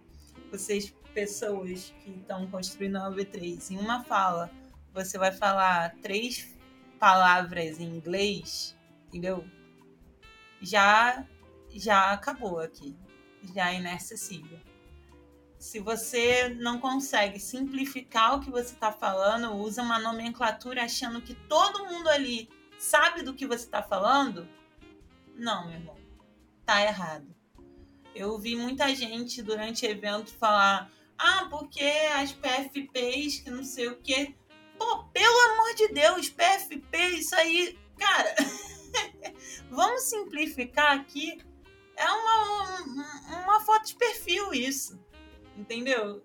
Vocês, 0.50 0.94
pessoas 1.12 1.94
que 2.02 2.10
estão 2.10 2.46
construindo 2.46 2.96
a 2.96 3.10
V3, 3.10 3.72
em 3.72 3.78
uma 3.78 4.02
fala, 4.04 4.50
você 4.94 5.18
vai 5.18 5.30
falar 5.30 5.94
três 6.00 6.56
palavras 6.98 7.78
em 7.78 7.96
inglês, 7.96 8.76
entendeu? 9.06 9.44
Já, 10.62 11.24
já 11.70 12.12
acabou 12.12 12.58
aqui. 12.58 12.96
Já 13.54 13.72
é 13.72 13.76
inacessível 13.76 14.58
se 15.58 15.80
você 15.80 16.48
não 16.50 16.78
consegue 16.78 17.40
simplificar 17.40 18.36
o 18.36 18.40
que 18.40 18.50
você 18.50 18.72
está 18.72 18.92
falando, 18.92 19.56
usa 19.56 19.82
uma 19.82 19.98
nomenclatura 19.98 20.84
achando 20.84 21.20
que 21.20 21.34
todo 21.34 21.84
mundo 21.86 22.08
ali 22.08 22.48
sabe 22.78 23.22
do 23.22 23.34
que 23.34 23.46
você 23.46 23.64
está 23.64 23.82
falando, 23.82 24.48
não, 25.34 25.66
meu 25.66 25.74
irmão, 25.74 25.96
tá 26.64 26.82
errado. 26.82 27.26
Eu 28.14 28.38
vi 28.38 28.54
muita 28.54 28.94
gente 28.94 29.42
durante 29.42 29.84
evento 29.84 30.32
falar: 30.32 30.90
ah, 31.18 31.46
porque 31.50 31.84
as 32.14 32.32
PFPs, 32.32 33.40
que 33.40 33.50
não 33.50 33.64
sei 33.64 33.88
o 33.88 33.96
quê. 33.96 34.34
Pô, 34.78 35.04
pelo 35.12 35.52
amor 35.52 35.74
de 35.74 35.88
Deus, 35.88 36.30
PFP, 36.30 36.98
isso 37.16 37.34
aí, 37.34 37.76
cara, 37.98 38.32
vamos 39.70 40.02
simplificar 40.04 40.96
aqui. 40.96 41.38
É 41.96 42.08
uma, 42.08 43.42
uma 43.42 43.60
foto 43.60 43.88
de 43.88 43.96
perfil 43.96 44.54
isso 44.54 44.96
entendeu? 45.58 46.24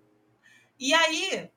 E 0.78 0.94
aí, 0.94 1.50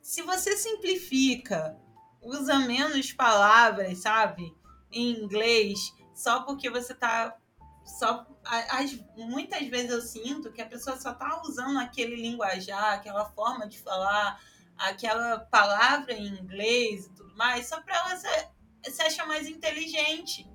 se 0.00 0.22
você 0.22 0.56
simplifica, 0.56 1.76
usa 2.20 2.58
menos 2.60 3.12
palavras, 3.12 3.98
sabe, 3.98 4.54
em 4.90 5.10
inglês, 5.10 5.78
só 6.14 6.42
porque 6.42 6.70
você 6.70 6.94
tá 6.94 7.36
só 7.84 8.26
as, 8.44 8.96
muitas 9.16 9.66
vezes 9.66 9.90
eu 9.90 10.00
sinto 10.00 10.52
que 10.52 10.62
a 10.62 10.66
pessoa 10.66 10.96
só 10.96 11.12
tá 11.12 11.42
usando 11.44 11.78
aquele 11.78 12.14
linguajar, 12.14 12.94
aquela 12.94 13.24
forma 13.24 13.66
de 13.66 13.78
falar, 13.78 14.40
aquela 14.76 15.40
palavra 15.40 16.12
em 16.12 16.28
inglês 16.28 17.06
e 17.06 17.10
tudo 17.10 17.36
mais, 17.36 17.68
só 17.68 17.80
para 17.80 17.96
ela 17.96 18.16
se, 18.16 18.90
se 18.90 19.02
achar 19.02 19.26
mais 19.26 19.48
inteligente. 19.48 20.48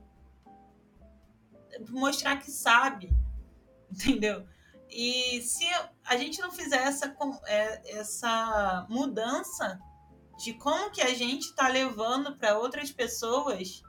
Mostrar 1.89 2.37
que 2.37 2.49
sabe, 2.49 3.11
entendeu? 3.91 4.47
E 4.89 5.41
se 5.41 5.65
a 6.05 6.15
gente 6.17 6.39
não 6.39 6.51
fizer 6.51 6.77
essa, 6.77 7.15
é, 7.45 7.97
essa 7.97 8.85
mudança 8.89 9.79
de 10.37 10.53
como 10.53 10.91
que 10.91 11.01
a 11.01 11.13
gente 11.13 11.45
está 11.45 11.67
levando 11.67 12.37
para 12.37 12.57
outras 12.57 12.91
pessoas, 12.91 13.81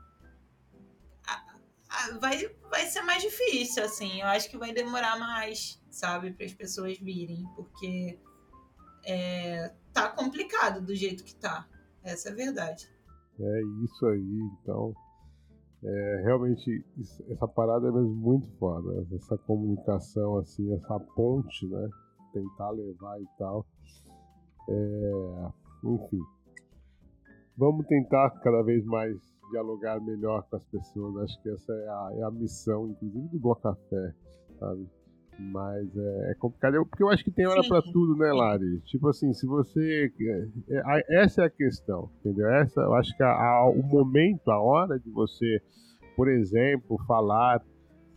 vai, 2.21 2.49
vai 2.71 2.87
ser 2.87 3.03
mais 3.03 3.23
difícil, 3.23 3.85
assim. 3.85 4.21
Eu 4.21 4.27
acho 4.29 4.49
que 4.51 4.59
vai 4.59 4.73
demorar 4.73 5.19
mais, 5.19 5.83
sabe, 5.91 6.33
para 6.33 6.47
as 6.47 6.55
pessoas 6.55 6.99
virem, 6.99 7.47
porque 7.55 8.19
é, 9.05 9.75
tá 9.93 10.09
complicado 10.11 10.81
do 10.81 10.95
jeito 10.95 11.25
que 11.25 11.35
tá. 11.35 11.69
Essa 12.03 12.31
é 12.31 12.33
a 12.33 12.35
verdade. 12.35 12.89
É 13.41 13.61
isso 13.85 14.07
aí, 14.07 14.51
então. 14.61 14.95
É, 15.85 16.23
realmente, 16.25 16.85
essa 17.31 17.47
parada 17.47 17.89
é 17.89 17.93
mesmo 17.93 18.15
muito 18.15 18.49
foda. 18.59 19.07
Essa 19.15 19.39
comunicação, 19.39 20.39
assim, 20.39 20.73
essa 20.75 20.99
ponte, 21.15 21.67
né? 21.69 21.89
Tentar 22.33 22.71
levar 22.71 23.21
e 23.21 23.27
tal. 23.39 23.65
É, 24.69 25.49
enfim. 25.85 26.21
Vamos 27.57 27.87
tentar 27.87 28.31
cada 28.41 28.63
vez 28.63 28.85
mais 28.85 29.17
dialogar 29.51 30.01
melhor 30.01 30.43
com 30.49 30.57
as 30.57 30.65
pessoas. 30.65 31.17
Acho 31.25 31.43
que 31.43 31.51
essa 31.51 31.73
é 31.73 31.89
a, 31.89 32.11
é 32.17 32.23
a 32.23 32.31
missão, 32.31 32.89
inclusive, 32.89 33.29
do 33.29 33.39
Boa 33.39 33.57
Café, 33.57 34.15
sabe? 34.59 34.98
Mas 35.39 35.97
é, 35.97 36.33
é, 36.33 36.35
complicado, 36.35 36.85
porque 36.85 37.03
eu 37.03 37.09
acho 37.09 37.23
que 37.23 37.31
tem 37.31 37.47
hora 37.47 37.63
para 37.67 37.81
tudo, 37.81 38.17
né, 38.17 38.33
Lari? 38.33 38.81
Tipo 38.81 39.09
assim, 39.09 39.33
se 39.33 39.47
você. 39.47 40.13
É, 40.69 40.77
é, 40.77 41.23
essa 41.23 41.43
é 41.43 41.47
a 41.47 41.51
questão, 41.51 42.11
entendeu? 42.21 42.49
Essa, 42.49 42.81
eu 42.81 42.95
acho 42.95 43.17
que 43.17 43.23
a, 43.23 43.31
a, 43.31 43.71
o 43.71 43.83
momento, 43.83 44.51
a 44.51 44.61
hora 44.61 44.99
de 44.99 45.09
você, 45.11 45.63
por 46.17 46.29
exemplo, 46.29 46.99
falar 47.07 47.63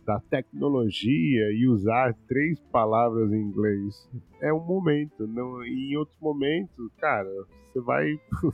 da 0.04 0.18
tecnologia 0.18 1.52
e 1.52 1.68
usar 1.68 2.12
três 2.26 2.58
palavras 2.72 3.32
em 3.32 3.40
inglês 3.40 4.08
é 4.40 4.52
um 4.52 4.64
momento. 4.64 5.26
Não, 5.28 5.64
em 5.64 5.96
outros 5.96 6.18
momentos, 6.20 6.90
cara, 6.98 7.30
você 7.72 7.80
vai. 7.80 8.18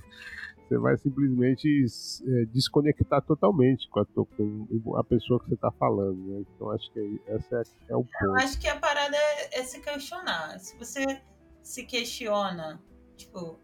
você 0.68 0.78
vai 0.78 0.96
simplesmente 0.98 1.86
é, 2.26 2.44
desconectar 2.46 3.22
totalmente 3.22 3.88
com 3.88 4.00
a, 4.00 4.06
com 4.06 4.96
a, 4.96 5.04
pessoa 5.04 5.40
que 5.40 5.48
você 5.48 5.54
está 5.54 5.72
falando, 5.72 6.18
né? 6.26 6.44
Então 6.54 6.70
acho 6.70 6.92
que 6.92 7.20
esse 7.26 7.54
é, 7.54 7.62
é 7.88 7.96
o 7.96 8.04
ponto. 8.04 8.24
Eu 8.24 8.36
acho 8.36 8.60
que 8.60 8.68
a 8.68 8.78
parada 8.78 9.16
é, 9.16 9.60
é 9.60 9.62
se 9.62 9.80
questionar. 9.80 10.58
Se 10.58 10.76
você 10.76 11.22
se 11.62 11.84
questiona, 11.84 12.80
tipo, 13.16 13.58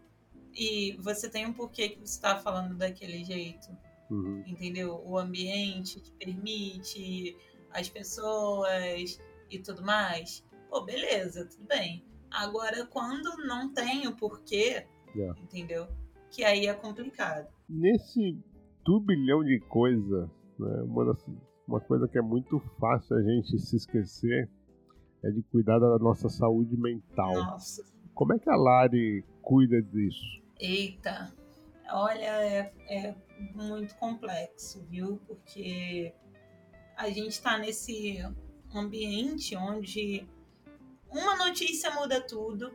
e 0.53 0.97
você 0.99 1.29
tem 1.29 1.45
um 1.45 1.53
porquê 1.53 1.89
que 1.89 1.99
você 1.99 2.15
está 2.15 2.37
falando 2.37 2.75
daquele 2.75 3.23
jeito, 3.23 3.67
uhum. 4.09 4.43
entendeu? 4.47 5.01
O 5.05 5.17
ambiente 5.17 6.01
te 6.01 6.11
permite, 6.13 7.37
as 7.71 7.89
pessoas 7.89 9.19
e 9.49 9.59
tudo 9.59 9.83
mais. 9.83 10.43
Pô, 10.69 10.81
beleza, 10.81 11.45
tudo 11.45 11.67
bem. 11.67 12.03
Agora, 12.31 12.85
quando 12.87 13.37
não 13.45 13.71
tem 13.73 14.07
o 14.07 14.15
porquê, 14.15 14.87
yeah. 15.15 15.39
entendeu? 15.41 15.87
Que 16.31 16.43
aí 16.43 16.67
é 16.67 16.73
complicado. 16.73 17.47
Nesse 17.67 18.39
turbilhão 18.83 19.43
de 19.43 19.59
coisa, 19.61 20.29
né, 20.59 20.81
uma 20.83 21.05
das 21.05 21.25
uma 21.67 21.81
coisa 21.81 22.07
que 22.07 22.17
é 22.17 22.21
muito 22.21 22.59
fácil 22.79 23.17
a 23.17 23.23
gente 23.23 23.57
se 23.57 23.75
esquecer 23.75 24.49
é 25.23 25.31
de 25.31 25.41
cuidar 25.43 25.79
da 25.79 25.97
nossa 25.97 26.29
saúde 26.29 26.77
mental. 26.77 27.33
Nossa. 27.33 27.83
Como 28.13 28.33
é 28.33 28.39
que 28.39 28.49
a 28.49 28.55
Lari 28.55 29.25
cuida 29.41 29.81
disso? 29.81 30.43
Eita, 30.59 31.33
olha, 31.91 32.45
é, 32.45 32.71
é 32.87 33.15
muito 33.53 33.95
complexo, 33.95 34.85
viu? 34.85 35.19
Porque 35.27 36.13
a 36.95 37.09
gente 37.09 37.31
está 37.31 37.57
nesse 37.57 38.19
ambiente 38.73 39.55
onde 39.55 40.27
uma 41.09 41.35
notícia 41.35 41.91
muda 41.91 42.21
tudo, 42.21 42.71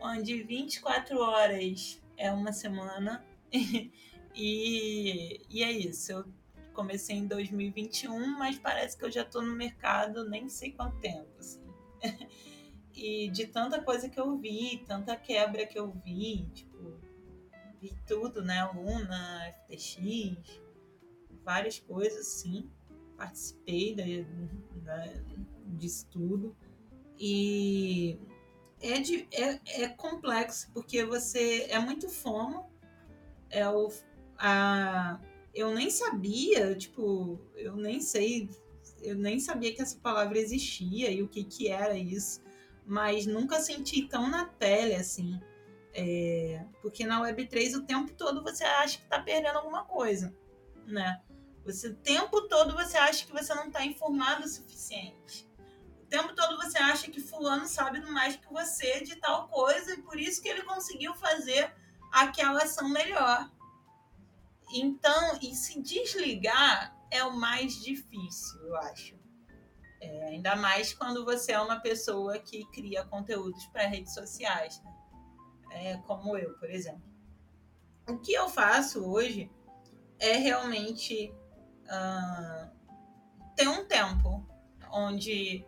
onde 0.00 0.42
24 0.42 1.18
horas 1.18 2.01
é 2.22 2.32
uma 2.32 2.52
semana. 2.52 3.24
e, 4.34 5.40
e 5.50 5.62
é 5.64 5.72
isso. 5.72 6.12
Eu 6.12 6.24
comecei 6.72 7.16
em 7.16 7.26
2021, 7.26 8.38
mas 8.38 8.58
parece 8.58 8.96
que 8.96 9.04
eu 9.04 9.10
já 9.10 9.22
estou 9.22 9.42
no 9.42 9.54
mercado 9.54 10.28
nem 10.28 10.48
sei 10.48 10.72
quanto 10.72 10.98
tempo. 11.00 11.28
Assim. 11.38 11.60
e 12.94 13.28
de 13.30 13.46
tanta 13.48 13.82
coisa 13.82 14.08
que 14.08 14.20
eu 14.20 14.38
vi, 14.38 14.84
tanta 14.86 15.16
quebra 15.16 15.66
que 15.66 15.78
eu 15.78 15.90
vi, 16.04 16.48
tipo, 16.54 17.00
vi 17.80 17.92
tudo, 18.06 18.40
né? 18.40 18.64
Luna, 18.72 19.52
FTX, 19.66 20.60
várias 21.44 21.80
coisas 21.80 22.20
assim. 22.20 22.70
Participei 23.16 23.96
da, 23.96 24.04
da, 24.84 25.12
disso 25.76 26.06
tudo. 26.08 26.56
E 27.18 28.18
é, 28.82 29.00
de, 29.00 29.28
é, 29.32 29.60
é 29.82 29.88
complexo, 29.88 30.70
porque 30.72 31.04
você 31.04 31.66
é 31.68 31.78
muito 31.78 32.08
fomo. 32.08 32.70
É 33.48 33.68
o, 33.68 33.90
a, 34.38 35.20
eu 35.54 35.74
nem 35.74 35.90
sabia, 35.90 36.74
tipo, 36.74 37.38
eu 37.54 37.76
nem 37.76 38.00
sei 38.00 38.48
eu 39.02 39.16
nem 39.16 39.38
sabia 39.40 39.74
que 39.74 39.82
essa 39.82 39.98
palavra 39.98 40.38
existia 40.38 41.10
e 41.10 41.22
o 41.22 41.28
que, 41.28 41.44
que 41.44 41.68
era 41.68 41.96
isso, 41.96 42.40
mas 42.86 43.26
nunca 43.26 43.60
senti 43.60 44.06
tão 44.06 44.30
na 44.30 44.46
pele 44.46 44.94
assim. 44.94 45.40
É, 45.94 46.64
porque 46.80 47.04
na 47.04 47.20
Web3 47.20 47.76
o 47.76 47.84
tempo 47.84 48.12
todo 48.14 48.42
você 48.42 48.64
acha 48.64 48.98
que 48.98 49.04
está 49.04 49.20
perdendo 49.20 49.58
alguma 49.58 49.84
coisa, 49.84 50.34
né? 50.86 51.20
Você, 51.64 51.88
o 51.88 51.94
tempo 51.94 52.48
todo 52.48 52.72
você 52.74 52.96
acha 52.96 53.26
que 53.26 53.32
você 53.32 53.54
não 53.54 53.66
está 53.66 53.84
informado 53.84 54.44
o 54.44 54.48
suficiente. 54.48 55.48
Tempo 56.12 56.34
todo 56.34 56.58
você 56.58 56.76
acha 56.76 57.10
que 57.10 57.22
fulano 57.22 57.66
sabe 57.66 57.98
mais 58.02 58.36
que 58.36 58.52
você 58.52 59.02
de 59.02 59.16
tal 59.16 59.48
coisa 59.48 59.94
e 59.94 60.02
por 60.02 60.20
isso 60.20 60.42
que 60.42 60.48
ele 60.48 60.62
conseguiu 60.62 61.14
fazer 61.14 61.74
aquela 62.12 62.62
ação 62.62 62.86
melhor. 62.90 63.50
Então, 64.74 65.38
e 65.40 65.54
se 65.54 65.80
desligar 65.80 66.94
é 67.10 67.24
o 67.24 67.34
mais 67.34 67.82
difícil, 67.82 68.60
eu 68.60 68.76
acho. 68.76 69.18
É, 70.02 70.24
ainda 70.26 70.54
mais 70.54 70.92
quando 70.92 71.24
você 71.24 71.52
é 71.52 71.60
uma 71.60 71.80
pessoa 71.80 72.38
que 72.38 72.62
cria 72.72 73.06
conteúdos 73.06 73.64
para 73.68 73.86
redes 73.86 74.12
sociais, 74.12 74.82
né? 74.82 74.94
é, 75.70 75.96
como 76.06 76.36
eu, 76.36 76.52
por 76.58 76.68
exemplo. 76.68 77.10
O 78.06 78.18
que 78.18 78.34
eu 78.34 78.50
faço 78.50 79.02
hoje 79.02 79.50
é 80.18 80.36
realmente 80.36 81.34
uh, 81.86 82.70
ter 83.56 83.66
um 83.66 83.86
tempo 83.86 84.46
onde 84.90 85.66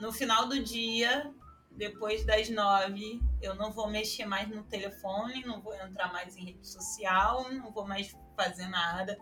no 0.00 0.12
final 0.12 0.48
do 0.48 0.62
dia, 0.62 1.32
depois 1.70 2.24
das 2.24 2.48
nove, 2.48 3.20
eu 3.40 3.54
não 3.54 3.70
vou 3.70 3.88
mexer 3.88 4.24
mais 4.24 4.48
no 4.48 4.62
telefone, 4.64 5.44
não 5.44 5.60
vou 5.60 5.74
entrar 5.74 6.12
mais 6.12 6.36
em 6.36 6.44
rede 6.44 6.66
social, 6.66 7.50
não 7.52 7.70
vou 7.70 7.86
mais 7.86 8.14
fazer 8.36 8.68
nada 8.68 9.18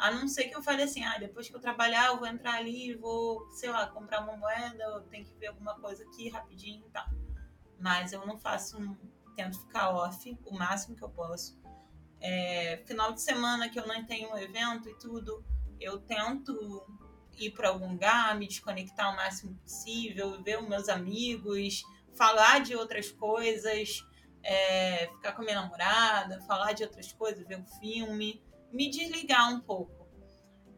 a 0.00 0.10
não 0.10 0.26
ser 0.26 0.44
que 0.44 0.56
eu 0.56 0.62
fale 0.62 0.82
assim, 0.82 1.04
ah, 1.04 1.18
depois 1.18 1.48
que 1.48 1.54
eu 1.54 1.60
trabalhar, 1.60 2.06
eu 2.06 2.18
vou 2.18 2.26
entrar 2.26 2.54
ali, 2.54 2.94
vou, 2.94 3.46
sei 3.50 3.68
lá, 3.68 3.86
comprar 3.86 4.22
uma 4.22 4.34
moeda, 4.34 4.82
eu 4.82 5.02
tenho 5.02 5.26
que 5.26 5.34
ver 5.34 5.48
alguma 5.48 5.78
coisa 5.78 6.02
aqui 6.04 6.30
rapidinho 6.30 6.86
e 6.86 6.90
tal. 6.90 7.06
Mas 7.78 8.12
eu 8.12 8.26
não 8.26 8.38
faço, 8.38 8.78
tento 9.36 9.60
ficar 9.60 9.90
off 9.90 10.38
o 10.46 10.56
máximo 10.56 10.96
que 10.96 11.04
eu 11.04 11.10
posso. 11.10 11.60
É, 12.18 12.82
final 12.86 13.12
de 13.12 13.20
semana 13.20 13.68
que 13.68 13.78
eu 13.78 13.86
não 13.86 14.02
tenho 14.06 14.32
um 14.32 14.38
evento 14.38 14.88
e 14.88 14.98
tudo, 14.98 15.44
eu 15.78 15.98
tento 15.98 16.86
ir 17.38 17.50
para 17.50 17.68
algum 17.68 17.92
lugar, 17.92 18.38
me 18.38 18.46
desconectar 18.46 19.12
o 19.12 19.16
máximo 19.16 19.54
possível, 19.56 20.42
ver 20.42 20.60
os 20.60 20.68
meus 20.68 20.88
amigos, 20.88 21.82
falar 22.14 22.60
de 22.60 22.74
outras 22.74 23.10
coisas, 23.10 24.04
é, 24.42 25.08
ficar 25.14 25.32
com 25.32 25.42
a 25.42 25.44
minha 25.44 25.60
namorada, 25.60 26.40
falar 26.42 26.72
de 26.72 26.82
outras 26.82 27.12
coisas, 27.12 27.46
ver 27.46 27.58
um 27.58 27.66
filme 27.78 28.42
me 28.72 28.90
desligar 28.90 29.52
um 29.52 29.60
pouco. 29.60 30.08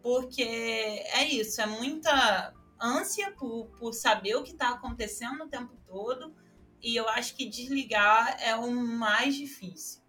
Porque 0.02 0.42
é 0.42 1.24
isso, 1.24 1.60
é 1.60 1.66
muita 1.66 2.52
ânsia 2.80 3.30
por, 3.32 3.66
por 3.78 3.92
saber 3.92 4.34
o 4.34 4.42
que 4.42 4.52
está 4.52 4.70
acontecendo 4.70 5.44
o 5.44 5.48
tempo 5.48 5.76
todo. 5.86 6.34
E 6.80 6.96
eu 6.96 7.08
acho 7.08 7.36
que 7.36 7.48
desligar 7.48 8.36
é 8.40 8.56
o 8.56 8.68
mais 8.70 9.36
difícil. 9.36 10.02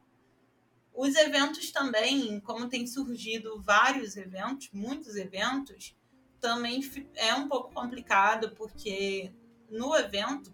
Os 0.91 1.15
eventos 1.15 1.71
também, 1.71 2.39
como 2.39 2.69
tem 2.69 2.87
surgido 2.87 3.61
vários 3.61 4.15
eventos, 4.15 4.69
muitos 4.73 5.15
eventos, 5.15 5.95
também 6.43 6.81
é 7.15 7.33
um 7.35 7.47
pouco 7.47 7.73
complicado, 7.73 8.51
porque 8.51 9.31
no 9.69 9.95
evento, 9.95 10.53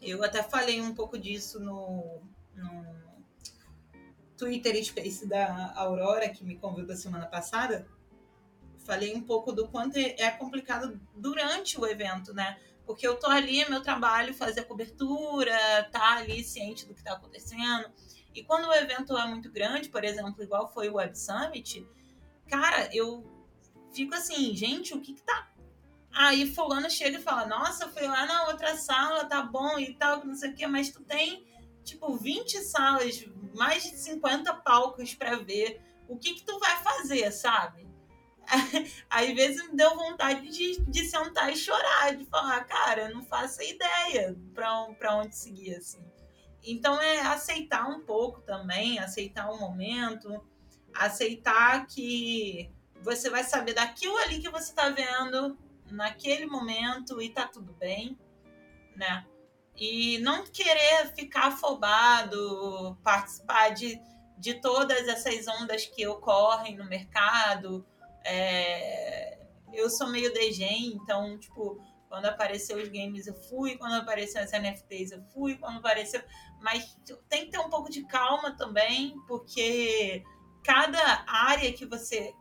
eu 0.00 0.24
até 0.24 0.42
falei 0.42 0.80
um 0.80 0.92
pouco 0.92 1.16
disso 1.16 1.60
no, 1.60 2.20
no 2.52 2.84
Twitter 4.36 4.84
Space 4.84 5.24
da 5.24 5.72
Aurora, 5.76 6.28
que 6.28 6.44
me 6.44 6.56
convidou 6.56 6.96
semana 6.96 7.26
passada, 7.26 7.86
falei 8.78 9.14
um 9.14 9.22
pouco 9.22 9.52
do 9.52 9.68
quanto 9.68 9.96
é 9.96 10.28
complicado 10.32 11.00
durante 11.14 11.78
o 11.78 11.86
evento, 11.86 12.34
né? 12.34 12.58
Porque 12.84 13.06
eu 13.06 13.14
tô 13.14 13.28
ali, 13.28 13.64
meu 13.70 13.84
trabalho, 13.84 14.34
fazer 14.34 14.62
a 14.62 14.64
cobertura, 14.64 15.56
tá 15.92 16.16
ali 16.16 16.42
ciente 16.42 16.86
do 16.86 16.92
que 16.92 17.04
tá 17.04 17.12
acontecendo. 17.12 17.88
E 18.34 18.42
quando 18.42 18.66
o 18.66 18.74
evento 18.74 19.16
é 19.16 19.28
muito 19.28 19.48
grande, 19.48 19.88
por 19.88 20.02
exemplo, 20.02 20.42
igual 20.42 20.66
foi 20.72 20.88
o 20.88 20.94
Web 20.94 21.16
Summit, 21.16 21.86
cara, 22.48 22.90
eu 22.92 23.31
fico 23.92 24.14
assim, 24.14 24.54
gente, 24.56 24.94
o 24.94 25.00
que 25.00 25.14
que 25.14 25.22
tá. 25.22 25.50
Aí 26.14 26.52
fulano 26.52 26.90
chega 26.90 27.18
e 27.18 27.22
fala, 27.22 27.46
nossa, 27.46 27.88
foi 27.88 28.06
lá 28.06 28.26
na 28.26 28.48
outra 28.48 28.76
sala, 28.76 29.24
tá 29.24 29.42
bom 29.42 29.78
e 29.78 29.94
tal, 29.94 30.24
não 30.24 30.34
sei 30.34 30.50
o 30.50 30.54
quê, 30.54 30.66
mas 30.66 30.90
tu 30.90 31.02
tem 31.02 31.46
tipo, 31.82 32.16
20 32.16 32.58
salas, 32.60 33.24
mais 33.54 33.82
de 33.82 33.96
50 33.96 34.54
palcos 34.56 35.14
para 35.14 35.36
ver. 35.36 35.80
O 36.08 36.16
que 36.16 36.34
que 36.34 36.44
tu 36.44 36.58
vai 36.58 36.76
fazer, 36.82 37.30
sabe? 37.32 37.88
Às 39.08 39.30
vezes 39.34 39.66
me 39.68 39.76
deu 39.76 39.96
vontade 39.96 40.48
de, 40.48 40.80
de 40.82 41.04
sentar 41.04 41.52
e 41.52 41.56
chorar, 41.56 42.14
de 42.16 42.24
falar, 42.24 42.64
cara, 42.64 43.08
não 43.08 43.22
faço 43.22 43.62
ideia 43.62 44.36
para 44.54 45.16
onde 45.16 45.36
seguir, 45.36 45.76
assim. 45.76 46.04
Então 46.64 47.00
é 47.00 47.20
aceitar 47.20 47.88
um 47.88 48.00
pouco 48.00 48.40
também, 48.42 48.98
aceitar 48.98 49.50
o 49.50 49.58
momento, 49.58 50.44
aceitar 50.94 51.86
que 51.86 52.70
você 53.02 53.28
vai 53.28 53.44
saber 53.44 53.74
daquilo 53.74 54.16
ali 54.18 54.40
que 54.40 54.48
você 54.48 54.70
está 54.70 54.88
vendo 54.88 55.58
naquele 55.90 56.46
momento 56.46 57.20
e 57.20 57.28
tá 57.28 57.46
tudo 57.46 57.72
bem, 57.74 58.18
né? 58.96 59.26
e 59.76 60.18
não 60.18 60.44
querer 60.44 61.12
ficar 61.14 61.48
afobado, 61.48 62.96
participar 63.02 63.70
de, 63.70 64.00
de 64.38 64.54
todas 64.54 65.08
essas 65.08 65.46
ondas 65.48 65.86
que 65.86 66.06
ocorrem 66.06 66.76
no 66.76 66.84
mercado. 66.84 67.84
É, 68.24 69.38
eu 69.72 69.88
sou 69.88 70.08
meio 70.08 70.32
degen, 70.32 70.94
então, 70.94 71.38
tipo, 71.38 71.80
quando 72.08 72.26
apareceu 72.26 72.76
os 72.76 72.88
games 72.88 73.26
eu 73.26 73.34
fui, 73.34 73.76
quando 73.76 73.94
apareceu 73.94 74.42
as 74.42 74.52
NFTs 74.52 75.12
eu 75.12 75.22
fui, 75.32 75.56
quando 75.56 75.78
apareceu. 75.78 76.22
Mas 76.60 76.96
tem 77.28 77.46
que 77.46 77.50
ter 77.50 77.58
um 77.58 77.70
pouco 77.70 77.90
de 77.90 78.04
calma 78.06 78.54
também, 78.56 79.16
porque 79.26 80.22
cada 80.62 81.24
área 81.26 81.72
que 81.72 81.86
você 81.86 82.32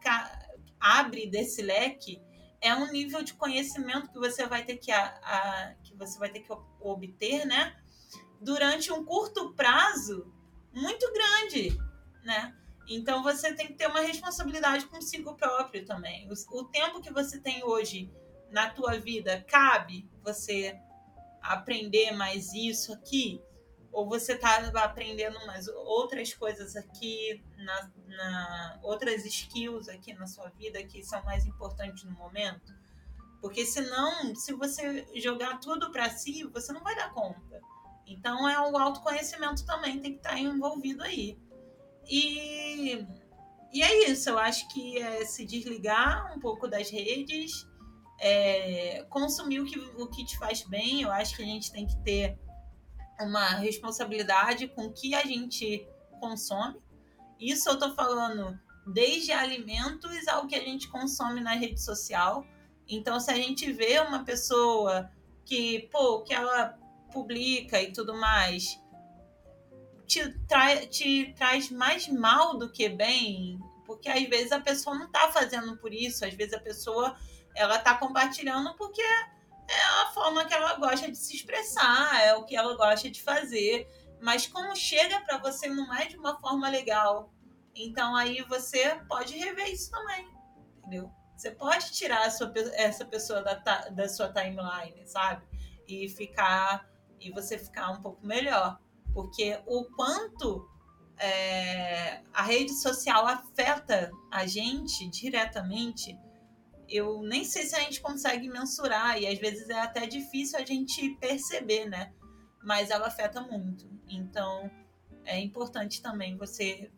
abre 0.82 1.28
desse 1.28 1.62
leque 1.62 2.22
é 2.60 2.76
um 2.76 2.92
nível 2.92 3.24
de 3.24 3.34
conhecimento 3.34 4.12
que 4.12 4.20
você 4.20 4.46
vai 4.46 4.64
ter 4.64 4.78
que, 4.78 4.92
a, 4.92 5.06
a, 5.06 5.76
que 5.84 5.96
você 5.96 6.20
vai 6.20 6.30
ter 6.30 6.42
que 6.42 6.52
obter, 6.80 7.46
né? 7.46 7.76
Durante 8.40 8.92
um 8.92 9.06
curto 9.06 9.54
prazo 9.54 10.32
muito 10.74 11.12
grande, 11.12 11.78
né? 12.24 12.56
Então 12.88 13.24
você 13.24 13.54
tem 13.54 13.68
que 13.68 13.74
ter 13.74 13.88
uma 13.88 14.02
responsabilidade 14.02 14.86
consigo 14.88 15.36
próprio 15.36 15.86
também. 15.86 16.30
O, 16.30 16.60
o 16.60 16.66
tempo 16.66 17.02
que 17.02 17.12
você 17.12 17.40
tem 17.40 17.64
hoje 17.64 18.12
na 18.52 18.70
tua 18.70 19.00
vida 19.00 19.44
cabe 19.48 20.10
você 20.24 20.78
aprender 21.42 22.12
mais 22.12 22.54
isso 22.54 22.94
aqui 22.94 23.42
ou 23.92 24.08
você 24.08 24.34
está 24.34 24.58
aprendendo 24.84 25.46
mais 25.46 25.68
outras 25.68 26.34
coisas 26.34 26.76
aqui, 26.76 27.44
na, 27.58 27.92
na, 28.08 28.80
outras 28.84 29.26
skills 29.26 29.90
aqui 29.90 30.14
na 30.14 30.28
sua 30.28 30.50
vida 30.50 30.82
que 30.84 31.04
são 31.04 31.24
mais 31.24 31.46
importantes 31.46 32.04
no 32.04 32.12
momento? 32.12 32.74
Porque 33.42 33.66
senão, 33.66 34.36
se 34.36 34.54
você 34.54 35.08
jogar 35.16 35.60
tudo 35.60 35.92
para 35.92 36.10
si, 36.10 36.44
você 36.44 36.72
não 36.72 36.82
vai 36.82 36.96
dar 36.96 37.12
conta. 37.14 37.62
Então 38.06 38.48
é 38.48 38.60
o 38.60 38.78
autoconhecimento 38.78 39.66
também 39.66 40.00
tem 40.00 40.14
que 40.14 40.18
estar 40.18 40.32
tá 40.32 40.40
envolvido 40.40 41.04
aí. 41.04 41.38
E 42.08 43.06
e 43.74 43.82
é 43.82 44.10
isso, 44.10 44.30
eu 44.30 44.38
acho 44.38 44.68
que 44.68 44.98
é 44.98 45.24
se 45.26 45.46
desligar 45.46 46.36
um 46.36 46.40
pouco 46.40 46.68
das 46.68 46.90
redes, 46.90 47.66
é, 48.20 49.06
consumir 49.10 49.62
o 49.62 49.66
que, 49.66 49.80
o 49.80 50.08
que 50.08 50.26
te 50.26 50.38
faz 50.38 50.62
bem. 50.64 51.04
Eu 51.04 51.12
acho 51.12 51.38
que 51.38 51.42
a 51.42 51.46
gente 51.46 51.72
tem 51.72 51.88
que 51.88 51.96
ter 52.04 52.38
uma 53.24 53.48
responsabilidade 53.56 54.68
com 54.68 54.86
o 54.86 54.94
que 54.94 55.16
a 55.16 55.26
gente 55.26 55.88
consome. 56.20 56.80
Isso 57.40 57.70
eu 57.70 57.80
tô 57.80 57.94
falando 57.94 58.60
desde 58.86 59.32
alimentos 59.32 60.28
ao 60.28 60.48
que 60.48 60.56
a 60.56 60.62
gente 60.62 60.88
consome 60.88 61.42
na 61.42 61.54
rede 61.54 61.82
social. 61.82 62.46
Então, 62.88 63.20
se 63.20 63.32
a 63.32 63.36
gente 63.36 63.72
vê 63.72 64.00
uma 64.00 64.24
pessoa 64.24 65.10
que, 65.46 65.90
pô, 65.92 66.22
que 66.22 66.34
ela 66.34 66.78
publica 67.12 67.82
e 67.82 67.92
tudo 67.92 68.16
mais, 68.16 68.80
te, 70.06 70.30
tra 70.48 70.86
te 70.88 71.34
traz 71.38 71.70
mais 71.70 72.08
mal 72.08 72.58
do 72.58 72.72
que 72.72 72.90
bem, 72.90 73.60
porque 73.86 74.10
às 74.10 74.24
vezes 74.28 74.52
a 74.52 74.60
pessoa 74.60 74.98
não 74.98 75.06
está 75.06 75.32
fazendo 75.32 75.78
por 75.78 75.94
isso, 75.94 76.26
às 76.26 76.34
vezes 76.34 76.54
a 76.54 76.60
pessoa 76.60 77.16
ela 77.56 77.78
tá 77.80 77.96
compartilhando 77.98 78.74
porque 78.76 79.02
é 79.72 80.04
a 80.04 80.12
forma 80.14 80.46
que 80.46 80.54
ela 80.54 80.76
gosta 80.76 81.10
de 81.10 81.18
se 81.18 81.36
expressar, 81.36 82.22
é 82.22 82.36
o 82.36 82.44
que 82.44 82.56
ela 82.56 82.76
gosta 82.76 83.10
de 83.10 83.22
fazer, 83.22 83.88
mas 84.22 84.48
como 84.48 84.76
chega 84.76 85.20
para 85.22 85.38
você 85.38 85.68
não 85.68 85.94
é 85.96 86.06
de 86.06 86.18
uma 86.18 86.40
forma 86.40 86.70
legal. 86.70 87.34
Então 87.74 88.16
aí 88.16 88.42
você 88.44 89.02
pode 89.08 89.38
rever 89.38 89.72
isso 89.72 89.90
também, 89.90 90.28
entendeu? 90.78 91.12
Você 91.38 91.52
pode 91.52 91.92
tirar 91.92 92.30
sua, 92.30 92.52
essa 92.74 93.04
pessoa 93.06 93.42
da, 93.42 93.56
da 93.90 94.10
sua 94.10 94.32
timeline, 94.32 95.08
sabe? 95.08 95.44
E 95.88 96.08
ficar 96.10 96.88
e 97.20 97.32
você 97.32 97.58
ficar 97.58 97.92
um 97.92 98.02
pouco 98.02 98.26
melhor. 98.26 98.80
Porque 99.14 99.60
o 99.66 99.86
quanto 99.96 100.68
é, 101.18 102.22
a 102.34 102.44
rede 102.44 102.74
social 102.74 103.28
afeta 103.28 104.12
a 104.32 104.46
gente 104.46 105.08
diretamente, 105.10 106.18
eu 106.92 107.22
nem 107.24 107.44
sei 107.44 107.64
se 107.64 107.76
a 107.76 107.80
gente 107.80 108.02
consegue 108.02 108.50
mensurar, 108.50 109.20
e 109.20 109.28
às 109.28 109.40
vezes 109.40 109.70
é 109.70 109.80
até 109.80 110.06
difícil 110.06 110.60
a 110.60 110.66
gente 110.66 111.10
perceber, 111.16 111.86
né? 111.88 112.14
Mas 112.64 112.92
ela 112.92 113.08
afeta 113.08 113.42
muito. 113.42 113.90
Então 114.08 114.70
é 115.26 115.40
importante 115.40 116.02
também 116.02 116.36
você 116.38 116.92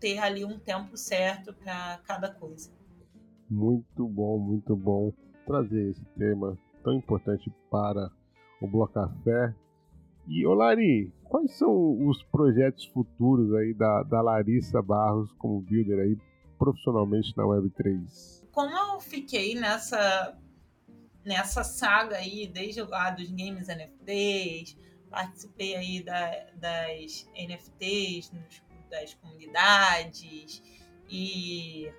ter 0.00 0.18
ali 0.18 0.44
um 0.44 0.58
tempo 0.58 0.96
certo 0.96 1.54
para 1.54 1.98
cada 2.04 2.32
coisa. 2.32 2.70
Muito 3.48 4.08
bom, 4.08 4.38
muito 4.38 4.74
bom 4.74 5.12
trazer 5.46 5.90
esse 5.90 6.04
tema 6.18 6.58
tão 6.82 6.94
importante 6.94 7.52
para 7.70 8.10
o 8.60 8.66
Blocafé 8.66 9.54
e, 10.26 10.46
Olari, 10.46 11.12
quais 11.24 11.52
são 11.58 12.06
os 12.06 12.22
projetos 12.24 12.86
futuros 12.86 13.52
aí 13.54 13.74
da, 13.74 14.02
da 14.04 14.20
Larissa 14.20 14.80
Barros 14.80 15.32
como 15.32 15.60
builder 15.60 15.98
aí 15.98 16.16
profissionalmente 16.58 17.36
na 17.36 17.42
Web3? 17.42 18.41
Como 18.52 18.76
eu 18.76 19.00
fiquei 19.00 19.54
nessa 19.54 20.38
nessa 21.24 21.62
saga 21.62 22.16
aí 22.16 22.46
desde 22.46 22.82
lá 22.82 23.10
dos 23.10 23.30
games 23.30 23.68
NFTs, 23.68 24.76
participei 25.08 25.76
aí 25.76 26.02
da, 26.02 26.46
das 26.54 27.28
NFTs, 27.34 28.32
nos, 28.32 28.62
das 28.90 29.14
comunidades 29.14 30.62
e 31.08 31.92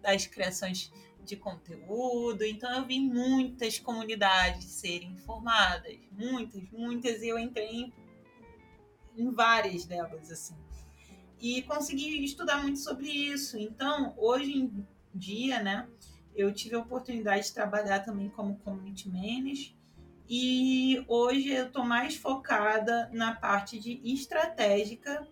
das 0.00 0.26
criações 0.26 0.92
de 1.24 1.36
conteúdo. 1.36 2.44
Então 2.44 2.74
eu 2.74 2.86
vi 2.86 3.00
muitas 3.00 3.78
comunidades 3.78 4.64
serem 4.64 5.16
formadas, 5.18 5.96
muitas, 6.12 6.62
muitas, 6.70 7.22
e 7.22 7.28
eu 7.28 7.38
entrei 7.38 7.68
em, 7.68 7.92
em 9.16 9.30
várias 9.30 9.84
delas 9.84 10.30
assim. 10.30 10.56
E 11.40 11.62
consegui 11.62 12.24
estudar 12.24 12.62
muito 12.62 12.80
sobre 12.80 13.08
isso. 13.08 13.56
Então, 13.58 14.12
hoje 14.16 14.58
em 14.58 14.86
dia, 15.18 15.62
né, 15.62 15.88
eu 16.34 16.52
tive 16.54 16.76
a 16.76 16.78
oportunidade 16.78 17.46
de 17.46 17.52
trabalhar 17.52 18.00
também 18.00 18.28
como 18.30 18.58
community 18.58 19.08
manager 19.08 19.74
e 20.28 21.02
hoje 21.08 21.48
eu 21.48 21.66
estou 21.66 21.84
mais 21.84 22.14
focada 22.16 23.10
na 23.12 23.34
parte 23.34 23.78
de 23.78 24.00
estratégica 24.04 25.26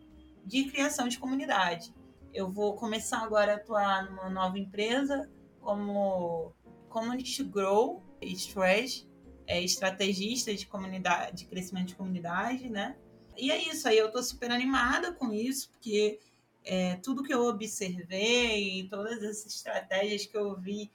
de 0.45 0.65
criação 0.65 1.07
de 1.07 1.19
comunidade. 1.19 1.95
Eu 2.33 2.51
vou 2.51 2.75
começar 2.75 3.19
agora 3.19 3.53
a 3.53 3.57
atuar 3.57 4.11
numa 4.11 4.31
nova 4.31 4.59
empresa 4.59 5.31
como 5.61 6.53
Community 6.89 7.45
Grow 7.45 8.03
Strategy, 8.23 9.07
é 9.47 9.61
estrategista 9.61 10.55
de 10.55 10.67
comunidade, 10.67 11.37
de 11.37 11.47
crescimento 11.47 11.89
de 11.89 11.97
comunidade, 11.97 12.69
né? 12.71 12.97
E 13.37 13.51
é 13.51 13.69
isso 13.69 13.87
aí, 13.87 13.99
eu 13.99 14.11
tô 14.11 14.23
super 14.23 14.51
animada 14.51 15.13
com 15.13 15.33
isso, 15.33 15.71
porque 15.71 16.19
é, 16.67 16.97
tudo 16.97 17.23
que 17.23 17.33
eu 17.33 17.47
observei, 17.47 18.89
todas 18.91 19.23
as 19.23 19.47
estratégias 19.47 20.27
que 20.27 20.37
eu 20.37 20.55
vi 20.57 20.91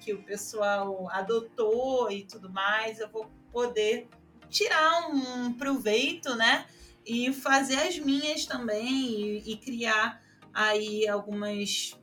que 0.00 0.12
o 0.12 0.22
pessoal 0.22 1.08
adotou 1.10 2.10
e 2.10 2.24
tudo 2.24 2.50
mais, 2.50 2.98
eu 2.98 3.08
vou 3.08 3.30
poder 3.52 4.08
tirar 4.48 5.08
um 5.08 5.52
proveito, 5.52 6.34
né? 6.34 6.66
E 7.06 7.32
fazer 7.32 7.76
as 7.76 7.98
minhas 7.98 8.46
também 8.46 9.38
e, 9.38 9.52
e 9.52 9.56
criar 9.56 10.20
aí 10.52 11.06
algumas 11.08 11.98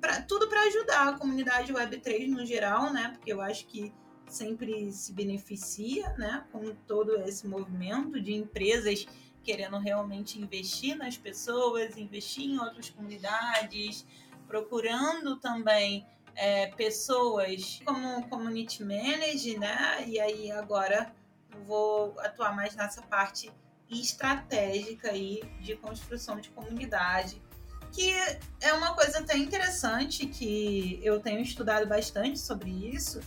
pra, 0.00 0.22
tudo 0.22 0.48
para 0.48 0.62
ajudar 0.62 1.08
a 1.08 1.18
comunidade 1.18 1.72
Web3 1.72 2.28
no 2.28 2.44
geral, 2.44 2.92
né? 2.92 3.10
Porque 3.14 3.32
eu 3.32 3.40
acho 3.40 3.66
que 3.66 3.92
sempre 4.26 4.90
se 4.92 5.12
beneficia, 5.12 6.08
né? 6.16 6.44
Com 6.50 6.74
todo 6.86 7.16
esse 7.22 7.46
movimento 7.46 8.20
de 8.20 8.34
empresas 8.34 9.06
querendo 9.42 9.78
realmente 9.78 10.40
investir 10.40 10.96
nas 10.96 11.16
pessoas, 11.16 11.96
investir 11.96 12.44
em 12.44 12.58
outras 12.58 12.90
comunidades, 12.90 14.06
procurando 14.46 15.36
também 15.36 16.06
é, 16.34 16.66
pessoas 16.68 17.80
como 17.84 18.28
community 18.28 18.84
manager, 18.84 19.58
né? 19.58 20.04
E 20.06 20.20
aí 20.20 20.50
agora 20.50 21.14
vou 21.66 22.18
atuar 22.20 22.54
mais 22.54 22.74
nessa 22.76 23.02
parte 23.02 23.50
estratégica 23.90 25.10
aí 25.10 25.42
de 25.60 25.74
construção 25.76 26.40
de 26.40 26.48
comunidade 26.50 27.40
que 27.92 28.12
é 28.60 28.72
uma 28.72 28.94
coisa 28.94 29.18
até 29.18 29.36
interessante 29.36 30.26
que 30.26 31.00
eu 31.02 31.20
tenho 31.20 31.40
estudado 31.40 31.86
bastante 31.86 32.38
sobre 32.38 32.70
isso 32.70 33.20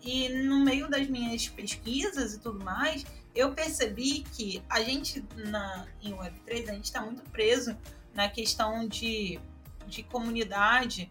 e 0.00 0.28
no 0.28 0.60
meio 0.60 0.88
das 0.88 1.08
minhas 1.08 1.48
pesquisas 1.48 2.34
e 2.34 2.40
tudo 2.40 2.64
mais 2.64 3.04
eu 3.34 3.52
percebi 3.52 4.20
que 4.20 4.62
a 4.68 4.80
gente 4.82 5.24
na 5.34 5.86
em 6.02 6.12
Web3 6.12 6.68
a 6.68 6.74
gente 6.74 6.84
está 6.84 7.00
muito 7.00 7.22
preso 7.30 7.76
na 8.14 8.28
questão 8.28 8.86
de, 8.86 9.40
de 9.86 10.02
comunidade 10.04 11.10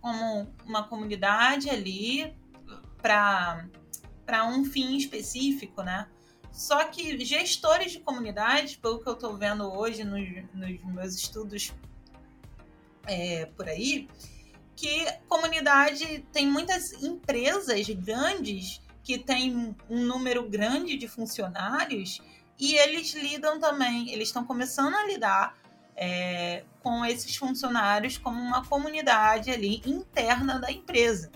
como 0.00 0.52
uma 0.66 0.86
comunidade 0.86 1.70
ali 1.70 2.34
para 3.00 3.66
um 4.46 4.64
fim 4.64 4.96
específico, 4.96 5.82
né? 5.82 6.06
Só 6.52 6.84
que 6.84 7.24
gestores 7.24 7.92
de 7.92 8.00
comunidade, 8.00 8.76
pelo 8.78 9.00
que 9.02 9.08
eu 9.08 9.14
estou 9.14 9.36
vendo 9.36 9.72
hoje 9.72 10.04
nos, 10.04 10.28
nos 10.52 10.84
meus 10.84 11.14
estudos 11.14 11.72
é, 13.06 13.46
por 13.46 13.68
aí, 13.68 14.06
que 14.76 15.06
comunidade 15.28 16.26
tem 16.30 16.46
muitas 16.46 16.92
empresas 17.02 17.88
grandes 17.88 18.81
que 19.02 19.18
têm 19.18 19.76
um 19.88 20.04
número 20.04 20.48
grande 20.48 20.96
de 20.96 21.08
funcionários 21.08 22.20
e 22.58 22.74
eles 22.74 23.12
lidam 23.14 23.58
também, 23.58 24.10
eles 24.10 24.28
estão 24.28 24.44
começando 24.44 24.94
a 24.94 25.06
lidar 25.06 25.56
é, 25.96 26.64
com 26.80 27.04
esses 27.04 27.36
funcionários 27.36 28.16
como 28.18 28.40
uma 28.40 28.64
comunidade 28.66 29.50
ali 29.50 29.82
interna 29.84 30.58
da 30.58 30.70
empresa. 30.70 31.30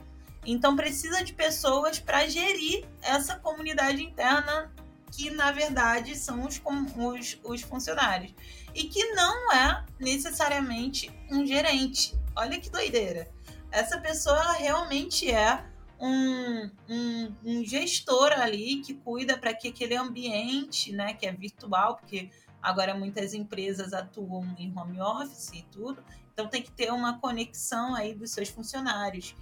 Então 0.45 0.77
precisa 0.77 1.25
de 1.25 1.33
pessoas 1.33 1.99
para 1.99 2.29
gerir 2.29 2.87
essa 3.03 3.37
comunidade 3.37 4.03
interna 4.03 4.73
que 5.11 5.31
na 5.31 5.51
verdade 5.51 6.17
são 6.17 6.45
os, 6.45 6.61
os, 6.97 7.39
os 7.43 7.63
funcionários 7.63 8.35
e 8.75 8.85
que 8.85 9.13
não 9.15 9.53
é 9.53 9.85
necessariamente 9.99 11.11
um 11.31 11.45
gerente. 11.45 12.17
Olha 12.37 12.61
que 12.61 12.71
doideira. 12.71 13.29
Essa 13.73 13.99
pessoa 13.99 14.53
realmente 14.53 15.31
é 15.31 15.65
um, 15.99 16.71
um, 16.89 17.35
um 17.45 17.65
gestor 17.65 18.33
ali 18.33 18.83
que 18.83 18.95
cuida 18.95 19.39
para 19.39 19.55
que 19.55 19.69
aquele 19.69 19.97
ambiente, 19.97 20.93
né, 20.93 21.15
que 21.15 21.27
é 21.27 21.33
virtual, 21.33 21.97
porque 21.97 22.31
agora 22.63 22.95
muitas 22.95 23.33
empresas 23.35 23.93
atuam 23.93 24.55
em 24.59 24.73
home 24.77 25.01
office 25.01 25.51
e 25.55 25.63
tudo, 25.71 26.03
então 26.33 26.49
tem 26.49 26.63
que 26.63 26.71
ter 26.71 26.93
uma 26.93 27.19
conexão 27.19 27.95
aí 27.95 28.15
dos 28.15 28.31
seus 28.31 28.49
funcionários. 28.49 29.35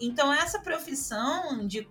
Então 0.00 0.32
essa 0.32 0.60
profissão 0.60 1.66
de 1.66 1.86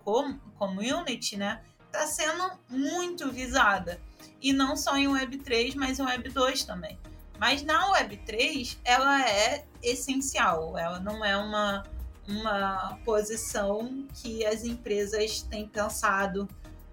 community, 0.56 1.36
né, 1.36 1.62
está 1.86 2.06
sendo 2.06 2.58
muito 2.68 3.30
visada. 3.30 4.00
E 4.40 4.52
não 4.52 4.76
só 4.76 4.96
em 4.96 5.08
Web 5.08 5.38
3, 5.38 5.74
mas 5.74 5.98
em 5.98 6.02
Web 6.02 6.28
2 6.30 6.64
também. 6.64 6.98
Mas 7.38 7.62
na 7.62 7.92
Web 7.92 8.16
3, 8.18 8.80
ela 8.84 9.28
é 9.28 9.64
essencial, 9.82 10.76
ela 10.76 10.98
não 10.98 11.24
é 11.24 11.36
uma, 11.36 11.84
uma 12.28 12.98
posição 13.04 14.06
que 14.14 14.44
as 14.44 14.62
empresas 14.62 15.40
têm 15.42 15.66
pensado 15.66 16.46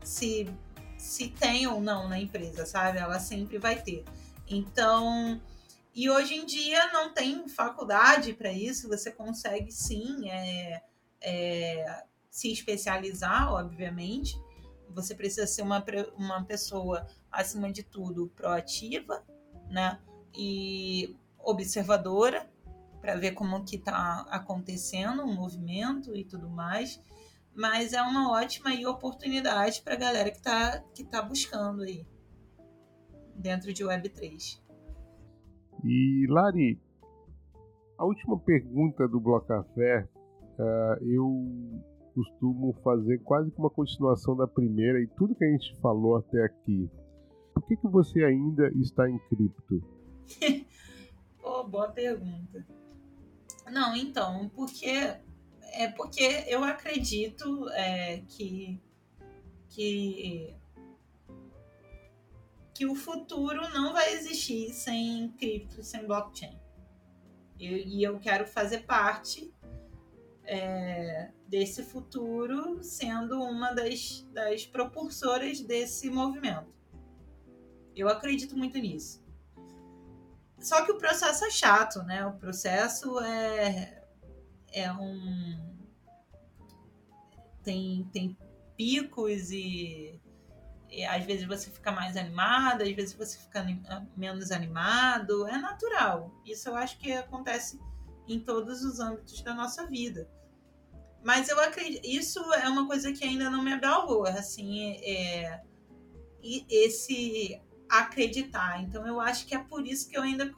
se, 0.04 0.50
se 0.98 1.30
tem 1.30 1.68
ou 1.68 1.82
não 1.82 2.08
na 2.08 2.18
empresa, 2.18 2.66
sabe? 2.66 3.00
Ela 3.00 3.20
sempre 3.20 3.58
vai 3.58 3.82
ter. 3.82 4.06
Então, 4.48 5.42
E 5.94 6.10
hoje 6.10 6.36
em 6.36 6.46
dia 6.46 6.92
não 6.92 7.14
tem 7.14 7.48
faculdade 7.48 8.34
para 8.34 8.52
isso, 8.52 8.90
você 8.90 9.10
consegue 9.12 9.72
sim 9.72 10.30
é, 10.30 10.84
é, 11.22 12.04
se 12.30 12.52
especializar, 12.52 13.54
obviamente. 13.54 14.38
Você 14.90 15.16
precisa 15.16 15.48
ser 15.48 15.62
uma, 15.62 15.84
uma 16.18 16.44
pessoa, 16.44 17.08
acima 17.32 17.72
de 17.72 17.82
tudo, 17.82 18.28
proativa, 18.36 19.24
né? 19.70 20.00
E 20.38 21.16
observadora 21.40 22.50
para 23.06 23.16
ver 23.16 23.34
como 23.34 23.64
que 23.64 23.76
está 23.76 24.26
acontecendo 24.32 25.22
o 25.22 25.32
movimento 25.32 26.16
e 26.16 26.26
tudo 26.26 26.50
mais. 26.50 27.00
Mas 27.56 27.94
é 27.94 28.02
uma 28.02 28.32
ótima 28.32 28.72
oportunidade 28.90 29.82
para 29.84 29.94
a 29.94 29.98
galera 29.98 30.32
que 30.32 30.38
está 30.38 30.80
que 30.94 31.04
tá 31.04 31.22
buscando 31.22 31.84
aí 31.84 32.06
dentro 33.36 33.72
de 33.72 33.84
Web3. 33.86 34.60
E 35.84 36.26
Lari, 36.28 36.82
a 37.96 38.06
última 38.06 38.40
pergunta 38.40 39.08
do 39.08 39.20
Bloco 39.20 39.48
Café, 39.48 40.10
uh, 40.58 41.06
eu 41.06 41.84
costumo 42.16 42.74
fazer 42.84 43.20
quase 43.20 43.52
que 43.52 43.60
uma 43.60 43.70
continuação 43.70 44.36
da 44.36 44.48
primeira 44.48 45.00
e 45.00 45.08
tudo 45.16 45.36
que 45.36 45.46
a 45.46 45.52
gente 45.52 45.80
falou 45.80 46.18
até 46.18 46.44
aqui. 46.44 46.90
Por 47.54 47.64
que, 47.68 47.78
que 47.78 47.88
você 47.88 48.24
ainda 48.24 48.68
está 48.80 49.08
em 49.08 49.20
cripto? 49.30 49.82
oh, 51.44 51.64
boa 51.66 51.90
pergunta. 51.90 52.66
Não, 53.72 53.96
então, 53.96 54.50
porque 54.50 55.18
é 55.74 55.88
porque 55.90 56.46
eu 56.48 56.64
acredito 56.64 57.70
é, 57.72 58.22
que 58.28 58.82
que 59.70 60.56
que 62.74 62.86
o 62.86 62.94
futuro 62.94 63.62
não 63.70 63.94
vai 63.94 64.14
existir 64.14 64.74
sem 64.74 65.30
cripto, 65.32 65.82
sem 65.82 66.06
blockchain. 66.06 66.60
Eu, 67.58 67.78
e 67.78 68.04
eu 68.04 68.20
quero 68.20 68.46
fazer 68.46 68.80
parte 68.80 69.54
é, 70.44 71.32
desse 71.48 71.84
futuro, 71.84 72.84
sendo 72.84 73.42
uma 73.42 73.72
das, 73.72 74.28
das 74.34 74.66
propulsoras 74.66 75.62
desse 75.62 76.10
movimento. 76.10 76.74
Eu 77.96 78.10
acredito 78.10 78.58
muito 78.58 78.78
nisso. 78.78 79.25
Só 80.66 80.84
que 80.84 80.92
o 80.92 80.98
processo 80.98 81.46
é 81.46 81.52
chato, 81.52 82.02
né? 82.02 82.26
O 82.26 82.34
processo 82.34 83.20
é, 83.20 84.04
é 84.74 84.92
um. 84.92 85.78
Tem, 87.64 88.10
tem 88.12 88.36
picos 88.76 89.52
e 89.52 90.20
às 91.08 91.24
vezes 91.24 91.46
você 91.46 91.70
fica 91.70 91.92
mais 91.92 92.18
animado, 92.18 92.82
às 92.82 92.92
vezes 92.94 93.14
você 93.14 93.38
fica 93.38 93.64
menos 94.18 94.52
animado, 94.52 95.48
é 95.48 95.56
natural. 95.56 96.34
Isso 96.44 96.70
eu 96.70 96.76
acho 96.76 96.98
que 96.98 97.12
acontece 97.12 97.80
em 98.28 98.40
todos 98.40 98.84
os 98.84 99.00
âmbitos 99.00 99.44
da 99.44 99.54
nossa 99.54 99.86
vida. 99.86 100.28
Mas 101.24 101.48
eu 101.48 101.60
acredito, 101.60 102.04
isso 102.04 102.40
é 102.56 102.68
uma 102.68 102.88
coisa 102.88 103.14
que 103.14 103.24
ainda 103.24 103.52
não 103.52 103.62
me 103.62 103.74
abalou, 103.74 104.26
assim, 104.26 104.96
é, 105.04 105.62
esse 106.44 107.62
acreditar. 107.90 108.82
Então 108.82 109.06
eu 109.08 109.20
acho 109.20 109.46
que 109.46 109.56
é 109.56 109.60
por 109.60 109.86
isso 109.86 110.10
que 110.10 110.18
eu 110.18 110.22
ainda 110.22 110.52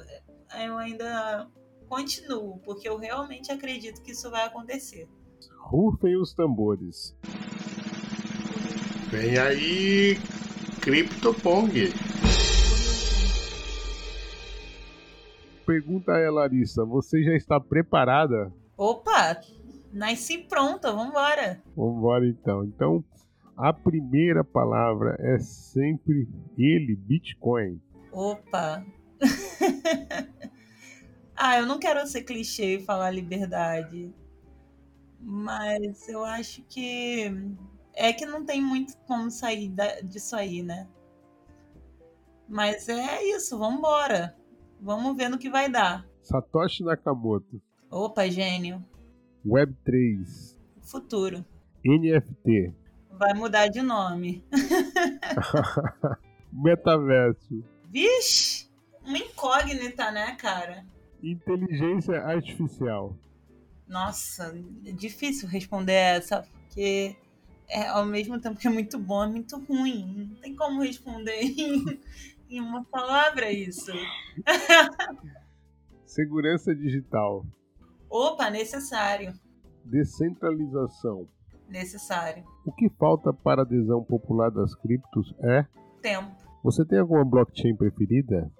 eu 0.63 0.77
ainda 0.77 1.47
continuo, 1.87 2.59
porque 2.59 2.87
eu 2.87 2.97
realmente 2.97 3.51
acredito 3.51 4.01
que 4.01 4.11
isso 4.11 4.29
vai 4.29 4.45
acontecer. 4.45 5.07
Rufem 5.59 6.15
os 6.17 6.33
tambores. 6.33 7.15
Vem 9.09 9.37
aí, 9.37 10.17
CryptoPong. 10.81 11.93
Pergunta 15.65 16.13
aí, 16.13 16.29
Larissa, 16.29 16.85
você 16.85 17.23
já 17.23 17.35
está 17.35 17.59
preparada? 17.59 18.53
Opa, 18.77 19.41
nasci 19.91 20.37
pronta, 20.37 20.93
vambora. 20.93 21.61
Vambora 21.75 22.25
então. 22.25 22.63
Então, 22.63 23.03
a 23.57 23.73
primeira 23.73 24.43
palavra 24.43 25.17
é 25.19 25.39
sempre 25.39 26.29
ele, 26.55 26.95
Bitcoin. 26.95 27.81
Opa. 28.11 28.85
ah, 31.35 31.57
eu 31.57 31.65
não 31.65 31.79
quero 31.79 32.05
ser 32.05 32.21
clichê 32.21 32.75
e 32.75 32.83
falar 32.83 33.09
liberdade. 33.09 34.13
Mas 35.19 36.07
eu 36.07 36.23
acho 36.23 36.61
que 36.69 37.33
é 37.95 38.13
que 38.13 38.27
não 38.27 38.45
tem 38.45 38.61
muito 38.61 38.95
como 39.07 39.31
sair 39.31 39.73
disso 40.03 40.35
aí, 40.35 40.61
né? 40.61 40.87
Mas 42.47 42.87
é 42.87 43.23
isso, 43.23 43.57
vamos 43.57 43.79
embora. 43.79 44.37
Vamos 44.79 45.17
ver 45.17 45.29
no 45.29 45.39
que 45.39 45.49
vai 45.49 45.69
dar. 45.69 46.07
Satoshi 46.21 46.83
Nakamoto. 46.83 47.59
Opa, 47.89 48.29
gênio. 48.29 48.85
Web3. 49.43 50.55
Futuro. 50.83 51.43
NFT. 51.83 52.71
Vai 53.17 53.33
mudar 53.33 53.67
de 53.67 53.81
nome. 53.81 54.43
Metaverso. 56.53 57.63
Vixe, 57.89 58.69
uma 59.03 59.17
incógnita, 59.17 60.11
né, 60.11 60.35
cara? 60.35 60.85
Inteligência 61.23 62.21
artificial. 62.21 63.17
Nossa, 63.87 64.55
é 64.85 64.91
difícil 64.91 65.47
responder 65.47 65.93
essa, 65.93 66.43
porque 66.43 67.15
é, 67.69 67.87
ao 67.87 68.05
mesmo 68.05 68.39
tempo 68.39 68.59
que 68.59 68.67
é 68.67 68.71
muito 68.71 68.99
bom, 68.99 69.23
é 69.23 69.27
muito 69.27 69.57
ruim. 69.59 70.29
Não 70.29 70.41
tem 70.41 70.55
como 70.55 70.81
responder 70.81 71.39
em, 71.41 71.99
em 72.49 72.59
uma 72.59 72.83
palavra 72.85 73.51
isso. 73.51 73.91
Segurança 76.05 76.75
digital. 76.75 77.45
Opa, 78.09 78.49
necessário. 78.49 79.33
Descentralização. 79.83 81.27
Necessário. 81.67 82.45
O 82.67 82.71
que 82.73 82.89
falta 82.99 83.31
para 83.31 83.61
a 83.61 83.65
adesão 83.65 84.03
popular 84.03 84.51
das 84.51 84.75
criptos 84.75 85.33
é? 85.39 85.65
Tempo. 86.01 86.35
Você 86.61 86.83
tem 86.83 86.99
alguma 86.99 87.23
blockchain 87.23 87.73
preferida? 87.77 88.51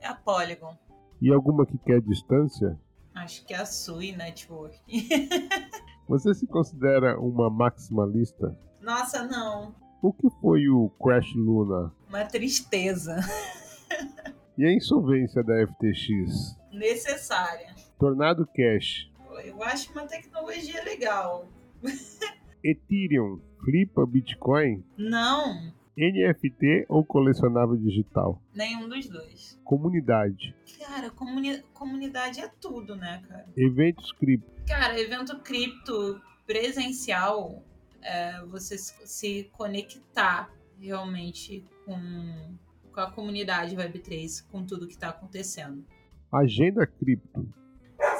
É 0.00 0.06
a 0.06 0.14
Polygon. 0.14 0.74
E 1.20 1.30
alguma 1.30 1.66
que 1.66 1.76
quer 1.76 2.00
distância? 2.00 2.80
Acho 3.14 3.44
que 3.44 3.52
é 3.52 3.58
a 3.58 3.66
Sui 3.66 4.16
Network. 4.16 4.80
Você 6.08 6.32
se 6.32 6.46
considera 6.46 7.20
uma 7.20 7.50
maximalista? 7.50 8.58
Nossa, 8.80 9.24
não. 9.24 9.74
O 10.00 10.10
que 10.10 10.30
foi 10.40 10.66
o 10.70 10.88
Crash 10.98 11.34
Luna? 11.34 11.92
Uma 12.08 12.24
tristeza. 12.24 13.16
E 14.58 14.64
a 14.66 14.74
insolvência 14.74 15.42
da 15.42 15.54
FTX? 15.66 16.54
Necessária. 16.70 17.74
Tornado 17.98 18.46
Cash. 18.46 19.10
Eu 19.42 19.62
acho 19.62 19.90
uma 19.92 20.06
tecnologia 20.06 20.84
legal. 20.84 21.46
Ethereum 22.62 23.40
flipa 23.64 24.06
Bitcoin? 24.06 24.84
Não. 24.96 25.72
NFT 25.96 26.86
ou 26.88 27.04
colecionável 27.04 27.76
digital? 27.76 28.40
Nenhum 28.54 28.88
dos 28.88 29.08
dois. 29.08 29.60
Comunidade. 29.64 30.54
Cara, 30.78 31.10
comuni 31.10 31.62
comunidade 31.74 32.40
é 32.40 32.48
tudo, 32.60 32.96
né, 32.96 33.22
cara? 33.28 33.46
Eventos 33.56 34.10
cripto. 34.12 34.50
Cara, 34.66 34.98
evento 34.98 35.38
cripto 35.40 36.20
presencial, 36.46 37.62
é 38.02 38.42
você 38.46 38.78
se 38.78 39.50
conectar 39.52 40.50
realmente 40.78 41.64
com, 41.84 42.56
com 42.92 43.00
a 43.00 43.10
comunidade 43.10 43.76
Web3, 43.76 44.46
com 44.50 44.64
tudo 44.64 44.86
que 44.86 44.94
está 44.94 45.10
acontecendo. 45.10 45.84
Agenda 46.32 46.86
cripto. 46.86 47.46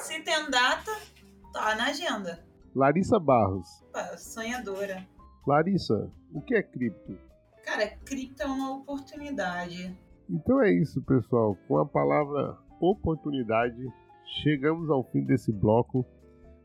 Se 0.03 0.21
tem 0.21 0.51
data, 0.51 0.91
tá 1.53 1.75
na 1.77 1.87
agenda. 1.87 2.45
Larissa 2.75 3.19
Barros. 3.19 3.83
Opa, 3.89 4.17
sonhadora. 4.17 5.07
Larissa, 5.47 6.11
o 6.33 6.41
que 6.41 6.55
é 6.55 6.63
cripto? 6.63 7.19
Cara, 7.65 7.89
cripto 8.05 8.43
é 8.43 8.47
uma 8.47 8.77
oportunidade. 8.77 9.97
Então 10.29 10.63
é 10.63 10.71
isso, 10.71 11.03
pessoal. 11.03 11.57
Com 11.67 11.79
a 11.79 11.87
palavra 11.87 12.57
oportunidade, 12.81 13.93
chegamos 14.43 14.89
ao 14.91 15.03
fim 15.11 15.23
desse 15.23 15.53
bloco. 15.53 16.07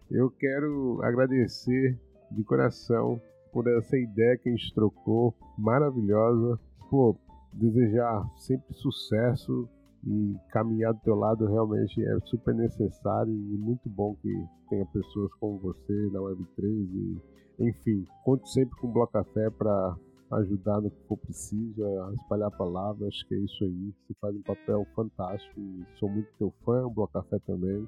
Eu 0.10 0.30
quero 0.30 1.00
agradecer 1.04 2.00
de 2.32 2.44
coração 2.44 3.20
por 3.52 3.68
essa 3.68 3.98
ideia 3.98 4.38
que 4.38 4.50
a 4.50 4.52
gente 4.52 4.74
trocou, 4.74 5.36
maravilhosa. 5.58 6.60
Pô, 6.90 7.18
desejar 7.54 8.24
sempre 8.38 8.74
sucesso 8.76 9.68
e 10.06 10.36
caminhar 10.52 10.94
do 10.94 11.00
teu 11.02 11.16
lado 11.16 11.46
realmente 11.48 12.04
é 12.04 12.20
super 12.26 12.54
necessário 12.54 13.34
e 13.34 13.58
muito 13.58 13.90
bom 13.90 14.16
que 14.22 14.32
tenha 14.70 14.86
pessoas 14.88 15.34
como 15.40 15.58
você 15.60 16.10
na 16.12 16.20
Web3 16.20 16.68
e 16.68 17.36
enfim, 17.60 18.06
conto 18.24 18.48
sempre 18.50 18.78
com 18.80 18.88
o 18.88 18.92
Bloco 18.92 19.14
Café 19.14 19.50
para 19.50 19.96
ajudar 20.32 20.82
no 20.82 20.92
que 20.92 21.08
for 21.08 21.18
preciso, 21.18 21.86
a 21.86 22.14
espalhar 22.14 22.50
a 22.50 22.58
palavra, 22.58 23.08
acho 23.08 23.26
que 23.28 23.36
é 23.36 23.40
isso 23.40 23.64
aí. 23.64 23.94
Você 24.08 24.14
faz 24.20 24.36
um 24.36 24.42
papel 24.42 24.86
fantástico 24.96 25.60
e 25.60 25.86
sou 25.98 26.10
muito 26.10 26.28
teu 26.38 26.54
fã, 26.66 26.86
o 26.86 26.90
Bloco 26.90 27.14
Café 27.14 27.40
também. 27.40 27.88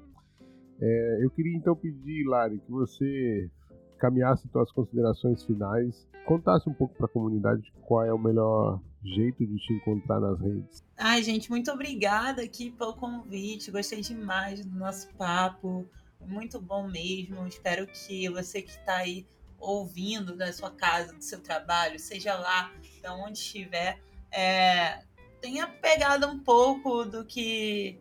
É, 0.80 1.24
eu 1.24 1.30
queria 1.30 1.56
então 1.56 1.76
pedir, 1.76 2.26
Lari, 2.26 2.60
que 2.60 2.70
você 2.70 3.50
caminhasse 3.98 4.48
tuas 4.48 4.70
considerações 4.72 5.44
finais, 5.44 6.08
contasse 6.24 6.68
um 6.68 6.74
pouco 6.74 6.94
para 6.94 7.06
a 7.06 7.10
comunidade 7.10 7.72
qual 7.82 8.04
é 8.04 8.12
o 8.12 8.18
melhor 8.18 8.80
jeito 9.04 9.46
de 9.46 9.56
te 9.58 9.72
encontrar 9.72 10.20
nas 10.20 10.40
redes. 10.40 10.84
Ai, 10.96 11.22
gente, 11.22 11.50
muito 11.50 11.70
obrigada 11.70 12.42
aqui 12.42 12.70
pelo 12.70 12.94
convite. 12.94 13.70
Gostei 13.70 14.00
demais 14.00 14.64
do 14.64 14.76
nosso 14.76 15.08
papo. 15.14 15.88
Muito 16.20 16.60
bom 16.60 16.88
mesmo. 16.88 17.46
Espero 17.46 17.86
que 17.86 18.28
você 18.28 18.62
que 18.62 18.70
está 18.70 18.96
aí 18.96 19.26
ouvindo 19.58 20.36
da 20.36 20.52
sua 20.52 20.70
casa, 20.70 21.12
do 21.12 21.22
seu 21.22 21.40
trabalho, 21.40 21.98
seja 21.98 22.34
lá 22.36 22.72
de 22.80 23.08
onde 23.08 23.38
estiver, 23.38 24.00
é, 24.30 25.02
tenha 25.40 25.66
pegado 25.66 26.26
um 26.26 26.38
pouco 26.38 27.04
do 27.04 27.24
que 27.24 27.98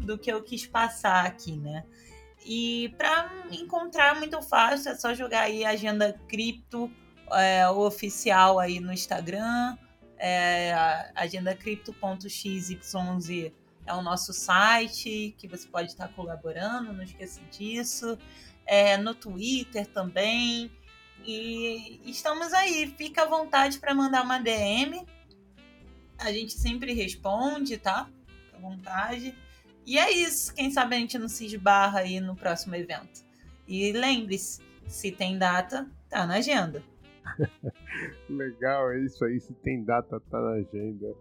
do 0.00 0.18
que 0.18 0.32
eu 0.32 0.42
quis 0.42 0.66
passar 0.66 1.26
aqui, 1.26 1.56
né? 1.56 1.84
E 2.44 2.94
para 2.96 3.30
encontrar 3.50 4.16
muito 4.16 4.40
fácil, 4.42 4.92
é 4.92 4.94
só 4.94 5.12
jogar 5.12 5.42
aí 5.42 5.64
Agenda 5.64 6.18
Cripto 6.26 6.90
é, 7.32 7.68
oficial 7.68 8.58
aí 8.58 8.80
no 8.80 8.92
Instagram, 8.92 9.76
é, 10.20 11.10
agendacripto.xyz 11.14 12.70
é 13.86 13.94
o 13.94 14.02
nosso 14.02 14.34
site 14.34 15.34
que 15.38 15.48
você 15.48 15.66
pode 15.66 15.88
estar 15.88 16.08
colaborando, 16.08 16.92
não 16.92 17.02
esqueça 17.02 17.40
disso. 17.50 18.18
É, 18.66 18.98
no 18.98 19.14
Twitter 19.14 19.86
também. 19.86 20.70
E 21.24 22.00
estamos 22.04 22.52
aí, 22.52 22.94
fica 22.96 23.22
à 23.22 23.26
vontade 23.26 23.78
para 23.78 23.94
mandar 23.94 24.22
uma 24.22 24.38
DM. 24.38 25.04
A 26.18 26.30
gente 26.30 26.52
sempre 26.52 26.92
responde, 26.92 27.78
tá? 27.78 28.08
Fica 28.44 28.58
à 28.58 28.60
vontade. 28.60 29.34
E 29.86 29.98
é 29.98 30.10
isso. 30.12 30.54
Quem 30.54 30.70
sabe 30.70 30.96
a 30.96 30.98
gente 30.98 31.18
não 31.18 31.28
se 31.28 31.46
esbarra 31.46 32.00
aí 32.00 32.20
no 32.20 32.36
próximo 32.36 32.74
evento. 32.74 33.24
E 33.66 33.90
lembre-se, 33.92 34.60
se 34.86 35.10
tem 35.10 35.38
data, 35.38 35.90
tá 36.08 36.26
na 36.26 36.34
agenda. 36.34 36.84
Legal, 38.28 38.90
é 38.92 39.00
isso 39.00 39.24
aí. 39.24 39.40
Se 39.40 39.52
tem 39.54 39.84
data, 39.84 40.20
tá 40.30 40.40
na 40.40 40.52
agenda. 40.52 41.14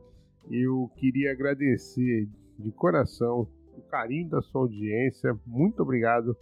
Eu 0.50 0.90
queria 0.96 1.32
agradecer 1.32 2.28
de 2.58 2.72
coração 2.72 3.48
o 3.78 3.82
carinho 3.90 4.30
da 4.30 4.42
sua 4.42 4.62
audiência. 4.62 5.38
Muito 5.46 5.82
obrigado 5.82 6.36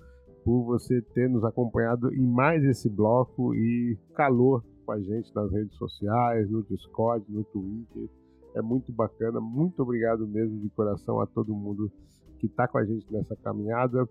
por 0.44 0.64
você 0.64 1.02
ter 1.14 1.30
nos 1.30 1.44
acompanhado 1.44 2.14
em 2.14 2.26
mais 2.26 2.64
esse 2.64 2.90
bloco 2.90 3.54
e 3.54 3.98
calor 4.16 4.64
com 4.86 4.94
a 4.94 5.00
gente 5.00 5.34
nas 5.36 5.52
redes 5.52 5.76
sociais, 5.76 6.50
no 6.50 6.64
Discord, 6.64 7.26
no 7.30 7.44
Twitter. 7.44 8.10
É 8.56 8.62
muito 8.62 8.92
bacana. 8.92 9.40
Muito 9.40 9.84
obrigado 9.84 10.26
mesmo 10.28 10.60
de 10.60 10.70
coração 10.70 11.20
a 11.20 11.28
todo 11.28 11.54
mundo 11.54 11.92
que 12.40 12.48
está 12.48 12.68
com 12.68 12.78
a 12.78 12.86
gente 12.86 13.06
nessa 13.12 13.36
caminhada. 13.36 14.08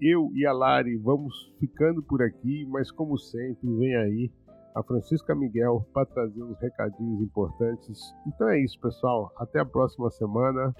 Eu 0.00 0.30
e 0.34 0.44
a 0.44 0.52
Lari 0.52 0.96
vamos 0.96 1.54
ficando 1.58 2.02
por 2.02 2.20
aqui, 2.20 2.66
mas 2.68 2.90
como 2.90 3.16
sempre, 3.16 3.72
vem 3.76 3.96
aí 3.96 4.30
a 4.76 4.82
Francisca 4.82 5.34
Miguel 5.34 5.86
para 5.92 6.04
trazer 6.04 6.42
uns 6.42 6.58
recadinhos 6.60 7.22
importantes. 7.22 7.98
Então 8.26 8.46
é 8.50 8.60
isso, 8.60 8.78
pessoal. 8.78 9.32
Até 9.38 9.58
a 9.58 9.64
próxima 9.64 10.10
semana. 10.10 10.76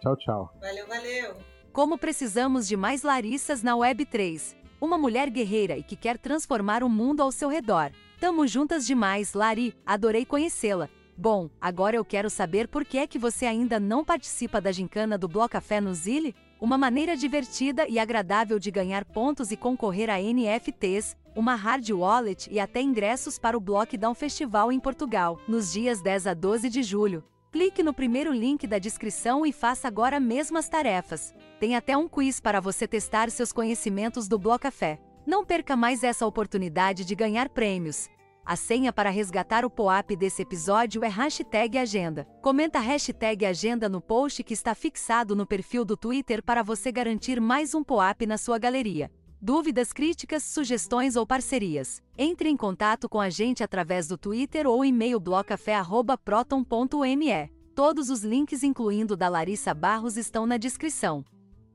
Tchau, 0.00 0.16
tchau. 0.16 0.52
Valeu, 0.60 0.86
valeu. 0.88 1.36
Como 1.72 1.96
precisamos 1.96 2.66
de 2.66 2.76
mais 2.76 3.04
Larissas 3.04 3.62
na 3.62 3.74
Web3. 3.74 4.56
Uma 4.80 4.98
mulher 4.98 5.30
guerreira 5.30 5.78
e 5.78 5.82
que 5.82 5.94
quer 5.94 6.18
transformar 6.18 6.82
o 6.82 6.88
mundo 6.88 7.22
ao 7.22 7.30
seu 7.30 7.48
redor. 7.48 7.92
Tamo 8.20 8.46
juntas 8.48 8.84
demais, 8.84 9.32
Lari. 9.32 9.74
Adorei 9.86 10.26
conhecê-la. 10.26 10.88
Bom, 11.16 11.48
agora 11.60 11.96
eu 11.96 12.04
quero 12.04 12.28
saber 12.28 12.66
por 12.66 12.84
que 12.84 12.98
é 12.98 13.06
que 13.06 13.18
você 13.18 13.46
ainda 13.46 13.78
não 13.78 14.04
participa 14.04 14.60
da 14.60 14.72
gincana 14.72 15.16
do 15.16 15.28
Bloco 15.28 15.50
Café 15.50 15.80
no 15.80 15.94
Zile? 15.94 16.34
Uma 16.58 16.78
maneira 16.78 17.14
divertida 17.14 17.86
e 17.86 17.98
agradável 17.98 18.58
de 18.58 18.70
ganhar 18.70 19.04
pontos 19.04 19.50
e 19.50 19.58
concorrer 19.58 20.08
a 20.08 20.18
NFTs, 20.18 21.14
uma 21.34 21.54
hard 21.54 21.90
wallet 21.90 22.48
e 22.50 22.58
até 22.58 22.80
ingressos 22.80 23.38
para 23.38 23.58
o 23.58 23.60
Blockdown 23.60 24.14
Festival 24.14 24.72
em 24.72 24.80
Portugal, 24.80 25.38
nos 25.46 25.70
dias 25.70 26.00
10 26.00 26.28
a 26.28 26.32
12 26.32 26.70
de 26.70 26.82
julho. 26.82 27.22
Clique 27.52 27.82
no 27.82 27.92
primeiro 27.92 28.32
link 28.32 28.66
da 28.66 28.78
descrição 28.78 29.44
e 29.44 29.52
faça 29.52 29.86
agora 29.86 30.18
mesmo 30.18 30.56
as 30.56 30.66
tarefas. 30.66 31.34
Tem 31.60 31.76
até 31.76 31.94
um 31.94 32.08
quiz 32.08 32.40
para 32.40 32.58
você 32.58 32.88
testar 32.88 33.30
seus 33.30 33.52
conhecimentos 33.52 34.26
do 34.26 34.38
Blocafé. 34.38 34.98
Não 35.26 35.44
perca 35.44 35.76
mais 35.76 36.02
essa 36.02 36.26
oportunidade 36.26 37.04
de 37.04 37.14
ganhar 37.14 37.50
prêmios. 37.50 38.08
A 38.46 38.54
senha 38.54 38.92
para 38.92 39.10
resgatar 39.10 39.64
o 39.64 39.70
POAP 39.70 40.14
desse 40.16 40.42
episódio 40.42 41.04
é 41.04 41.08
hashtag 41.08 41.78
Agenda. 41.78 42.28
Comenta 42.40 42.78
hashtag 42.78 43.44
Agenda 43.44 43.88
no 43.88 44.00
post 44.00 44.44
que 44.44 44.54
está 44.54 44.72
fixado 44.72 45.34
no 45.34 45.44
perfil 45.44 45.84
do 45.84 45.96
Twitter 45.96 46.40
para 46.40 46.62
você 46.62 46.92
garantir 46.92 47.40
mais 47.40 47.74
um 47.74 47.82
POAP 47.82 48.24
na 48.24 48.38
sua 48.38 48.56
galeria. 48.56 49.10
Dúvidas, 49.42 49.92
críticas, 49.92 50.44
sugestões 50.44 51.16
ou 51.16 51.26
parcerias? 51.26 52.00
Entre 52.16 52.48
em 52.48 52.56
contato 52.56 53.08
com 53.08 53.20
a 53.20 53.28
gente 53.28 53.64
através 53.64 54.06
do 54.06 54.16
Twitter 54.16 54.64
ou 54.64 54.84
e-mail 54.84 55.18
blocafé@proton.me. 55.18 57.50
Todos 57.74 58.10
os 58.10 58.22
links, 58.22 58.62
incluindo 58.62 59.16
da 59.16 59.28
Larissa 59.28 59.74
Barros, 59.74 60.16
estão 60.16 60.46
na 60.46 60.56
descrição. 60.56 61.24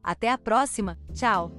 Até 0.01 0.29
a 0.29 0.37
próxima. 0.37 0.97
Tchau. 1.13 1.51